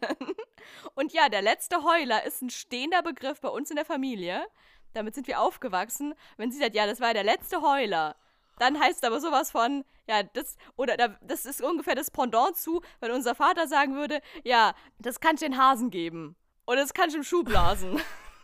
Und 0.95 1.13
ja, 1.13 1.29
der 1.29 1.41
letzte 1.41 1.84
Heuler 1.84 2.23
ist 2.25 2.41
ein 2.41 2.49
stehender 2.49 3.01
Begriff 3.01 3.41
bei 3.41 3.49
uns 3.49 3.69
in 3.69 3.75
der 3.75 3.86
Familie. 3.86 4.45
Damit 4.93 5.15
sind 5.15 5.27
wir 5.27 5.39
aufgewachsen. 5.39 6.13
Wenn 6.38 6.51
sie 6.51 6.59
sagt, 6.59 6.75
ja, 6.75 6.86
das 6.86 6.99
war 6.99 7.13
der 7.13 7.23
letzte 7.23 7.61
Heuler, 7.61 8.15
dann 8.59 8.79
heißt 8.79 9.03
aber 9.05 9.19
sowas 9.19 9.49
von, 9.49 9.84
ja, 10.07 10.21
das, 10.21 10.57
oder 10.75 10.97
da, 10.97 11.17
das 11.21 11.45
ist 11.45 11.63
ungefähr 11.63 11.95
das 11.95 12.11
Pendant 12.11 12.55
zu, 12.57 12.82
wenn 12.99 13.11
unser 13.11 13.34
Vater 13.34 13.67
sagen 13.67 13.95
würde, 13.95 14.21
ja, 14.43 14.75
das 14.99 15.19
kann 15.19 15.36
ich 15.36 15.41
den 15.41 15.57
Hasen 15.57 15.89
geben. 15.89 16.36
Oder 16.67 16.82
das 16.82 16.93
kann 16.93 17.09
ich 17.09 17.15
im 17.15 17.23
Schuh 17.23 17.43
blasen. 17.43 17.99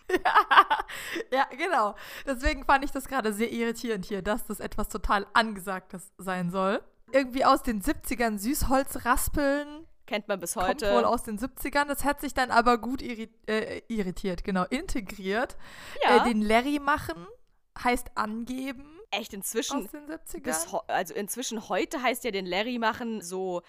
ja, 1.31 1.45
genau. 1.51 1.95
Deswegen 2.25 2.65
fand 2.65 2.83
ich 2.83 2.91
das 2.91 3.07
gerade 3.07 3.33
sehr 3.33 3.51
irritierend 3.51 4.05
hier, 4.05 4.21
dass 4.21 4.45
das 4.45 4.59
etwas 4.59 4.89
total 4.89 5.27
Angesagtes 5.33 6.11
sein 6.17 6.49
soll. 6.49 6.81
Irgendwie 7.11 7.45
aus 7.45 7.63
den 7.63 7.81
70ern 7.81 8.37
Süßholzraspeln. 8.37 9.85
Kennt 10.05 10.27
man 10.27 10.39
bis 10.39 10.53
Kommt 10.53 10.67
heute. 10.67 10.93
wohl 10.93 11.03
aus 11.05 11.23
den 11.23 11.37
70ern. 11.37 11.85
Das 11.85 12.05
hat 12.05 12.21
sich 12.21 12.33
dann 12.33 12.49
aber 12.51 12.77
gut 12.77 13.01
irri 13.01 13.29
äh, 13.47 13.81
irritiert, 13.87 14.43
genau, 14.43 14.63
integriert. 14.65 15.57
ja, 16.03 16.17
Äh, 16.25 16.29
den 16.29 16.41
Larry 16.41 16.79
machen 16.79 17.27
heißt 17.83 18.11
angeben 18.15 18.99
echt 19.11 19.33
inzwischen. 19.33 19.83
aus 19.85 19.91
den 19.91 20.05
70ern. 20.07 20.43
bis 20.43 20.71
heu- 20.71 20.79
also 20.87 21.13
inzwischen 21.13 21.69
heute 21.69 22.01
heißt 22.01 22.23
ja 22.23 22.31
den 22.31 22.45
Larry 22.45 22.79
machen 22.79 23.21
so 23.21 23.61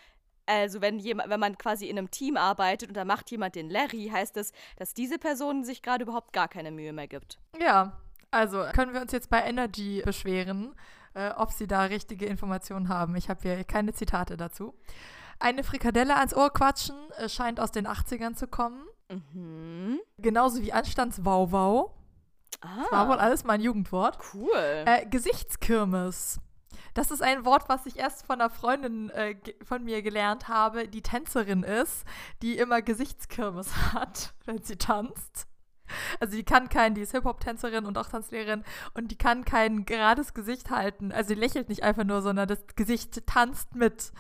also 0.47 0.81
wenn 0.81 0.99
jemand 0.99 1.29
wenn 1.31 1.39
man 1.39 1.59
quasi 1.59 1.87
in 1.89 1.99
einem 1.99 2.11
Team 2.11 2.37
arbeitet 2.39 2.89
und 2.89 2.95
da 2.97 3.05
macht 3.05 3.31
jemand 3.31 3.55
den 3.55 3.69
Larry 3.71 4.09
heißt 4.13 4.37
es 4.39 4.53
dass 4.77 4.95
diese 4.95 5.19
Person 5.19 5.63
sich 5.63 5.83
gerade 5.83 6.05
überhaupt 6.05 6.33
gar 6.33 6.49
keine 6.49 6.71
Mühe 6.73 6.93
mehr 6.95 7.07
gibt 7.07 7.39
Ja, 7.61 8.01
also 8.31 8.65
können 8.75 8.95
wir 8.95 9.01
uns 9.03 9.13
jetzt 9.13 9.29
bei 9.31 9.43
Energy 9.43 10.03
beschweren, 10.05 10.75
äh, 11.15 11.31
ob 11.31 11.53
sie 11.53 11.67
da 11.67 11.83
richtige 11.83 12.27
Informationen 12.27 12.89
haben. 12.89 13.17
Ich 13.17 13.29
habe 13.29 13.41
hier 13.43 13.65
keine 13.65 13.93
Zitate 13.93 14.37
dazu. 14.37 14.75
Eine 15.39 15.63
Frikadelle 15.63 16.17
ans 16.17 16.35
Ohr 16.35 16.53
quatschen 16.53 16.97
äh, 17.19 17.29
scheint 17.29 17.61
aus 17.61 17.71
den 17.71 17.87
80ern 17.87 18.35
zu 18.35 18.49
kommen. 18.49 18.87
mhm. 19.09 20.01
Genauso 20.19 20.63
wie 20.63 20.73
Anstandswauwau. 20.73 21.95
War 22.91 23.09
wohl 23.09 23.19
ah, 23.19 23.23
alles 23.23 23.45
mein 23.45 23.61
Jugendwort. 23.61 24.19
cool 24.35 24.85
Äh, 24.85 25.07
Gesichtskirmes. 25.07 26.41
Das 26.95 27.11
ist 27.13 27.23
ein 27.23 27.45
Wort, 27.45 27.69
was 27.69 27.87
ich 27.87 27.97
erst 27.97 28.27
von 28.27 28.41
einer 28.41 28.51
Freundin 28.51 29.11
äh, 29.11 29.37
von 29.63 29.85
mir 29.85 30.03
gelernt 30.03 30.49
habe, 30.49 30.89
die 30.89 31.03
Tänzerin 31.03 31.63
ist, 31.63 32.05
die 32.43 32.59
immer 32.59 32.83
Gesichtskirmes 32.83 33.73
hat, 33.93 34.35
wenn 34.45 34.63
sie 34.63 34.77
tanzt. 34.77 35.47
Also 36.21 36.37
die 36.37 36.45
kann 36.45 36.69
kein, 36.69 36.95
die 36.95 37.03
ist 37.03 37.13
Hip-Hop-Tänzerin 37.13 37.85
und 37.85 37.97
auch 37.99 38.09
Tanzlehrerin 38.09 38.65
und 38.95 39.09
die 39.11 39.19
kann 39.19 39.45
kein 39.45 39.85
gerades 39.85 40.35
Gesicht 40.35 40.71
halten. 40.71 41.13
Also 41.13 41.29
sie 41.29 41.41
lächelt 41.41 41.69
nicht 41.69 41.83
einfach 41.83 42.05
nur, 42.05 42.23
sondern 42.23 42.49
das 42.49 42.61
Gesicht 42.77 43.27
tanzt 43.27 43.75
mit. 43.75 44.13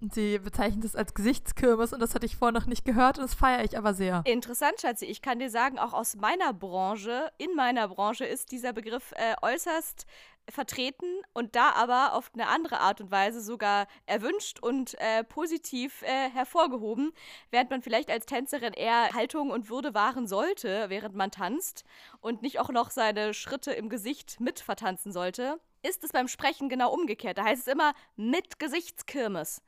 Und 0.00 0.14
sie 0.14 0.38
bezeichnet 0.38 0.84
es 0.84 0.94
als 0.94 1.12
Gesichtskirmes 1.12 1.92
und 1.92 2.00
das 2.00 2.14
hatte 2.14 2.24
ich 2.24 2.36
vorher 2.36 2.52
noch 2.52 2.66
nicht 2.66 2.84
gehört 2.84 3.18
und 3.18 3.24
das 3.24 3.34
feiere 3.34 3.64
ich 3.64 3.76
aber 3.76 3.94
sehr. 3.94 4.22
Interessant, 4.26 4.80
Schatzi. 4.80 5.06
Ich 5.06 5.22
kann 5.22 5.40
dir 5.40 5.50
sagen, 5.50 5.78
auch 5.78 5.92
aus 5.92 6.14
meiner 6.14 6.52
Branche, 6.52 7.32
in 7.36 7.54
meiner 7.56 7.88
Branche 7.88 8.24
ist 8.24 8.52
dieser 8.52 8.72
Begriff 8.72 9.12
äh, 9.16 9.34
äußerst 9.42 10.06
vertreten 10.48 11.06
und 11.32 11.56
da 11.56 11.72
aber 11.72 12.14
auf 12.14 12.30
eine 12.34 12.48
andere 12.48 12.80
Art 12.80 13.00
und 13.00 13.10
Weise 13.10 13.40
sogar 13.40 13.86
erwünscht 14.06 14.60
und 14.60 14.94
äh, 14.98 15.24
positiv 15.24 16.02
äh, 16.02 16.30
hervorgehoben, 16.30 17.12
während 17.50 17.70
man 17.70 17.82
vielleicht 17.82 18.10
als 18.10 18.26
Tänzerin 18.26 18.72
eher 18.72 19.12
Haltung 19.12 19.50
und 19.50 19.68
Würde 19.68 19.94
wahren 19.94 20.26
sollte, 20.26 20.86
während 20.88 21.14
man 21.14 21.30
tanzt 21.30 21.84
und 22.20 22.42
nicht 22.42 22.60
auch 22.60 22.70
noch 22.70 22.90
seine 22.90 23.34
Schritte 23.34 23.72
im 23.72 23.88
Gesicht 23.88 24.40
mit 24.40 24.60
vertanzen 24.60 25.12
sollte, 25.12 25.60
ist 25.82 26.04
es 26.04 26.12
beim 26.12 26.28
Sprechen 26.28 26.68
genau 26.68 26.92
umgekehrt. 26.92 27.38
Da 27.38 27.44
heißt 27.44 27.66
es 27.66 27.72
immer 27.72 27.92
mit 28.16 28.58
Gesichtskirmes, 28.58 29.62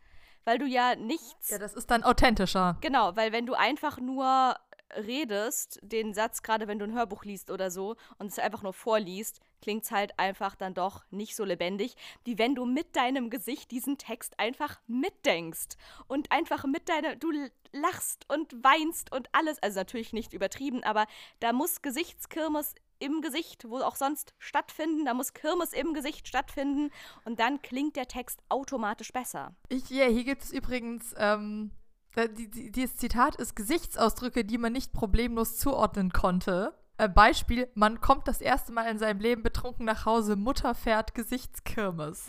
weil 0.45 0.59
du 0.59 0.67
ja 0.67 0.97
nichts 0.97 1.51
Ja, 1.51 1.59
das 1.59 1.75
ist 1.75 1.91
dann 1.91 2.03
authentischer. 2.03 2.77
Genau, 2.81 3.15
weil 3.17 3.33
wenn 3.33 3.47
du 3.47 3.55
einfach 3.55 3.99
nur 3.99 4.57
redest, 4.97 5.79
den 5.83 6.15
Satz, 6.15 6.43
gerade 6.43 6.67
wenn 6.67 6.79
du 6.79 6.85
ein 6.85 6.95
Hörbuch 6.95 7.25
liest 7.25 7.51
oder 7.51 7.71
so 7.71 7.97
und 8.19 8.27
es 8.27 8.39
einfach 8.39 8.63
nur 8.63 8.73
vorliest, 8.73 9.41
klingt 9.61 9.85
es 9.85 9.91
halt 9.91 10.19
einfach 10.19 10.55
dann 10.57 10.75
doch 10.75 11.05
nicht 11.11 11.37
so 11.37 11.45
lebendig, 11.45 11.97
wie 12.25 12.39
wenn 12.39 12.55
du 12.55 12.65
mit 12.65 12.97
deinem 12.97 13.31
Gesicht 13.31 13.71
diesen 13.71 13.99
Text 13.99 14.39
einfach 14.39 14.81
mitdenkst 14.87 15.77
und 16.07 16.31
einfach 16.33 16.65
mit 16.65 16.89
deiner, 16.89 17.17
du 17.17 17.31
lachst 17.73 18.29
und 18.29 18.53
weinst 18.65 19.13
und 19.13 19.29
alles, 19.33 19.63
also 19.63 19.81
natürlich 19.81 20.13
nicht 20.13 20.33
übertrieben, 20.33 20.83
aber 20.85 21.07
da 21.41 21.53
muss 21.53 21.83
Gesichtskirmes 21.83 22.75
im 23.01 23.23
Gesicht, 23.23 23.69
wo 23.69 23.79
auch 23.79 23.97
sonst 23.97 24.35
stattfinden. 24.39 25.07
Da 25.07 25.15
muss 25.15 25.33
Kirmes 25.33 25.73
im 25.73 25.95
Gesicht 25.95 26.29
stattfinden 26.29 26.91
und 27.25 27.41
dann 27.41 27.63
klingt 27.63 27.97
der 27.97 28.07
Text 28.07 28.41
automatisch 28.49 29.13
besser. 29.13 29.55
Ich, 29.69 29.89
ja, 29.91 30.07
hier 30.07 30.25
gibt 30.25 30.43
es 30.43 30.53
übrigens, 30.53 31.15
ähm, 31.17 31.73
die, 32.17 32.51
die, 32.51 32.71
dieses 32.71 32.97
Zitat 32.97 33.37
ist 33.37 33.57
Gesichtsausdrücke, 33.57 34.45
die 34.45 34.59
man 34.59 34.73
nicht 34.73 34.93
problemlos 34.93 35.57
zuordnen 35.57 36.13
konnte. 36.13 36.75
Äh, 37.01 37.09
Beispiel, 37.09 37.69
man 37.75 38.01
kommt 38.01 38.29
das 38.29 38.41
erste 38.41 38.73
Mal 38.73 38.85
in 38.91 38.99
seinem 38.99 39.21
Leben 39.21 39.43
betrunken 39.43 39.87
nach 39.87 40.05
Hause, 40.05 40.37
Mutter 40.37 40.75
fährt 40.75 41.15
Gesichtskirmes. 41.15 42.27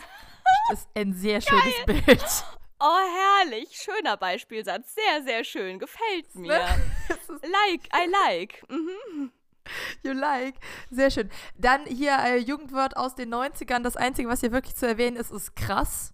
Das 0.70 0.80
ist 0.80 0.88
ein 0.94 1.12
sehr 1.14 1.40
schönes 1.46 1.74
Geil. 1.86 2.02
Bild. 2.06 2.44
Oh, 2.80 2.98
herrlich. 3.44 3.68
Schöner 3.76 4.16
Beispielsatz. 4.16 4.94
Sehr, 4.94 5.22
sehr 5.24 5.44
schön. 5.44 5.78
Gefällt 5.78 6.34
mir. 6.34 6.48
like, 6.48 7.88
I 7.94 8.08
like. 8.28 8.64
Mhm. 8.68 9.30
You 10.02 10.12
like. 10.12 10.54
Sehr 10.90 11.10
schön. 11.10 11.30
Dann 11.56 11.84
hier 11.86 12.18
äh, 12.18 12.38
Jugendwort 12.38 12.96
aus 12.96 13.14
den 13.14 13.32
90ern. 13.32 13.82
Das 13.82 13.96
Einzige, 13.96 14.28
was 14.28 14.40
hier 14.40 14.50
wirklich 14.52 14.74
zu 14.74 14.86
erwähnen 14.88 15.16
ist, 15.16 15.30
ist 15.30 15.54
krass. 15.54 16.12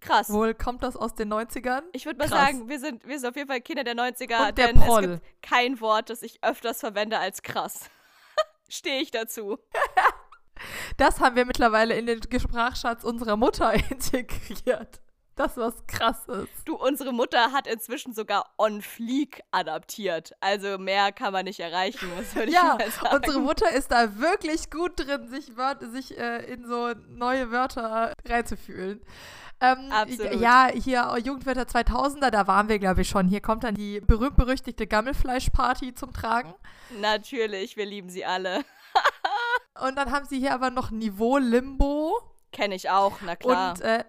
Krass. 0.00 0.30
Wohl 0.30 0.54
kommt 0.54 0.82
das 0.82 0.96
aus 0.96 1.14
den 1.14 1.32
90ern? 1.32 1.82
Ich 1.92 2.06
würde 2.06 2.18
mal 2.18 2.28
Krass. 2.28 2.38
sagen, 2.38 2.68
wir 2.68 2.78
sind, 2.80 3.06
wir 3.06 3.18
sind 3.18 3.28
auf 3.30 3.36
jeden 3.36 3.48
Fall 3.48 3.60
Kinder 3.60 3.84
der 3.84 3.94
90er, 3.94 4.48
Und 4.48 4.58
der 4.58 4.66
denn 4.68 4.76
Proll. 4.80 5.04
es 5.04 5.10
gibt 5.22 5.42
kein 5.42 5.80
Wort, 5.80 6.10
das 6.10 6.22
ich 6.22 6.42
öfters 6.42 6.80
verwende 6.80 7.18
als 7.18 7.42
krass. 7.42 7.88
Stehe 8.70 9.02
ich 9.02 9.10
dazu. 9.10 9.58
Das 10.98 11.20
haben 11.20 11.36
wir 11.36 11.46
mittlerweile 11.46 11.94
in 11.94 12.04
den 12.04 12.20
Sprachschatz 12.38 13.02
unserer 13.02 13.38
Mutter 13.38 13.72
integriert. 13.90 15.00
Das, 15.40 15.56
was 15.56 15.86
krass 15.86 16.28
ist. 16.28 16.48
Du, 16.66 16.76
unsere 16.76 17.14
Mutter 17.14 17.52
hat 17.52 17.66
inzwischen 17.66 18.12
sogar 18.12 18.52
On 18.58 18.82
Fleek 18.82 19.42
adaptiert. 19.52 20.34
Also 20.40 20.76
mehr 20.76 21.12
kann 21.12 21.32
man 21.32 21.46
nicht 21.46 21.60
erreichen, 21.60 22.10
was 22.16 22.34
würde 22.34 22.52
Ja, 22.52 22.76
ich 22.78 22.84
mal 22.84 22.90
sagen. 22.90 23.16
unsere 23.16 23.40
Mutter 23.40 23.70
ist 23.72 23.90
da 23.90 24.18
wirklich 24.18 24.70
gut 24.70 24.92
drin, 24.96 25.28
sich, 25.28 25.50
sich 25.92 26.18
äh, 26.18 26.44
in 26.52 26.66
so 26.66 26.92
neue 27.08 27.50
Wörter 27.50 28.12
reinzufühlen. 28.28 29.00
Ähm, 29.62 29.90
Absolut. 29.90 30.40
Ja, 30.40 30.68
hier 30.72 31.16
Jugendwörter 31.24 31.62
2000er, 31.62 32.30
da 32.30 32.46
waren 32.46 32.68
wir, 32.68 32.78
glaube 32.78 33.00
ich, 33.00 33.08
schon. 33.08 33.26
Hier 33.26 33.40
kommt 33.40 33.64
dann 33.64 33.74
die 33.74 34.00
berühmt-berüchtigte 34.00 34.86
Gammelfleischparty 34.86 35.94
zum 35.94 36.12
Tragen. 36.12 36.54
Natürlich, 37.00 37.78
wir 37.78 37.86
lieben 37.86 38.10
sie 38.10 38.26
alle. 38.26 38.62
Und 39.86 39.96
dann 39.96 40.12
haben 40.12 40.26
sie 40.26 40.38
hier 40.38 40.52
aber 40.52 40.68
noch 40.70 40.90
Niveau 40.90 41.38
Limbo 41.38 42.20
Kenne 42.52 42.74
ich 42.74 42.90
auch, 42.90 43.12
na 43.24 43.36
klar. 43.36 43.70
und, 43.74 43.80
äh, 43.80 44.04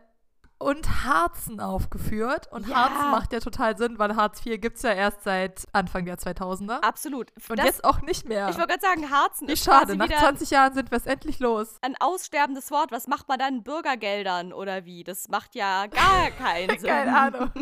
und 0.61 1.03
Harzen 1.03 1.59
aufgeführt. 1.59 2.47
Und 2.51 2.67
Ja. 2.67 2.75
Harzen 2.89 3.11
macht 3.11 3.33
ja 3.33 3.39
total 3.39 3.77
Sinn, 3.77 3.99
weil 3.99 4.15
Hartz 4.15 4.45
IV 4.45 4.59
gibt 4.61 4.77
es 4.77 4.83
ja 4.83 4.91
erst 4.93 5.23
seit 5.23 5.65
Anfang 5.73 6.05
der 6.05 6.17
2000er. 6.17 6.81
Absolut. 6.81 7.31
Und 7.49 7.57
das, 7.57 7.65
jetzt 7.65 7.83
auch 7.83 8.01
nicht 8.01 8.27
mehr. 8.27 8.49
ich 8.49 8.57
wollte 8.57 8.69
gerade 8.77 8.81
sagen, 8.81 9.09
Harzen 9.11 9.47
Wie 9.47 9.53
ist 9.53 9.63
schade, 9.63 9.95
nach 9.95 10.05
wieder 10.07 10.17
20 10.19 10.49
Jahren 10.51 10.73
sind 10.73 10.91
wir 10.91 10.97
es 10.97 11.05
endlich 11.05 11.39
los. 11.39 11.77
ein 11.81 11.95
aussterbendes 11.99 12.71
Wort. 12.71 12.91
Was 12.91 13.07
macht 13.07 13.27
man 13.27 13.39
dann? 13.39 13.63
Bürgergeldern 13.63 14.53
oder 14.53 14.85
wie? 14.85 15.03
Das 15.03 15.27
macht 15.29 15.55
ja 15.55 15.87
gar 15.87 16.31
keinen 16.37 16.77
Sinn. 16.79 16.89
Keine 16.89 17.17
Ahnung. 17.17 17.51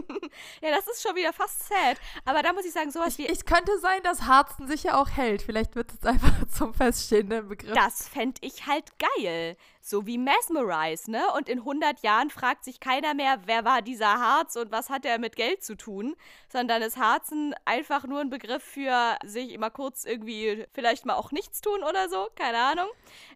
Ja, 0.62 0.70
das 0.72 0.88
ist 0.88 1.02
schon 1.02 1.16
wieder 1.16 1.34
fast 1.34 1.68
sad. 1.68 1.97
Aber 2.26 2.43
da 2.43 2.54
muss 2.54 2.64
ich 2.66 2.72
sagen, 2.72 2.91
sowas 2.91 3.18
wie 3.18 3.28
Es 3.28 3.45
könnte 3.45 3.78
sein, 3.80 4.02
dass 4.04 4.24
Harzen 4.24 4.68
sich 4.68 4.84
ja 4.84 5.00
auch 5.00 5.10
hält. 5.10 5.41
Vielleicht 5.41 5.76
wird 5.76 5.91
es 5.91 6.06
einfach 6.06 6.32
zum 6.56 6.74
feststehenden 6.74 7.47
Begriff. 7.47 7.74
Das 7.74 8.08
fände 8.08 8.39
ich 8.41 8.68
halt 8.68 8.91
geil. 9.00 9.58
So 9.90 10.06
wie 10.06 10.20
Mesmerize, 10.20 11.10
ne? 11.10 11.24
Und 11.36 11.50
in 11.50 11.60
100 11.60 12.02
Jahren 12.04 12.30
fragt 12.30 12.64
sich 12.64 12.80
keiner 12.80 13.16
mehr, 13.16 13.40
wer 13.46 13.66
war 13.66 13.82
dieser 13.82 14.20
Harz 14.20 14.56
und 14.56 14.72
was 14.72 14.92
hat 14.92 15.04
er 15.04 15.18
mit 15.18 15.36
Geld 15.36 15.64
zu 15.64 15.76
tun, 15.76 16.16
sondern 16.48 16.84
ist 16.84 16.98
Harzen 16.98 17.56
einfach 17.66 18.06
nur 18.06 18.20
ein 18.22 18.30
Begriff 18.30 18.64
für 18.64 19.18
sich 19.26 19.52
immer 19.52 19.72
kurz 19.72 20.06
irgendwie 20.06 20.68
vielleicht 20.74 21.08
mal 21.08 21.16
auch 21.16 21.32
nichts 21.32 21.62
tun 21.62 21.82
oder 21.82 22.08
so, 22.08 22.28
keine 22.36 22.60
Ahnung. 22.60 22.88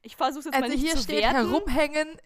Ich 0.04 0.16
versuche 0.16 0.46
jetzt 0.46 0.54
mal 0.54 0.62
also 0.62 0.76
nicht 0.76 0.86
hier 0.86 0.96
zu 0.96 1.02
steht 1.02 1.24
werten. 1.24 1.38
herumhängen, 1.38 2.18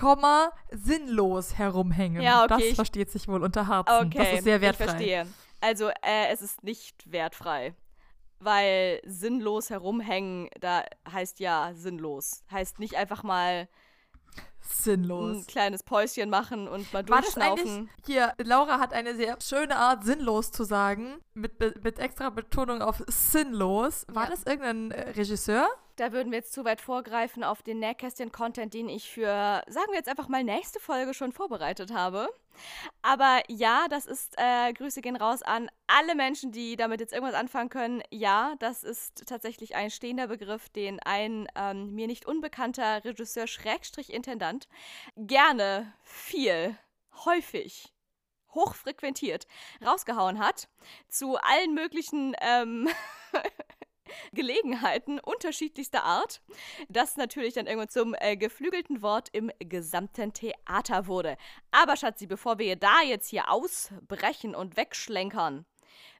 Komma, 0.00 0.52
sinnlos 0.70 1.58
herumhängen. 1.58 2.22
Ja, 2.22 2.44
okay, 2.44 2.68
Das 2.68 2.76
versteht 2.76 3.10
sich 3.10 3.28
wohl 3.28 3.42
unter 3.42 3.66
Harzen. 3.66 4.06
Okay, 4.06 4.16
das 4.16 4.32
ist 4.32 4.44
sehr 4.44 4.62
wertfrei. 4.62 4.84
ich 4.84 4.90
verstehe. 4.92 5.26
Also, 5.60 5.88
äh, 5.88 6.28
es 6.30 6.40
ist 6.40 6.64
nicht 6.64 7.12
wertfrei. 7.12 7.74
Weil 8.40 9.00
sinnlos 9.04 9.70
herumhängen, 9.70 10.48
da 10.60 10.84
heißt 11.10 11.40
ja 11.40 11.72
sinnlos. 11.74 12.42
Heißt 12.50 12.78
nicht 12.78 12.96
einfach 12.96 13.22
mal 13.22 13.68
Sinnlos. 14.60 15.36
ein 15.36 15.46
kleines 15.46 15.82
Päuschen 15.82 16.30
machen 16.30 16.68
und 16.68 16.90
mal 16.92 17.06
War 17.08 17.20
durchschnaufen. 17.20 17.90
hier, 18.06 18.32
Laura 18.42 18.78
hat 18.80 18.92
eine 18.94 19.14
sehr 19.14 19.36
schöne 19.40 19.76
Art, 19.76 20.04
sinnlos 20.04 20.50
zu 20.52 20.64
sagen, 20.64 21.18
mit, 21.34 21.60
mit 21.84 21.98
extra 21.98 22.30
Betonung 22.30 22.80
auf 22.80 23.02
sinnlos. 23.06 24.06
War 24.08 24.24
Ja. 24.24 24.30
das 24.30 24.44
irgendein 24.44 24.90
äh, 24.90 25.10
Regisseur? 25.10 25.68
Da 25.96 26.12
würden 26.12 26.32
wir 26.32 26.38
jetzt 26.38 26.52
zu 26.52 26.64
weit 26.64 26.80
vorgreifen 26.80 27.44
auf 27.44 27.62
den 27.62 27.78
Nähkästchen-Content, 27.78 28.74
den 28.74 28.88
ich 28.88 29.10
für, 29.10 29.62
sagen 29.68 29.90
wir 29.90 29.96
jetzt 29.96 30.08
einfach 30.08 30.28
mal, 30.28 30.42
nächste 30.42 30.80
Folge 30.80 31.14
schon 31.14 31.32
vorbereitet 31.32 31.92
habe. 31.92 32.28
Aber 33.02 33.42
ja, 33.48 33.86
das 33.88 34.06
ist, 34.06 34.34
äh, 34.36 34.72
Grüße 34.72 35.00
gehen 35.00 35.16
raus 35.16 35.42
an 35.42 35.70
alle 35.86 36.14
Menschen, 36.14 36.52
die 36.52 36.76
damit 36.76 37.00
jetzt 37.00 37.12
irgendwas 37.12 37.34
anfangen 37.34 37.68
können. 37.68 38.02
Ja, 38.10 38.54
das 38.58 38.82
ist 38.82 39.26
tatsächlich 39.26 39.76
ein 39.76 39.90
stehender 39.90 40.26
Begriff, 40.26 40.68
den 40.68 41.00
ein 41.00 41.46
ähm, 41.56 41.94
mir 41.94 42.06
nicht 42.06 42.26
unbekannter 42.26 43.04
Regisseur 43.04 43.46
Schrägstrich 43.46 44.12
Intendant 44.12 44.68
gerne, 45.16 45.92
viel, 46.02 46.76
häufig 47.24 47.94
hochfrequentiert 48.54 49.46
rausgehauen 49.84 50.38
hat 50.38 50.68
zu 51.08 51.36
allen 51.36 51.74
möglichen 51.74 52.36
ähm, 52.40 52.88
Gelegenheiten 54.32 55.18
unterschiedlichster 55.20 56.04
Art, 56.04 56.40
das 56.88 57.16
natürlich 57.16 57.54
dann 57.54 57.66
irgendwann 57.66 57.88
zum 57.88 58.14
äh, 58.18 58.36
geflügelten 58.36 59.02
Wort 59.02 59.28
im 59.32 59.50
gesamten 59.58 60.32
Theater 60.32 61.06
wurde. 61.06 61.36
Aber 61.70 61.96
Schatzi, 61.96 62.26
bevor 62.26 62.58
wir 62.58 62.76
da 62.76 63.02
jetzt 63.02 63.28
hier 63.28 63.50
ausbrechen 63.50 64.54
und 64.54 64.76
wegschlenkern, 64.76 65.64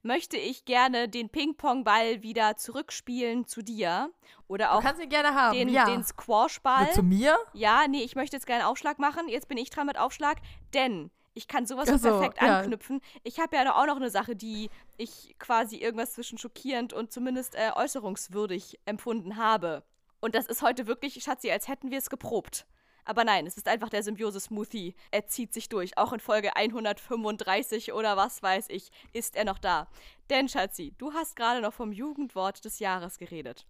möchte 0.02 0.36
ich 0.36 0.64
gerne 0.64 1.08
den 1.08 1.30
Ping-Pong-Ball 1.30 2.22
wieder 2.22 2.56
zurückspielen 2.56 3.46
zu 3.46 3.62
dir. 3.62 4.10
Oder 4.46 4.66
Du 4.66 4.72
auch 4.72 4.82
kannst 4.82 5.02
ihn 5.02 5.08
gerne 5.08 5.34
haben. 5.34 5.56
den, 5.56 5.68
ja. 5.68 5.86
den 5.86 6.04
Squash-Ball. 6.04 6.92
Zu 6.92 7.02
mir? 7.02 7.38
Ja, 7.54 7.86
nee, 7.88 8.02
ich 8.02 8.14
möchte 8.14 8.36
jetzt 8.36 8.46
gerne 8.46 8.62
einen 8.62 8.70
Aufschlag 8.70 8.98
machen. 8.98 9.28
Jetzt 9.28 9.48
bin 9.48 9.56
ich 9.58 9.70
dran 9.70 9.86
mit 9.86 9.98
Aufschlag, 9.98 10.38
denn 10.74 11.10
ich 11.34 11.48
kann 11.48 11.66
sowas 11.66 11.88
so, 11.88 11.98
perfekt 11.98 12.40
ja. 12.40 12.60
anknüpfen. 12.60 13.00
Ich 13.24 13.40
habe 13.40 13.56
ja 13.56 13.74
auch 13.74 13.86
noch 13.86 13.96
eine 13.96 14.10
Sache, 14.10 14.36
die 14.36 14.70
ich 14.96 15.34
quasi 15.38 15.76
irgendwas 15.76 16.12
zwischen 16.12 16.38
schockierend 16.38 16.92
und 16.92 17.12
zumindest 17.12 17.56
äh, 17.56 17.72
äußerungswürdig 17.74 18.78
empfunden 18.86 19.36
habe. 19.36 19.82
Und 20.20 20.34
das 20.34 20.46
ist 20.46 20.62
heute 20.62 20.86
wirklich, 20.86 21.22
Schatzi, 21.22 21.50
als 21.50 21.68
hätten 21.68 21.90
wir 21.90 21.98
es 21.98 22.08
geprobt. 22.08 22.66
Aber 23.04 23.24
nein, 23.24 23.46
es 23.46 23.56
ist 23.56 23.68
einfach 23.68 23.90
der 23.90 24.02
Symbiose-Smoothie. 24.02 24.94
Er 25.10 25.26
zieht 25.26 25.52
sich 25.52 25.68
durch. 25.68 25.98
Auch 25.98 26.12
in 26.12 26.20
Folge 26.20 26.56
135 26.56 27.92
oder 27.92 28.16
was 28.16 28.42
weiß 28.42 28.66
ich, 28.70 28.90
ist 29.12 29.36
er 29.36 29.44
noch 29.44 29.58
da. 29.58 29.88
Denn, 30.30 30.48
Schatzi, 30.48 30.94
du 30.96 31.12
hast 31.12 31.36
gerade 31.36 31.60
noch 31.60 31.74
vom 31.74 31.92
Jugendwort 31.92 32.64
des 32.64 32.78
Jahres 32.78 33.18
geredet. 33.18 33.66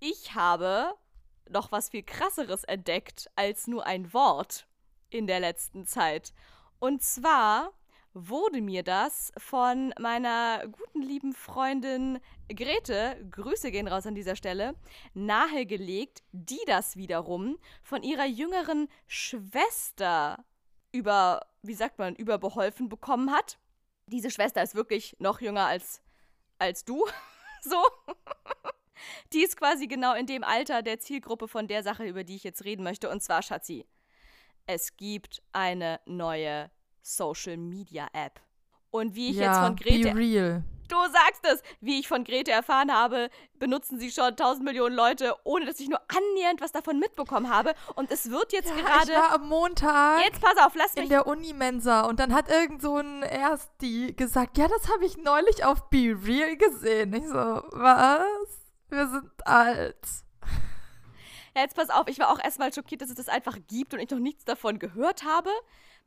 Ich 0.00 0.34
habe 0.34 0.94
noch 1.50 1.70
was 1.70 1.90
viel 1.90 2.02
krasseres 2.02 2.64
entdeckt 2.64 3.30
als 3.36 3.66
nur 3.66 3.84
ein 3.84 4.14
Wort 4.14 4.66
in 5.10 5.26
der 5.26 5.40
letzten 5.40 5.86
Zeit. 5.86 6.32
Und 6.82 7.00
zwar 7.00 7.72
wurde 8.12 8.60
mir 8.60 8.82
das 8.82 9.32
von 9.38 9.94
meiner 10.00 10.66
guten 10.66 11.00
lieben 11.00 11.32
Freundin 11.32 12.18
Grete, 12.48 13.24
Grüße 13.30 13.70
gehen 13.70 13.86
raus 13.86 14.04
an 14.04 14.16
dieser 14.16 14.34
Stelle, 14.34 14.74
nahegelegt, 15.14 16.24
die 16.32 16.58
das 16.66 16.96
wiederum 16.96 17.56
von 17.84 18.02
ihrer 18.02 18.26
jüngeren 18.26 18.88
Schwester 19.06 20.44
über, 20.90 21.46
wie 21.62 21.74
sagt 21.74 22.00
man, 22.00 22.16
überbeholfen 22.16 22.88
bekommen 22.88 23.30
hat. 23.30 23.60
Diese 24.08 24.32
Schwester 24.32 24.60
ist 24.60 24.74
wirklich 24.74 25.14
noch 25.20 25.40
jünger 25.40 25.66
als, 25.66 26.02
als 26.58 26.84
du. 26.84 27.06
so. 27.62 27.80
Die 29.32 29.44
ist 29.44 29.56
quasi 29.56 29.86
genau 29.86 30.14
in 30.14 30.26
dem 30.26 30.42
Alter 30.42 30.82
der 30.82 30.98
Zielgruppe 30.98 31.46
von 31.46 31.68
der 31.68 31.84
Sache, 31.84 32.04
über 32.04 32.24
die 32.24 32.34
ich 32.34 32.42
jetzt 32.42 32.64
reden 32.64 32.82
möchte. 32.82 33.08
Und 33.08 33.22
zwar, 33.22 33.42
Schatzi, 33.42 33.86
es 34.66 34.96
gibt 34.96 35.42
eine 35.52 36.00
neue 36.06 36.70
Social 37.02 37.56
Media 37.56 38.08
App. 38.12 38.40
Und 38.90 39.14
wie 39.14 39.30
ich 39.30 39.36
ja, 39.36 39.44
jetzt 39.44 39.66
von 39.66 39.76
Grete 39.76 40.12
Be 40.12 40.16
real. 40.16 40.64
Du 40.88 40.98
sagst 41.10 41.42
es. 41.44 41.62
Wie 41.80 41.98
ich 42.00 42.06
von 42.06 42.22
Grete 42.22 42.50
erfahren 42.50 42.92
habe, 42.92 43.30
benutzen 43.58 43.98
sie 43.98 44.10
schon 44.10 44.36
tausend 44.36 44.64
Millionen 44.64 44.94
Leute, 44.94 45.34
ohne 45.44 45.64
dass 45.64 45.80
ich 45.80 45.88
nur 45.88 46.00
annähernd 46.08 46.60
was 46.60 46.72
davon 46.72 46.98
mitbekommen 46.98 47.48
habe. 47.48 47.72
Und 47.94 48.10
es 48.10 48.30
wird 48.30 48.52
jetzt 48.52 48.68
ja, 48.68 48.76
gerade. 48.76 49.12
Ich 49.12 49.16
war 49.16 49.32
am 49.32 49.48
Montag. 49.48 50.22
Jetzt 50.22 50.42
pass 50.42 50.58
auf, 50.58 50.74
lass 50.74 50.94
mich. 50.94 51.04
In 51.04 51.08
der 51.08 51.26
Unimensa. 51.26 52.02
Und 52.02 52.20
dann 52.20 52.34
hat 52.34 52.50
irgend 52.50 52.82
so 52.82 52.98
ein 52.98 53.22
Ersti 53.22 54.12
gesagt: 54.12 54.58
Ja, 54.58 54.68
das 54.68 54.92
habe 54.92 55.06
ich 55.06 55.16
neulich 55.16 55.64
auf 55.64 55.88
Be 55.88 56.14
Real 56.26 56.56
gesehen. 56.58 57.14
Ich 57.14 57.26
so, 57.26 57.34
was? 57.34 58.26
Wir 58.90 59.08
sind 59.08 59.30
alt. 59.46 60.06
Ja, 61.54 61.62
jetzt 61.62 61.76
pass 61.76 61.90
auf, 61.90 62.08
ich 62.08 62.18
war 62.18 62.30
auch 62.30 62.42
erstmal 62.42 62.72
schockiert, 62.72 63.02
dass 63.02 63.10
es 63.10 63.16
das 63.16 63.28
einfach 63.28 63.58
gibt 63.68 63.94
und 63.94 64.00
ich 64.00 64.10
noch 64.10 64.18
nichts 64.18 64.44
davon 64.44 64.78
gehört 64.78 65.24
habe 65.24 65.50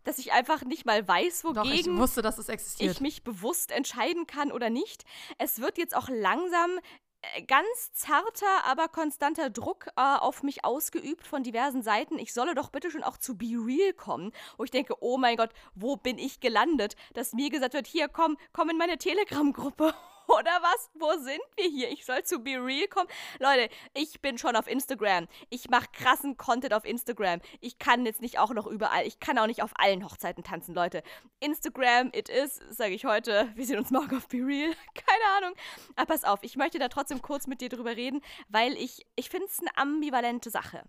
dass 0.05 0.19
ich 0.19 0.31
einfach 0.31 0.63
nicht 0.63 0.85
mal 0.85 1.05
weiß, 1.05 1.43
wogegen 1.43 1.63
Doch, 1.63 1.73
ich, 1.73 1.87
wusste, 1.87 2.21
dass 2.21 2.37
es 2.37 2.47
existiert. 2.47 2.93
ich 2.93 3.01
mich 3.01 3.23
bewusst 3.23 3.71
entscheiden 3.71 4.27
kann 4.27 4.51
oder 4.51 4.69
nicht. 4.69 5.03
Es 5.39 5.59
wird 5.59 5.77
jetzt 5.77 5.95
auch 5.95 6.07
langsam 6.09 6.79
äh, 7.21 7.41
ganz 7.43 7.91
zarter, 7.93 8.65
aber 8.65 8.87
konstanter 8.87 9.49
Druck 9.49 9.87
äh, 9.97 10.01
auf 10.01 10.43
mich 10.43 10.63
ausgeübt 10.63 11.27
von 11.27 11.43
diversen 11.43 11.81
Seiten. 11.81 12.19
Ich 12.19 12.33
solle 12.33 12.55
doch 12.55 12.69
bitte 12.69 12.91
schon 12.91 13.03
auch 13.03 13.17
zu 13.17 13.37
Be 13.37 13.55
Real 13.57 13.93
kommen. 13.93 14.31
Wo 14.57 14.63
ich 14.63 14.71
denke, 14.71 14.95
oh 15.01 15.17
mein 15.17 15.37
Gott, 15.37 15.51
wo 15.73 15.97
bin 15.97 16.17
ich 16.17 16.39
gelandet? 16.39 16.95
Dass 17.13 17.33
mir 17.33 17.49
gesagt 17.49 17.73
wird, 17.73 17.87
hier, 17.87 18.07
komm, 18.07 18.37
komm 18.53 18.69
in 18.69 18.77
meine 18.77 18.97
Telegram-Gruppe. 18.97 19.93
Oder 20.27 20.51
was? 20.61 20.89
Wo 20.93 21.11
sind 21.23 21.41
wir 21.55 21.69
hier? 21.69 21.89
Ich 21.91 22.05
soll 22.05 22.23
zu 22.23 22.39
Be 22.39 22.51
Real 22.51 22.87
kommen? 22.87 23.07
Leute, 23.39 23.69
ich 23.93 24.21
bin 24.21 24.37
schon 24.37 24.55
auf 24.55 24.67
Instagram. 24.67 25.27
Ich 25.49 25.69
mache 25.69 25.87
krassen 25.91 26.37
Content 26.37 26.73
auf 26.73 26.85
Instagram. 26.85 27.41
Ich 27.61 27.77
kann 27.77 28.05
jetzt 28.05 28.21
nicht 28.21 28.39
auch 28.39 28.51
noch 28.51 28.67
überall. 28.67 29.05
Ich 29.05 29.19
kann 29.19 29.37
auch 29.37 29.47
nicht 29.47 29.61
auf 29.61 29.71
allen 29.75 30.03
Hochzeiten 30.03 30.43
tanzen, 30.43 30.73
Leute. 30.73 31.03
Instagram, 31.39 32.09
it 32.13 32.29
is, 32.29 32.59
sage 32.69 32.93
ich 32.93 33.05
heute. 33.05 33.51
Wir 33.55 33.65
sehen 33.65 33.77
uns 33.77 33.91
morgen 33.91 34.17
auf 34.17 34.27
Be 34.27 34.37
Real. 34.37 34.73
Keine 34.93 35.37
Ahnung. 35.37 35.53
Aber 35.95 36.13
pass 36.13 36.23
auf, 36.23 36.39
ich 36.41 36.55
möchte 36.55 36.79
da 36.79 36.87
trotzdem 36.87 37.21
kurz 37.21 37.47
mit 37.47 37.61
dir 37.61 37.69
drüber 37.69 37.95
reden, 37.95 38.21
weil 38.49 38.73
ich, 38.73 39.05
ich 39.15 39.29
finde 39.29 39.47
es 39.47 39.59
eine 39.59 39.77
ambivalente 39.77 40.49
Sache. 40.49 40.83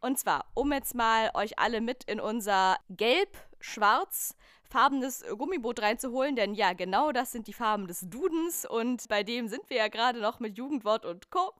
Und 0.00 0.18
zwar, 0.18 0.46
um 0.54 0.72
jetzt 0.72 0.94
mal 0.94 1.30
euch 1.34 1.58
alle 1.58 1.80
mit 1.80 2.04
in 2.04 2.20
unser 2.20 2.76
Gelb-Schwarz 2.90 4.36
farbenes 4.72 5.22
Gummiboot 5.36 5.82
reinzuholen, 5.82 6.34
denn 6.34 6.54
ja, 6.54 6.72
genau 6.72 7.12
das 7.12 7.30
sind 7.30 7.46
die 7.46 7.52
Farben 7.52 7.86
des 7.86 8.00
Dudens 8.08 8.64
und 8.64 9.06
bei 9.08 9.22
dem 9.22 9.46
sind 9.46 9.68
wir 9.68 9.76
ja 9.76 9.88
gerade 9.88 10.20
noch 10.20 10.40
mit 10.40 10.56
Jugendwort 10.56 11.04
und 11.04 11.30
Co. 11.30 11.52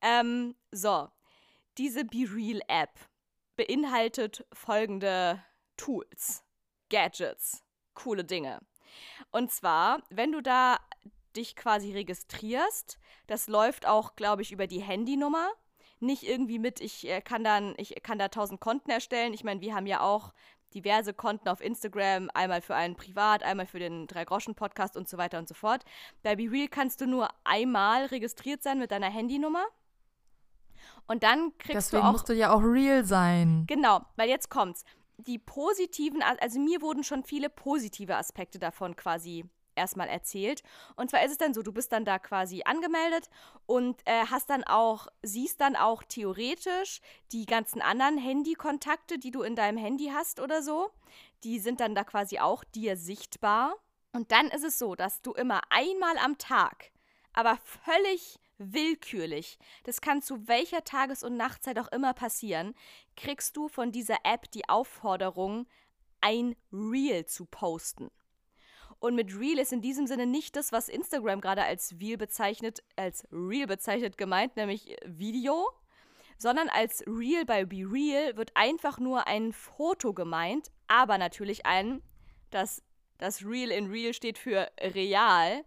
Ähm, 0.00 0.54
so, 0.70 1.08
diese 1.76 2.04
Be 2.04 2.26
Real 2.32 2.60
App 2.68 2.90
beinhaltet 3.56 4.46
folgende 4.52 5.42
Tools, 5.76 6.44
Gadgets, 6.90 7.64
coole 7.94 8.24
Dinge. 8.24 8.60
Und 9.32 9.50
zwar, 9.50 10.02
wenn 10.10 10.30
du 10.30 10.40
da 10.40 10.78
dich 11.34 11.56
quasi 11.56 11.92
registrierst, 11.92 13.00
das 13.26 13.48
läuft 13.48 13.86
auch, 13.86 14.14
glaube 14.14 14.42
ich, 14.42 14.52
über 14.52 14.68
die 14.68 14.82
Handynummer 14.82 15.50
nicht 16.00 16.22
irgendwie 16.22 16.58
mit, 16.58 16.80
ich 16.80 17.08
äh, 17.08 17.20
kann 17.20 17.42
dann, 17.42 17.74
ich 17.78 17.94
kann 18.02 18.18
da 18.18 18.28
tausend 18.28 18.60
Konten 18.60 18.90
erstellen. 18.90 19.32
Ich 19.32 19.42
meine, 19.42 19.60
wir 19.60 19.74
haben 19.74 19.86
ja 19.86 20.00
auch 20.00 20.32
diverse 20.74 21.14
Konten 21.14 21.48
auf 21.48 21.60
Instagram, 21.60 22.30
einmal 22.34 22.60
für 22.60 22.74
einen 22.74 22.96
Privat, 22.96 23.42
einmal 23.42 23.66
für 23.66 23.78
den 23.78 24.06
Drei-Groschen-Podcast 24.06 24.96
und 24.96 25.08
so 25.08 25.16
weiter 25.16 25.38
und 25.38 25.48
so 25.48 25.54
fort. 25.54 25.84
Bei 26.22 26.36
BeReal 26.36 26.68
kannst 26.68 27.00
du 27.00 27.06
nur 27.06 27.28
einmal 27.44 28.06
registriert 28.06 28.62
sein 28.62 28.78
mit 28.78 28.90
deiner 28.90 29.10
Handynummer. 29.10 29.64
Und 31.06 31.22
dann 31.22 31.52
kriegst 31.58 31.76
Deswegen 31.76 32.02
du 32.02 32.08
auch. 32.08 32.12
musst 32.12 32.28
du 32.28 32.32
ja 32.32 32.52
auch 32.52 32.62
real 32.62 33.04
sein. 33.04 33.64
Genau, 33.66 34.00
weil 34.16 34.28
jetzt 34.28 34.50
kommt's. 34.50 34.84
Die 35.16 35.38
positiven, 35.38 36.22
also 36.22 36.58
mir 36.58 36.82
wurden 36.82 37.04
schon 37.04 37.22
viele 37.22 37.48
positive 37.48 38.16
Aspekte 38.16 38.58
davon 38.58 38.96
quasi 38.96 39.44
erstmal 39.76 40.08
erzählt. 40.08 40.62
Und 40.96 41.10
zwar 41.10 41.24
ist 41.24 41.32
es 41.32 41.38
dann 41.38 41.54
so, 41.54 41.62
du 41.62 41.72
bist 41.72 41.92
dann 41.92 42.04
da 42.04 42.18
quasi 42.18 42.62
angemeldet 42.64 43.28
und 43.66 44.00
äh, 44.06 44.26
hast 44.30 44.50
dann 44.50 44.64
auch, 44.64 45.08
siehst 45.22 45.60
dann 45.60 45.76
auch 45.76 46.02
theoretisch 46.02 47.00
die 47.32 47.46
ganzen 47.46 47.82
anderen 47.82 48.18
Handykontakte, 48.18 49.18
die 49.18 49.30
du 49.30 49.42
in 49.42 49.56
deinem 49.56 49.78
Handy 49.78 50.10
hast 50.14 50.40
oder 50.40 50.62
so. 50.62 50.90
Die 51.42 51.58
sind 51.58 51.80
dann 51.80 51.94
da 51.94 52.04
quasi 52.04 52.38
auch 52.38 52.64
dir 52.64 52.96
sichtbar. 52.96 53.74
Und 54.12 54.30
dann 54.30 54.48
ist 54.48 54.64
es 54.64 54.78
so, 54.78 54.94
dass 54.94 55.22
du 55.22 55.32
immer 55.32 55.60
einmal 55.70 56.16
am 56.18 56.38
Tag, 56.38 56.92
aber 57.32 57.58
völlig 57.84 58.38
willkürlich, 58.58 59.58
das 59.82 60.00
kann 60.00 60.22
zu 60.22 60.46
welcher 60.46 60.84
Tages- 60.84 61.24
und 61.24 61.36
Nachtzeit 61.36 61.78
auch 61.78 61.88
immer 61.88 62.14
passieren, 62.14 62.74
kriegst 63.16 63.56
du 63.56 63.68
von 63.68 63.92
dieser 63.92 64.18
App 64.24 64.50
die 64.52 64.68
Aufforderung, 64.68 65.66
ein 66.20 66.56
Reel 66.72 67.26
zu 67.26 67.44
posten. 67.44 68.10
Und 69.04 69.16
mit 69.16 69.38
Real 69.38 69.58
ist 69.58 69.70
in 69.70 69.82
diesem 69.82 70.06
Sinne 70.06 70.24
nicht 70.24 70.56
das, 70.56 70.72
was 70.72 70.88
Instagram 70.88 71.42
gerade 71.42 71.62
als 71.62 71.94
Real 72.00 72.16
bezeichnet, 72.16 72.82
als 72.96 73.28
Real 73.30 73.66
bezeichnet 73.66 74.16
gemeint, 74.16 74.56
nämlich 74.56 74.96
Video, 75.04 75.68
sondern 76.38 76.70
als 76.70 77.04
Real 77.06 77.44
bei 77.44 77.66
Be 77.66 77.84
Real 77.84 78.34
wird 78.38 78.52
einfach 78.54 78.98
nur 78.98 79.26
ein 79.26 79.52
Foto 79.52 80.14
gemeint, 80.14 80.70
aber 80.88 81.18
natürlich 81.18 81.66
ein, 81.66 82.00
das 82.48 82.82
das 83.18 83.44
Real 83.44 83.72
in 83.72 83.90
Real 83.90 84.14
steht 84.14 84.38
für 84.38 84.70
real. 84.80 85.66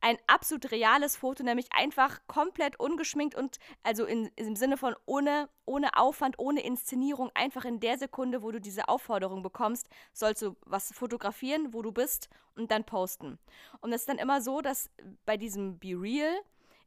Ein 0.00 0.18
absolut 0.26 0.70
reales 0.70 1.16
Foto, 1.16 1.42
nämlich 1.42 1.66
einfach 1.72 2.20
komplett 2.26 2.78
ungeschminkt 2.78 3.34
und 3.34 3.58
also 3.82 4.04
in, 4.04 4.30
im 4.36 4.56
Sinne 4.56 4.76
von 4.76 4.94
ohne, 5.06 5.48
ohne 5.64 5.96
Aufwand, 5.96 6.38
ohne 6.38 6.62
Inszenierung, 6.62 7.30
einfach 7.34 7.64
in 7.64 7.80
der 7.80 7.98
Sekunde, 7.98 8.42
wo 8.42 8.50
du 8.50 8.60
diese 8.60 8.88
Aufforderung 8.88 9.42
bekommst, 9.42 9.88
sollst 10.12 10.42
du 10.42 10.56
was 10.64 10.92
fotografieren, 10.92 11.72
wo 11.72 11.82
du 11.82 11.92
bist 11.92 12.28
und 12.56 12.70
dann 12.70 12.84
posten. 12.84 13.38
Und 13.80 13.92
es 13.92 14.02
ist 14.02 14.08
dann 14.08 14.18
immer 14.18 14.40
so, 14.40 14.60
dass 14.60 14.90
bei 15.24 15.36
diesem 15.36 15.78
Be 15.78 15.94
Real 16.00 16.34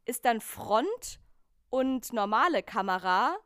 ist 0.04 0.24
dann 0.24 0.40
Front 0.40 1.20
und 1.70 2.12
normale 2.12 2.62
Kamera 2.62 3.36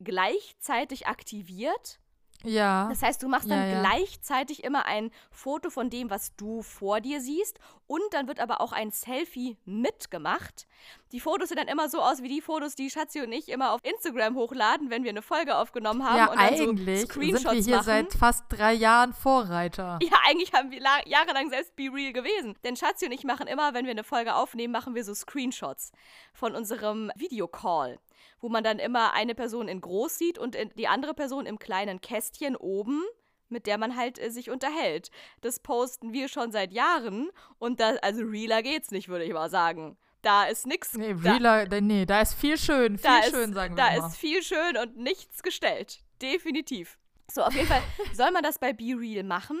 gleichzeitig 0.00 1.06
aktiviert 1.06 1.99
ja. 2.44 2.88
Das 2.88 3.02
heißt, 3.02 3.22
du 3.22 3.28
machst 3.28 3.50
dann 3.50 3.58
ja, 3.58 3.66
ja. 3.66 3.80
gleichzeitig 3.80 4.64
immer 4.64 4.86
ein 4.86 5.10
Foto 5.30 5.70
von 5.70 5.90
dem, 5.90 6.10
was 6.10 6.34
du 6.36 6.62
vor 6.62 7.00
dir 7.00 7.20
siehst. 7.20 7.58
Und 7.86 8.02
dann 8.12 8.28
wird 8.28 8.38
aber 8.38 8.60
auch 8.60 8.72
ein 8.72 8.92
Selfie 8.92 9.56
mitgemacht. 9.64 10.68
Die 11.12 11.18
Fotos 11.18 11.48
sehen 11.48 11.58
dann 11.58 11.66
immer 11.66 11.88
so 11.88 12.00
aus 12.00 12.22
wie 12.22 12.28
die 12.28 12.40
Fotos, 12.40 12.76
die 12.76 12.88
Schatzi 12.88 13.20
und 13.20 13.32
ich 13.32 13.48
immer 13.48 13.72
auf 13.72 13.80
Instagram 13.82 14.36
hochladen, 14.36 14.90
wenn 14.90 15.02
wir 15.02 15.10
eine 15.10 15.22
Folge 15.22 15.56
aufgenommen 15.56 16.04
haben. 16.04 16.16
Ja, 16.16 16.30
und 16.30 16.38
eigentlich 16.38 17.00
so 17.00 17.06
Screenshots 17.06 17.42
sind 17.42 17.54
wir 17.56 17.62
hier 17.62 17.76
machen. 17.76 17.84
seit 17.84 18.12
fast 18.14 18.44
drei 18.48 18.72
Jahren 18.74 19.12
Vorreiter. 19.12 19.98
Ja, 20.10 20.18
eigentlich 20.28 20.52
haben 20.52 20.70
wir 20.70 20.80
jahrelang 21.06 21.50
selbst 21.50 21.76
Be 21.76 21.88
Real 21.92 22.12
gewesen. 22.12 22.56
Denn 22.64 22.76
Schatzi 22.76 23.06
und 23.06 23.12
ich 23.12 23.24
machen 23.24 23.46
immer, 23.46 23.74
wenn 23.74 23.84
wir 23.84 23.92
eine 23.92 24.02
Folge 24.02 24.34
aufnehmen, 24.34 24.72
machen 24.72 24.94
wir 24.94 25.04
so 25.04 25.14
Screenshots 25.14 25.92
von 26.32 26.54
unserem 26.54 27.12
Videocall 27.16 27.98
wo 28.40 28.48
man 28.48 28.64
dann 28.64 28.78
immer 28.78 29.12
eine 29.14 29.34
Person 29.34 29.68
in 29.68 29.80
groß 29.80 30.16
sieht 30.18 30.38
und 30.38 30.56
die 30.76 30.88
andere 30.88 31.14
Person 31.14 31.46
im 31.46 31.58
kleinen 31.58 32.00
Kästchen 32.00 32.56
oben 32.56 33.02
mit 33.50 33.66
der 33.66 33.78
man 33.78 33.96
halt 33.96 34.18
äh, 34.18 34.30
sich 34.30 34.50
unterhält. 34.50 35.10
Das 35.40 35.58
posten 35.60 36.12
wir 36.12 36.28
schon 36.28 36.52
seit 36.52 36.72
Jahren 36.72 37.30
und 37.58 37.80
da, 37.80 37.96
also 38.02 38.22
realer 38.22 38.62
geht's 38.62 38.90
nicht, 38.90 39.08
würde 39.08 39.24
ich 39.24 39.32
mal 39.32 39.50
sagen. 39.50 39.98
Da 40.22 40.44
ist 40.44 40.66
nichts. 40.66 40.94
Nee, 40.94 41.12
realer, 41.12 41.66
da, 41.66 41.80
nee, 41.80 42.04
da 42.04 42.20
ist 42.20 42.34
viel 42.34 42.58
schön, 42.58 42.98
viel 42.98 43.10
da 43.10 43.22
schön, 43.22 43.50
ist, 43.50 43.54
sagen 43.54 43.76
wir 43.76 43.82
Da 43.84 43.98
mal. 43.98 44.06
ist 44.06 44.16
viel 44.16 44.42
schön 44.42 44.76
und 44.76 44.96
nichts 44.96 45.42
gestellt. 45.42 46.00
Definitiv. 46.20 46.98
So, 47.30 47.42
auf 47.42 47.54
jeden 47.54 47.68
Fall 47.68 47.82
soll 48.12 48.30
man 48.30 48.42
das 48.42 48.58
bei 48.58 48.72
Be 48.72 48.94
Real 48.98 49.24
machen 49.24 49.58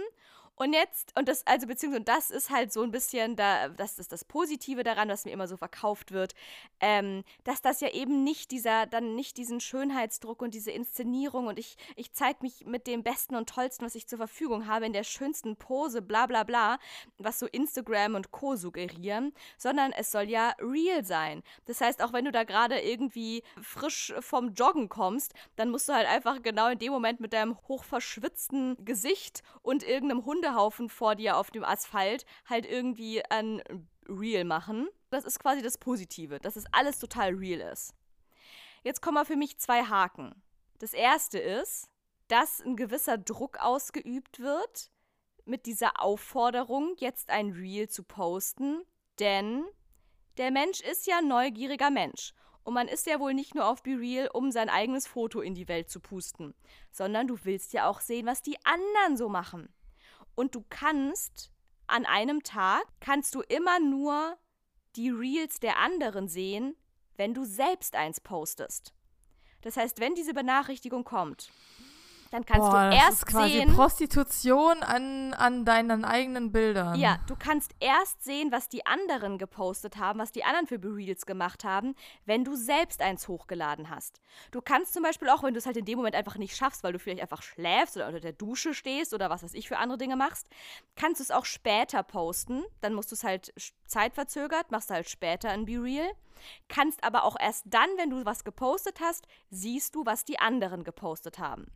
und 0.60 0.74
jetzt, 0.74 1.16
und 1.16 1.26
das, 1.26 1.46
also 1.46 1.66
beziehungsweise 1.66 2.04
das 2.04 2.30
ist 2.30 2.50
halt 2.50 2.70
so 2.70 2.82
ein 2.82 2.90
bisschen, 2.90 3.34
da, 3.34 3.70
das 3.70 3.98
ist 3.98 4.12
das 4.12 4.26
Positive 4.26 4.82
daran, 4.82 5.08
was 5.08 5.24
mir 5.24 5.30
immer 5.30 5.48
so 5.48 5.56
verkauft 5.56 6.12
wird, 6.12 6.34
ähm, 6.80 7.24
dass 7.44 7.62
das 7.62 7.80
ja 7.80 7.88
eben 7.88 8.24
nicht 8.24 8.50
dieser, 8.50 8.84
dann 8.84 9.14
nicht 9.14 9.38
diesen 9.38 9.60
Schönheitsdruck 9.60 10.42
und 10.42 10.52
diese 10.52 10.70
Inszenierung 10.70 11.46
und 11.46 11.58
ich, 11.58 11.78
ich 11.96 12.12
zeige 12.12 12.40
mich 12.42 12.66
mit 12.66 12.86
dem 12.86 13.02
Besten 13.02 13.36
und 13.36 13.48
Tollsten, 13.48 13.86
was 13.86 13.94
ich 13.94 14.06
zur 14.06 14.18
Verfügung 14.18 14.66
habe, 14.66 14.84
in 14.84 14.92
der 14.92 15.02
schönsten 15.02 15.56
Pose, 15.56 16.02
bla 16.02 16.26
bla 16.26 16.44
bla, 16.44 16.78
was 17.16 17.38
so 17.38 17.46
Instagram 17.46 18.14
und 18.14 18.30
Co. 18.30 18.54
suggerieren, 18.54 19.32
sondern 19.56 19.92
es 19.92 20.12
soll 20.12 20.28
ja 20.28 20.52
real 20.60 21.06
sein. 21.06 21.42
Das 21.64 21.80
heißt, 21.80 22.02
auch 22.02 22.12
wenn 22.12 22.26
du 22.26 22.32
da 22.32 22.44
gerade 22.44 22.80
irgendwie 22.80 23.42
frisch 23.62 24.12
vom 24.20 24.52
Joggen 24.52 24.90
kommst, 24.90 25.32
dann 25.56 25.70
musst 25.70 25.88
du 25.88 25.94
halt 25.94 26.06
einfach 26.06 26.42
genau 26.42 26.68
in 26.68 26.78
dem 26.78 26.92
Moment 26.92 27.18
mit 27.18 27.32
deinem 27.32 27.56
hochverschwitzten 27.66 28.84
Gesicht 28.84 29.42
und 29.62 29.84
irgendeinem 29.84 30.26
Hunde 30.26 30.49
Hundehaufen 30.50 30.88
vor 30.88 31.14
dir 31.14 31.36
auf 31.36 31.50
dem 31.50 31.64
Asphalt 31.64 32.24
halt 32.48 32.66
irgendwie 32.66 33.24
ein 33.30 33.62
Real 34.08 34.44
machen. 34.44 34.88
Das 35.10 35.24
ist 35.24 35.38
quasi 35.38 35.62
das 35.62 35.78
Positive, 35.78 36.38
dass 36.40 36.56
es 36.56 36.64
alles 36.72 36.98
total 36.98 37.34
real 37.34 37.60
ist. 37.72 37.94
Jetzt 38.82 39.02
kommen 39.02 39.24
für 39.24 39.36
mich 39.36 39.58
zwei 39.58 39.84
Haken. 39.84 40.34
Das 40.78 40.92
erste 40.94 41.38
ist, 41.38 41.88
dass 42.28 42.60
ein 42.60 42.76
gewisser 42.76 43.18
Druck 43.18 43.58
ausgeübt 43.58 44.40
wird 44.40 44.90
mit 45.44 45.66
dieser 45.66 46.00
Aufforderung, 46.00 46.94
jetzt 46.98 47.30
ein 47.30 47.50
Reel 47.50 47.88
zu 47.88 48.04
posten, 48.04 48.82
denn 49.18 49.64
der 50.38 50.50
Mensch 50.50 50.80
ist 50.80 51.06
ja 51.06 51.18
ein 51.18 51.28
neugieriger 51.28 51.90
Mensch. 51.90 52.32
Und 52.62 52.74
man 52.74 52.88
ist 52.88 53.06
ja 53.06 53.18
wohl 53.20 53.34
nicht 53.34 53.54
nur 53.54 53.66
auf 53.66 53.82
BeReal, 53.82 54.28
um 54.32 54.50
sein 54.50 54.68
eigenes 54.68 55.06
Foto 55.06 55.40
in 55.40 55.54
die 55.54 55.66
Welt 55.66 55.90
zu 55.90 55.98
pusten, 55.98 56.54
sondern 56.90 57.26
du 57.26 57.36
willst 57.44 57.72
ja 57.72 57.88
auch 57.88 58.00
sehen, 58.00 58.26
was 58.26 58.42
die 58.42 58.56
anderen 58.64 59.16
so 59.16 59.28
machen. 59.28 59.68
Und 60.40 60.54
du 60.54 60.64
kannst 60.70 61.52
an 61.86 62.06
einem 62.06 62.42
Tag, 62.42 62.82
kannst 63.00 63.34
du 63.34 63.42
immer 63.42 63.78
nur 63.78 64.38
die 64.96 65.10
Reels 65.10 65.60
der 65.60 65.76
anderen 65.76 66.28
sehen, 66.28 66.76
wenn 67.18 67.34
du 67.34 67.44
selbst 67.44 67.94
eins 67.94 68.22
postest. 68.22 68.94
Das 69.60 69.76
heißt, 69.76 70.00
wenn 70.00 70.14
diese 70.14 70.32
Benachrichtigung 70.32 71.04
kommt, 71.04 71.52
dann 72.30 72.46
kannst 72.46 72.70
Boah, 72.70 72.90
du 72.90 72.96
erst 72.96 73.08
das 73.08 73.14
ist 73.14 73.26
quasi 73.26 73.52
sehen. 73.54 73.74
Prostitution 73.74 74.82
an, 74.84 75.34
an 75.34 75.64
deinen 75.64 76.04
eigenen 76.04 76.52
Bildern. 76.52 76.98
Ja, 76.98 77.18
du 77.26 77.34
kannst 77.36 77.74
erst 77.80 78.22
sehen, 78.22 78.52
was 78.52 78.68
die 78.68 78.86
anderen 78.86 79.36
gepostet 79.36 79.96
haben, 79.96 80.20
was 80.20 80.30
die 80.30 80.44
anderen 80.44 80.68
für 80.68 80.80
Reels 80.82 81.26
gemacht 81.26 81.64
haben, 81.64 81.96
wenn 82.26 82.44
du 82.44 82.54
selbst 82.54 83.02
eins 83.02 83.26
hochgeladen 83.26 83.90
hast. 83.90 84.20
Du 84.52 84.60
kannst 84.60 84.92
zum 84.94 85.02
Beispiel 85.02 85.28
auch, 85.28 85.42
wenn 85.42 85.54
du 85.54 85.58
es 85.58 85.66
halt 85.66 85.76
in 85.76 85.84
dem 85.84 85.96
Moment 85.96 86.14
einfach 86.14 86.38
nicht 86.38 86.56
schaffst, 86.56 86.84
weil 86.84 86.92
du 86.92 87.00
vielleicht 87.00 87.20
einfach 87.20 87.42
schläfst 87.42 87.96
oder 87.96 88.06
unter 88.06 88.20
der 88.20 88.32
Dusche 88.32 88.74
stehst 88.74 89.12
oder 89.12 89.28
was 89.28 89.42
weiß 89.42 89.54
ich 89.54 89.66
für 89.66 89.78
andere 89.78 89.98
Dinge 89.98 90.14
machst, 90.14 90.48
kannst 90.94 91.18
du 91.18 91.24
es 91.24 91.32
auch 91.32 91.44
später 91.44 92.04
posten. 92.04 92.62
Dann 92.80 92.94
musst 92.94 93.10
du 93.10 93.16
es 93.16 93.24
halt 93.24 93.52
zeitverzögert, 93.86 94.70
machst 94.70 94.90
du 94.90 94.94
halt 94.94 95.08
später 95.08 95.50
ein 95.50 95.64
BeReal. 95.64 96.08
Kannst 96.68 97.02
aber 97.04 97.24
auch 97.24 97.36
erst 97.38 97.64
dann, 97.66 97.88
wenn 97.96 98.10
du 98.10 98.24
was 98.24 98.44
gepostet 98.44 99.00
hast, 99.00 99.26
siehst 99.50 99.94
du, 99.94 100.06
was 100.06 100.24
die 100.24 100.38
anderen 100.38 100.84
gepostet 100.84 101.38
haben. 101.38 101.66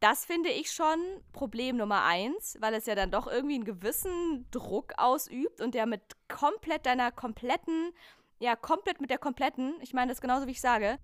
Das 0.00 0.24
finde 0.24 0.48
ich 0.48 0.72
schon 0.72 0.98
Problem 1.32 1.76
Nummer 1.76 2.04
eins, 2.04 2.56
weil 2.60 2.72
es 2.72 2.86
ja 2.86 2.94
dann 2.94 3.10
doch 3.10 3.26
irgendwie 3.26 3.56
einen 3.56 3.66
gewissen 3.66 4.46
Druck 4.50 4.94
ausübt 4.96 5.60
und 5.60 5.74
der 5.74 5.84
mit 5.84 6.00
komplett 6.26 6.86
deiner 6.86 7.12
kompletten, 7.12 7.92
ja, 8.38 8.56
komplett 8.56 9.02
mit 9.02 9.10
der 9.10 9.18
kompletten, 9.18 9.74
ich 9.82 9.92
meine 9.92 10.10
das 10.10 10.22
genauso 10.22 10.46
wie 10.46 10.52
ich 10.52 10.60
sage, 10.62 10.98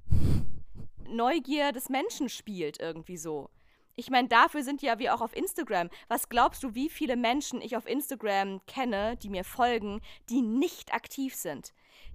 Neugier 1.07 1.73
des 1.73 1.91
Menschen 1.91 2.31
spielt 2.31 2.81
irgendwie 2.81 3.19
so. 3.19 3.51
Ich 3.97 4.11
meine, 4.11 4.29
dafür 4.29 4.63
sind 4.63 4.81
ja 4.81 4.99
wir 4.99 5.15
auch 5.15 5.21
auf 5.21 5.37
Instagram. 5.37 5.91
Was 6.09 6.31
glaubst 6.31 6.63
du, 6.63 6.75
wie 6.75 6.89
viele 6.89 7.17
Menschen 7.17 7.61
ich 7.61 7.77
auf 7.77 7.87
Instagram 7.87 8.65
kenne, 8.67 9.17
die 9.19 9.29
mir 9.29 9.45
folgen, 9.45 10.01
die 10.31 10.41
nicht 10.41 10.95
aktiv 10.95 11.35
sind? 11.35 11.75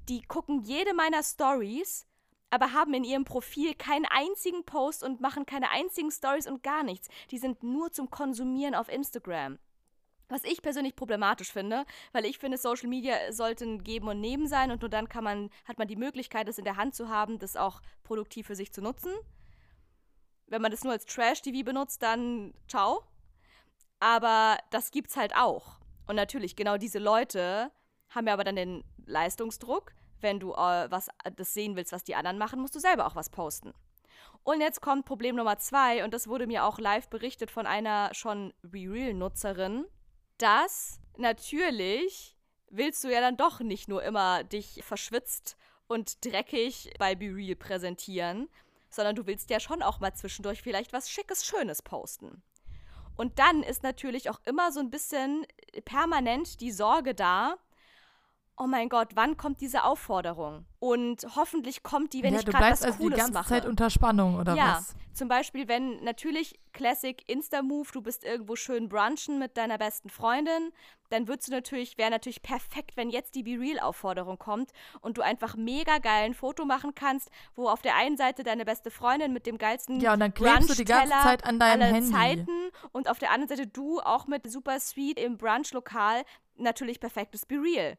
Die 0.09 0.21
gucken 0.23 0.63
jede 0.63 0.93
meiner 0.95 1.23
Stories 1.23 2.07
aber 2.51 2.73
haben 2.73 2.93
in 2.93 3.03
ihrem 3.03 3.25
Profil 3.25 3.73
keinen 3.73 4.05
einzigen 4.05 4.63
Post 4.65 5.03
und 5.03 5.21
machen 5.21 5.45
keine 5.45 5.71
einzigen 5.71 6.11
Stories 6.11 6.47
und 6.47 6.61
gar 6.61 6.83
nichts. 6.83 7.07
Die 7.31 7.37
sind 7.37 7.63
nur 7.63 7.91
zum 7.91 8.11
Konsumieren 8.11 8.75
auf 8.75 8.89
Instagram. 8.89 9.57
Was 10.27 10.43
ich 10.43 10.61
persönlich 10.61 10.95
problematisch 10.95 11.51
finde, 11.51 11.85
weil 12.11 12.25
ich 12.25 12.37
finde, 12.37 12.57
Social 12.57 12.87
Media 12.87 13.33
sollten 13.33 13.83
geben 13.83 14.07
und 14.07 14.21
nehmen 14.21 14.47
sein 14.47 14.71
und 14.71 14.81
nur 14.81 14.89
dann 14.89 15.09
kann 15.09 15.23
man, 15.23 15.49
hat 15.65 15.77
man 15.77 15.87
die 15.87 15.95
Möglichkeit, 15.95 16.47
das 16.47 16.57
in 16.57 16.63
der 16.63 16.77
Hand 16.77 16.93
zu 16.93 17.09
haben, 17.09 17.39
das 17.39 17.57
auch 17.57 17.81
produktiv 18.03 18.47
für 18.47 18.55
sich 18.55 18.71
zu 18.71 18.81
nutzen. 18.81 19.13
Wenn 20.47 20.61
man 20.61 20.71
das 20.71 20.83
nur 20.83 20.93
als 20.93 21.05
Trash-TV 21.05 21.63
benutzt, 21.65 22.03
dann 22.03 22.53
ciao. 22.67 23.03
Aber 23.99 24.57
das 24.69 24.91
gibt's 24.91 25.15
halt 25.15 25.35
auch. 25.35 25.79
Und 26.07 26.15
natürlich, 26.15 26.55
genau 26.55 26.77
diese 26.77 26.99
Leute 26.99 27.71
haben 28.09 28.27
ja 28.27 28.33
aber 28.33 28.43
dann 28.43 28.55
den 28.55 28.83
Leistungsdruck 29.05 29.93
wenn 30.21 30.39
du 30.39 30.53
äh, 30.53 30.89
was 30.89 31.07
äh, 31.23 31.31
das 31.35 31.53
sehen 31.53 31.75
willst, 31.75 31.91
was 31.91 32.03
die 32.03 32.15
anderen 32.15 32.37
machen, 32.37 32.59
musst 32.59 32.75
du 32.75 32.79
selber 32.79 33.07
auch 33.07 33.15
was 33.15 33.29
posten. 33.29 33.73
Und 34.43 34.61
jetzt 34.61 34.81
kommt 34.81 35.05
Problem 35.05 35.35
Nummer 35.35 35.59
zwei, 35.59 36.03
und 36.03 36.13
das 36.13 36.27
wurde 36.27 36.47
mir 36.47 36.65
auch 36.65 36.79
live 36.79 37.09
berichtet 37.09 37.51
von 37.51 37.67
einer 37.67 38.13
schon 38.13 38.53
Real-Nutzerin, 38.63 39.85
dass 40.37 40.99
natürlich 41.17 42.37
willst 42.69 43.03
du 43.03 43.11
ja 43.11 43.21
dann 43.21 43.37
doch 43.37 43.59
nicht 43.59 43.87
nur 43.87 44.01
immer 44.03 44.43
dich 44.43 44.81
verschwitzt 44.83 45.57
und 45.87 46.23
dreckig 46.25 46.91
bei 46.97 47.15
BeReal 47.15 47.55
präsentieren, 47.55 48.47
sondern 48.89 49.15
du 49.15 49.27
willst 49.27 49.49
ja 49.49 49.59
schon 49.59 49.81
auch 49.81 49.99
mal 49.99 50.13
zwischendurch 50.13 50.61
vielleicht 50.61 50.93
was 50.93 51.09
Schickes, 51.09 51.45
Schönes 51.45 51.81
posten. 51.81 52.41
Und 53.17 53.39
dann 53.39 53.61
ist 53.61 53.83
natürlich 53.83 54.29
auch 54.29 54.39
immer 54.45 54.71
so 54.71 54.79
ein 54.79 54.89
bisschen 54.89 55.45
permanent 55.85 56.61
die 56.61 56.71
Sorge 56.71 57.13
da, 57.13 57.57
oh 58.61 58.67
mein 58.67 58.89
Gott, 58.89 59.09
wann 59.15 59.37
kommt 59.37 59.59
diese 59.59 59.83
Aufforderung? 59.83 60.65
Und 60.79 61.25
hoffentlich 61.35 61.81
kommt 61.81 62.13
die, 62.13 62.21
wenn 62.21 62.33
ja, 62.33 62.39
ich 62.39 62.45
gerade 62.45 62.71
was 62.71 62.83
also 62.83 62.97
Cooles 62.97 63.15
die 63.15 63.19
ganze 63.19 63.33
mache. 63.33 63.49
Zeit 63.49 63.65
unter 63.65 63.89
Spannung 63.89 64.37
oder 64.37 64.55
ja, 64.55 64.77
was? 64.77 64.95
zum 65.13 65.27
Beispiel, 65.27 65.67
wenn 65.67 66.03
natürlich 66.03 66.59
Classic 66.71 67.23
Insta-Move, 67.27 67.89
du 67.91 68.01
bist 68.01 68.23
irgendwo 68.23 68.55
schön 68.55 68.87
brunchen 68.87 69.39
mit 69.39 69.57
deiner 69.57 69.77
besten 69.77 70.09
Freundin, 70.09 70.71
dann 71.09 71.27
würdest 71.27 71.49
du 71.49 71.53
natürlich, 71.53 71.97
wäre 71.97 72.11
natürlich 72.11 72.41
perfekt, 72.43 72.97
wenn 72.97 73.09
jetzt 73.09 73.35
die 73.35 73.43
Be 73.43 73.59
Real-Aufforderung 73.59 74.37
kommt 74.37 74.71
und 75.01 75.17
du 75.17 75.21
einfach 75.23 75.55
mega 75.55 75.97
geil 75.97 76.25
ein 76.25 76.33
Foto 76.33 76.63
machen 76.65 76.93
kannst, 76.93 77.29
wo 77.55 77.67
auf 77.67 77.81
der 77.81 77.95
einen 77.95 78.15
Seite 78.15 78.43
deine 78.43 78.63
beste 78.63 78.91
Freundin 78.91 79.33
mit 79.33 79.47
dem 79.47 79.57
geilsten 79.57 79.99
Ja, 79.99 80.13
und 80.13 80.19
dann 80.19 80.33
klebst 80.33 80.69
du 80.69 80.75
die 80.75 80.85
ganze 80.85 81.09
Zeit 81.09 81.43
an 81.45 81.59
deinem 81.59 81.81
aller 81.81 81.93
Handy. 81.93 82.11
Zeiten 82.11 82.71
und 82.91 83.09
auf 83.09 83.17
der 83.17 83.31
anderen 83.31 83.49
Seite 83.49 83.67
du 83.67 83.99
auch 83.99 84.27
mit 84.27 84.49
super 84.49 84.79
sweet 84.79 85.19
im 85.19 85.37
Brunch-Lokal 85.37 86.23
natürlich 86.55 86.99
perfektes 86.99 87.45
Be 87.45 87.55
Real. 87.55 87.97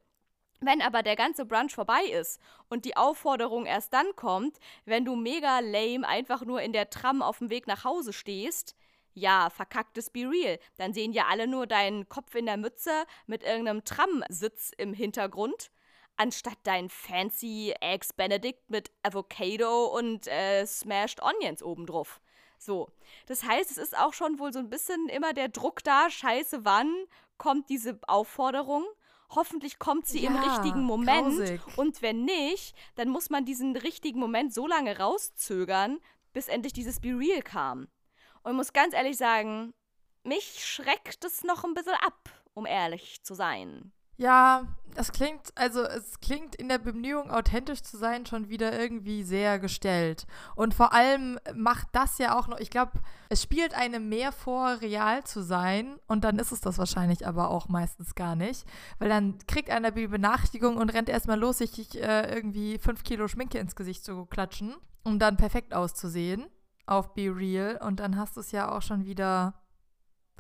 Wenn 0.63 0.81
aber 0.81 1.03
der 1.03 1.17
ganze 1.17 1.45
Brunch 1.45 1.75
vorbei 1.75 2.05
ist 2.05 2.41
und 2.69 2.85
die 2.85 2.97
Aufforderung 2.97 3.67
erst 3.67 3.93
dann 3.93 4.15
kommt, 4.15 4.59
wenn 4.85 5.05
du 5.05 5.17
mega 5.17 5.59
lame 5.59 6.07
einfach 6.07 6.45
nur 6.45 6.63
in 6.63 6.73
der 6.73 6.89
Tram 6.89 7.21
auf 7.21 7.39
dem 7.39 7.51
Weg 7.51 7.67
nach 7.67 7.83
Hause 7.83 8.13
stehst, 8.13 8.77
ja, 9.13 9.51
verkacktes 9.51 10.11
Be 10.11 10.21
Real. 10.21 10.61
Dann 10.77 10.95
sehen 10.95 11.13
ja 11.13 11.27
alle 11.29 11.49
nur 11.49 11.67
deinen 11.67 12.09
Kopf 12.09 12.37
in 12.37 12.47
der 12.47 12.57
Mütze 12.57 12.93
mit 13.27 13.43
irgendeinem 13.43 13.85
Tramsitz 13.85 14.71
im 14.79 14.95
Hintergrund, 14.95 15.73
anstatt 16.17 16.59
dein 16.63 16.89
fancy 16.89 17.75
Eggs 17.81 18.13
Benedict 18.13 18.71
mit 18.71 18.93
Avocado 19.03 19.87
und 19.87 20.29
äh, 20.29 20.65
Smashed 20.65 21.21
Onions 21.21 21.63
obendrauf. 21.63 22.21
So. 22.57 22.89
Das 23.27 23.43
heißt, 23.43 23.73
es 23.73 23.79
ist 23.79 23.99
auch 23.99 24.13
schon 24.13 24.39
wohl 24.39 24.53
so 24.53 24.61
ein 24.61 24.71
bisschen 24.71 25.09
immer 25.09 25.33
der 25.33 25.49
Druck 25.49 25.83
da, 25.83 26.09
scheiße, 26.09 26.65
wann 26.65 26.95
kommt 27.37 27.69
diese 27.69 27.99
Aufforderung? 28.07 28.85
Hoffentlich 29.35 29.79
kommt 29.79 30.07
sie 30.07 30.23
Ja, 30.23 30.31
im 30.31 30.37
richtigen 30.37 30.83
Moment. 30.85 31.37
grausig. 31.37 31.61
Und 31.77 32.03
wenn 32.03 32.25
nicht, 32.25 32.75
dann 32.95 33.09
muss 33.09 33.31
man 33.31 33.45
diesen 33.45 33.77
richtigen 33.77 34.19
Moment 34.21 34.53
so 34.55 34.67
lange 34.67 34.99
rauszögern, 34.99 35.99
bis 36.33 36.49
endlich 36.49 36.73
dieses 36.73 37.01
Be 37.01 37.11
Real 37.19 37.43
kam. 37.43 37.89
Und 38.43 38.53
ich 38.53 38.57
muss 38.57 38.73
ganz 38.73 38.95
ehrlich 38.95 39.17
sagen, 39.17 39.75
mich 40.25 40.65
schreckt 40.65 41.25
es 41.25 41.45
noch 41.45 41.65
ein 41.65 41.75
bisschen 41.75 41.95
ab, 41.95 42.31
um 42.55 42.67
ehrlich 42.67 43.23
zu 43.23 43.35
sein. 43.35 43.93
Ja, 44.23 44.69
das 44.95 45.11
klingt, 45.11 45.53
also 45.57 45.83
es 45.83 46.21
klingt 46.21 46.55
in 46.55 46.69
der 46.69 46.79
Bemühung, 46.79 47.33
authentisch 47.33 47.83
zu 47.83 47.97
sein, 47.97 48.25
schon 48.25 48.49
wieder 48.49 48.79
irgendwie 48.79 49.25
sehr 49.25 49.59
gestellt. 49.59 50.29
Und 50.55 50.75
vor 50.75 50.93
allem 50.93 51.41
macht 51.57 51.89
das 51.91 52.19
ja 52.19 52.39
auch 52.39 52.47
noch, 52.47 52.61
ich 52.61 52.71
glaube, 52.71 52.93
es 53.31 53.43
spielt 53.43 53.75
einem 53.75 54.09
mehr 54.09 54.31
vor, 54.31 54.81
real 54.81 55.25
zu 55.25 55.43
sein. 55.43 55.97
Und 56.07 56.23
dann 56.23 56.39
ist 56.39 56.53
es 56.53 56.61
das 56.61 56.79
wahrscheinlich 56.79 57.27
aber 57.27 57.51
auch 57.51 57.69
meistens 57.69 58.15
gar 58.15 58.37
nicht. 58.37 58.65
Weil 59.01 59.09
dann 59.09 59.39
kriegt 59.49 59.71
einer 59.71 59.91
die 59.91 60.07
Benachrichtigung 60.07 60.77
und 60.77 60.91
rennt 60.91 61.09
erstmal 61.09 61.41
los, 61.41 61.59
sich 61.59 62.01
äh, 62.01 62.33
irgendwie 62.33 62.79
fünf 62.79 63.03
Kilo 63.03 63.27
Schminke 63.27 63.59
ins 63.59 63.75
Gesicht 63.75 64.05
zu 64.05 64.25
klatschen, 64.27 64.77
um 65.03 65.19
dann 65.19 65.37
perfekt 65.37 65.75
auszusehen 65.75 66.47
auf 66.87 67.13
Be 67.15 67.35
Real. 67.35 67.81
Und 67.85 67.99
dann 67.99 68.17
hast 68.17 68.37
du 68.37 68.41
es 68.41 68.53
ja 68.53 68.71
auch 68.71 68.83
schon 68.83 69.05
wieder 69.05 69.55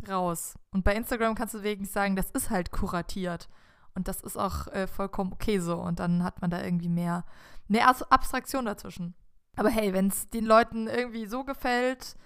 raus. 0.08 0.54
Und 0.70 0.84
bei 0.84 0.94
Instagram 0.94 1.34
kannst 1.34 1.54
du 1.54 1.64
wirklich 1.64 1.90
sagen, 1.90 2.14
das 2.14 2.30
ist 2.30 2.50
halt 2.50 2.70
kuratiert. 2.70 3.48
Und 3.94 4.08
das 4.08 4.22
ist 4.22 4.38
auch 4.38 4.68
äh, 4.68 4.86
vollkommen 4.86 5.32
okay 5.32 5.58
so. 5.58 5.76
Und 5.76 6.00
dann 6.00 6.22
hat 6.22 6.40
man 6.40 6.50
da 6.50 6.62
irgendwie 6.62 6.88
mehr, 6.88 7.24
mehr 7.68 7.88
Abstraktion 7.88 8.64
dazwischen. 8.64 9.14
Aber 9.56 9.68
hey, 9.68 9.92
wenn 9.92 10.08
es 10.08 10.28
den 10.30 10.46
Leuten 10.46 10.86
irgendwie 10.86 11.26
so 11.26 11.44
gefällt, 11.44 12.16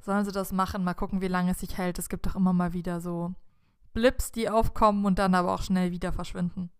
sollen 0.00 0.24
sie 0.24 0.32
das 0.32 0.52
machen. 0.52 0.84
Mal 0.84 0.94
gucken, 0.94 1.20
wie 1.20 1.28
lange 1.28 1.52
es 1.52 1.60
sich 1.60 1.78
hält. 1.78 1.98
Es 1.98 2.08
gibt 2.08 2.26
doch 2.26 2.36
immer 2.36 2.52
mal 2.52 2.72
wieder 2.72 3.00
so 3.00 3.34
Blips, 3.94 4.32
die 4.32 4.50
aufkommen 4.50 5.04
und 5.06 5.18
dann 5.18 5.34
aber 5.34 5.54
auch 5.54 5.62
schnell 5.62 5.90
wieder 5.90 6.12
verschwinden. 6.12 6.70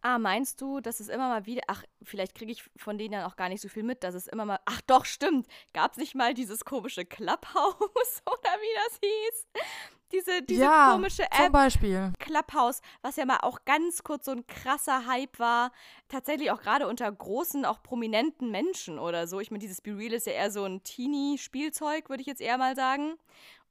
Ah, 0.00 0.18
meinst 0.18 0.60
du, 0.60 0.80
dass 0.80 1.00
es 1.00 1.08
immer 1.08 1.28
mal 1.28 1.46
wieder. 1.46 1.62
Ach, 1.66 1.82
vielleicht 2.02 2.34
kriege 2.34 2.52
ich 2.52 2.64
von 2.76 2.98
denen 2.98 3.12
dann 3.12 3.24
auch 3.24 3.36
gar 3.36 3.48
nicht 3.48 3.60
so 3.60 3.68
viel 3.68 3.82
mit, 3.82 4.04
dass 4.04 4.14
es 4.14 4.28
immer 4.28 4.44
mal. 4.44 4.60
Ach 4.64 4.80
doch, 4.82 5.04
stimmt. 5.04 5.46
Gab 5.74 5.92
es 5.92 5.98
nicht 5.98 6.14
mal 6.14 6.34
dieses 6.34 6.64
komische 6.64 7.04
Clubhouse 7.04 8.22
oder 8.26 8.50
wie 8.60 8.74
das 8.86 9.00
hieß? 9.02 9.46
Diese, 10.12 10.42
diese 10.42 10.62
ja, 10.62 10.92
komische 10.92 11.26
zum 11.30 11.46
App. 11.46 11.52
Beispiel. 11.52 12.12
Clubhouse, 12.18 12.80
was 13.02 13.16
ja 13.16 13.26
mal 13.26 13.40
auch 13.42 13.64
ganz 13.66 14.02
kurz 14.02 14.24
so 14.24 14.30
ein 14.30 14.46
krasser 14.46 15.06
Hype 15.06 15.38
war, 15.38 15.70
tatsächlich 16.08 16.50
auch 16.50 16.62
gerade 16.62 16.86
unter 16.86 17.10
großen, 17.10 17.66
auch 17.66 17.82
prominenten 17.82 18.50
Menschen 18.50 18.98
oder 18.98 19.26
so. 19.26 19.40
Ich 19.40 19.50
meine, 19.50 19.60
dieses 19.60 19.82
Be 19.82 19.96
Real 19.96 20.14
ist 20.14 20.26
ja 20.26 20.32
eher 20.32 20.50
so 20.50 20.64
ein 20.64 20.82
Teenie-Spielzeug, 20.82 22.08
würde 22.08 22.22
ich 22.22 22.26
jetzt 22.26 22.40
eher 22.40 22.56
mal 22.56 22.74
sagen. 22.74 23.16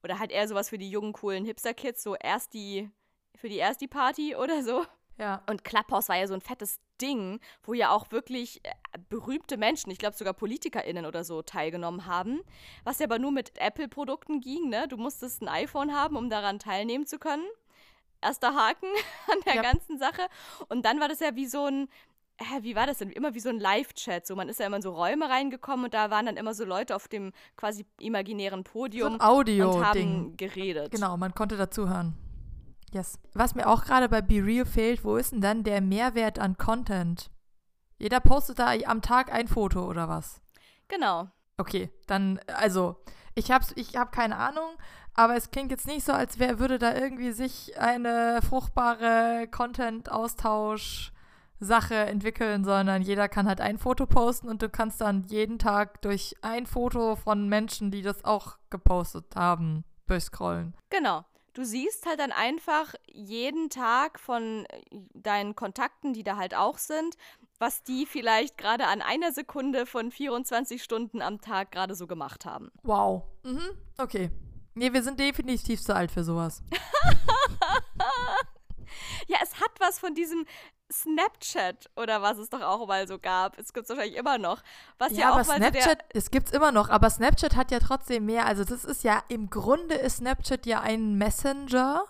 Oder 0.03 0.19
halt 0.19 0.31
eher 0.31 0.47
sowas 0.47 0.69
für 0.69 0.77
die 0.77 0.91
jungen, 0.91 1.13
coolen 1.13 1.43
Hipster-Kids, 1.45 2.03
so 2.03 2.15
erst 2.15 2.53
die, 2.53 2.91
für 3.35 3.49
die 3.49 3.57
erst 3.57 3.81
die 3.81 3.87
Party 3.87 4.35
oder 4.35 4.63
so. 4.63 4.85
Ja. 5.17 5.41
Und 5.49 5.63
Clubhouse 5.63 6.09
war 6.09 6.15
ja 6.17 6.27
so 6.27 6.33
ein 6.35 6.41
fettes 6.41 6.79
Ding, 7.01 7.39
wo 7.63 7.73
ja 7.73 7.89
auch 7.91 8.11
wirklich 8.11 8.63
äh, 8.65 8.69
berühmte 9.09 9.57
Menschen, 9.57 9.89
ich 9.91 9.97
glaube 9.97 10.15
sogar 10.15 10.33
PolitikerInnen 10.33 11.05
oder 11.05 11.23
so, 11.23 11.41
teilgenommen 11.41 12.05
haben. 12.05 12.41
Was 12.83 12.99
ja 12.99 13.05
aber 13.05 13.17
nur 13.19 13.31
mit 13.31 13.57
Apple-Produkten 13.59 14.41
ging, 14.41 14.69
ne? 14.69 14.87
Du 14.87 14.97
musstest 14.97 15.41
ein 15.41 15.47
iPhone 15.47 15.93
haben, 15.95 16.15
um 16.17 16.29
daran 16.29 16.59
teilnehmen 16.59 17.05
zu 17.07 17.17
können. 17.19 17.45
Erster 18.21 18.53
Haken 18.55 18.87
an 19.31 19.37
der 19.45 19.55
Ja. 19.55 19.61
ganzen 19.63 19.97
Sache. 19.97 20.21
Und 20.69 20.85
dann 20.85 20.99
war 20.99 21.07
das 21.07 21.19
ja 21.19 21.35
wie 21.35 21.47
so 21.47 21.65
ein. 21.65 21.87
Hä, 22.39 22.59
wie 22.61 22.75
war 22.75 22.85
das 22.85 22.99
denn? 22.99 23.09
Immer 23.11 23.33
wie 23.33 23.39
so 23.39 23.49
ein 23.49 23.59
Live-Chat. 23.59 24.27
So, 24.27 24.35
man 24.35 24.47
ist 24.49 24.59
ja 24.59 24.67
immer 24.67 24.75
in 24.75 24.83
so 24.83 24.91
Räume 24.93 25.27
reingekommen 25.27 25.85
und 25.85 25.93
da 25.95 26.11
waren 26.11 26.27
dann 26.27 26.37
immer 26.37 26.53
so 26.53 26.65
Leute 26.65 26.95
auf 26.95 27.07
dem 27.07 27.31
quasi 27.55 27.87
imaginären 27.99 28.59
So 28.63 28.71
Podium 28.71 29.07
ein 29.07 29.13
und 29.13 29.21
Audio-Ding. 29.23 29.83
haben 29.83 30.37
geredet. 30.37 30.91
Genau, 30.91 31.17
man 31.17 31.33
konnte 31.33 31.57
dazuhören. 31.57 32.15
Yes. 32.91 33.19
Was 33.33 33.55
mir 33.55 33.67
auch 33.67 33.83
gerade 33.83 34.09
bei 34.09 34.21
Be 34.21 34.43
Real 34.43 34.65
fehlt, 34.65 35.03
wo 35.03 35.17
ist 35.17 35.31
denn 35.31 35.41
dann 35.41 35.63
der 35.63 35.81
Mehrwert 35.81 36.39
an 36.39 36.57
Content? 36.57 37.29
Jeder 37.97 38.19
postet 38.19 38.59
da 38.59 38.71
am 38.85 39.01
Tag 39.01 39.31
ein 39.31 39.47
Foto 39.47 39.85
oder 39.85 40.07
was? 40.07 40.39
Genau. 40.87 41.27
Okay, 41.57 41.89
dann, 42.05 42.39
also, 42.47 42.95
ich 43.35 43.51
habe 43.51 43.65
ich 43.75 43.95
hab 43.95 44.11
keine 44.11 44.37
Ahnung, 44.37 44.69
aber 45.13 45.35
es 45.35 45.51
klingt 45.51 45.71
jetzt 45.71 45.87
nicht 45.87 46.05
so, 46.05 46.13
als 46.13 46.39
wär, 46.39 46.59
würde 46.59 46.77
da 46.77 46.95
irgendwie 46.95 47.31
sich 47.31 47.79
eine 47.79 48.39
fruchtbare 48.41 49.47
Content-Austausch- 49.51 51.11
Sache 51.59 51.95
entwickeln, 51.95 52.63
sondern 52.63 53.01
jeder 53.01 53.27
kann 53.27 53.47
halt 53.47 53.61
ein 53.61 53.77
Foto 53.77 54.05
posten 54.05 54.47
und 54.47 54.61
du 54.61 54.69
kannst 54.69 55.01
dann 55.01 55.23
jeden 55.23 55.57
Tag 55.57 56.01
durch 56.01 56.35
ein 56.41 56.65
Foto 56.65 57.15
von 57.15 57.49
Menschen, 57.49 57.89
die 57.89 58.01
das 58.01 58.23
auch 58.23 58.57
gepostet 58.69 59.35
haben, 59.35 59.83
durchscrollen. 60.05 60.75
Genau. 60.89 61.25
Du 61.57 61.65
siehst 61.65 62.05
halt 62.05 62.19
dann 62.19 62.31
einfach 62.31 62.93
jeden 63.07 63.71
Tag 63.71 64.19
von 64.19 64.67
deinen 65.15 65.55
Kontakten, 65.55 66.13
die 66.13 66.21
da 66.21 66.37
halt 66.37 66.53
auch 66.53 66.77
sind, 66.77 67.17
was 67.57 67.81
die 67.81 68.05
vielleicht 68.05 68.59
gerade 68.59 68.85
an 68.85 69.01
einer 69.01 69.31
Sekunde 69.31 69.87
von 69.87 70.11
24 70.11 70.83
Stunden 70.83 71.19
am 71.19 71.41
Tag 71.41 71.71
gerade 71.71 71.95
so 71.95 72.05
gemacht 72.05 72.45
haben. 72.45 72.69
Wow. 72.83 73.23
Mhm. 73.43 73.71
Okay. 73.97 74.29
Nee, 74.75 74.93
wir 74.93 75.01
sind 75.01 75.19
definitiv 75.19 75.81
zu 75.81 75.95
alt 75.95 76.11
für 76.11 76.23
sowas. 76.23 76.61
ja, 79.27 79.37
es 79.41 79.55
hat 79.55 79.71
was 79.79 79.99
von 79.99 80.13
diesem 80.13 80.45
Snapchat 80.91 81.89
oder 81.95 82.21
was 82.21 82.37
es 82.37 82.49
doch 82.49 82.61
auch 82.61 82.87
mal 82.87 83.07
so 83.07 83.19
gab. 83.19 83.57
Es 83.57 83.73
gibt 83.73 83.85
es 83.85 83.89
wahrscheinlich 83.89 84.17
immer 84.17 84.37
noch. 84.37 84.61
Was 84.97 85.11
ja, 85.11 85.19
ja 85.19 85.31
aber 85.33 85.43
Snapchat, 85.43 86.05
so 86.13 86.17
es 86.17 86.31
gibt 86.31 86.47
es 86.47 86.53
immer 86.53 86.71
noch, 86.71 86.89
aber 86.89 87.09
Snapchat 87.09 87.55
hat 87.55 87.71
ja 87.71 87.79
trotzdem 87.79 88.25
mehr. 88.25 88.45
Also 88.45 88.63
das 88.63 88.85
ist 88.85 89.03
ja, 89.03 89.21
im 89.27 89.49
Grunde 89.49 89.95
ist 89.95 90.17
Snapchat 90.17 90.65
ja 90.65 90.81
ein 90.81 91.17
Messenger, 91.17 92.03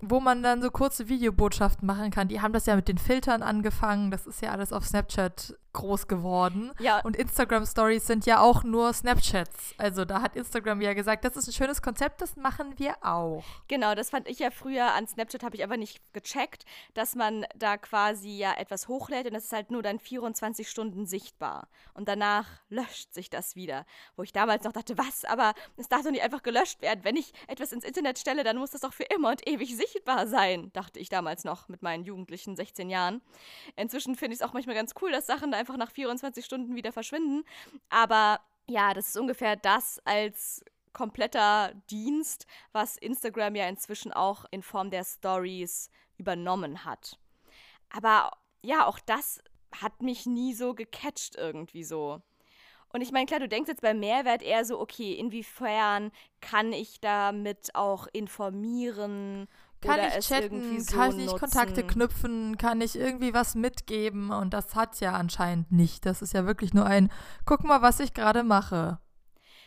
wo 0.00 0.20
man 0.20 0.42
dann 0.42 0.60
so 0.60 0.70
kurze 0.70 1.08
Videobotschaften 1.08 1.86
machen 1.86 2.10
kann. 2.10 2.28
Die 2.28 2.40
haben 2.40 2.52
das 2.52 2.66
ja 2.66 2.76
mit 2.76 2.88
den 2.88 2.98
Filtern 2.98 3.42
angefangen. 3.42 4.10
Das 4.10 4.26
ist 4.26 4.42
ja 4.42 4.50
alles 4.50 4.72
auf 4.72 4.84
Snapchat 4.84 5.56
groß 5.72 6.06
geworden. 6.06 6.72
Ja. 6.78 7.00
Und 7.00 7.16
Instagram 7.16 7.66
Stories 7.66 8.06
sind 8.06 8.26
ja 8.26 8.40
auch 8.40 8.64
nur 8.64 8.92
Snapchats. 8.92 9.74
Also 9.78 10.04
da 10.04 10.22
hat 10.22 10.36
Instagram 10.36 10.80
ja 10.80 10.92
gesagt, 10.94 11.24
das 11.24 11.36
ist 11.36 11.48
ein 11.48 11.52
schönes 11.52 11.82
Konzept, 11.82 12.20
das 12.20 12.36
machen 12.36 12.78
wir 12.78 12.96
auch. 13.02 13.42
Genau, 13.68 13.94
das 13.94 14.10
fand 14.10 14.28
ich 14.28 14.38
ja 14.38 14.50
früher 14.50 14.92
an 14.92 15.06
Snapchat, 15.06 15.42
habe 15.42 15.56
ich 15.56 15.64
aber 15.64 15.76
nicht 15.76 16.00
gecheckt, 16.12 16.64
dass 16.94 17.14
man 17.14 17.46
da 17.56 17.76
quasi 17.76 18.36
ja 18.36 18.54
etwas 18.54 18.88
hochlädt 18.88 19.26
und 19.26 19.34
das 19.34 19.44
ist 19.44 19.52
halt 19.52 19.70
nur 19.70 19.82
dann 19.82 19.98
24 19.98 20.68
Stunden 20.68 21.06
sichtbar. 21.06 21.68
Und 21.94 22.08
danach 22.08 22.46
löscht 22.68 23.12
sich 23.14 23.30
das 23.30 23.56
wieder. 23.56 23.86
Wo 24.16 24.22
ich 24.22 24.32
damals 24.32 24.64
noch 24.64 24.72
dachte, 24.72 24.98
was? 24.98 25.24
Aber 25.24 25.54
es 25.76 25.88
darf 25.88 26.02
doch 26.02 26.10
nicht 26.10 26.22
einfach 26.22 26.42
gelöscht 26.42 26.82
werden. 26.82 27.04
Wenn 27.04 27.16
ich 27.16 27.32
etwas 27.46 27.72
ins 27.72 27.84
Internet 27.84 28.18
stelle, 28.18 28.44
dann 28.44 28.58
muss 28.58 28.70
das 28.70 28.82
doch 28.82 28.92
für 28.92 29.04
immer 29.04 29.30
und 29.30 29.48
ewig 29.48 29.74
sichtbar 29.76 30.26
sein, 30.26 30.70
dachte 30.72 30.98
ich 30.98 31.08
damals 31.08 31.44
noch 31.44 31.68
mit 31.68 31.82
meinen 31.82 32.04
jugendlichen 32.04 32.56
16 32.56 32.90
Jahren. 32.90 33.22
Inzwischen 33.76 34.16
finde 34.16 34.34
ich 34.34 34.40
es 34.40 34.46
auch 34.46 34.52
manchmal 34.52 34.76
ganz 34.76 34.94
cool, 35.00 35.10
dass 35.10 35.26
Sachen 35.26 35.50
da 35.50 35.61
einfach 35.62 35.76
nach 35.76 35.92
24 35.92 36.44
Stunden 36.44 36.74
wieder 36.74 36.92
verschwinden. 36.92 37.44
Aber 37.88 38.40
ja, 38.68 38.94
das 38.94 39.08
ist 39.08 39.16
ungefähr 39.16 39.56
das 39.56 40.00
als 40.04 40.64
kompletter 40.92 41.72
Dienst, 41.88 42.46
was 42.72 42.96
Instagram 42.96 43.54
ja 43.54 43.68
inzwischen 43.68 44.12
auch 44.12 44.44
in 44.50 44.62
Form 44.62 44.90
der 44.90 45.04
Stories 45.04 45.88
übernommen 46.18 46.84
hat. 46.84 47.18
Aber 47.90 48.32
ja, 48.62 48.86
auch 48.86 48.98
das 48.98 49.40
hat 49.80 50.02
mich 50.02 50.26
nie 50.26 50.52
so 50.52 50.74
gecatcht 50.74 51.36
irgendwie 51.36 51.84
so. 51.84 52.20
Und 52.92 53.00
ich 53.00 53.10
meine, 53.10 53.26
klar, 53.26 53.40
du 53.40 53.48
denkst 53.48 53.68
jetzt 53.68 53.80
beim 53.80 54.00
Mehrwert 54.00 54.42
eher 54.42 54.64
so, 54.66 54.78
okay, 54.78 55.14
inwiefern 55.14 56.12
kann 56.42 56.74
ich 56.74 57.00
damit 57.00 57.74
auch 57.74 58.06
informieren 58.12 59.48
kann 59.82 59.98
oder 59.98 60.18
ich 60.18 60.26
chatten, 60.26 60.80
so 60.80 60.96
kann 60.96 61.18
ich 61.18 61.26
nutzen? 61.26 61.38
Kontakte 61.38 61.86
knüpfen, 61.86 62.56
kann 62.56 62.80
ich 62.80 62.96
irgendwie 62.96 63.34
was 63.34 63.54
mitgeben 63.54 64.30
und 64.30 64.54
das 64.54 64.74
hat 64.74 65.00
ja 65.00 65.12
anscheinend 65.12 65.70
nicht. 65.72 66.06
Das 66.06 66.22
ist 66.22 66.32
ja 66.32 66.46
wirklich 66.46 66.72
nur 66.72 66.86
ein, 66.86 67.10
guck 67.44 67.64
mal, 67.64 67.82
was 67.82 68.00
ich 68.00 68.14
gerade 68.14 68.42
mache. 68.42 68.98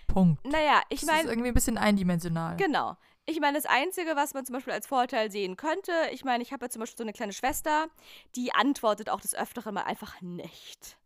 Punkt. 0.07 0.45
Naja, 0.45 0.81
ich 0.89 1.03
meine. 1.03 1.17
Das 1.17 1.25
ist 1.25 1.31
irgendwie 1.31 1.49
ein 1.49 1.53
bisschen 1.53 1.77
eindimensional. 1.77 2.57
Genau. 2.57 2.95
Ich 3.27 3.39
meine, 3.39 3.57
das 3.57 3.65
Einzige, 3.65 4.15
was 4.15 4.33
man 4.33 4.45
zum 4.45 4.53
Beispiel 4.53 4.73
als 4.73 4.85
Vorteil 4.85 5.31
sehen 5.31 5.57
könnte, 5.57 5.91
ich 6.11 6.23
meine, 6.23 6.43
ich 6.43 6.53
habe 6.53 6.65
ja 6.65 6.69
zum 6.69 6.81
Beispiel 6.81 6.97
so 6.97 7.03
eine 7.03 7.13
kleine 7.13 7.33
Schwester, 7.33 7.87
die 8.35 8.53
antwortet 8.53 9.09
auch 9.09 9.19
des 9.19 9.33
Öfteren 9.33 9.73
mal 9.73 9.83
einfach 9.83 10.21
nicht 10.21 10.97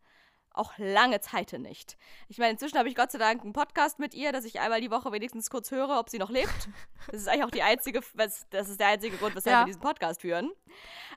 auch 0.60 0.74
lange 0.78 1.22
Zeit 1.22 1.53
nicht. 1.53 1.97
Ich 2.28 2.38
meine, 2.38 2.51
inzwischen 2.51 2.78
habe 2.78 2.89
ich 2.89 2.95
Gott 2.95 3.12
sei 3.12 3.18
Dank 3.18 3.41
einen 3.41 3.53
Podcast 3.53 3.97
mit 3.97 4.14
ihr, 4.14 4.32
dass 4.32 4.45
ich 4.45 4.60
einmal 4.60 4.82
die 4.82 4.91
Woche 4.91 5.12
wenigstens 5.12 5.49
kurz 5.49 5.72
höre, 5.72 5.97
ob 5.99 6.10
sie 6.10 6.20
noch 6.20 6.30
lebt. 6.30 6.70
Das 7.12 7.22
ist 7.22 7.30
eigentlich 7.30 7.45
auch 7.45 7.51
die 7.51 7.64
einzige, 7.64 8.01
das 8.16 8.70
ist 8.70 8.80
der 8.80 8.88
einzige 8.88 9.18
Grund, 9.18 9.34
weshalb 9.34 9.53
ja. 9.53 9.62
wir 9.62 9.66
diesen 9.68 9.82
Podcast 9.82 10.22
führen. 10.22 10.51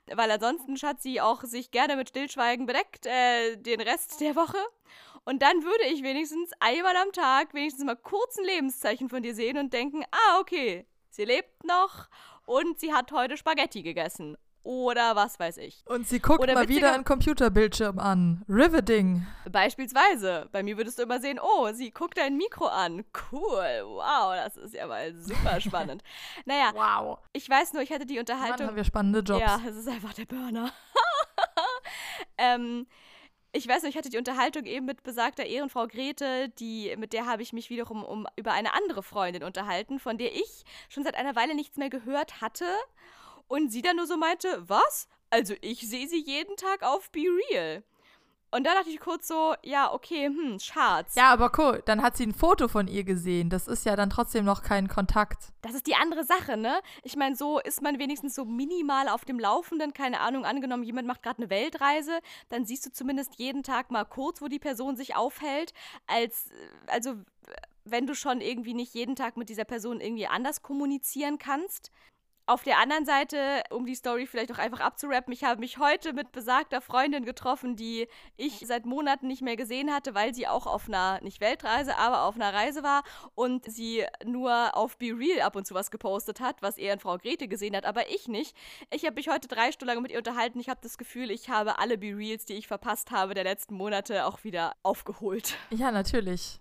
Weil 0.07 0.31
ansonsten 0.31 0.75
hat 0.87 1.01
sie 1.01 1.19
auch 1.21 1.43
sich 1.43 1.71
gerne 1.71 1.97
mit 1.97 2.09
Stillschweigen 2.09 2.65
bedeckt, 2.65 3.05
äh, 3.05 3.57
den 3.57 3.81
Rest 3.81 4.19
der 4.21 4.35
Woche. 4.35 4.57
Und 5.25 5.41
dann 5.41 5.63
würde 5.63 5.85
ich 5.85 6.01
wenigstens 6.01 6.51
einmal 6.59 6.95
am 6.95 7.11
Tag 7.11 7.53
wenigstens 7.53 7.83
mal 7.83 7.95
kurz 7.95 8.37
ein 8.37 8.45
Lebenszeichen 8.45 9.09
von 9.09 9.21
dir 9.23 9.35
sehen 9.35 9.57
und 9.57 9.73
denken, 9.73 10.03
ah, 10.09 10.39
okay, 10.39 10.87
sie 11.09 11.25
lebt 11.25 11.63
noch 11.63 12.07
und 12.45 12.79
sie 12.79 12.93
hat 12.93 13.11
heute 13.11 13.37
Spaghetti 13.37 13.83
gegessen 13.83 14.37
oder 14.63 15.15
was 15.15 15.39
weiß 15.39 15.57
ich. 15.57 15.83
Und 15.85 16.07
sie 16.07 16.19
guckt 16.19 16.39
oder 16.39 16.53
mal 16.53 16.69
wieder 16.69 16.93
einen 16.93 17.03
Computerbildschirm 17.03 17.99
an. 17.99 18.43
Riveting. 18.47 19.25
Beispielsweise. 19.51 20.47
Bei 20.51 20.63
mir 20.63 20.77
würdest 20.77 20.97
du 20.99 21.03
immer 21.03 21.19
sehen, 21.19 21.39
oh, 21.41 21.71
sie 21.73 21.91
guckt 21.91 22.17
dein 22.17 22.37
Mikro 22.37 22.67
an. 22.67 23.03
Cool. 23.31 23.83
Wow, 23.85 24.33
das 24.35 24.57
ist 24.57 24.73
ja 24.73 24.87
mal 24.87 25.13
super 25.15 25.59
spannend. 25.59 26.01
naja. 26.45 26.71
Wow. 26.73 27.19
Ich 27.33 27.49
weiß 27.49 27.73
nur, 27.73 27.81
ich 27.81 27.91
hatte 27.91 28.05
die 28.05 28.19
Unterhaltung. 28.19 28.57
Mann, 28.57 28.67
haben 28.67 28.75
wir 28.75 28.83
spannende 28.85 29.19
Jobs. 29.19 29.41
Ja, 29.41 29.59
es 29.67 29.75
ist 29.75 29.87
einfach 29.87 30.13
der 30.13 30.25
Burner. 30.25 30.71
ähm, 32.37 32.87
ich 33.51 33.67
weiß 33.67 33.83
nicht, 33.83 33.91
ich 33.91 33.97
hatte 33.97 34.09
die 34.09 34.17
Unterhaltung 34.17 34.65
eben 34.65 34.85
mit 34.85 35.03
besagter 35.03 35.45
Ehrenfrau 35.45 35.87
Grete, 35.87 36.49
die, 36.57 36.95
mit 36.97 37.13
der 37.13 37.27
habe 37.27 37.43
ich 37.43 37.53
mich 37.53 37.69
wiederum 37.69 38.03
um, 38.03 38.25
über 38.35 38.51
eine 38.51 38.73
andere 38.73 39.03
Freundin 39.03 39.43
unterhalten, 39.43 39.99
von 39.99 40.17
der 40.17 40.33
ich 40.33 40.63
schon 40.89 41.03
seit 41.03 41.15
einer 41.15 41.35
Weile 41.35 41.53
nichts 41.53 41.77
mehr 41.77 41.89
gehört 41.89 42.41
hatte 42.41 42.65
und 43.47 43.71
sie 43.71 43.81
dann 43.81 43.97
nur 43.97 44.07
so 44.07 44.17
meinte, 44.17 44.63
was? 44.67 45.07
Also 45.29 45.55
ich 45.61 45.87
sehe 45.87 46.07
sie 46.07 46.21
jeden 46.21 46.55
Tag 46.57 46.83
auf 46.83 47.09
Be 47.11 47.21
Real. 47.21 47.83
Und 48.53 48.65
da 48.65 48.75
dachte 48.75 48.91
ich 48.91 48.99
kurz 48.99 49.27
so, 49.27 49.55
ja, 49.63 49.91
okay, 49.91 50.27
hm, 50.27 50.59
Schatz. 50.59 51.15
Ja, 51.15 51.31
aber 51.33 51.51
cool, 51.57 51.81
dann 51.85 52.03
hat 52.03 52.15
sie 52.15 52.27
ein 52.27 52.35
Foto 52.35 52.67
von 52.67 52.87
ihr 52.87 53.03
gesehen. 53.03 53.49
Das 53.49 53.67
ist 53.67 53.83
ja 53.83 53.95
dann 53.95 54.11
trotzdem 54.11 54.45
noch 54.45 54.61
kein 54.61 54.87
Kontakt. 54.87 55.51
Das 55.63 55.73
ist 55.73 55.87
die 55.87 55.95
andere 55.95 56.23
Sache, 56.23 56.55
ne? 56.55 56.79
Ich 57.01 57.15
meine, 57.15 57.35
so 57.35 57.59
ist 57.59 57.81
man 57.81 57.97
wenigstens 57.97 58.35
so 58.35 58.45
minimal 58.45 59.07
auf 59.07 59.25
dem 59.25 59.39
Laufenden. 59.39 59.91
Keine 59.93 60.19
Ahnung, 60.19 60.45
angenommen, 60.45 60.83
jemand 60.83 61.07
macht 61.07 61.23
gerade 61.23 61.39
eine 61.39 61.49
Weltreise, 61.49 62.19
dann 62.49 62.63
siehst 62.63 62.85
du 62.85 62.91
zumindest 62.91 63.39
jeden 63.39 63.63
Tag 63.63 63.89
mal 63.89 64.05
kurz, 64.05 64.39
wo 64.39 64.47
die 64.47 64.59
Person 64.59 64.95
sich 64.95 65.15
aufhält. 65.15 65.73
Als, 66.05 66.51
also, 66.85 67.15
wenn 67.85 68.05
du 68.05 68.13
schon 68.13 68.39
irgendwie 68.39 68.75
nicht 68.75 68.93
jeden 68.93 69.15
Tag 69.15 69.35
mit 69.35 69.49
dieser 69.49 69.65
Person 69.65 69.99
irgendwie 69.99 70.27
anders 70.27 70.61
kommunizieren 70.61 71.39
kannst. 71.39 71.89
Auf 72.45 72.63
der 72.63 72.77
anderen 72.79 73.05
Seite, 73.05 73.63
um 73.69 73.85
die 73.85 73.95
Story 73.95 74.27
vielleicht 74.27 74.51
auch 74.51 74.57
einfach 74.57 74.81
abzurappen, 74.81 75.31
ich 75.31 75.45
habe 75.45 75.61
mich 75.61 75.77
heute 75.77 76.11
mit 76.11 76.33
besagter 76.33 76.81
Freundin 76.81 77.23
getroffen, 77.23 77.77
die 77.77 78.09
ich 78.35 78.65
seit 78.67 78.85
Monaten 78.85 79.27
nicht 79.27 79.41
mehr 79.41 79.55
gesehen 79.55 79.93
hatte, 79.93 80.13
weil 80.13 80.35
sie 80.35 80.45
auch 80.49 80.67
auf 80.67 80.89
einer, 80.89 81.21
nicht 81.21 81.39
Weltreise, 81.39 81.97
aber 81.97 82.23
auf 82.23 82.35
einer 82.35 82.53
Reise 82.53 82.83
war 82.83 83.03
und 83.33 83.63
sie 83.71 84.03
nur 84.25 84.75
auf 84.75 84.97
Be 84.97 85.13
Real 85.17 85.39
ab 85.39 85.55
und 85.55 85.65
zu 85.65 85.73
was 85.73 85.89
gepostet 85.89 86.41
hat, 86.41 86.61
was 86.61 86.77
eher 86.77 86.93
in 86.93 86.99
Frau 86.99 87.17
Grete 87.17 87.47
gesehen 87.47 87.77
hat, 87.77 87.85
aber 87.85 88.09
ich 88.09 88.27
nicht. 88.27 88.57
Ich 88.91 89.05
habe 89.05 89.15
mich 89.15 89.29
heute 89.29 89.47
drei 89.47 89.71
Stunden 89.71 89.93
lang 89.93 90.03
mit 90.03 90.11
ihr 90.11 90.17
unterhalten. 90.17 90.59
Ich 90.59 90.67
habe 90.67 90.81
das 90.83 90.97
Gefühl, 90.97 91.31
ich 91.31 91.49
habe 91.49 91.79
alle 91.79 91.97
Be 91.97 92.07
Reals, 92.07 92.43
die 92.43 92.55
ich 92.55 92.67
verpasst 92.67 93.11
habe 93.11 93.35
der 93.35 93.45
letzten 93.45 93.75
Monate, 93.75 94.25
auch 94.25 94.43
wieder 94.43 94.73
aufgeholt. 94.83 95.55
Ja, 95.69 95.91
natürlich. 95.91 96.59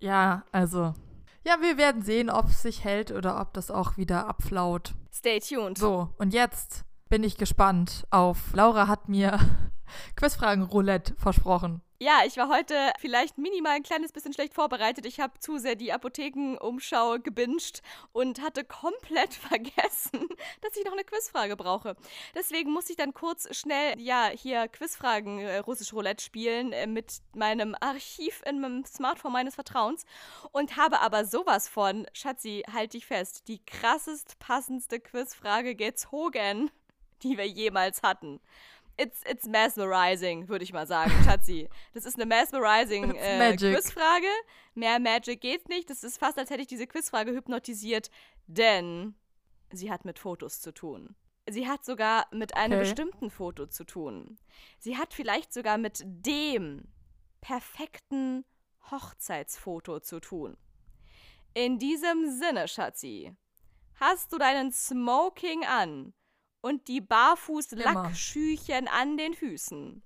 Ja, 0.00 0.44
also 0.52 0.94
ja, 1.44 1.56
wir 1.60 1.76
werden 1.78 2.02
sehen, 2.02 2.30
ob 2.30 2.46
es 2.46 2.62
sich 2.62 2.84
hält 2.84 3.10
oder 3.10 3.40
ob 3.40 3.52
das 3.54 3.70
auch 3.70 3.96
wieder 3.96 4.26
abflaut. 4.26 4.94
Stay 5.12 5.40
tuned. 5.40 5.78
So, 5.78 6.10
und 6.18 6.34
jetzt 6.34 6.84
bin 7.08 7.24
ich 7.24 7.36
gespannt 7.36 8.06
auf. 8.10 8.52
Laura 8.52 8.86
hat 8.86 9.08
mir 9.08 9.38
Quizfragen-Roulette 10.16 11.14
versprochen. 11.16 11.80
Ja, 12.00 12.20
ich 12.24 12.36
war 12.36 12.48
heute 12.48 12.92
vielleicht 13.00 13.38
minimal 13.38 13.72
ein 13.72 13.82
kleines 13.82 14.12
bisschen 14.12 14.32
schlecht 14.32 14.54
vorbereitet. 14.54 15.04
Ich 15.04 15.18
habe 15.18 15.40
zu 15.40 15.58
sehr 15.58 15.74
die 15.74 15.92
Apothekenumschau 15.92 17.18
gebinged 17.18 17.82
und 18.12 18.40
hatte 18.40 18.62
komplett 18.62 19.34
vergessen, 19.34 20.28
dass 20.60 20.76
ich 20.76 20.84
noch 20.84 20.92
eine 20.92 21.02
Quizfrage 21.02 21.56
brauche. 21.56 21.96
Deswegen 22.36 22.70
musste 22.70 22.92
ich 22.92 22.98
dann 22.98 23.14
kurz 23.14 23.48
schnell, 23.56 24.00
ja, 24.00 24.28
hier 24.32 24.68
Quizfragen 24.68 25.40
äh, 25.40 25.58
russisch 25.58 25.92
Roulette 25.92 26.24
spielen 26.24 26.72
äh, 26.72 26.86
mit 26.86 27.14
meinem 27.34 27.74
Archiv 27.80 28.42
in 28.46 28.60
meinem 28.60 28.84
Smartphone 28.84 29.32
meines 29.32 29.56
Vertrauens 29.56 30.04
und 30.52 30.76
habe 30.76 31.00
aber 31.00 31.24
sowas 31.24 31.68
von, 31.68 32.06
Schatzi, 32.12 32.62
halt 32.72 32.92
dich 32.94 33.06
fest, 33.06 33.48
die 33.48 33.58
krassest 33.66 34.38
passendste 34.38 35.00
Quizfrage 35.00 35.74
gezogen, 35.74 36.70
die 37.24 37.36
wir 37.36 37.48
jemals 37.48 38.04
hatten 38.04 38.38
it's, 38.98 39.22
it's 39.30 39.46
mesmerizing, 39.46 40.48
würde 40.48 40.64
ich 40.64 40.72
mal 40.72 40.86
sagen, 40.86 41.12
Schatzi. 41.24 41.68
Das 41.94 42.04
ist 42.04 42.16
eine 42.16 42.26
mesmerizing 42.26 43.14
äh, 43.14 43.56
Quizfrage. 43.56 44.26
Mehr 44.74 44.98
Magic 44.98 45.40
geht 45.40 45.68
nicht. 45.68 45.88
Das 45.90 46.04
ist 46.04 46.18
fast, 46.18 46.38
als 46.38 46.50
hätte 46.50 46.62
ich 46.62 46.68
diese 46.68 46.86
Quizfrage 46.86 47.32
hypnotisiert. 47.32 48.10
Denn 48.46 49.14
Sie 49.72 49.90
hat 49.90 50.04
mit 50.04 50.18
Fotos 50.18 50.60
zu 50.60 50.72
tun. 50.72 51.14
Sie 51.48 51.66
hat 51.66 51.84
sogar 51.84 52.26
mit 52.32 52.56
einem 52.56 52.74
Okay. 52.78 52.88
bestimmten 52.88 53.30
Foto 53.30 53.66
zu 53.66 53.84
tun. 53.84 54.38
Sie 54.78 54.96
hat 54.96 55.14
vielleicht 55.14 55.52
sogar 55.52 55.78
mit 55.78 56.02
dem 56.04 56.88
perfekten 57.40 58.44
Hochzeitsfoto 58.90 60.00
zu 60.00 60.20
tun. 60.20 60.56
In 61.54 61.78
diesem 61.78 62.30
Sinne, 62.38 62.68
Schatzi, 62.68 63.34
hast 63.94 64.32
du 64.32 64.38
deinen 64.38 64.72
Smoking 64.72 65.64
an 65.64 66.12
und 66.60 66.88
die 66.88 67.00
Barfuß-Lackschüchen 67.00 68.88
an 68.88 69.16
den 69.16 69.34
Füßen? 69.34 70.02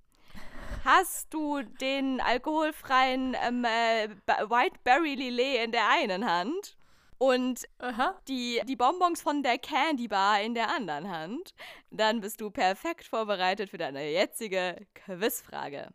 Hast 0.85 1.33
du 1.33 1.63
den 1.63 2.21
alkoholfreien 2.21 3.37
ähm, 3.47 3.65
äh, 3.65 4.09
Ba- 4.27 4.51
White 4.51 4.81
Berry 4.83 5.15
Lillet 5.15 5.65
in 5.65 5.73
der 5.73 5.89
einen 5.89 6.27
Hand 6.29 6.77
und 7.19 7.69
Aha. 7.79 8.19
die, 8.27 8.61
die 8.65 8.75
Bonbons 8.75 9.23
von 9.23 9.45
der 9.45 9.59
Candy 9.59 10.09
Bar 10.09 10.41
in 10.41 10.55
der 10.55 10.75
anderen 10.75 11.09
Hand, 11.09 11.55
dann 11.91 12.21
bist 12.21 12.41
du 12.41 12.51
perfekt 12.51 13.05
vorbereitet 13.05 13.71
für 13.71 13.79
deine 13.79 14.11
jetzige 14.11 14.87
Quizfrage. 14.95 15.89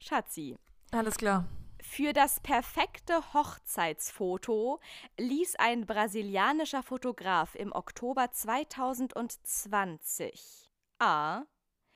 Schatzi, 0.00 0.56
Alles 0.90 1.16
klar. 1.16 1.44
Für 1.88 2.12
das 2.12 2.40
perfekte 2.40 3.32
Hochzeitsfoto 3.32 4.80
ließ 5.18 5.56
ein 5.56 5.86
brasilianischer 5.86 6.82
Fotograf 6.82 7.54
im 7.54 7.72
Oktober 7.72 8.30
2020 8.30 10.70
A. 10.98 11.44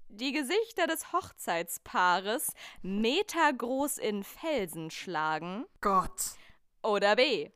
Die 0.09 0.33
Gesichter 0.33 0.87
des 0.87 1.13
Hochzeitspaares 1.13 2.55
metergroß 2.83 3.99
in 3.99 4.25
Felsen 4.25 4.91
schlagen 4.91 5.67
Gott. 5.81 6.33
oder 6.83 7.17
B. 7.17 7.51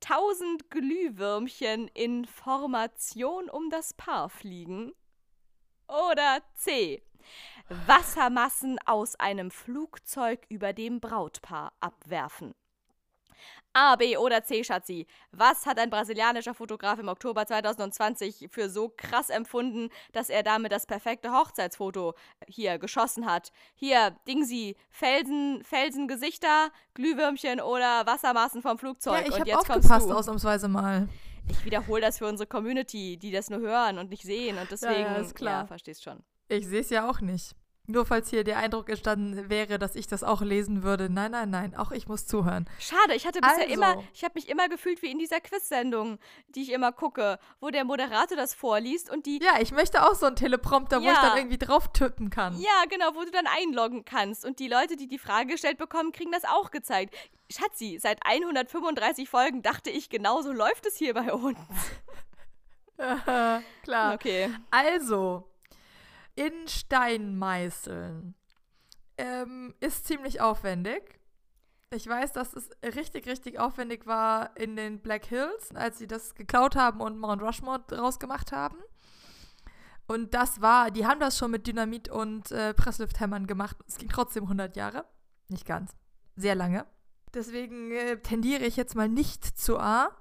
Tausend 0.00 0.70
Glühwürmchen 0.70 1.88
in 1.88 2.24
Formation 2.24 3.50
um 3.50 3.68
das 3.68 3.92
Paar 3.94 4.30
fliegen. 4.30 4.92
Oder 5.88 6.40
C. 6.54 7.02
Wassermassen 7.86 8.78
aus 8.84 9.14
einem 9.16 9.50
Flugzeug 9.50 10.40
über 10.48 10.72
dem 10.72 11.00
Brautpaar 11.00 11.72
abwerfen. 11.80 12.54
A, 13.72 13.94
B 13.94 14.16
oder 14.16 14.42
C, 14.42 14.64
Schatzi. 14.64 15.06
Was 15.30 15.64
hat 15.64 15.78
ein 15.78 15.90
brasilianischer 15.90 16.54
Fotograf 16.54 16.98
im 16.98 17.06
Oktober 17.06 17.46
2020 17.46 18.48
für 18.50 18.68
so 18.68 18.92
krass 18.96 19.30
empfunden, 19.30 19.90
dass 20.12 20.28
er 20.28 20.42
damit 20.42 20.72
das 20.72 20.86
perfekte 20.86 21.30
Hochzeitsfoto 21.32 22.14
hier 22.48 22.78
geschossen 22.80 23.26
hat? 23.26 23.52
Hier, 23.76 24.16
Dingsi, 24.26 24.76
Felsen, 24.90 25.62
Felsengesichter, 25.62 26.70
Glühwürmchen 26.94 27.60
oder 27.60 28.04
Wassermassen 28.06 28.62
vom 28.62 28.76
Flugzeug. 28.76 29.20
Ja, 29.20 29.28
ich 29.28 29.34
Und 29.34 29.40
habe 29.40 29.58
aufgepasst 29.58 30.10
du. 30.10 30.14
ausnahmsweise 30.14 30.66
mal. 30.66 31.08
Ich 31.48 31.64
wiederhole 31.64 32.00
das 32.00 32.18
für 32.18 32.26
unsere 32.26 32.48
Community, 32.48 33.16
die 33.16 33.30
das 33.30 33.50
nur 33.50 33.60
hören 33.60 33.98
und 33.98 34.10
nicht 34.10 34.24
sehen. 34.24 34.58
Und 34.58 34.68
deswegen, 34.72 35.00
ja, 35.02 35.14
ist 35.16 35.36
klar. 35.36 35.62
ja 35.62 35.66
verstehst 35.66 36.02
schon. 36.02 36.24
Ich 36.48 36.66
sehe 36.66 36.80
es 36.80 36.90
ja 36.90 37.08
auch 37.08 37.20
nicht. 37.20 37.54
Nur 37.90 38.06
falls 38.06 38.30
hier 38.30 38.44
der 38.44 38.58
Eindruck 38.58 38.88
entstanden 38.88 39.48
wäre, 39.50 39.78
dass 39.78 39.94
ich 39.96 40.06
das 40.06 40.22
auch 40.22 40.40
lesen 40.42 40.82
würde. 40.82 41.08
Nein, 41.10 41.30
nein, 41.32 41.50
nein. 41.50 41.74
Auch 41.76 41.90
ich 41.90 42.06
muss 42.08 42.26
zuhören. 42.26 42.68
Schade, 42.78 43.14
ich 43.14 43.26
hatte 43.26 43.40
bisher 43.40 43.62
Also. 43.64 43.72
immer, 43.74 44.02
ich 44.14 44.22
habe 44.24 44.32
mich 44.36 44.48
immer 44.48 44.68
gefühlt 44.68 45.02
wie 45.02 45.10
in 45.10 45.18
dieser 45.18 45.40
Quiz-Sendung, 45.40 46.18
die 46.48 46.62
ich 46.62 46.72
immer 46.72 46.92
gucke, 46.92 47.38
wo 47.60 47.70
der 47.70 47.84
Moderator 47.84 48.36
das 48.36 48.54
vorliest 48.54 49.10
und 49.10 49.26
die, 49.26 49.40
Ja, 49.42 49.60
ich 49.60 49.72
möchte 49.72 50.02
auch 50.08 50.14
so 50.14 50.26
einen 50.26 50.36
Teleprompter, 50.36 51.00
wo 51.00 51.04
Ja. 51.06 51.12
ich 51.12 51.18
dann 51.18 51.36
irgendwie 51.38 51.58
drauf 51.58 51.88
tippen 51.92 52.30
kann. 52.30 52.58
ja, 52.60 52.84
genau, 52.88 53.14
wo 53.14 53.24
du 53.24 53.30
dann 53.30 53.46
einloggen 53.46 54.04
kannst. 54.04 54.44
Und 54.44 54.58
die 54.58 54.68
Leute, 54.68 54.96
die 54.96 55.08
die 55.08 55.18
Frage 55.18 55.48
gestellt 55.52 55.78
bekommen, 55.78 56.12
kriegen 56.12 56.32
das 56.32 56.44
auch 56.44 56.70
gezeigt. 56.70 57.14
Schatzi, 57.50 57.98
seit 58.00 58.18
135 58.24 59.28
Folgen 59.28 59.62
dachte 59.62 59.90
ich, 59.90 60.08
genauso 60.08 60.52
läuft 60.52 60.86
es 60.86 60.96
hier 60.96 61.14
bei 61.14 61.32
uns. 61.32 61.58
Klar. 63.82 64.14
Okay. 64.14 64.50
Also, 64.70 65.49
in 66.40 66.68
Stein 66.68 67.36
meißeln 67.36 68.34
ähm, 69.18 69.74
ist 69.80 70.06
ziemlich 70.06 70.40
aufwendig. 70.40 71.20
Ich 71.92 72.06
weiß, 72.06 72.32
dass 72.32 72.54
es 72.54 72.70
richtig, 72.82 73.26
richtig 73.26 73.58
aufwendig 73.58 74.06
war 74.06 74.56
in 74.56 74.74
den 74.74 75.00
Black 75.00 75.26
Hills, 75.26 75.74
als 75.74 75.98
sie 75.98 76.06
das 76.06 76.34
geklaut 76.34 76.76
haben 76.76 77.00
und 77.00 77.18
Mount 77.18 77.42
Rushmore 77.42 77.84
draus 77.86 78.18
gemacht 78.18 78.52
haben. 78.52 78.78
Und 80.06 80.32
das 80.32 80.62
war, 80.62 80.90
die 80.90 81.06
haben 81.06 81.20
das 81.20 81.36
schon 81.36 81.50
mit 81.50 81.66
Dynamit 81.66 82.08
und 82.08 82.50
äh, 82.52 82.72
Presslufthämmern 82.72 83.46
gemacht. 83.46 83.76
Es 83.86 83.98
ging 83.98 84.08
trotzdem 84.08 84.44
100 84.44 84.76
Jahre. 84.76 85.04
Nicht 85.48 85.66
ganz. 85.66 85.92
Sehr 86.36 86.54
lange. 86.54 86.86
Deswegen 87.34 87.92
äh, 87.92 88.16
tendiere 88.16 88.64
ich 88.64 88.76
jetzt 88.76 88.94
mal 88.94 89.08
nicht 89.08 89.44
zu 89.44 89.78
A. 89.78 90.16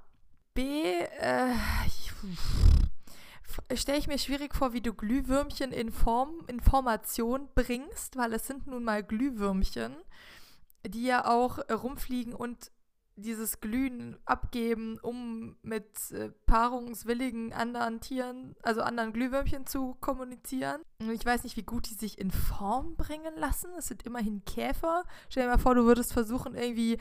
B, 0.54 0.92
äh, 1.22 1.54
stelle 3.74 3.98
ich 3.98 4.08
mir 4.08 4.18
schwierig 4.18 4.56
vor, 4.56 4.74
wie 4.74 4.82
du 4.82 4.94
Glühwürmchen 4.94 5.72
in 5.72 5.92
Form, 5.92 6.44
in 6.48 6.60
Formation 6.60 7.50
bringst, 7.56 8.18
weil 8.18 8.34
es 8.34 8.48
sind 8.48 8.68
nun 8.68 8.84
mal 8.84 9.04
Glühwürmchen, 9.04 9.96
die 10.86 11.04
ja 11.04 11.26
auch 11.26 11.60
äh, 11.60 11.74
rumfliegen 11.74 12.34
und 12.34 12.72
dieses 13.22 13.60
Glühen 13.60 14.18
abgeben, 14.26 14.98
um 15.02 15.58
mit 15.62 16.12
äh, 16.12 16.30
paarungswilligen 16.46 17.54
anderen 17.54 18.00
Tieren, 18.00 18.56
also 18.64 18.82
anderen 18.82 19.14
Glühwürmchen 19.14 19.66
zu 19.66 19.96
kommunizieren. 20.00 20.82
Und 21.00 21.12
ich 21.12 21.26
weiß 21.26 21.44
nicht, 21.44 21.58
wie 21.58 21.64
gut 21.64 21.90
die 21.90 21.96
sich 21.96 22.18
in 22.18 22.32
Form 22.32 22.96
bringen 22.96 23.36
lassen. 23.36 23.72
Es 23.78 23.88
sind 23.88 24.04
immerhin 24.04 24.44
Käfer. 24.46 25.04
Stell 25.30 25.44
dir 25.44 25.50
mal 25.50 25.58
vor, 25.58 25.76
du 25.76 25.86
würdest 25.86 26.14
versuchen, 26.14 26.56
irgendwie 26.56 26.98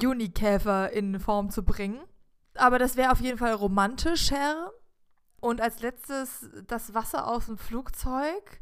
Junikäfer 0.00 0.92
in 0.92 1.18
Form 1.20 1.50
zu 1.50 1.64
bringen. 1.64 2.00
Aber 2.54 2.78
das 2.78 2.96
wäre 2.96 3.12
auf 3.12 3.20
jeden 3.20 3.38
Fall 3.38 3.52
romantischer. 3.52 4.72
Und 5.44 5.60
als 5.60 5.80
letztes 5.80 6.48
das 6.66 6.94
Wasser 6.94 7.28
aus 7.28 7.44
dem 7.46 7.58
Flugzeug. 7.58 8.60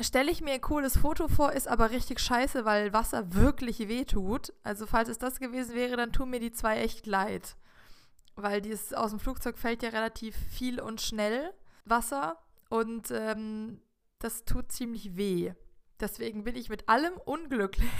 Stelle 0.00 0.30
ich 0.30 0.40
mir 0.40 0.52
ein 0.52 0.60
cooles 0.60 0.96
Foto 0.96 1.26
vor, 1.26 1.50
ist 1.50 1.66
aber 1.66 1.90
richtig 1.90 2.20
scheiße, 2.20 2.64
weil 2.64 2.92
Wasser 2.92 3.34
wirklich 3.34 3.80
wehtut. 3.88 4.52
Also 4.62 4.86
falls 4.86 5.08
es 5.08 5.18
das 5.18 5.40
gewesen 5.40 5.74
wäre, 5.74 5.96
dann 5.96 6.12
tun 6.12 6.30
mir 6.30 6.38
die 6.38 6.52
zwei 6.52 6.78
echt 6.78 7.08
leid. 7.08 7.56
Weil 8.36 8.60
dieses 8.60 8.94
aus 8.94 9.10
dem 9.10 9.18
Flugzeug 9.18 9.58
fällt 9.58 9.82
ja 9.82 9.88
relativ 9.88 10.36
viel 10.36 10.80
und 10.80 11.00
schnell 11.00 11.52
Wasser. 11.84 12.38
Und 12.68 13.10
ähm, 13.10 13.80
das 14.20 14.44
tut 14.44 14.70
ziemlich 14.70 15.16
weh. 15.16 15.52
Deswegen 15.98 16.44
bin 16.44 16.54
ich 16.54 16.68
mit 16.68 16.88
allem 16.88 17.14
unglücklich. 17.24 17.90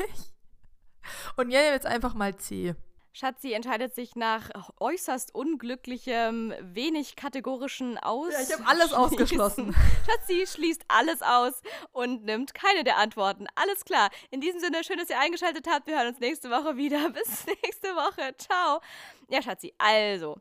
Und 1.37 1.51
jetzt 1.51 1.87
einfach 1.87 2.15
mal 2.15 2.37
C. 2.37 2.77
Schatzi 3.13 3.53
entscheidet 3.53 3.95
sich 3.95 4.15
nach 4.15 4.51
äußerst 4.79 5.35
unglücklichem, 5.35 6.55
wenig 6.61 7.17
kategorischen 7.17 7.99
Aus. 7.99 8.33
Ja, 8.33 8.41
ich 8.41 8.53
habe 8.53 8.67
alles 8.69 8.93
ausgeschlossen. 8.93 9.75
Schatzi 10.07 10.47
schließt 10.47 10.85
alles 10.89 11.21
aus 11.21 11.61
und 11.91 12.25
nimmt 12.25 12.55
keine 12.55 12.85
der 12.85 12.99
Antworten. 12.99 13.47
Alles 13.57 13.85
klar. 13.85 14.11
In 14.31 14.41
diesem 14.41 14.61
Sinne, 14.61 14.85
schön, 14.85 14.99
dass 14.99 15.11
ihr 15.11 15.19
eingeschaltet 15.19 15.67
habt. 15.69 15.89
Wir 15.89 15.99
hören 15.99 16.09
uns 16.09 16.21
nächste 16.21 16.51
Woche 16.51 16.77
wieder. 16.77 17.11
Bis 17.11 17.47
nächste 17.47 17.89
Woche. 17.97 18.35
Ciao. 18.39 18.81
Ja, 19.29 19.43
Schatzi, 19.43 19.75
also, 19.79 20.37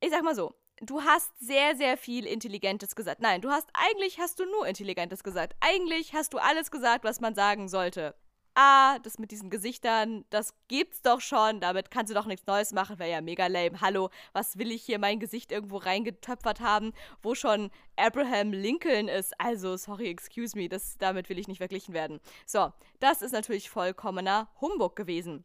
ich 0.00 0.10
sag 0.10 0.22
mal 0.22 0.34
so. 0.34 0.54
Du 0.82 1.02
hast 1.02 1.30
sehr, 1.38 1.76
sehr 1.76 1.98
viel 1.98 2.26
Intelligentes 2.26 2.96
gesagt. 2.96 3.20
Nein, 3.20 3.42
du 3.42 3.50
hast 3.50 3.68
eigentlich 3.74 4.18
hast 4.18 4.40
du 4.40 4.46
nur 4.46 4.66
Intelligentes 4.66 5.22
gesagt. 5.22 5.54
Eigentlich 5.60 6.14
hast 6.14 6.32
du 6.32 6.38
alles 6.38 6.70
gesagt, 6.70 7.04
was 7.04 7.20
man 7.20 7.34
sagen 7.34 7.68
sollte. 7.68 8.14
Ah, 8.54 8.98
das 9.00 9.18
mit 9.18 9.30
diesen 9.30 9.48
Gesichtern, 9.48 10.24
das 10.30 10.54
gibt's 10.66 11.02
doch 11.02 11.20
schon. 11.20 11.60
Damit 11.60 11.90
kannst 11.90 12.10
du 12.10 12.14
doch 12.14 12.26
nichts 12.26 12.46
Neues 12.46 12.72
machen. 12.72 12.98
Wäre 12.98 13.10
ja 13.10 13.20
mega 13.20 13.46
lame. 13.46 13.80
Hallo, 13.80 14.10
was 14.32 14.58
will 14.58 14.72
ich 14.72 14.82
hier 14.82 14.98
mein 14.98 15.20
Gesicht 15.20 15.52
irgendwo 15.52 15.76
reingetöpfert 15.76 16.60
haben, 16.60 16.92
wo 17.22 17.34
schon 17.34 17.70
Abraham 17.96 18.52
Lincoln 18.52 19.06
ist? 19.08 19.40
Also, 19.40 19.76
sorry, 19.76 20.08
excuse 20.08 20.56
me, 20.58 20.68
das, 20.68 20.98
damit 20.98 21.28
will 21.28 21.38
ich 21.38 21.46
nicht 21.46 21.58
verglichen 21.58 21.94
werden. 21.94 22.20
So, 22.44 22.72
das 22.98 23.22
ist 23.22 23.32
natürlich 23.32 23.70
vollkommener 23.70 24.48
Humbug 24.60 24.96
gewesen. 24.96 25.44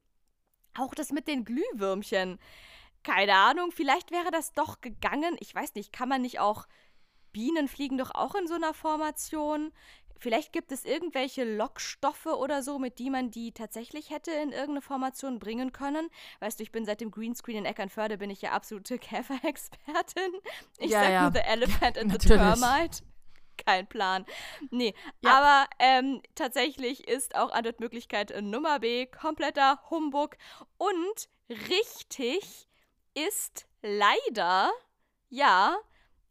Auch 0.77 0.95
das 0.95 1.11
mit 1.11 1.27
den 1.27 1.45
Glühwürmchen. 1.45 2.39
Keine 3.03 3.35
Ahnung, 3.35 3.71
vielleicht 3.71 4.09
wäre 4.09 4.31
das 4.31 4.51
doch 4.53 4.81
gegangen. 4.81 5.37
Ich 5.39 5.53
weiß 5.53 5.75
nicht, 5.75 5.93
kann 5.93 6.09
man 6.09 6.23
nicht 6.23 6.39
auch. 6.39 6.65
Bienen 7.31 7.67
fliegen 7.67 7.97
doch 7.97 8.15
auch 8.15 8.33
in 8.33 8.47
so 8.47 8.55
einer 8.55 8.73
Formation. 8.73 9.71
Vielleicht 10.17 10.53
gibt 10.53 10.71
es 10.71 10.85
irgendwelche 10.85 11.43
Lockstoffe 11.43 12.25
oder 12.25 12.63
so, 12.63 12.79
mit 12.79 12.99
die 12.99 13.09
man 13.09 13.31
die 13.31 13.51
tatsächlich 13.51 14.09
hätte 14.09 14.31
in 14.31 14.51
irgendeine 14.51 14.81
Formation 14.81 15.39
bringen 15.39 15.71
können. 15.71 16.09
Weißt 16.39 16.59
du, 16.59 16.63
ich 16.63 16.71
bin 16.71 16.85
seit 16.85 17.01
dem 17.01 17.11
Greenscreen 17.11 17.57
in 17.57 17.65
Eckernförde, 17.65 18.17
bin 18.17 18.29
ich 18.29 18.41
ja 18.41 18.51
absolute 18.51 18.97
Käferexpertin. 18.99 20.31
Ich 20.79 20.91
Ja, 20.91 21.01
sag 21.03 21.11
ja. 21.11 21.21
nur 21.23 21.31
The 21.33 21.39
Elephant 21.39 21.97
and 21.97 22.11
the. 22.21 22.27
Termite. 22.27 23.03
Kein 23.57 23.87
Plan. 23.87 24.25
Nee, 24.69 24.93
Ja. 25.21 25.37
aber 25.37 25.69
ähm, 25.79 26.21
tatsächlich 26.35 27.07
ist 27.07 27.35
auch 27.35 27.51
Antwortmöglichkeit 27.51 28.33
Nummer 28.41 28.79
B 28.79 29.05
kompletter 29.05 29.79
Humbug. 29.89 30.35
Und 30.77 31.29
richtig 31.69 32.67
ist 33.13 33.65
leider, 33.81 34.71
ja, 35.29 35.77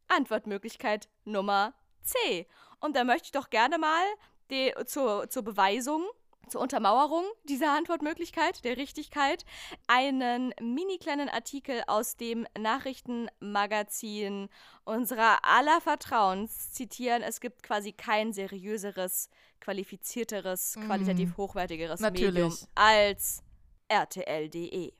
Antwortmöglichkeit 0.08 1.08
Nummer 1.24 1.74
C. 2.02 2.46
Und 2.84 2.96
da 2.96 3.04
möchte 3.04 3.26
ich 3.26 3.32
doch 3.32 3.48
gerne 3.48 3.78
mal 3.78 4.04
die, 4.50 4.74
zur, 4.84 5.30
zur 5.30 5.42
Beweisung 5.42 6.04
zur 6.50 6.60
Untermauerung 6.60 7.24
dieser 7.44 7.72
Antwortmöglichkeit, 7.72 8.62
der 8.66 8.76
Richtigkeit, 8.76 9.46
einen 9.86 10.52
mini 10.60 10.98
kleinen 10.98 11.30
Artikel 11.30 11.82
aus 11.86 12.18
dem 12.18 12.46
Nachrichtenmagazin 12.58 14.50
unserer 14.84 15.38
aller 15.42 15.80
Vertrauens 15.80 16.72
zitieren. 16.72 17.22
Es 17.22 17.40
gibt 17.40 17.62
quasi 17.62 17.92
kein 17.92 18.34
seriöseres, 18.34 19.30
qualifizierteres, 19.60 20.76
mm. 20.76 20.80
qualitativ 20.84 21.36
hochwertigeres 21.38 22.00
Natürlich. 22.00 22.34
Medium 22.34 22.54
als 22.74 23.42
RTL.de. 23.88 24.92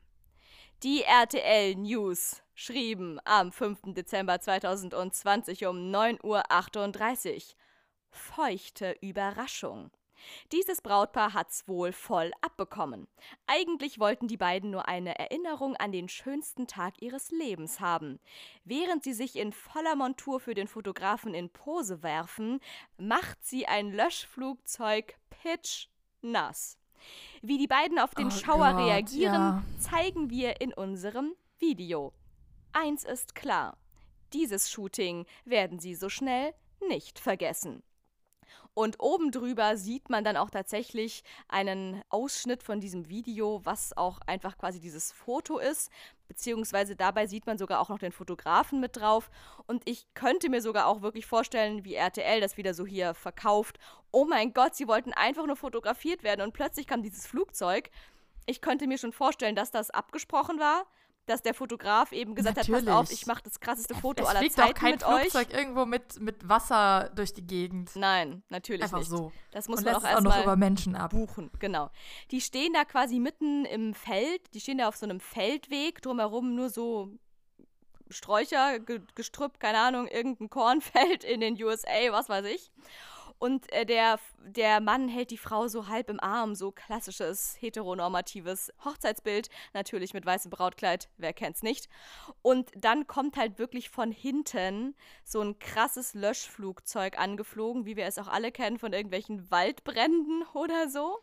Die 0.82 1.02
RTL 1.02 1.74
News 1.77 2.43
schrieben 2.55 3.20
am 3.27 3.52
5. 3.52 3.94
Dezember 3.94 4.40
2020 4.40 5.66
um 5.66 5.77
9.38 5.77 6.24
Uhr. 6.24 7.43
Feuchte 8.15 8.97
Überraschung. 9.01 9.91
Dieses 10.53 10.81
Brautpaar 10.81 11.35
hat's 11.35 11.69
wohl 11.69 11.93
voll 11.93 12.31
abbekommen. 12.41 13.09
Eigentlich 13.47 13.99
wollten 13.99 14.28
die 14.28 14.36
beiden 14.36 14.70
nur 14.70 14.89
eine 14.89 15.19
Erinnerung 15.19 15.77
an 15.77 15.93
den 15.93 16.09
schönsten 16.09 16.66
Tag 16.66 17.03
ihres 17.03 17.31
Lebens 17.31 17.81
haben. 17.81 18.19
Während 18.65 19.05
sie 19.05 19.12
sich 19.12 19.36
in 19.36 19.53
voller 19.53 19.97
Montur 19.97 20.41
für 20.41 20.55
den 20.55 20.69
Fotografen 20.69 21.35
in 21.35 21.51
Pose 21.51 22.03
werfen, 22.03 22.61
macht 22.97 23.45
sie 23.45 23.66
ein 23.66 23.93
Löschflugzeug 23.93 25.16
pitch 25.43 25.89
nass. 26.23 26.78
Wie 27.43 27.59
die 27.59 27.66
beiden 27.66 27.99
auf 27.99 28.15
den 28.15 28.28
oh 28.28 28.31
Schauer 28.31 28.73
Gott, 28.73 28.86
reagieren, 28.86 29.35
ja. 29.35 29.62
zeigen 29.78 30.31
wir 30.31 30.61
in 30.61 30.73
unserem 30.73 31.35
Video. 31.59 32.15
Eins 32.73 33.05
ist 33.05 33.35
klar: 33.35 33.77
dieses 34.32 34.70
Shooting 34.70 35.27
werden 35.45 35.78
sie 35.78 35.95
so 35.95 36.09
schnell 36.09 36.55
nicht 36.89 37.19
vergessen. 37.19 37.82
Und 38.74 38.96
oben 38.98 39.30
drüber 39.30 39.76
sieht 39.76 40.10
man 40.10 40.24
dann 40.24 40.36
auch 40.36 40.51
tatsächlich 40.51 41.22
einen 41.48 42.02
Ausschnitt 42.09 42.64
von 42.64 42.80
diesem 42.80 43.09
Video, 43.09 43.60
was 43.64 43.96
auch 43.96 44.18
einfach 44.26 44.59
quasi 44.59 44.80
dieses 44.80 45.12
Foto 45.12 45.59
ist. 45.59 45.90
Beziehungsweise 46.26 46.96
dabei 46.96 47.28
sieht 47.28 47.46
man 47.46 47.56
sogar 47.56 47.80
auch 47.80 47.88
noch 47.88 48.01
den 48.01 48.10
Fotografen 48.10 48.80
mit 48.80 48.96
drauf. 48.96 49.30
Und 49.68 49.88
ich 49.88 50.12
könnte 50.14 50.48
mir 50.48 50.60
sogar 50.60 50.88
auch 50.88 51.02
wirklich 51.02 51.24
vorstellen, 51.24 51.84
wie 51.84 51.94
RTL 51.94 52.40
das 52.40 52.56
wieder 52.56 52.74
so 52.74 52.84
hier 52.84 53.14
verkauft. 53.14 53.78
Oh 54.10 54.24
mein 54.24 54.52
Gott, 54.52 54.74
sie 54.74 54.88
wollten 54.88 55.12
einfach 55.12 55.46
nur 55.46 55.56
fotografiert 55.56 56.24
werden 56.24 56.40
und 56.40 56.52
plötzlich 56.52 56.88
kam 56.88 57.02
dieses 57.02 57.28
Flugzeug. 57.28 57.90
Ich 58.46 58.60
könnte 58.60 58.88
mir 58.88 58.98
schon 58.98 59.12
vorstellen, 59.12 59.55
dass 59.55 59.70
das 59.70 59.90
abgesprochen 59.90 60.59
war 60.59 60.84
dass 61.26 61.42
der 61.42 61.55
Fotograf 61.55 62.12
eben 62.12 62.34
gesagt 62.34 62.56
Natürlich. 62.56 62.82
hat, 62.82 62.86
passt 62.96 63.12
auf, 63.12 63.12
ich 63.12 63.26
mache 63.26 63.42
das 63.42 63.60
krasseste 63.60 63.94
Foto 63.94 64.22
es 64.22 64.28
aller 64.28 64.40
fliegt 64.40 64.55
Zeiten 64.56 64.70
auch 64.70 64.74
kein 64.74 64.92
mit 64.92 65.02
Flugzeug 65.02 65.48
euch. 65.48 65.55
irgendwo 65.55 65.86
mit, 65.86 66.20
mit 66.20 66.48
Wasser 66.48 67.10
durch 67.14 67.32
die 67.32 67.46
Gegend. 67.46 67.90
Nein, 67.96 68.42
natürlich 68.48 68.82
Einfach 68.82 68.98
nicht. 68.98 69.09
so. 69.09 69.32
Das 69.51 69.68
muss 69.68 69.78
Und 69.78 69.84
man 69.86 69.94
auch 69.96 70.05
erstmal 70.05 70.42
über 70.42 70.56
Menschen 70.56 70.96
ab. 70.96 71.10
buchen. 71.12 71.51
Genau. 71.59 71.90
Die 72.30 72.40
stehen 72.40 72.72
da 72.72 72.84
quasi 72.84 73.20
mitten 73.20 73.64
im 73.64 73.94
Feld, 73.94 74.42
die 74.55 74.60
stehen 74.60 74.78
da 74.78 74.88
auf 74.88 74.96
so 74.96 75.06
einem 75.06 75.20
Feldweg, 75.20 76.02
drumherum 76.02 76.55
nur 76.55 76.70
so 76.70 77.10
Sträucher, 78.10 78.78
Gestrüpp, 79.14 79.59
keine 79.59 79.78
Ahnung, 79.78 80.06
irgendein 80.09 80.51
Kornfeld 80.51 81.24
in 81.24 81.40
den 81.40 81.60
USA, 81.62 82.10
was 82.10 82.28
weiß 82.28 82.44
ich. 82.46 82.70
Und 83.45 83.71
äh, 83.75 83.85
der, 83.85 84.19
der 84.39 84.81
Mann 84.81 85.07
hält 85.07 85.31
die 85.31 85.37
Frau 85.37 85.69
so 85.69 85.87
halb 85.87 86.09
im 86.09 86.19
Arm, 86.19 86.55
so 86.55 86.73
klassisches 86.73 87.59
heteronormatives 87.61 88.73
Hochzeitsbild, 88.87 89.51
natürlich 89.75 90.15
mit 90.15 90.25
weißem 90.25 90.51
Brautkleid, 90.51 91.11
wer 91.19 91.35
kennt's 91.35 91.62
nicht. 91.62 91.91
Und 92.41 92.71
dann 92.75 93.07
kommt 93.07 93.37
halt 93.37 93.59
wirklich 93.59 93.91
von 93.91 94.11
hinten 94.12 94.95
so 95.25 95.43
ein 95.43 95.59
krasses 95.59 96.15
Löschflugzeug 96.15 97.19
angeflogen, 97.19 97.85
wie 97.85 97.97
wir 97.97 98.07
es 98.07 98.16
auch 98.16 98.29
alle 98.29 98.51
kennen 98.51 98.79
von 98.79 98.95
irgendwelchen 98.95 99.51
Waldbränden 99.51 100.45
oder 100.55 100.89
so. 100.89 101.19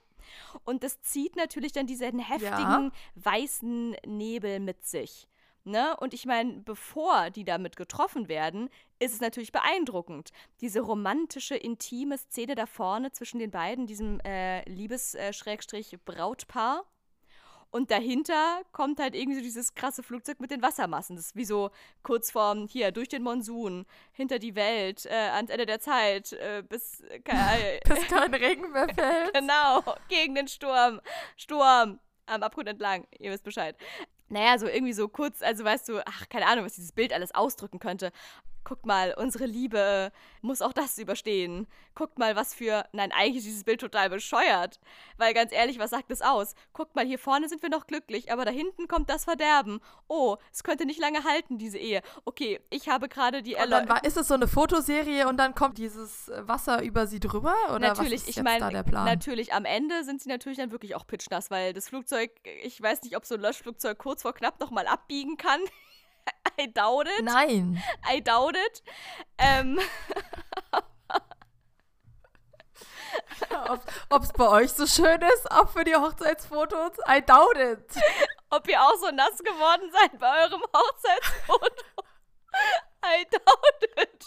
Und 0.63 0.83
das 0.83 1.01
zieht 1.01 1.35
natürlich 1.35 1.71
dann 1.71 1.87
diesen 1.87 2.19
heftigen 2.19 2.51
ja. 2.55 2.91
weißen 3.15 3.95
Nebel 4.05 4.59
mit 4.59 4.85
sich. 4.85 5.27
Ne? 5.63 5.95
Und 5.97 6.15
ich 6.15 6.25
meine, 6.25 6.53
bevor 6.53 7.29
die 7.29 7.45
damit 7.45 7.75
getroffen 7.75 8.27
werden, 8.27 8.67
ist 8.97 9.13
es 9.13 9.21
natürlich 9.21 9.51
beeindruckend. 9.51 10.31
Diese 10.59 10.79
romantische, 10.81 11.55
intime 11.55 12.17
Szene 12.17 12.55
da 12.55 12.65
vorne 12.65 13.11
zwischen 13.11 13.37
den 13.37 13.51
beiden, 13.51 13.85
diesem 13.85 14.19
äh, 14.21 14.67
Liebes-Brautpaar. 14.67 16.79
Äh, 16.79 16.83
und 17.69 17.91
dahinter 17.91 18.63
kommt 18.73 18.99
halt 18.99 19.13
irgendwie 19.15 19.37
so 19.37 19.43
dieses 19.43 19.75
krasse 19.75 20.01
Flugzeug 20.03 20.41
mit 20.41 20.49
den 20.51 20.63
Wassermassen. 20.63 21.15
Das 21.15 21.27
ist 21.27 21.37
wie 21.37 21.45
so 21.45 21.69
kurz 22.03 22.31
vorm, 22.31 22.67
hier, 22.67 22.91
durch 22.91 23.07
den 23.07 23.23
Monsun, 23.23 23.85
hinter 24.11 24.39
die 24.39 24.55
Welt, 24.55 25.05
äh, 25.05 25.13
ans 25.13 25.49
Ende 25.51 25.65
der 25.67 25.79
Zeit, 25.79 26.33
äh, 26.33 26.63
bis, 26.67 26.99
äh, 27.01 27.21
bis 27.87 28.07
kein 28.07 28.33
Regen 28.33 28.71
mehr 28.71 28.89
fällt. 28.89 29.33
genau, 29.37 29.83
gegen 30.09 30.35
den 30.35 30.49
Sturm. 30.49 30.99
Sturm 31.37 32.01
am 32.25 32.43
Abgrund 32.43 32.67
entlang. 32.67 33.07
Ihr 33.19 33.31
wisst 33.31 33.43
Bescheid 33.43 33.77
naja, 34.31 34.57
so 34.57 34.67
irgendwie 34.67 34.93
so 34.93 35.07
kurz, 35.07 35.41
also 35.41 35.63
weißt 35.63 35.89
du, 35.89 36.05
ach, 36.05 36.29
keine 36.29 36.47
Ahnung, 36.47 36.65
was 36.65 36.73
dieses 36.73 36.91
Bild 36.91 37.13
alles 37.13 37.35
ausdrücken 37.35 37.79
könnte 37.79 38.11
guckt 38.63 38.85
mal, 38.85 39.13
unsere 39.17 39.45
Liebe 39.45 40.11
muss 40.41 40.61
auch 40.61 40.73
das 40.73 40.97
überstehen. 40.97 41.67
Guckt 41.95 42.19
mal, 42.19 42.35
was 42.35 42.53
für. 42.53 42.85
Nein, 42.91 43.11
eigentlich 43.11 43.37
ist 43.37 43.45
dieses 43.45 43.63
Bild 43.63 43.81
total 43.81 44.09
bescheuert. 44.09 44.79
Weil 45.17 45.33
ganz 45.33 45.51
ehrlich, 45.51 45.79
was 45.79 45.89
sagt 45.89 46.11
es 46.11 46.21
aus? 46.21 46.55
Guckt 46.73 46.95
mal, 46.95 47.05
hier 47.05 47.19
vorne 47.19 47.49
sind 47.49 47.61
wir 47.61 47.69
noch 47.69 47.87
glücklich, 47.87 48.31
aber 48.31 48.45
da 48.45 48.51
hinten 48.51 48.87
kommt 48.87 49.09
das 49.09 49.25
Verderben. 49.25 49.81
Oh, 50.07 50.37
es 50.51 50.63
könnte 50.63 50.85
nicht 50.85 50.99
lange 50.99 51.23
halten, 51.23 51.57
diese 51.57 51.77
Ehe. 51.77 52.01
Okay, 52.25 52.59
ich 52.69 52.89
habe 52.89 53.09
gerade 53.09 53.41
die 53.41 53.55
Erleuchtung. 53.55 53.87
dann 53.87 53.97
war, 53.97 54.03
ist 54.03 54.17
es 54.17 54.27
so 54.27 54.33
eine 54.33 54.47
Fotoserie 54.47 55.27
und 55.27 55.37
dann 55.37 55.55
kommt 55.55 55.77
dieses 55.77 56.31
Wasser 56.35 56.81
über 56.81 57.07
sie 57.07 57.19
drüber? 57.19 57.55
Oder 57.69 57.79
natürlich, 57.79 58.21
was 58.21 58.29
ist 58.29 58.37
ich 58.37 58.43
meine, 58.43 58.83
natürlich 58.83 59.53
am 59.53 59.65
Ende 59.65 60.03
sind 60.03 60.21
sie 60.21 60.29
natürlich 60.29 60.57
dann 60.57 60.71
wirklich 60.71 60.95
auch 60.95 61.05
pitchnass, 61.05 61.51
weil 61.51 61.73
das 61.73 61.89
Flugzeug, 61.89 62.31
ich 62.63 62.81
weiß 62.81 63.01
nicht, 63.03 63.17
ob 63.17 63.25
so 63.25 63.35
ein 63.35 63.41
Löschflugzeug 63.41 63.97
kurz 63.97 64.21
vor 64.21 64.33
knapp 64.33 64.59
nochmal 64.59 64.87
abbiegen 64.87 65.37
kann. 65.37 65.59
I 66.59 66.67
doubt 66.67 67.07
it. 67.07 67.23
Nein. 67.23 67.81
I 68.07 68.21
doubt 68.21 68.55
it. 68.55 68.83
Ähm. 69.37 69.79
Ob 74.09 74.23
es 74.23 74.31
bei 74.33 74.47
euch 74.47 74.71
so 74.71 74.85
schön 74.85 75.21
ist, 75.21 75.51
auch 75.51 75.69
für 75.69 75.83
die 75.83 75.95
Hochzeitsfotos? 75.95 76.97
I 77.07 77.21
doubt 77.21 77.57
it. 77.57 77.95
Ob 78.49 78.67
ihr 78.67 78.81
auch 78.81 78.95
so 78.95 79.11
nass 79.11 79.37
geworden 79.39 79.91
seid 79.91 80.19
bei 80.19 80.43
eurem 80.43 80.61
Hochzeitsfoto? 80.61 82.03
I 83.03 83.25
doubt 83.31 83.97
it. 83.97 84.25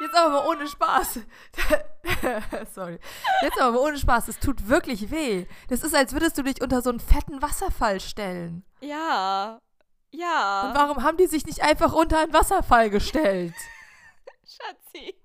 Jetzt 0.00 0.14
aber 0.14 0.30
mal 0.30 0.46
ohne 0.48 0.66
Spaß. 0.66 1.20
Sorry. 2.74 2.98
Jetzt 3.42 3.60
aber 3.60 3.72
mal 3.72 3.80
ohne 3.80 3.98
Spaß. 3.98 4.28
Es 4.28 4.38
tut 4.38 4.68
wirklich 4.68 5.10
weh. 5.10 5.46
Das 5.68 5.82
ist, 5.82 5.94
als 5.94 6.14
würdest 6.14 6.38
du 6.38 6.42
dich 6.42 6.62
unter 6.62 6.80
so 6.80 6.88
einen 6.88 7.00
fetten 7.00 7.42
Wasserfall 7.42 8.00
stellen. 8.00 8.64
Ja. 8.80 9.60
Ja. 10.12 10.68
Und 10.68 10.74
warum 10.74 11.02
haben 11.02 11.16
die 11.16 11.26
sich 11.26 11.46
nicht 11.46 11.62
einfach 11.62 11.92
unter 11.92 12.18
einen 12.18 12.32
Wasserfall 12.32 12.90
gestellt? 12.90 13.54
Schatzi. 14.44 15.19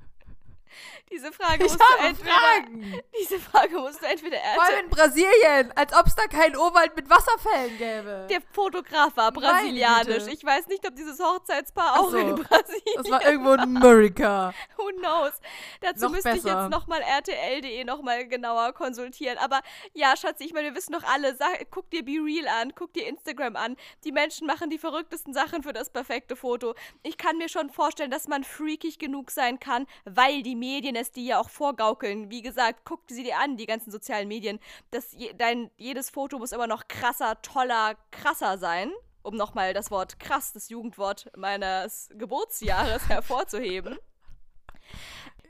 Diese 1.16 1.32
Frage 1.32 1.64
musst 1.64 1.80
du 1.80 2.06
entweder. 2.06 2.30
Fragen. 2.30 3.02
Diese 3.18 3.40
Frage 3.40 3.80
musst 3.80 4.02
du 4.02 4.06
entweder 4.06 4.38
Vor 4.56 4.64
allem 4.64 4.84
in 4.84 4.90
Brasilien, 4.90 5.72
als 5.74 5.94
ob 5.94 6.08
es 6.08 6.16
da 6.16 6.28
keinen 6.28 6.58
Urwald 6.58 6.94
mit 6.98 7.10
Wasserfällen 7.10 7.78
gäbe. 7.78 8.28
Der 8.30 8.42
Fotograf 8.52 9.16
war 9.16 9.32
brasilianisch. 9.32 10.28
Ich 10.28 10.44
weiß 10.44 10.68
nicht, 10.68 10.86
ob 10.86 10.94
dieses 10.94 11.18
Hochzeitspaar 11.20 12.02
auch 12.02 12.12
so, 12.12 12.18
in 12.18 12.36
Brasilien. 12.36 12.96
Das 12.98 13.10
war 13.10 13.26
irgendwo 13.26 13.54
in 13.54 13.62
Amerika. 13.62 14.54
Who 14.78 14.90
knows? 15.00 15.32
Dazu 15.80 16.06
noch 16.06 16.12
müsste 16.12 16.32
besser. 16.32 16.38
ich 16.38 16.54
jetzt 16.54 16.70
nochmal 16.70 17.02
RTL.de 17.02 17.86
nochmal 17.86 18.28
genauer 18.28 18.74
konsultieren. 18.74 19.38
Aber 19.38 19.62
ja, 19.94 20.18
Schatzi, 20.18 20.44
ich 20.44 20.54
meine, 20.54 20.70
wir 20.70 20.76
wissen 20.76 20.92
doch 20.92 21.04
alle, 21.04 21.34
sag, 21.38 21.72
guck 21.72 21.90
dir 21.92 22.04
Be 22.04 22.20
Real 22.22 22.50
an, 22.50 22.74
guck 22.76 22.92
dir 22.92 23.08
Instagram 23.08 23.56
an. 23.56 23.78
Die 24.04 24.12
Menschen 24.12 24.48
machen 24.48 24.70
die 24.70 24.78
verrücktesten 24.78 25.34
Sachen 25.34 25.64
für 25.64 25.72
das 25.72 25.90
perfekte 25.90 26.36
Foto. 26.36 26.76
Ich 27.04 27.18
kann 27.18 27.38
mir 27.38 27.48
schon 27.48 27.70
vorstellen, 27.70 28.12
dass 28.12 28.28
man 28.28 28.44
freakig 28.44 29.00
genug 29.00 29.32
sein 29.32 29.62
kann, 29.62 29.88
weil 30.04 30.44
die 30.44 30.56
Medien 30.56 30.98
es 30.98 31.05
die 31.12 31.26
ja 31.26 31.40
auch 31.40 31.50
vorgaukeln. 31.50 32.30
Wie 32.30 32.42
gesagt, 32.42 32.82
guck 32.86 33.02
sie 33.08 33.24
dir 33.24 33.40
an, 33.40 33.58
die 33.58 33.66
ganzen 33.66 33.92
sozialen 33.92 34.28
Medien. 34.28 34.60
Das, 34.92 35.16
dein, 35.38 35.72
jedes 35.78 36.10
Foto 36.10 36.40
muss 36.40 36.52
immer 36.52 36.68
noch 36.68 36.88
krasser, 36.88 37.42
toller, 37.42 37.96
krasser 38.12 38.58
sein. 38.58 38.92
Um 39.24 39.36
nochmal 39.36 39.74
das 39.74 39.90
Wort 39.90 40.20
krass, 40.20 40.54
das 40.54 40.70
Jugendwort 40.70 41.32
meines 41.36 42.10
Geburtsjahres 42.14 43.08
hervorzuheben. 43.10 43.98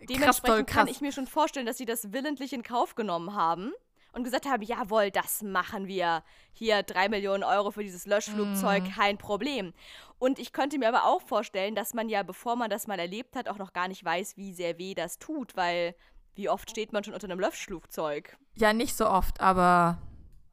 Dementsprechend 0.01 0.67
kann 0.67 0.87
ich 0.87 1.01
mir 1.01 1.11
schon 1.11 1.27
vorstellen, 1.27 1.65
dass 1.65 1.77
sie 1.77 1.85
das 1.85 2.13
willentlich 2.13 2.53
in 2.53 2.63
Kauf 2.63 2.95
genommen 2.95 3.35
haben 3.35 3.73
und 4.15 4.23
gesagt 4.23 4.45
haben, 4.45 4.63
jawohl, 4.63 5.11
das 5.11 5.43
machen 5.43 5.87
wir. 5.87 6.23
Hier 6.53 6.83
drei 6.83 7.09
Millionen 7.09 7.43
Euro 7.43 7.71
für 7.71 7.83
dieses 7.83 8.05
Löschflugzeug, 8.05 8.83
mm. 8.83 8.91
kein 8.91 9.17
Problem. 9.17 9.73
Und 10.19 10.39
ich 10.39 10.53
könnte 10.53 10.79
mir 10.79 10.87
aber 10.87 11.03
auch 11.03 11.21
vorstellen, 11.21 11.75
dass 11.75 11.93
man 11.93 12.07
ja, 12.07 12.23
bevor 12.23 12.55
man 12.55 12.69
das 12.69 12.87
mal 12.87 12.97
erlebt 12.97 13.35
hat, 13.35 13.49
auch 13.49 13.57
noch 13.57 13.73
gar 13.73 13.89
nicht 13.89 14.05
weiß, 14.05 14.37
wie 14.37 14.53
sehr 14.53 14.77
weh 14.77 14.93
das 14.93 15.19
tut, 15.19 15.57
weil 15.57 15.95
wie 16.33 16.49
oft 16.49 16.69
steht 16.69 16.93
man 16.93 17.03
schon 17.03 17.13
unter 17.13 17.25
einem 17.25 17.39
Löschflugzeug? 17.41 18.37
Ja, 18.55 18.71
nicht 18.71 18.95
so 18.95 19.07
oft, 19.07 19.41
aber 19.41 19.97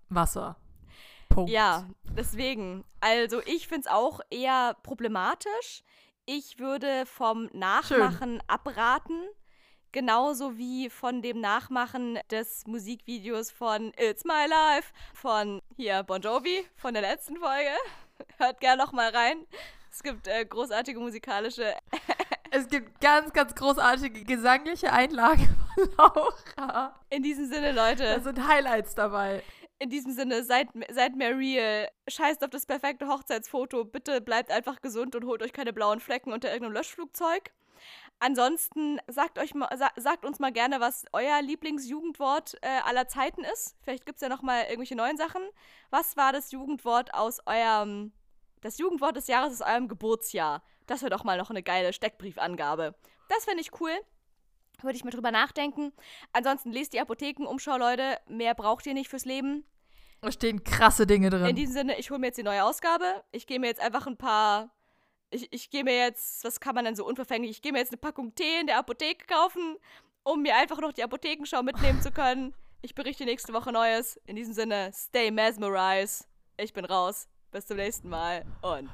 Wasser. 0.08 0.56
Punkt. 1.28 1.50
Ja, 1.50 1.86
deswegen. 2.16 2.84
Also 3.00 3.40
ich 3.46 3.68
finde 3.68 3.82
es 3.82 3.86
auch 3.86 4.20
eher 4.30 4.76
problematisch. 4.82 5.84
Ich 6.26 6.58
würde 6.58 7.06
vom 7.06 7.48
Nachmachen 7.52 8.32
Schön. 8.32 8.42
abraten 8.48 9.22
Genauso 9.92 10.56
wie 10.56 10.88
von 10.88 11.20
dem 11.20 11.42
Nachmachen 11.42 12.18
des 12.30 12.66
Musikvideos 12.66 13.50
von 13.50 13.92
It's 13.98 14.24
My 14.24 14.46
Life 14.48 14.90
von 15.12 15.60
hier 15.76 16.02
Bon 16.02 16.18
Jovi 16.18 16.66
von 16.76 16.94
der 16.94 17.02
letzten 17.02 17.36
Folge. 17.36 17.76
Hört 18.38 18.58
gerne 18.60 18.82
noch 18.82 18.92
mal 18.92 19.10
rein. 19.10 19.46
Es 19.92 20.02
gibt 20.02 20.28
äh, 20.28 20.46
großartige 20.46 20.98
musikalische. 20.98 21.74
es 22.50 22.68
gibt 22.68 23.02
ganz, 23.02 23.34
ganz 23.34 23.54
großartige 23.54 24.24
gesangliche 24.24 24.90
Einlagen 24.90 25.54
von 25.74 25.90
Laura. 25.98 26.98
In 27.10 27.22
diesem 27.22 27.44
Sinne, 27.52 27.72
Leute. 27.72 28.04
Da 28.04 28.20
sind 28.20 28.48
Highlights 28.48 28.94
dabei. 28.94 29.42
In 29.78 29.90
diesem 29.90 30.12
Sinne, 30.12 30.42
seid, 30.42 30.68
seid 30.90 31.16
mehr 31.16 31.36
real. 31.36 31.90
Scheißt 32.08 32.42
auf 32.42 32.50
das 32.50 32.64
perfekte 32.64 33.08
Hochzeitsfoto. 33.08 33.84
Bitte 33.84 34.22
bleibt 34.22 34.50
einfach 34.52 34.80
gesund 34.80 35.14
und 35.16 35.26
holt 35.26 35.42
euch 35.42 35.52
keine 35.52 35.74
blauen 35.74 36.00
Flecken 36.00 36.32
unter 36.32 36.48
irgendeinem 36.48 36.72
Löschflugzeug. 36.76 37.52
Ansonsten 38.24 39.00
sagt, 39.08 39.36
euch 39.36 39.52
mal, 39.52 39.68
sagt 39.96 40.24
uns 40.24 40.38
mal 40.38 40.52
gerne, 40.52 40.78
was 40.78 41.06
euer 41.12 41.42
Lieblingsjugendwort 41.42 42.54
äh, 42.62 42.68
aller 42.84 43.08
Zeiten 43.08 43.42
ist. 43.42 43.74
Vielleicht 43.82 44.06
gibt 44.06 44.18
es 44.18 44.22
ja 44.22 44.28
noch 44.28 44.42
mal 44.42 44.62
irgendwelche 44.62 44.94
neuen 44.94 45.16
Sachen. 45.16 45.42
Was 45.90 46.16
war 46.16 46.32
das 46.32 46.52
Jugendwort 46.52 47.12
aus 47.14 47.40
eurem, 47.46 48.12
das 48.60 48.78
Jugendwort 48.78 49.16
des 49.16 49.26
Jahres 49.26 49.60
aus 49.60 49.68
eurem 49.68 49.88
Geburtsjahr? 49.88 50.62
Das 50.86 51.02
wäre 51.02 51.10
doch 51.10 51.24
mal 51.24 51.36
noch 51.36 51.50
eine 51.50 51.64
geile 51.64 51.92
Steckbriefangabe. 51.92 52.94
Das 53.28 53.44
fände 53.44 53.60
ich 53.60 53.80
cool. 53.80 53.90
Würde 54.82 54.96
ich 54.96 55.02
mal 55.02 55.10
drüber 55.10 55.32
nachdenken. 55.32 55.92
Ansonsten 56.32 56.70
lest 56.70 56.92
die 56.92 57.00
Apothekenumschau, 57.00 57.76
Leute. 57.76 58.18
Mehr 58.28 58.54
braucht 58.54 58.86
ihr 58.86 58.94
nicht 58.94 59.10
fürs 59.10 59.24
Leben. 59.24 59.64
Da 60.20 60.30
stehen 60.30 60.62
krasse 60.62 61.08
Dinge 61.08 61.28
drin. 61.28 61.46
In 61.46 61.56
diesem 61.56 61.72
Sinne, 61.72 61.98
ich 61.98 62.10
hole 62.10 62.20
mir 62.20 62.26
jetzt 62.26 62.38
die 62.38 62.44
neue 62.44 62.62
Ausgabe. 62.62 63.24
Ich 63.32 63.48
gehe 63.48 63.58
mir 63.58 63.66
jetzt 63.66 63.80
einfach 63.80 64.06
ein 64.06 64.16
paar 64.16 64.70
ich, 65.32 65.52
ich 65.52 65.70
gehe 65.70 65.84
mir 65.84 65.96
jetzt, 65.96 66.44
was 66.44 66.60
kann 66.60 66.74
man 66.74 66.84
denn 66.84 66.96
so 66.96 67.06
unverfänglich, 67.06 67.50
ich 67.50 67.62
gehe 67.62 67.72
mir 67.72 67.78
jetzt 67.78 67.92
eine 67.92 67.98
Packung 67.98 68.34
Tee 68.34 68.60
in 68.60 68.66
der 68.66 68.78
Apotheke 68.78 69.26
kaufen, 69.26 69.76
um 70.22 70.42
mir 70.42 70.56
einfach 70.56 70.80
noch 70.80 70.92
die 70.92 71.02
Apothekenschau 71.02 71.62
mitnehmen 71.62 72.00
zu 72.00 72.12
können. 72.12 72.54
Ich 72.82 72.94
berichte 72.94 73.24
nächste 73.24 73.52
Woche 73.52 73.72
Neues. 73.72 74.20
In 74.26 74.36
diesem 74.36 74.54
Sinne, 74.54 74.90
stay 74.94 75.30
mesmerized. 75.30 76.28
Ich 76.56 76.72
bin 76.72 76.84
raus. 76.84 77.28
Bis 77.50 77.66
zum 77.66 77.76
nächsten 77.76 78.08
Mal 78.08 78.44
und 78.62 78.90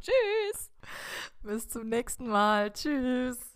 tschüss. 0.00 0.70
Bis 1.42 1.68
zum 1.68 1.88
nächsten 1.88 2.28
Mal. 2.28 2.72
Tschüss. 2.72 3.51